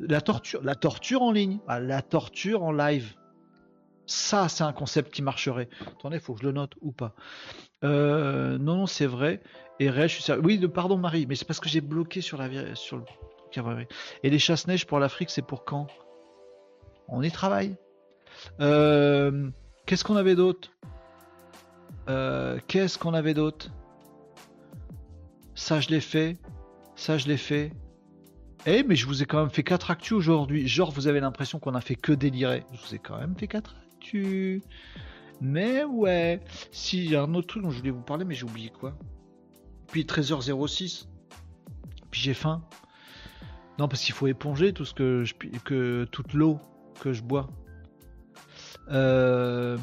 La 0.00 0.20
torture, 0.20 0.64
la 0.64 0.74
torture 0.74 1.22
en 1.22 1.30
ligne, 1.30 1.60
ah, 1.68 1.78
la 1.78 2.02
torture 2.02 2.64
en 2.64 2.72
live. 2.72 3.14
Ça, 4.06 4.48
c'est 4.48 4.64
un 4.64 4.72
concept 4.72 5.12
qui 5.14 5.22
marcherait. 5.22 5.68
Attendez, 5.86 6.18
faut 6.18 6.34
que 6.34 6.40
je 6.40 6.46
le 6.46 6.52
note 6.52 6.72
ou 6.80 6.90
pas. 6.90 7.14
Euh, 7.84 8.58
non, 8.58 8.74
non, 8.74 8.86
c'est 8.86 9.06
vrai. 9.06 9.42
Et 9.78 9.90
Oui, 10.42 10.58
pardon 10.66 10.96
Marie, 10.96 11.26
mais 11.26 11.36
c'est 11.36 11.46
parce 11.46 11.60
que 11.60 11.68
j'ai 11.68 11.80
bloqué 11.80 12.20
sur 12.20 12.36
la 12.36 12.74
sur 12.74 12.96
le. 12.96 13.04
Et 14.22 14.30
les 14.30 14.38
chasse-neige 14.38 14.86
pour 14.86 14.98
l'Afrique, 14.98 15.30
c'est 15.30 15.46
pour 15.46 15.64
quand? 15.64 15.86
On 17.06 17.22
y 17.22 17.30
travaille. 17.30 17.76
Euh, 18.60 19.50
qu'est-ce 19.86 20.04
qu'on 20.04 20.16
avait 20.16 20.34
d'autre 20.34 20.70
euh, 22.08 22.58
Qu'est-ce 22.66 22.98
qu'on 22.98 23.14
avait 23.14 23.34
d'autre 23.34 23.70
Ça, 25.54 25.80
je 25.80 25.88
l'ai 25.88 26.00
fait. 26.00 26.38
Ça, 26.96 27.18
je 27.18 27.28
l'ai 27.28 27.36
fait. 27.36 27.72
Eh, 28.66 28.84
mais 28.84 28.94
je 28.94 29.06
vous 29.06 29.22
ai 29.22 29.26
quand 29.26 29.40
même 29.40 29.50
fait 29.50 29.64
4 29.64 29.90
actus 29.90 30.12
aujourd'hui. 30.12 30.68
Genre, 30.68 30.92
vous 30.92 31.08
avez 31.08 31.20
l'impression 31.20 31.58
qu'on 31.58 31.74
a 31.74 31.80
fait 31.80 31.96
que 31.96 32.12
délirer. 32.12 32.64
Je 32.72 32.80
vous 32.80 32.94
ai 32.94 32.98
quand 32.98 33.18
même 33.18 33.34
fait 33.36 33.48
4 33.48 33.74
actus. 33.92 34.62
Mais 35.40 35.82
ouais. 35.82 36.40
Si, 36.70 37.04
il 37.04 37.10
y 37.10 37.16
a 37.16 37.22
un 37.22 37.34
autre 37.34 37.48
truc 37.48 37.64
dont 37.64 37.70
je 37.70 37.78
voulais 37.78 37.90
vous 37.90 38.02
parler, 38.02 38.24
mais 38.24 38.34
j'ai 38.34 38.44
oublié 38.44 38.70
quoi. 38.70 38.96
Puis 39.88 40.04
13h06. 40.04 41.06
Puis 42.10 42.20
j'ai 42.20 42.34
faim. 42.34 42.62
Non, 43.78 43.88
parce 43.88 44.04
qu'il 44.04 44.14
faut 44.14 44.28
éponger 44.28 44.72
tout 44.72 44.84
ce 44.84 44.94
que 44.94 45.24
que 45.64 46.06
toute 46.12 46.34
l'eau 46.34 46.60
que 47.00 47.12
je 47.12 47.22
bois. 47.22 47.48
Euh, 48.90 49.78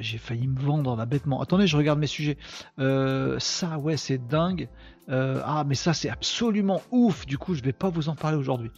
j'ai 0.00 0.18
failli 0.18 0.46
me 0.46 0.58
vendre 0.58 0.96
là 0.96 1.06
bêtement. 1.06 1.40
Attendez, 1.40 1.66
je 1.66 1.76
regarde 1.76 1.98
mes 1.98 2.06
sujets. 2.06 2.38
Euh, 2.78 3.38
ça, 3.38 3.78
ouais, 3.78 3.96
c'est 3.96 4.18
dingue. 4.18 4.68
Euh, 5.08 5.40
ah, 5.44 5.64
mais 5.66 5.74
ça, 5.74 5.92
c'est 5.92 6.08
absolument 6.08 6.80
ouf. 6.90 7.26
Du 7.26 7.38
coup, 7.38 7.54
je 7.54 7.62
vais 7.62 7.72
pas 7.72 7.90
vous 7.90 8.08
en 8.08 8.14
parler 8.14 8.36
aujourd'hui. 8.36 8.70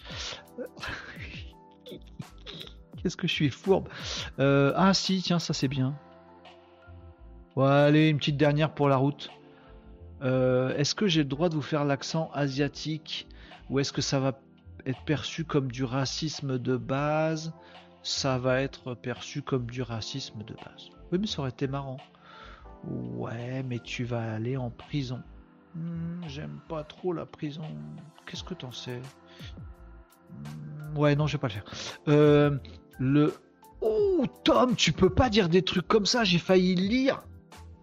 Qu'est-ce 3.02 3.16
que 3.16 3.28
je 3.28 3.32
suis 3.32 3.50
fourbe. 3.50 3.88
ah, 4.38 4.92
si, 4.94 5.22
tiens, 5.22 5.38
ça 5.38 5.52
c'est 5.52 5.68
bien. 5.68 5.96
Ouais, 7.54 7.68
allez, 7.68 8.08
une 8.08 8.18
petite 8.18 8.36
dernière 8.36 8.74
pour 8.74 8.88
la 8.88 8.96
route. 8.96 9.30
est-ce 10.22 10.94
que 10.94 11.06
j'ai 11.06 11.22
le 11.22 11.28
droit 11.28 11.48
de 11.48 11.54
vous 11.54 11.62
faire 11.62 11.84
l'accent 11.84 12.30
asiatique 12.34 13.28
ou 13.70 13.78
est-ce 13.78 13.92
que 13.92 14.02
ça 14.02 14.18
va 14.18 14.32
être 14.84 15.02
perçu 15.04 15.44
comme 15.44 15.70
du 15.70 15.84
racisme 15.84 16.58
de 16.58 16.76
base? 16.76 17.52
Ça 18.06 18.38
va 18.38 18.62
être 18.62 18.94
perçu 18.94 19.42
comme 19.42 19.66
du 19.68 19.82
racisme 19.82 20.44
de 20.44 20.54
base. 20.54 20.90
Oui, 21.10 21.18
mais 21.18 21.26
ça 21.26 21.40
aurait 21.40 21.50
été 21.50 21.66
marrant. 21.66 21.96
Ouais, 22.84 23.64
mais 23.64 23.80
tu 23.80 24.04
vas 24.04 24.32
aller 24.34 24.56
en 24.56 24.70
prison. 24.70 25.20
Hmm, 25.74 26.22
j'aime 26.28 26.60
pas 26.68 26.84
trop 26.84 27.12
la 27.12 27.26
prison. 27.26 27.64
Qu'est-ce 28.24 28.44
que 28.44 28.54
t'en 28.54 28.70
sais? 28.70 29.02
Hmm, 30.30 30.96
Ouais, 30.96 31.16
non, 31.16 31.26
je 31.26 31.36
vais 31.36 31.40
pas 31.40 31.48
le 31.48 31.54
faire. 31.54 31.64
Euh, 32.06 32.56
le. 33.00 33.34
Oh, 33.80 34.24
Tom, 34.44 34.76
tu 34.76 34.92
peux 34.92 35.10
pas 35.10 35.28
dire 35.28 35.48
des 35.48 35.62
trucs 35.62 35.88
comme 35.88 36.06
ça, 36.06 36.22
j'ai 36.22 36.38
failli 36.38 36.76
lire. 36.76 37.24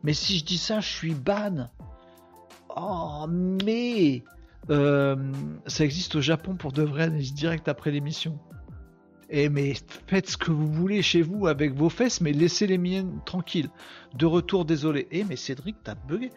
Mais 0.04 0.14
si 0.14 0.40
je 0.40 0.46
dis 0.46 0.58
ça, 0.58 0.80
je 0.80 0.88
suis 0.88 1.16
ban. 1.16 1.70
Oh, 2.78 3.26
mais. 3.30 4.24
Euh, 4.70 5.18
ça 5.68 5.84
existe 5.84 6.16
au 6.16 6.22
Japon 6.22 6.56
pour 6.56 6.72
de 6.72 6.82
vrai, 6.82 7.10
direct 7.10 7.68
après 7.68 7.92
l'émission. 7.92 8.40
Eh 9.30 9.50
mais 9.50 9.74
faites 10.08 10.30
ce 10.30 10.38
que 10.38 10.52
vous 10.52 10.72
voulez 10.72 11.02
chez 11.02 11.22
vous 11.22 11.48
avec 11.48 11.74
vos 11.74 11.90
fesses, 11.90 12.22
mais 12.22 12.32
laissez 12.34 12.68
les 12.68 12.78
miennes 12.78 13.20
tranquilles. 13.26 13.70
De 14.16 14.26
retour, 14.26 14.66
désolé. 14.66 15.08
Eh 15.12 15.24
mais 15.24 15.36
Cédric, 15.36 15.78
t'as 15.84 15.96
bugué. 15.96 16.30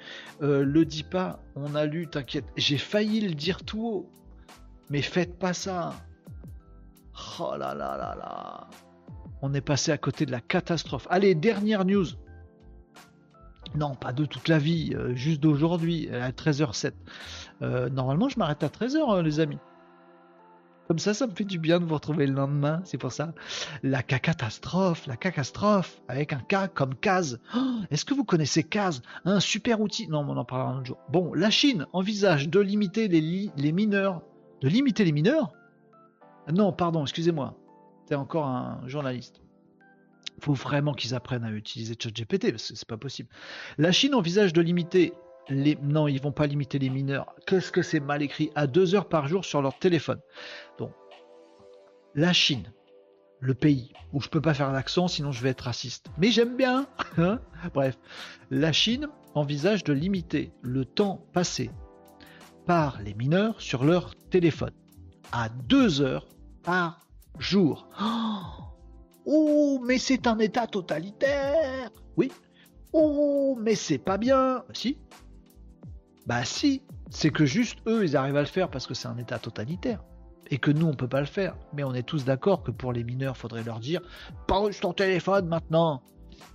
Euh, 0.43 0.65
le 0.65 0.85
dis 0.85 1.03
pas, 1.03 1.41
on 1.55 1.75
a 1.75 1.85
lu, 1.85 2.07
t'inquiète. 2.07 2.47
J'ai 2.57 2.79
failli 2.79 3.21
le 3.21 3.35
dire 3.35 3.65
tout 3.65 3.87
haut. 3.87 4.11
Mais 4.89 5.03
faites 5.03 5.39
pas 5.39 5.53
ça. 5.53 5.95
Oh 7.39 7.53
là 7.59 7.75
là 7.75 7.97
là 7.97 8.15
là. 8.17 8.69
On 9.43 9.53
est 9.53 9.61
passé 9.61 9.93
à 9.93 9.99
côté 9.99 10.27
de 10.27 10.31
la 10.31 10.41
catastrophe. 10.41 11.07
Allez, 11.11 11.35
dernière 11.35 11.85
news. 11.85 12.07
Non, 13.75 13.95
pas 13.95 14.13
de 14.13 14.25
toute 14.25 14.49
la 14.49 14.59
vie, 14.59 14.93
euh, 14.95 15.15
juste 15.15 15.41
d'aujourd'hui, 15.41 16.09
à 16.11 16.31
13h07. 16.31 16.93
Euh, 17.63 17.89
normalement, 17.91 18.29
je 18.29 18.39
m'arrête 18.39 18.63
à 18.63 18.69
13h, 18.69 19.23
les 19.23 19.41
amis. 19.41 19.59
Comme 20.89 20.99
ça, 21.01 21.15
ça 21.15 21.27
me 21.27 21.33
fait 21.33 21.45
du 21.45 21.59
bien 21.59 21.81
de 21.81 21.85
vous 21.85 21.95
retrouver 21.95 22.27
le 22.27 22.35
lendemain. 22.35 22.81
C'est 22.85 22.99
pour 22.99 23.11
ça. 23.11 23.35
La 23.83 24.03
catastrophe, 24.05 25.07
la 25.09 25.17
catastrophe, 25.17 26.01
avec 26.07 26.33
un 26.33 26.39
K 26.39 26.73
comme 26.73 26.95
Kaz. 26.95 27.41
Oh, 27.57 27.81
est-ce 27.91 28.05
que 28.05 28.15
vous 28.15 28.25
connaissez 28.25 28.63
Kaz 28.63 29.03
Un 29.25 29.41
super 29.41 29.81
outil? 29.81 30.07
Non, 30.07 30.25
on 30.29 30.37
en 30.37 30.45
parlera 30.45 30.71
un 30.71 30.77
autre 30.79 30.87
jour. 30.87 30.99
Bon, 31.11 31.35
la 31.35 31.51
Chine 31.51 31.87
envisage 31.93 32.49
de 32.49 32.61
limiter 32.61 33.09
les, 33.09 33.73
mineurs. 33.73 34.23
De 34.61 34.69
limiter 34.69 35.05
les 35.05 35.13
mineurs? 35.13 35.53
Non, 36.53 36.73
pardon, 36.73 37.03
excusez-moi. 37.03 37.59
T'es 38.07 38.15
encore 38.15 38.47
un 38.47 38.81
journaliste. 38.87 39.43
Faut 40.41 40.55
vraiment 40.55 40.93
qu'ils 40.93 41.15
apprennent 41.15 41.45
à 41.45 41.51
utiliser 41.51 41.97
ChatGPT 41.99 42.51
parce 42.53 42.71
que 42.71 42.77
c'est 42.77 42.87
pas 42.87 42.97
possible. 42.97 43.29
La 43.79 43.91
Chine 43.91 44.15
envisage 44.15 44.53
de 44.53 44.61
limiter 44.61 45.15
Non, 45.51 46.09
ils 46.09 46.21
vont 46.21 46.33
pas 46.33 46.47
limiter 46.47 46.79
les 46.79 46.91
mineurs. 46.91 47.35
Qu'est-ce 47.47 47.71
que 47.71 47.83
c'est 47.83 48.01
mal 48.01 48.23
écrit 48.23 48.51
À 48.55 48.67
deux 48.67 48.95
heures 48.95 49.09
par 49.09 49.29
jour 49.29 49.45
sur 49.45 49.63
leur 49.63 49.79
téléphone? 49.79 50.21
Donc, 50.79 50.93
la 52.15 52.33
Chine, 52.33 52.73
le 53.41 53.55
pays 53.55 53.93
où 54.13 54.21
je 54.21 54.29
peux 54.29 54.41
pas 54.41 54.55
faire 54.55 54.73
l'accent 54.73 55.09
sinon 55.09 55.31
je 55.31 55.43
vais 55.43 55.51
être 55.51 55.63
raciste. 55.63 56.07
Mais 56.19 56.31
j'aime 56.31 56.57
bien. 56.57 56.87
Hein 57.19 57.41
Bref, 57.75 57.97
la 58.51 58.73
Chine 58.73 59.09
envisage 59.35 59.85
de 59.85 59.93
limiter 59.93 60.53
le 60.63 60.85
temps 60.85 61.27
passé 61.33 61.71
par 62.67 63.01
les 63.03 63.15
mineurs 63.15 63.61
sur 63.61 63.85
leur 63.85 64.17
téléphone 64.31 64.73
à 65.33 65.49
deux 65.49 66.01
heures 66.01 66.29
par 66.63 67.01
jour. 67.39 67.89
Oh, 69.25 69.81
mais 69.85 69.99
c'est 69.99 70.27
un 70.27 70.39
État 70.39 70.67
totalitaire. 70.67 71.91
Oui. 72.17 72.33
Oh, 72.93 73.59
mais 73.61 73.75
c'est 73.75 73.99
pas 73.99 74.19
bien. 74.19 74.65
Si. 74.73 74.99
Bah 76.27 76.45
si. 76.45 76.83
C'est 77.11 77.31
que 77.31 77.47
juste 77.47 77.79
eux, 77.87 78.05
ils 78.05 78.17
arrivent 78.17 78.37
à 78.37 78.41
le 78.41 78.47
faire 78.47 78.69
parce 78.69 78.87
que 78.87 78.95
c'est 78.95 79.09
un 79.09 79.17
État 79.17 79.39
totalitaire. 79.39 80.03
Et 80.51 80.59
que 80.59 80.71
nous, 80.71 80.87
on 80.87 80.95
peut 80.95 81.09
pas 81.09 81.21
le 81.21 81.27
faire. 81.27 81.57
Mais 81.73 81.85
on 81.85 81.95
est 81.95 82.03
tous 82.03 82.25
d'accord 82.25 82.63
que 82.63 82.71
pour 82.71 82.93
les 82.93 83.05
mineurs, 83.05 83.37
faudrait 83.37 83.63
leur 83.63 83.81
dire 83.81 84.01
Pas 84.47 84.61
ton 84.81 84.93
téléphone 84.93 85.47
maintenant. 85.47 86.03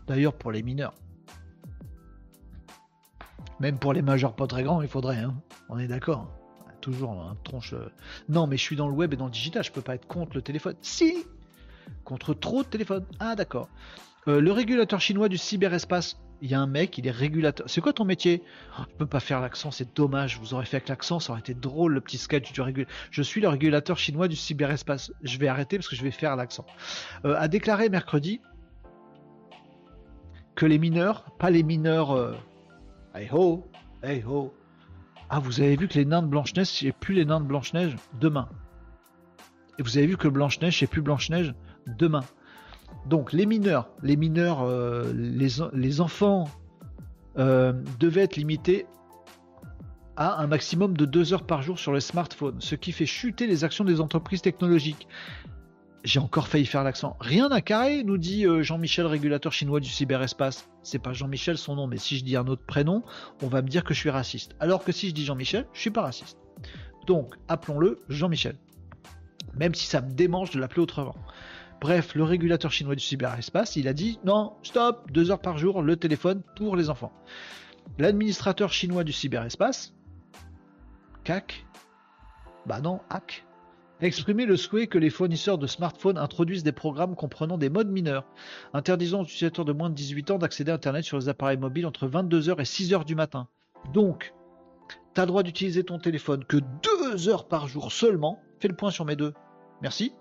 D'ailleurs, 0.08 0.34
pour 0.34 0.52
les 0.52 0.64
mineurs. 0.64 0.94
Même 3.60 3.78
pour 3.78 3.94
les 3.94 4.02
majeurs 4.02 4.36
pas 4.36 4.48
très 4.48 4.64
grands, 4.64 4.82
il 4.82 4.88
faudrait. 4.88 5.20
Hein. 5.20 5.36
On 5.70 5.78
est 5.78 5.88
d'accord 5.88 6.28
toujours 6.82 7.12
un 7.12 7.38
tronche. 7.44 7.74
Euh, 7.74 7.90
non, 8.28 8.48
mais 8.48 8.58
je 8.58 8.64
suis 8.64 8.76
dans 8.76 8.88
le 8.88 8.94
web 8.94 9.14
et 9.14 9.18
dans 9.18 9.26
le 9.26 9.32
digital, 9.32 9.64
je 9.64 9.72
peux 9.72 9.82
pas 9.82 9.96
être 9.96 10.08
contre 10.08 10.36
le 10.36 10.42
téléphone. 10.42 10.76
Si 10.82 11.24
Contre 12.04 12.34
trop 12.34 12.64
de 12.64 12.68
téléphones. 12.68 13.06
Ah, 13.20 13.36
d'accord. 13.36 13.70
Euh, 14.28 14.42
le 14.42 14.52
régulateur 14.52 15.00
chinois 15.00 15.30
du 15.30 15.38
cyberespace. 15.38 16.20
Il 16.42 16.50
y 16.50 16.56
a 16.56 16.60
un 16.60 16.68
mec, 16.68 16.98
il 16.98 17.06
est 17.06 17.12
régulateur. 17.12 17.70
C'est 17.70 17.82
quoi 17.82 17.94
ton 17.94 18.04
métier? 18.04 18.44
Je 18.80 18.96
peux 18.98 19.06
pas 19.06 19.20
faire 19.20 19.42
l'accent, 19.42 19.70
c'est 19.70 19.96
dommage. 19.96 20.40
Vous 20.40 20.54
aurez 20.54 20.66
fait 20.66 20.78
avec 20.78 20.90
l'accent, 20.90 21.20
ça 21.20 21.34
aurait 21.34 21.42
été 21.42 21.54
drôle 21.54 21.94
le 21.94 22.02
petit 22.02 22.18
sketch 22.18 22.52
du 22.52 22.62
régulateur. 22.62 22.96
Je 23.12 23.22
suis 23.22 23.42
le 23.42 23.48
régulateur 23.48 23.98
chinois 23.98 24.28
du 24.28 24.36
cyberespace. 24.36 25.12
Je 25.22 25.38
vais 25.38 25.48
arrêter 25.48 25.78
parce 25.78 25.88
que 25.88 25.96
je 25.96 26.04
vais 26.04 26.12
faire 26.12 26.36
l'accent. 26.36 26.66
Euh, 27.26 27.36
a 27.38 27.48
déclaré 27.48 27.90
mercredi 27.90 28.42
que 30.56 30.66
les 30.66 30.80
mineurs, 30.80 31.26
pas 31.38 31.52
les 31.52 31.64
mineurs. 31.64 32.38
hey 33.14 33.30
ho, 33.32 33.64
hey 34.04 34.24
ho, 34.24 34.52
ah, 35.34 35.40
vous 35.40 35.62
avez 35.62 35.78
vu 35.78 35.88
que 35.88 35.94
les 35.94 36.04
nains 36.04 36.22
de 36.22 36.28
Blanche-Neige, 36.28 36.68
c'est 36.68 36.92
plus 36.92 37.16
les 37.16 37.24
nains 37.24 37.40
de 37.40 37.46
Blanche-Neige? 37.46 37.96
Demain. 38.20 38.50
Et 39.80 39.82
vous 39.82 39.98
avez 39.98 40.06
vu 40.06 40.18
que 40.18 40.28
Blanche-Neige, 40.28 40.80
c'est 40.80 40.88
plus 40.88 41.02
Blanche-Neige? 41.02 41.54
Demain. 41.88 42.26
Donc, 43.06 43.34
les 43.34 43.46
mineurs, 43.46 43.90
les 44.04 44.16
mineurs, 44.16 44.62
euh, 44.62 45.12
les, 45.14 46.02
enfants 46.02 46.48
euh, 47.38 47.74
devaient 48.00 48.22
être 48.22 48.36
limités 48.36 48.86
à 50.18 50.42
un 50.42 50.48
maximum 50.48 50.96
de 50.96 51.06
deux 51.06 51.34
heures 51.34 51.46
par 51.46 51.62
jour 51.62 51.80
sur 51.80 51.92
le 51.92 52.00
smartphone, 52.00 52.58
ce 52.60 52.76
qui 52.76 52.92
fait 52.92 53.06
chuter 53.06 53.48
les 53.48 53.64
actions 53.64 53.84
des 53.84 54.02
entreprises 54.02 54.42
technologiques. 54.42 55.08
J'ai 56.04 56.20
encore 56.20 56.48
failli 56.48 56.66
faire 56.66 56.84
l'accent. 56.84 57.16
Rien 57.20 57.50
à 57.50 57.62
carré, 57.62 58.04
nous 58.04 58.18
dit 58.18 58.46
euh, 58.46 58.64
Jean-Michel, 58.64 59.06
régulateur 59.06 59.54
chinois 59.54 59.80
du 59.80 59.90
cyberespace. 59.90 60.68
C'est 60.82 61.00
pas 61.00 61.14
Jean-Michel 61.14 61.58
son 61.58 61.76
nom, 61.76 61.88
mais 61.88 61.98
si 61.98 62.18
je 62.18 62.24
dis 62.24 62.36
un 62.36 62.48
autre 62.48 62.66
prénom, 62.66 63.04
on 63.44 63.48
va 63.48 63.62
me 63.62 63.68
dire 63.68 63.84
que 63.84 63.94
je 63.94 64.00
suis 64.00 64.10
raciste. 64.10 64.56
Alors 64.60 64.84
que 64.84 64.92
si 64.92 65.10
je 65.10 65.14
dis 65.14 65.26
Jean-Michel, 65.26 65.68
je 65.74 65.80
suis 65.80 65.92
pas 65.92 66.02
raciste. 66.02 66.38
Donc, 67.06 67.36
appelons-le 67.48 68.00
Jean-Michel. 68.10 68.56
Même 69.56 69.76
si 69.76 69.86
ça 69.86 70.02
me 70.02 70.12
démange 70.12 70.52
de 70.52 70.60
l'appeler 70.60 70.82
autrement. 70.82 71.16
Bref, 71.82 72.14
le 72.14 72.24
régulateur 72.24 72.72
chinois 72.72 72.94
du 72.94 73.04
cyberespace, 73.04 73.76
il 73.76 73.88
a 73.88 73.94
dit 73.94 74.20
non, 74.24 74.54
stop, 74.62 75.12
deux 75.12 75.32
heures 75.32 75.42
par 75.42 75.58
jour, 75.58 75.82
le 75.82 75.98
téléphone 75.98 76.44
pour 76.56 76.76
les 76.76 76.92
enfants. 76.92 77.12
L'administrateur 77.98 78.72
chinois 78.72 79.04
du 79.04 79.12
cyberespace, 79.12 79.96
CAC, 81.24 81.66
bah 82.68 82.82
non, 82.82 83.00
HAC, 83.10 83.46
exprimer 84.00 84.46
le 84.46 84.58
souhait 84.58 84.86
que 84.86 85.00
les 85.00 85.10
fournisseurs 85.10 85.58
de 85.58 85.66
smartphones 85.66 86.20
introduisent 86.20 86.64
des 86.64 86.72
programmes 86.72 87.16
comprenant 87.16 87.58
des 87.58 87.70
modes 87.70 87.90
mineurs, 87.90 88.26
interdisant 88.74 89.22
aux 89.22 89.26
utilisateurs 89.26 89.66
de 89.66 89.74
moins 89.74 89.90
de 89.90 89.96
18 89.96 90.32
ans 90.32 90.38
d'accéder 90.38 90.72
à 90.72 90.76
Internet 90.76 91.04
sur 91.04 91.18
les 91.18 91.30
appareils 91.30 91.58
mobiles 91.58 91.88
entre 91.88 92.08
22h 92.08 92.60
et 92.60 92.64
6h 92.64 93.06
du 93.06 93.16
matin. 93.16 93.48
Donc, 93.92 94.36
tu 95.16 95.20
as 95.20 95.24
le 95.24 95.30
droit 95.30 95.42
d'utiliser 95.42 95.84
ton 95.84 95.98
téléphone 95.98 96.46
que 96.46 96.58
2 97.12 97.28
heures 97.28 97.48
par 97.48 97.68
jour 97.68 97.92
seulement. 97.92 98.40
Fais 98.60 98.68
le 98.68 98.76
point 98.76 98.92
sur 98.92 99.06
mes 99.06 99.16
deux. 99.16 99.34
Merci. 99.82 100.14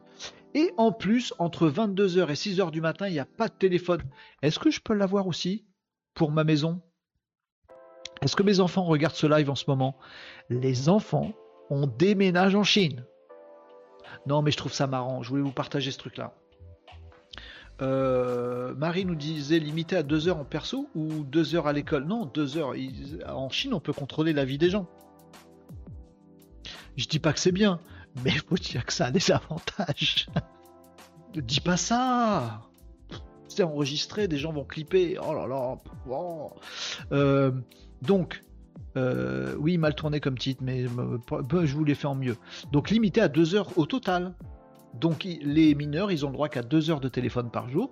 Et 0.55 0.73
en 0.77 0.93
plus, 0.93 1.33
entre 1.39 1.69
22h 1.69 2.29
et 2.29 2.35
6h 2.35 2.71
du 2.71 2.81
matin, 2.81 3.07
il 3.07 3.13
n'y 3.13 3.21
a 3.21 3.25
pas 3.25 3.49
de 3.49 3.55
téléphone. 3.55 4.03
Est-ce 4.43 4.59
que 4.59 4.71
je 4.71 4.81
peux 4.81 4.95
l'avoir 4.95 5.27
aussi 5.27 5.65
pour 6.15 6.33
ma 6.33 6.45
maison? 6.45 6.81
Est-ce 8.23 8.37
que 8.37 8.43
mes 8.43 8.61
enfants 8.61 8.85
regardent 8.85 9.15
ce 9.15 9.27
live 9.27 9.49
en 9.49 9.55
ce 9.55 9.65
moment? 9.69 9.97
Les 10.49 10.89
enfants, 10.89 11.33
on 11.71 11.87
déménage 11.87 12.55
en 12.55 12.65
Chine. 12.65 13.05
Non, 14.27 14.43
mais 14.43 14.51
je 14.51 14.57
trouve 14.57 14.73
ça 14.73 14.87
marrant. 14.87 15.23
Je 15.23 15.31
voulais 15.31 15.43
vous 15.43 15.53
partager 15.53 15.91
ce 15.91 15.99
truc-là. 15.99 16.35
Euh, 17.81 18.75
Marie 18.75 19.07
nous 19.07 19.15
disait 19.15 19.59
limité 19.59 19.97
à 19.97 20.03
deux 20.03 20.29
heures 20.29 20.37
en 20.37 20.45
perso 20.45 20.91
ou 20.95 21.25
deux 21.25 21.55
heures 21.55 21.67
à 21.67 21.73
l'école? 21.73 22.05
Non, 22.05 22.27
deux 22.27 22.59
heures. 22.59 22.75
En 23.29 23.49
Chine, 23.49 23.73
on 23.73 23.81
peut 23.81 23.93
contrôler 23.93 24.33
la 24.33 24.45
vie 24.45 24.59
des 24.59 24.69
gens. 24.69 24.87
Je 26.97 27.07
dis 27.07 27.21
pas 27.21 27.33
que 27.33 27.39
c'est 27.39 27.53
bien, 27.53 27.81
mais 28.25 28.31
il 28.31 28.41
faut 28.41 28.57
dire 28.57 28.85
que 28.85 28.93
ça 28.93 29.07
a 29.07 29.11
des 29.11 29.31
avantages. 29.31 30.29
ne 31.35 31.41
dis 31.41 31.61
pas 31.61 31.77
ça. 31.77 32.63
C'est 33.49 33.63
enregistré, 33.63 34.29
des 34.29 34.39
gens 34.39 34.53
vont 34.53 34.65
clipper. 34.65 35.19
Oh 35.19 35.35
là 35.35 35.47
là. 35.47 35.77
Euh, 37.13 37.53
donc, 38.03 38.45
euh, 38.97 39.55
oui, 39.59 39.77
mal 39.79 39.95
tourné 39.95 40.21
comme 40.21 40.39
titre, 40.39 40.63
mais 40.63 40.85
euh, 40.85 41.19
je 41.67 41.75
vous 41.75 41.85
l'ai 41.85 41.95
fait 41.95 42.07
en 42.07 42.15
mieux. 42.15 42.37
Donc 42.73 42.91
limité 42.91 43.21
à 43.21 43.29
deux 43.29 43.55
heures 43.55 43.77
au 43.77 43.87
total. 43.87 44.35
Donc 44.95 45.25
les 45.25 45.75
mineurs, 45.75 46.11
ils 46.11 46.25
ont 46.25 46.29
le 46.29 46.35
droit 46.35 46.49
qu'à 46.49 46.63
deux 46.63 46.91
heures 46.91 47.01
de 47.01 47.09
téléphone 47.09 47.51
par 47.51 47.69
jour. 47.69 47.91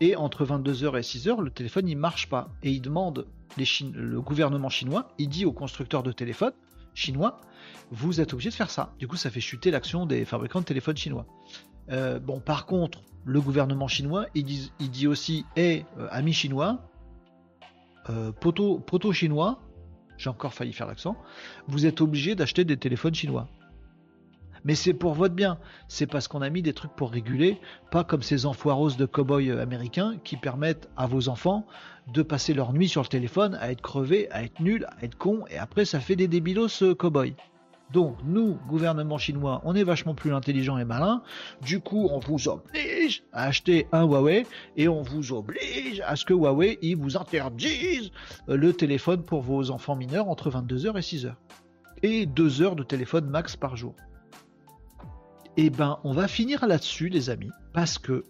Et 0.00 0.16
entre 0.16 0.44
22h 0.44 0.98
et 0.98 1.02
6h, 1.02 1.40
le 1.40 1.50
téléphone, 1.50 1.88
il 1.88 1.96
marche 1.96 2.28
pas. 2.28 2.48
Et 2.62 2.70
il 2.70 2.80
demande, 2.80 3.26
le 3.56 4.20
gouvernement 4.20 4.68
chinois, 4.68 5.08
il 5.18 5.28
dit 5.28 5.44
aux 5.44 5.52
constructeurs 5.52 6.02
de 6.02 6.12
téléphones 6.12 6.52
chinois, 6.94 7.40
vous 7.90 8.20
êtes 8.20 8.32
obligé 8.32 8.50
de 8.50 8.54
faire 8.54 8.70
ça. 8.70 8.94
Du 8.98 9.06
coup, 9.06 9.16
ça 9.16 9.30
fait 9.30 9.40
chuter 9.40 9.70
l'action 9.70 10.06
des 10.06 10.24
fabricants 10.24 10.60
de 10.60 10.64
téléphones 10.64 10.96
chinois. 10.96 11.26
Euh, 11.90 12.18
bon, 12.18 12.40
par 12.40 12.66
contre, 12.66 13.02
le 13.24 13.40
gouvernement 13.40 13.88
chinois, 13.88 14.26
il 14.34 14.44
dit, 14.44 15.06
aussi, 15.06 15.44
hé, 15.56 15.84
amis 16.10 16.32
chinois, 16.32 16.80
poteau, 18.40 18.78
poteau 18.78 19.12
chinois, 19.12 19.60
j'ai 20.16 20.30
encore 20.30 20.54
failli 20.54 20.72
faire 20.72 20.86
l'accent, 20.86 21.16
vous 21.68 21.86
êtes 21.86 22.00
obligé 22.00 22.34
d'acheter 22.34 22.64
des 22.64 22.76
téléphones 22.76 23.14
chinois. 23.14 23.48
Mais 24.64 24.74
c'est 24.74 24.94
pour 24.94 25.12
votre 25.12 25.34
bien, 25.34 25.58
c'est 25.88 26.06
parce 26.06 26.26
qu'on 26.26 26.40
a 26.40 26.48
mis 26.48 26.62
des 26.62 26.72
trucs 26.72 26.92
pour 26.92 27.10
réguler, 27.10 27.60
pas 27.90 28.02
comme 28.02 28.22
ces 28.22 28.46
enfoiros 28.46 28.92
de 28.92 29.04
cow-boys 29.04 29.48
euh, 29.48 29.62
américains 29.62 30.16
qui 30.24 30.36
permettent 30.36 30.88
à 30.96 31.06
vos 31.06 31.28
enfants 31.28 31.66
de 32.12 32.22
passer 32.22 32.54
leur 32.54 32.72
nuit 32.72 32.88
sur 32.88 33.02
le 33.02 33.08
téléphone, 33.08 33.58
à 33.60 33.70
être 33.70 33.82
crevés, 33.82 34.30
à 34.30 34.42
être 34.42 34.60
nuls, 34.60 34.86
à 34.86 35.04
être 35.04 35.16
cons, 35.16 35.44
et 35.50 35.58
après 35.58 35.84
ça 35.84 36.00
fait 36.00 36.16
des 36.16 36.28
débilos 36.28 36.68
ce 36.68 36.92
cow-boy. 36.94 37.34
Donc, 37.92 38.16
nous, 38.24 38.58
gouvernement 38.66 39.18
chinois, 39.18 39.60
on 39.64 39.74
est 39.74 39.84
vachement 39.84 40.14
plus 40.14 40.32
intelligent 40.32 40.78
et 40.78 40.84
malin. 40.84 41.22
Du 41.62 41.80
coup, 41.80 42.08
on 42.10 42.18
vous 42.18 42.48
oblige 42.48 43.22
à 43.32 43.44
acheter 43.44 43.86
un 43.92 44.04
Huawei 44.04 44.46
et 44.76 44.88
on 44.88 45.02
vous 45.02 45.32
oblige 45.32 46.00
à 46.06 46.16
ce 46.16 46.24
que 46.24 46.32
Huawei 46.32 46.78
vous 46.98 47.16
interdise 47.16 48.10
le 48.48 48.72
téléphone 48.72 49.22
pour 49.22 49.42
vos 49.42 49.70
enfants 49.70 49.96
mineurs 49.96 50.28
entre 50.28 50.50
22h 50.50 50.96
et 50.96 51.00
6h. 51.00 51.34
Et 52.02 52.26
2 52.26 52.62
heures 52.62 52.74
de 52.74 52.82
téléphone 52.82 53.26
max 53.26 53.54
par 53.54 53.76
jour. 53.76 53.94
Eh 55.56 55.70
ben, 55.70 55.98
on 56.04 56.12
va 56.12 56.26
finir 56.28 56.66
là-dessus, 56.66 57.08
les 57.08 57.30
amis, 57.30 57.50
parce 57.72 57.98
que 57.98 58.24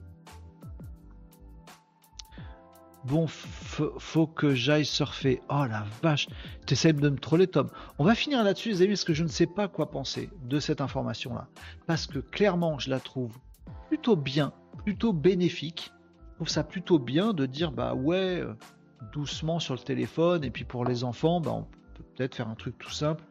Bon, 3.05 3.27
faut, 3.27 4.27
que 4.27 4.55
j'aille 4.55 4.87
surfer. 4.87 5.43
Oh 5.51 5.67
la 5.69 5.85
vache, 6.03 6.27
t'essayes 6.65 6.95
de 6.95 7.11
me 7.11 7.19
troller, 7.19 7.47
Tom. 7.47 7.69
On 7.99 8.05
va 8.05 8.15
finir 8.15 8.43
là-dessus, 8.43 8.71
les 8.71 8.81
amis, 8.81 8.93
parce 8.93 9.05
que 9.05 9.13
je 9.13 9.25
ne 9.25 9.29
sais 9.29 9.47
pas 9.47 9.69
quoi 9.69 9.91
penser 9.91 10.31
de 10.49 10.59
cette 10.59 10.81
information-là. 10.81 11.47
Parce 11.87 12.07
que 12.07 12.19
clairement, 12.19 12.79
je 12.79 12.89
la 12.89 13.01
trouve 13.01 13.37
plutôt 13.89 14.17
bien, 14.17 14.55
plutôt 14.85 15.13
bénéfique. 15.13 15.93
Je 16.31 16.35
trouve 16.37 16.49
ça 16.49 16.65
plutôt 16.65 16.99
bien 16.99 17.35
de 17.35 17.45
dire, 17.45 17.73
bah 17.73 17.95
ouais, 17.95 18.41
euh, 18.41 18.55
doucement 19.13 19.61
sur 19.61 19.75
le 19.75 19.81
téléphone. 19.81 20.43
Et 20.43 20.51
puis 20.51 20.65
pour 20.65 20.87
les 20.87 21.05
enfants, 21.05 21.43
bah, 21.43 21.53
on 21.53 21.65
peut 21.95 22.05
peut-être 22.17 22.35
faire 22.35 22.49
un 22.49 22.55
truc 22.55 22.79
tout 22.79 22.91
simple. 22.91 23.23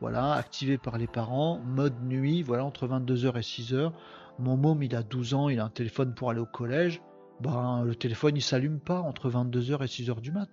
Voilà, 0.00 0.32
activé 0.34 0.78
par 0.78 0.98
les 0.98 1.06
parents, 1.06 1.58
mode 1.60 2.02
nuit, 2.04 2.42
voilà, 2.42 2.64
entre 2.64 2.86
22h 2.86 3.36
et 3.36 3.40
6h. 3.40 3.92
Mon 4.38 4.56
môme, 4.56 4.82
il 4.82 4.94
a 4.96 5.02
12 5.02 5.34
ans, 5.34 5.48
il 5.48 5.60
a 5.60 5.64
un 5.64 5.70
téléphone 5.70 6.14
pour 6.14 6.30
aller 6.30 6.40
au 6.40 6.46
collège 6.46 7.00
ben, 7.40 7.84
le 7.84 7.94
téléphone 7.94 8.36
il 8.36 8.42
s'allume 8.42 8.80
pas 8.80 9.00
entre 9.00 9.30
22h 9.30 9.82
et 9.82 9.86
6h 9.86 10.20
du 10.20 10.32
mat. 10.32 10.48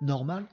Normal. 0.00 0.46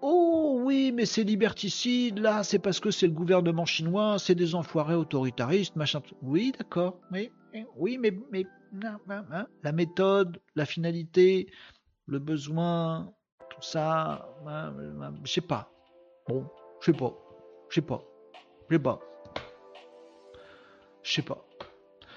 Oh 0.00 0.60
oui, 0.62 0.90
mais 0.92 1.06
c'est 1.06 1.22
liberticide, 1.22 2.18
là, 2.18 2.42
c'est 2.42 2.58
parce 2.58 2.80
que 2.80 2.90
c'est 2.90 3.06
le 3.06 3.12
gouvernement 3.12 3.66
chinois, 3.66 4.18
c'est 4.18 4.34
des 4.34 4.54
enfoirés 4.54 4.94
autoritaristes, 4.94 5.76
machin. 5.76 6.02
Oui, 6.22 6.52
d'accord, 6.58 6.98
oui, 7.12 7.30
oui, 7.76 7.98
mais, 7.98 8.12
mais 8.32 8.44
la 9.62 9.72
méthode, 9.72 10.40
la 10.56 10.64
finalité, 10.64 11.48
le 12.06 12.18
besoin, 12.18 13.12
tout 13.50 13.62
ça, 13.62 14.28
je 15.24 15.30
sais 15.32 15.40
pas. 15.40 15.70
Bon, 16.28 16.48
je 16.82 16.90
sais 16.90 16.98
pas, 16.98 17.14
je 17.68 17.76
sais 17.76 17.80
pas, 17.80 18.02
je 18.68 18.74
sais 18.74 18.82
pas, 18.82 19.00
je 21.02 21.12
sais 21.12 21.22
pas. 21.22 21.46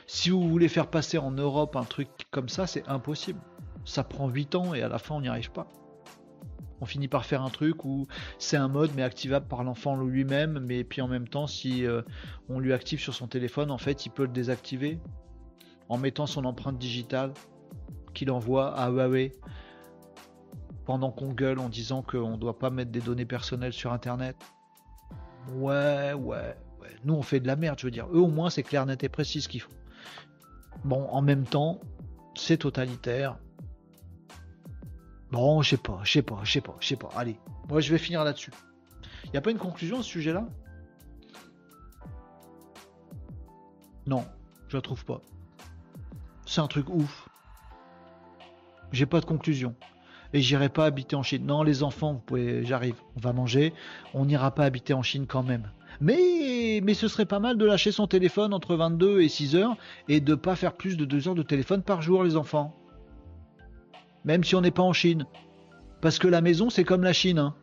Si 0.07 0.31
vous 0.31 0.49
voulez 0.49 0.67
faire 0.67 0.89
passer 0.89 1.19
en 1.19 1.31
Europe 1.31 1.75
un 1.75 1.83
truc 1.83 2.09
comme 2.31 2.49
ça, 2.49 2.65
c'est 2.65 2.87
impossible. 2.87 3.39
Ça 3.85 4.03
prend 4.03 4.27
8 4.27 4.55
ans 4.55 4.73
et 4.73 4.81
à 4.81 4.87
la 4.87 4.97
fin 4.97 5.15
on 5.15 5.21
n'y 5.21 5.27
arrive 5.27 5.51
pas. 5.51 5.67
On 6.81 6.85
finit 6.85 7.07
par 7.07 7.25
faire 7.25 7.43
un 7.43 7.49
truc 7.49 7.85
où 7.85 8.07
c'est 8.39 8.57
un 8.57 8.67
mode 8.67 8.89
mais 8.95 9.03
activable 9.03 9.47
par 9.47 9.63
l'enfant 9.63 10.01
lui-même, 10.01 10.59
mais 10.59 10.83
puis 10.83 11.01
en 11.01 11.07
même 11.07 11.27
temps 11.27 11.45
si 11.45 11.85
euh, 11.85 12.01
on 12.49 12.59
lui 12.59 12.73
active 12.73 12.99
sur 12.99 13.13
son 13.13 13.27
téléphone, 13.27 13.69
en 13.69 13.77
fait 13.77 14.07
il 14.07 14.09
peut 14.09 14.23
le 14.23 14.29
désactiver 14.29 14.99
en 15.89 15.97
mettant 15.99 16.25
son 16.25 16.43
empreinte 16.43 16.79
digitale 16.79 17.33
qu'il 18.15 18.31
envoie 18.31 18.75
à 18.75 18.89
Huawei 18.89 19.31
pendant 20.86 21.12
qu'on 21.12 21.34
gueule 21.34 21.60
en 21.60 21.70
disant 21.70 22.02
qu'on 22.02 22.32
ne 22.32 22.38
doit 22.38 22.60
pas 22.60 22.70
mettre 22.70 22.91
des 22.91 23.02
données 23.02 23.26
personnelles 23.26 23.74
sur 23.74 23.91
internet. 23.91 24.36
Ouais, 25.53 26.14
ouais, 26.14 26.56
ouais. 26.80 26.95
Nous 27.03 27.14
on 27.14 27.22
fait 27.22 27.40
de 27.40 27.48
la 27.48 27.56
merde, 27.56 27.80
je 27.80 27.88
veux 27.88 27.91
dire. 27.91 28.07
Eux 28.12 28.20
au 28.20 28.28
moins 28.28 28.49
c'est 28.49 28.64
clair, 28.64 28.86
net 28.86 29.03
et 29.03 29.10
précis 29.10 29.41
ce 29.41 29.49
qu'ils 29.49 29.62
font. 29.62 29.72
Bon, 30.84 31.07
en 31.10 31.22
même 31.22 31.45
temps, 31.45 31.80
c'est 32.36 32.57
totalitaire. 32.57 33.38
Bon, 35.32 35.62
je 35.62 35.72
sais 35.72 35.78
pas, 35.78 35.99
je 36.03 36.12
sais 36.12 36.22
pas, 36.22 36.40
je 36.44 36.52
sais 36.52 36.62
pas, 36.62 36.76
je 36.80 36.88
sais 36.88 36.95
pas. 36.95 37.10
Allez, 37.16 37.40
moi 37.68 37.82
je 37.82 37.91
vais 37.91 37.98
finir 37.98 38.24
là-dessus. 38.24 38.52
Il 39.26 39.32
n'y 39.32 39.38
a 39.38 39.41
pas 39.41 39.52
une 39.52 39.57
conclusion 39.57 39.99
à 39.99 40.03
ce 40.03 40.10
sujet-là? 40.10 40.48
Non, 44.06 44.24
je 44.68 44.78
la 44.78 44.82
trouve 44.82 45.03
pas. 45.03 45.20
C'est 46.45 46.62
un 46.62 46.68
truc 46.68 46.90
ouf. 46.90 47.28
J'ai 48.91 49.07
pas 49.07 49.20
de 49.20 49.26
conclusion. 49.26 49.76
Et 50.36 50.41
j'irai 50.41 50.68
pas 50.68 50.84
habiter 50.84 51.16
en 51.16 51.24
Chine. 51.24 51.45
Non, 51.45 51.64
les 51.64 51.82
enfants, 51.82 52.12
vous 52.12 52.20
pouvez, 52.20 52.66
j'arrive. 52.66 52.95
On 53.16 53.22
va 53.22 53.32
manger. 53.32 53.72
On 54.14 54.26
n'ira 54.26 54.52
pas 54.52 54.66
habiter 54.66 54.94
en 54.94 55.02
Chine 55.02 55.28
quand 55.28 55.44
même. 55.44 55.72
Mais, 56.02 56.82
mais 56.84 56.94
ce 56.94 57.07
serait 57.07 57.26
pas 57.26 57.40
mal 57.40 57.57
de 57.57 57.64
lâcher 57.64 57.94
son 57.94 58.06
téléphone 58.06 58.53
entre 58.53 58.76
22 58.76 59.22
et 59.22 59.30
6 59.30 59.56
heures 59.56 59.78
et 60.10 60.20
de 60.20 60.36
pas 60.36 60.57
faire 60.57 60.74
plus 60.74 60.98
de 60.98 61.06
2 61.06 61.30
heures 61.30 61.36
de 61.36 61.41
téléphone 61.41 61.84
par 61.84 62.02
jour, 62.02 62.22
les 62.22 62.36
enfants. 62.36 62.76
Même 64.26 64.44
si 64.44 64.56
on 64.56 64.62
n'est 64.62 64.72
pas 64.72 64.84
en 64.84 64.91
Chine. 64.91 65.26
Parce 66.02 66.20
que 66.20 66.28
la 66.28 66.41
maison, 66.41 66.70
c'est 66.70 66.84
comme 66.84 67.03
la 67.03 67.14
Chine. 67.14 67.40
Hein. 67.40 67.56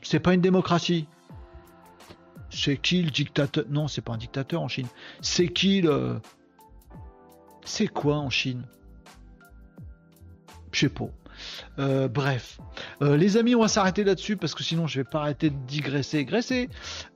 C'est 0.00 0.20
pas 0.20 0.32
une 0.32 0.40
démocratie. 0.40 1.06
C'est 2.48 2.78
qui 2.78 3.02
le 3.02 3.10
dictateur? 3.10 3.66
Non, 3.68 3.88
c'est 3.88 4.00
pas 4.00 4.14
un 4.14 4.16
dictateur 4.16 4.62
en 4.62 4.68
Chine. 4.68 4.88
C'est 5.20 5.48
qui 5.48 5.82
le. 5.82 6.18
C'est 7.62 7.88
quoi 7.88 8.16
en 8.16 8.30
Chine? 8.30 8.62
Je 10.72 10.80
sais 10.80 10.88
pas. 10.88 11.10
Euh, 11.78 12.08
bref, 12.08 12.58
euh, 13.02 13.16
les 13.16 13.36
amis, 13.36 13.54
on 13.54 13.60
va 13.60 13.68
s'arrêter 13.68 14.04
là-dessus 14.04 14.36
parce 14.36 14.54
que 14.54 14.62
sinon 14.62 14.86
je 14.86 15.00
vais 15.00 15.04
pas 15.04 15.20
arrêter 15.20 15.50
de 15.50 15.56
digresser, 15.66 16.24
graisser. 16.24 16.68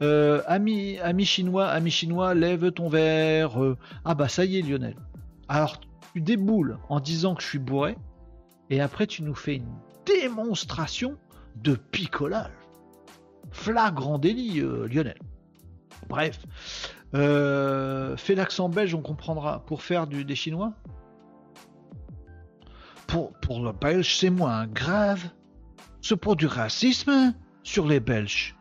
Euh, 0.03 0.43
amis, 0.47 0.99
amis 1.01 1.25
chinois, 1.25 1.69
amis 1.69 1.91
chinois, 1.91 2.35
lève 2.35 2.71
ton 2.73 2.89
verre. 2.89 3.59
ah 4.05 4.15
bah 4.15 4.29
ça 4.29 4.45
y 4.45 4.59
est, 4.59 4.63
Lionel. 4.63 4.97
Alors 5.49 5.81
tu 6.13 6.21
déboules 6.21 6.79
en 6.89 7.01
disant 7.01 7.35
que 7.35 7.43
je 7.43 7.49
suis 7.49 7.59
bourré 7.59 7.97
et 8.69 8.81
après 8.81 9.07
tu 9.07 9.23
nous 9.23 9.35
fais 9.35 9.57
une 9.57 9.75
démonstration 10.07 11.17
de 11.57 11.75
picolage. 11.75 12.51
Flagrant 13.53 14.19
délit, 14.19 14.61
Lionel. 14.61 15.19
Bref, 16.09 16.41
fais 17.13 18.35
l'accent 18.35 18.69
belge, 18.69 18.95
on 18.95 19.03
comprendra. 19.03 19.65
Pour 19.67 19.83
faire 19.83 20.07
du, 20.07 20.25
des 20.25 20.37
chinois? 20.37 20.75
Pour, 23.51 23.65
le 23.65 23.73
Belge, 23.73 24.17
c'est 24.17 24.31
moins 24.31 24.69
grave. 24.69 25.29
C'est 26.03 26.15
pour 26.15 26.37
du 26.37 26.47
racisme 26.47 27.35
sur 27.65 27.89
les 27.89 27.99
Belges. 27.99 28.57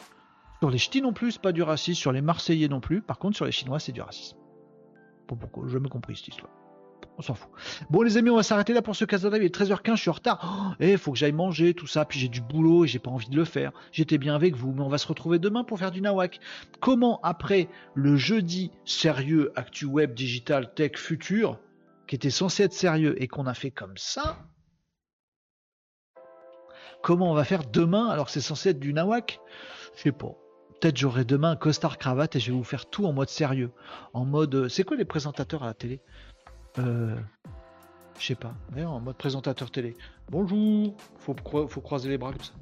Sur 0.62 0.72
les 0.72 0.80
Ch'tis 0.80 1.04
non 1.04 1.14
plus, 1.14 1.34
c'est 1.34 1.42
pas 1.42 1.52
du 1.52 1.62
racisme. 1.62 2.00
Sur 2.00 2.12
les 2.12 2.22
Marseillais 2.22 2.68
non 2.68 2.80
plus. 2.80 3.04
Par 3.04 3.20
contre, 3.20 3.36
sur 3.36 3.46
les 3.46 3.52
Chinois, 3.52 3.80
c'est 3.80 3.92
du 3.92 4.02
racisme. 4.02 4.36
pourquoi? 5.28 5.66
Je 5.68 5.78
me 5.78 5.88
compris 5.88 6.16
cette 6.16 6.30
histoire. 6.30 6.52
On 7.20 7.22
s'en 7.22 7.36
fout. 7.36 7.52
Bon, 7.92 8.02
les 8.02 8.18
amis, 8.18 8.32
on 8.32 8.38
va 8.38 8.42
s'arrêter 8.42 8.74
là 8.74 8.82
pour 8.82 8.96
ce 8.96 9.06
Casa 9.06 9.30
Il 9.32 9.44
est 9.44 9.56
13h15, 9.56 9.96
je 9.96 10.02
suis 10.02 10.10
en 10.10 10.14
retard. 10.14 10.76
Et 10.80 10.88
oh, 10.88 10.92
il 10.94 10.98
faut 10.98 11.12
que 11.12 11.20
j'aille 11.20 11.34
manger, 11.34 11.76
tout 11.76 11.86
ça. 11.86 12.04
Puis 12.04 12.18
j'ai 12.18 12.28
du 12.28 12.42
boulot 12.42 12.86
et 12.86 12.88
j'ai 12.88 12.98
pas 12.98 13.12
envie 13.12 13.30
de 13.30 13.36
le 13.36 13.46
faire. 13.46 13.72
J'étais 13.92 14.18
bien 14.18 14.34
avec 14.34 14.56
vous, 14.56 14.74
mais 14.74 14.82
on 14.82 14.90
va 14.90 14.98
se 14.98 15.08
retrouver 15.08 15.38
demain 15.38 15.64
pour 15.64 15.78
faire 15.78 15.92
du 15.92 16.02
Nawak. 16.02 16.40
Comment, 16.80 17.20
après 17.22 17.70
le 17.94 18.16
jeudi 18.16 18.72
sérieux 18.86 19.52
Actu 19.56 19.86
Web 19.86 20.16
Digital 20.16 20.74
Tech 20.74 20.94
Futur, 20.96 21.60
qui 22.08 22.16
était 22.16 22.32
censé 22.32 22.64
être 22.64 22.74
sérieux 22.74 23.22
et 23.22 23.28
qu'on 23.28 23.46
a 23.46 23.54
fait 23.54 23.70
comme 23.70 23.96
ça, 23.96 24.40
comment 27.02 27.32
on 27.32 27.34
va 27.34 27.44
faire 27.44 27.64
demain 27.66 28.08
alors 28.08 28.26
que 28.26 28.32
c'est 28.32 28.42
censé 28.42 28.70
être 28.70 28.80
du 28.80 28.94
nawak? 28.94 29.40
Je 29.96 30.02
sais 30.04 30.12
pas. 30.12 30.36
Peut-être 30.80 30.98
j'aurai 30.98 31.26
demain 31.26 31.52
un 31.52 31.56
costard 31.56 31.98
cravate 31.98 32.36
et 32.36 32.40
je 32.40 32.52
vais 32.52 32.58
vous 32.58 32.64
faire 32.64 32.86
tout 32.90 33.06
en 33.06 33.14
mode 33.14 33.30
sérieux. 33.30 33.72
En 34.14 34.26
mode. 34.26 34.56
Euh, 34.56 34.70
c'est 34.70 34.84
quoi 34.84 34.96
les 34.96 35.06
présentateurs 35.06 35.64
à 35.64 35.68
la 35.68 35.74
télé? 35.74 36.00
Euh, 36.78 37.18
Je 38.18 38.26
sais 38.28 38.36
pas. 38.36 38.54
en 38.78 39.00
mode 39.00 39.18
présentateur 39.18 39.72
télé. 39.72 39.96
Bonjour 40.30 40.96
faut, 41.18 41.36
faut 41.68 41.82
croiser 41.82 42.10
les 42.10 42.18
bras 42.18 42.32
comme 42.32 42.44
ça. 42.44 42.54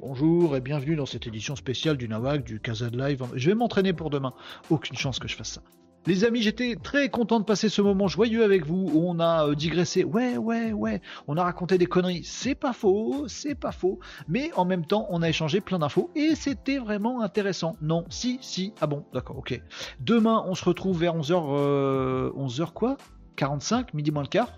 Bonjour 0.00 0.56
et 0.56 0.60
bienvenue 0.60 0.94
dans 0.94 1.06
cette 1.06 1.26
édition 1.26 1.56
spéciale 1.56 1.96
du 1.96 2.08
Nawak, 2.08 2.44
du 2.44 2.60
Casa 2.60 2.88
Live. 2.88 3.24
Je 3.34 3.50
vais 3.50 3.56
m'entraîner 3.56 3.92
pour 3.92 4.10
demain. 4.10 4.32
Aucune 4.70 4.96
chance 4.96 5.18
que 5.18 5.26
je 5.26 5.34
fasse 5.34 5.54
ça. 5.54 5.62
Les 6.06 6.24
amis, 6.24 6.40
j'étais 6.40 6.76
très 6.76 7.10
content 7.10 7.38
de 7.38 7.44
passer 7.44 7.68
ce 7.68 7.82
moment 7.82 8.08
joyeux 8.08 8.42
avec 8.42 8.64
vous. 8.64 8.90
on 8.94 9.20
a 9.20 9.48
euh, 9.48 9.54
digressé. 9.54 10.04
Ouais, 10.04 10.36
ouais, 10.36 10.72
ouais. 10.72 11.02
On 11.26 11.36
a 11.36 11.42
raconté 11.42 11.76
des 11.76 11.86
conneries. 11.86 12.24
C'est 12.24 12.54
pas 12.54 12.72
faux, 12.72 13.26
c'est 13.28 13.54
pas 13.54 13.72
faux. 13.72 13.98
Mais 14.26 14.50
en 14.54 14.64
même 14.64 14.86
temps, 14.86 15.06
on 15.10 15.20
a 15.22 15.28
échangé 15.28 15.60
plein 15.60 15.78
d'infos 15.78 16.10
et 16.14 16.34
c'était 16.34 16.78
vraiment 16.78 17.20
intéressant. 17.20 17.76
Non, 17.82 18.04
si, 18.08 18.38
si. 18.40 18.72
Ah 18.80 18.86
bon, 18.86 19.04
d'accord, 19.12 19.38
ok. 19.38 19.60
Demain, 20.00 20.44
on 20.46 20.54
se 20.54 20.64
retrouve 20.64 20.98
vers 20.98 21.14
11h. 21.14 22.32
11h 22.32 22.72
quoi? 22.72 22.96
45, 23.36 23.92
midi 23.94 24.10
moins 24.10 24.22
le 24.22 24.28
quart? 24.28 24.52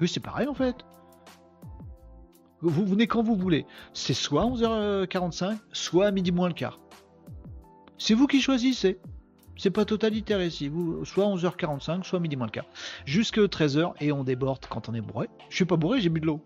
Oui, 0.00 0.08
c'est 0.08 0.20
pareil 0.20 0.46
en 0.46 0.54
fait. 0.54 0.76
Vous 2.60 2.86
venez 2.86 3.08
quand 3.08 3.22
vous 3.22 3.34
voulez. 3.34 3.66
C'est 3.92 4.14
soit 4.14 4.44
11h45, 4.44 5.58
soit 5.72 6.10
midi 6.12 6.30
moins 6.30 6.48
le 6.48 6.54
quart. 6.54 6.78
C'est 7.98 8.14
vous 8.14 8.26
qui 8.26 8.40
choisissez. 8.40 9.00
C'est 9.62 9.70
pas 9.70 9.84
totalitaire 9.84 10.42
ici. 10.42 10.66
Vous, 10.66 11.04
soit 11.04 11.24
11h45, 11.24 12.02
soit 12.02 12.18
midi 12.18 12.34
moins 12.34 12.48
le 12.48 12.50
quart. 12.50 12.64
Jusque 13.04 13.38
13h 13.38 13.92
et 14.00 14.10
on 14.10 14.24
déborde 14.24 14.66
quand 14.68 14.88
on 14.88 14.94
est 14.94 15.00
bourré. 15.00 15.28
Je 15.50 15.54
suis 15.54 15.64
pas 15.64 15.76
bourré, 15.76 16.00
j'ai 16.00 16.08
bu 16.08 16.18
de 16.18 16.26
l'eau. 16.26 16.40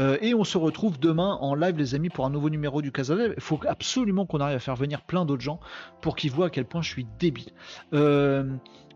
Euh, 0.00 0.18
et 0.20 0.34
on 0.34 0.42
se 0.42 0.58
retrouve 0.58 0.98
demain 0.98 1.38
en 1.40 1.54
live, 1.54 1.76
les 1.76 1.94
amis, 1.94 2.08
pour 2.08 2.26
un 2.26 2.30
nouveau 2.30 2.50
numéro 2.50 2.82
du 2.82 2.90
Casadel. 2.90 3.34
Il 3.36 3.40
faut 3.40 3.60
absolument 3.64 4.26
qu'on 4.26 4.40
arrive 4.40 4.56
à 4.56 4.58
faire 4.58 4.74
venir 4.74 5.02
plein 5.02 5.24
d'autres 5.24 5.44
gens 5.44 5.60
pour 6.00 6.16
qu'ils 6.16 6.32
voient 6.32 6.46
à 6.46 6.50
quel 6.50 6.64
point 6.64 6.82
je 6.82 6.88
suis 6.88 7.06
débile. 7.20 7.52
Euh, 7.94 8.42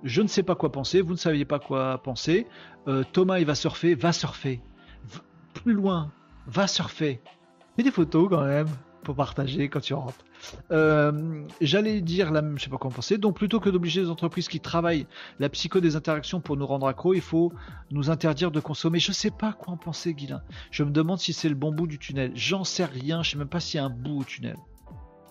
je 0.02 0.20
ne 0.20 0.26
sais 0.26 0.42
pas 0.42 0.56
quoi 0.56 0.72
penser, 0.72 1.00
vous 1.00 1.12
ne 1.12 1.18
saviez 1.18 1.44
pas 1.44 1.60
quoi 1.60 2.02
penser. 2.02 2.48
Euh, 2.88 3.04
Thomas, 3.12 3.38
il 3.38 3.46
va 3.46 3.54
surfer, 3.54 3.94
va 3.94 4.12
surfer. 4.12 4.60
plus 5.62 5.74
loin, 5.74 6.10
va 6.48 6.66
surfer. 6.66 7.20
Fais 7.76 7.84
des 7.84 7.92
photos 7.92 8.28
quand 8.28 8.44
même 8.44 8.66
pour 9.04 9.14
partager 9.14 9.68
quand 9.68 9.80
tu 9.80 9.94
rentres. 9.94 10.24
Euh, 10.72 11.44
j'allais 11.60 12.00
dire, 12.00 12.32
la, 12.32 12.42
je 12.56 12.64
sais 12.64 12.70
pas 12.70 12.78
comment 12.78 12.94
penser, 12.94 13.18
donc 13.18 13.36
plutôt 13.36 13.60
que 13.60 13.70
d'obliger 13.70 14.00
les 14.00 14.10
entreprises 14.10 14.48
qui 14.48 14.60
travaillent 14.60 15.06
la 15.38 15.48
psycho 15.48 15.80
des 15.80 15.94
interactions 15.94 16.40
pour 16.40 16.56
nous 16.56 16.66
rendre 16.66 16.88
accro, 16.88 17.14
il 17.14 17.20
faut 17.20 17.52
nous 17.90 18.10
interdire 18.10 18.50
de 18.50 18.60
consommer. 18.60 18.98
Je 18.98 19.12
sais 19.12 19.30
pas 19.30 19.52
quoi 19.52 19.74
en 19.74 19.76
penser, 19.76 20.14
Guilain. 20.14 20.42
Je 20.70 20.82
me 20.82 20.90
demande 20.90 21.18
si 21.18 21.32
c'est 21.32 21.48
le 21.48 21.54
bon 21.54 21.72
bout 21.72 21.86
du 21.86 21.98
tunnel. 21.98 22.32
J'en 22.34 22.64
sais 22.64 22.84
rien, 22.84 23.22
je 23.22 23.30
sais 23.30 23.38
même 23.38 23.48
pas 23.48 23.60
s'il 23.60 23.78
y 23.78 23.80
a 23.80 23.86
un 23.86 23.90
bout 23.90 24.20
au 24.20 24.24
tunnel. 24.24 24.56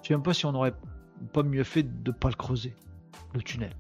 Je 0.02 0.08
sais 0.08 0.14
même 0.14 0.24
pas 0.24 0.34
si 0.34 0.46
on 0.46 0.56
aurait 0.56 0.76
pas 1.34 1.44
mieux 1.44 1.64
fait 1.64 1.84
de 1.84 2.12
pas 2.12 2.30
le 2.30 2.36
creuser, 2.36 2.76
le 3.34 3.42
tunnel. 3.42 3.74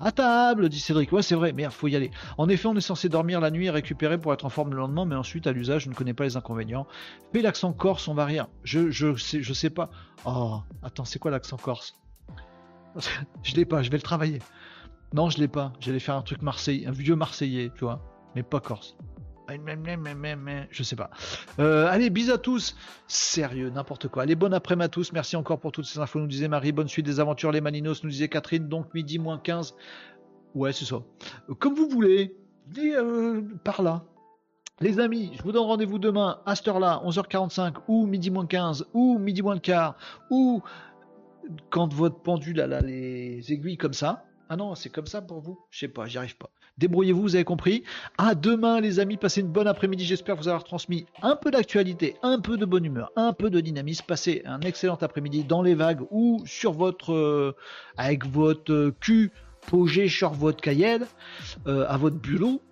À 0.00 0.12
table, 0.12 0.68
dit 0.68 0.78
Cédric. 0.78 1.10
Ouais, 1.12 1.22
c'est 1.22 1.34
vrai, 1.34 1.52
merde, 1.52 1.72
faut 1.72 1.88
y 1.88 1.96
aller. 1.96 2.10
En 2.36 2.48
effet, 2.48 2.68
on 2.68 2.76
est 2.76 2.80
censé 2.80 3.08
dormir 3.08 3.40
la 3.40 3.50
nuit 3.50 3.66
et 3.66 3.70
récupérer 3.70 4.18
pour 4.18 4.32
être 4.32 4.44
en 4.44 4.48
forme 4.48 4.70
le 4.70 4.76
lendemain, 4.76 5.04
mais 5.04 5.16
ensuite, 5.16 5.46
à 5.46 5.52
l'usage, 5.52 5.84
je 5.84 5.88
ne 5.88 5.94
connais 5.94 6.14
pas 6.14 6.24
les 6.24 6.36
inconvénients. 6.36 6.86
Fais 7.32 7.42
l'accent 7.42 7.72
corse, 7.72 8.06
on 8.06 8.14
va 8.14 8.24
rire. 8.24 8.48
Je, 8.62 8.90
je, 8.90 9.16
sais, 9.16 9.42
je 9.42 9.52
sais 9.52 9.70
pas. 9.70 9.90
Oh, 10.24 10.60
attends, 10.82 11.04
c'est 11.04 11.18
quoi 11.18 11.30
l'accent 11.30 11.56
corse? 11.56 11.98
Je 13.42 13.54
l'ai 13.54 13.64
pas, 13.64 13.82
je 13.82 13.90
vais 13.90 13.96
le 13.98 14.02
travailler. 14.02 14.40
Non, 15.12 15.30
je 15.30 15.38
l'ai 15.38 15.46
pas. 15.46 15.72
J'allais 15.78 16.00
faire 16.00 16.16
un 16.16 16.22
truc 16.22 16.42
marseillais, 16.42 16.86
un 16.86 16.90
vieux 16.90 17.14
marseillais, 17.14 17.70
tu 17.74 17.84
vois, 17.84 18.02
mais 18.34 18.42
pas 18.42 18.60
corse. 18.60 18.96
Je 20.70 20.82
sais 20.82 20.96
pas. 20.96 21.10
Euh, 21.58 21.86
allez, 21.86 22.10
bis 22.10 22.30
à 22.30 22.38
tous. 22.38 22.76
Sérieux, 23.06 23.70
n'importe 23.70 24.08
quoi. 24.08 24.24
Allez, 24.24 24.34
bon 24.34 24.52
après-midi 24.52 24.84
à 24.84 24.88
tous. 24.88 25.12
Merci 25.12 25.36
encore 25.36 25.58
pour 25.58 25.72
toutes 25.72 25.86
ces 25.86 25.98
infos, 25.98 26.20
nous 26.20 26.26
disait 26.26 26.48
Marie. 26.48 26.72
Bonne 26.72 26.88
suite 26.88 27.06
des 27.06 27.20
aventures, 27.20 27.52
les 27.52 27.60
Maninos, 27.60 28.04
nous 28.04 28.10
disait 28.10 28.28
Catherine. 28.28 28.68
Donc, 28.68 28.92
midi 28.94 29.18
moins 29.18 29.38
15. 29.38 29.74
Ouais, 30.54 30.72
c'est 30.72 30.84
ça. 30.84 30.96
Comme 31.58 31.74
vous 31.74 31.88
voulez. 31.88 32.36
Euh, 32.76 33.42
par 33.64 33.82
là. 33.82 34.04
Les 34.80 35.00
amis, 35.00 35.32
je 35.36 35.42
vous 35.42 35.50
donne 35.50 35.66
rendez-vous 35.66 35.98
demain 35.98 36.40
à 36.46 36.54
cette 36.54 36.68
heure-là, 36.68 37.02
11h45, 37.04 37.74
ou 37.88 38.06
midi 38.06 38.30
moins 38.30 38.46
15, 38.46 38.86
ou 38.94 39.18
midi 39.18 39.42
moins 39.42 39.54
le 39.54 39.60
quart, 39.60 39.96
ou 40.30 40.62
quand 41.70 41.92
votre 41.92 42.20
pendule 42.20 42.60
a 42.60 42.80
les 42.80 43.52
aiguilles 43.52 43.76
comme 43.76 43.92
ça. 43.92 44.24
Ah 44.48 44.56
non, 44.56 44.76
c'est 44.76 44.90
comme 44.90 45.06
ça 45.06 45.20
pour 45.20 45.40
vous 45.40 45.58
Je 45.70 45.80
sais 45.80 45.88
pas, 45.88 46.06
j'y 46.06 46.18
arrive 46.18 46.36
pas. 46.36 46.50
Débrouillez-vous, 46.78 47.22
vous 47.22 47.34
avez 47.34 47.44
compris. 47.44 47.84
À 48.16 48.34
demain, 48.34 48.80
les 48.80 49.00
amis. 49.00 49.16
Passez 49.16 49.40
une 49.40 49.48
bonne 49.48 49.66
après-midi. 49.66 50.04
J'espère 50.04 50.36
vous 50.36 50.48
avoir 50.48 50.64
transmis 50.64 51.06
un 51.22 51.36
peu 51.36 51.50
d'actualité, 51.50 52.16
un 52.22 52.40
peu 52.40 52.56
de 52.56 52.64
bonne 52.64 52.84
humeur, 52.84 53.10
un 53.16 53.32
peu 53.32 53.50
de 53.50 53.60
dynamisme. 53.60 54.04
Passez 54.06 54.42
un 54.44 54.60
excellent 54.60 54.98
après-midi 55.00 55.44
dans 55.44 55.62
les 55.62 55.74
vagues 55.74 56.02
ou 56.10 56.42
sur 56.46 56.72
votre. 56.72 57.12
Euh, 57.12 57.56
avec 57.96 58.26
votre 58.26 58.94
cul 59.00 59.32
posé 59.68 60.08
sur 60.08 60.30
votre 60.30 60.60
cahier, 60.60 60.98
euh, 61.66 61.86
à 61.88 61.96
votre 61.96 62.16
bureau. 62.16 62.62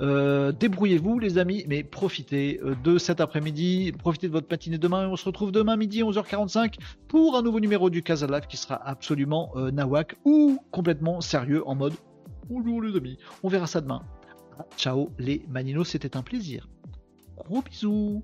Euh, 0.00 0.52
débrouillez-vous 0.52 1.18
les 1.18 1.38
amis, 1.38 1.64
mais 1.68 1.84
profitez 1.84 2.60
euh, 2.64 2.74
de 2.82 2.96
cet 2.98 3.20
après-midi, 3.20 3.92
profitez 3.96 4.26
de 4.26 4.32
votre 4.32 4.48
matinée 4.50 4.78
demain 4.78 5.04
et 5.04 5.06
on 5.06 5.16
se 5.16 5.26
retrouve 5.26 5.52
demain 5.52 5.76
midi 5.76 6.02
11h45 6.02 6.76
pour 7.08 7.36
un 7.36 7.42
nouveau 7.42 7.60
numéro 7.60 7.90
du 7.90 8.02
Casa 8.02 8.26
Live 8.26 8.46
qui 8.48 8.56
sera 8.56 8.80
absolument 8.88 9.52
nawak 9.70 10.16
ou 10.24 10.58
complètement 10.70 11.20
sérieux 11.20 11.62
en 11.68 11.74
mode 11.74 11.92
bonjour 12.52 12.82
les 12.82 12.96
amis. 12.96 13.18
On 13.42 13.48
verra 13.48 13.66
ça 13.66 13.80
demain. 13.80 14.02
Ciao 14.76 15.10
les 15.18 15.42
maninos, 15.48 15.88
c'était 15.88 16.16
un 16.16 16.22
plaisir. 16.22 16.68
Gros 17.36 17.62
bisous 17.62 18.22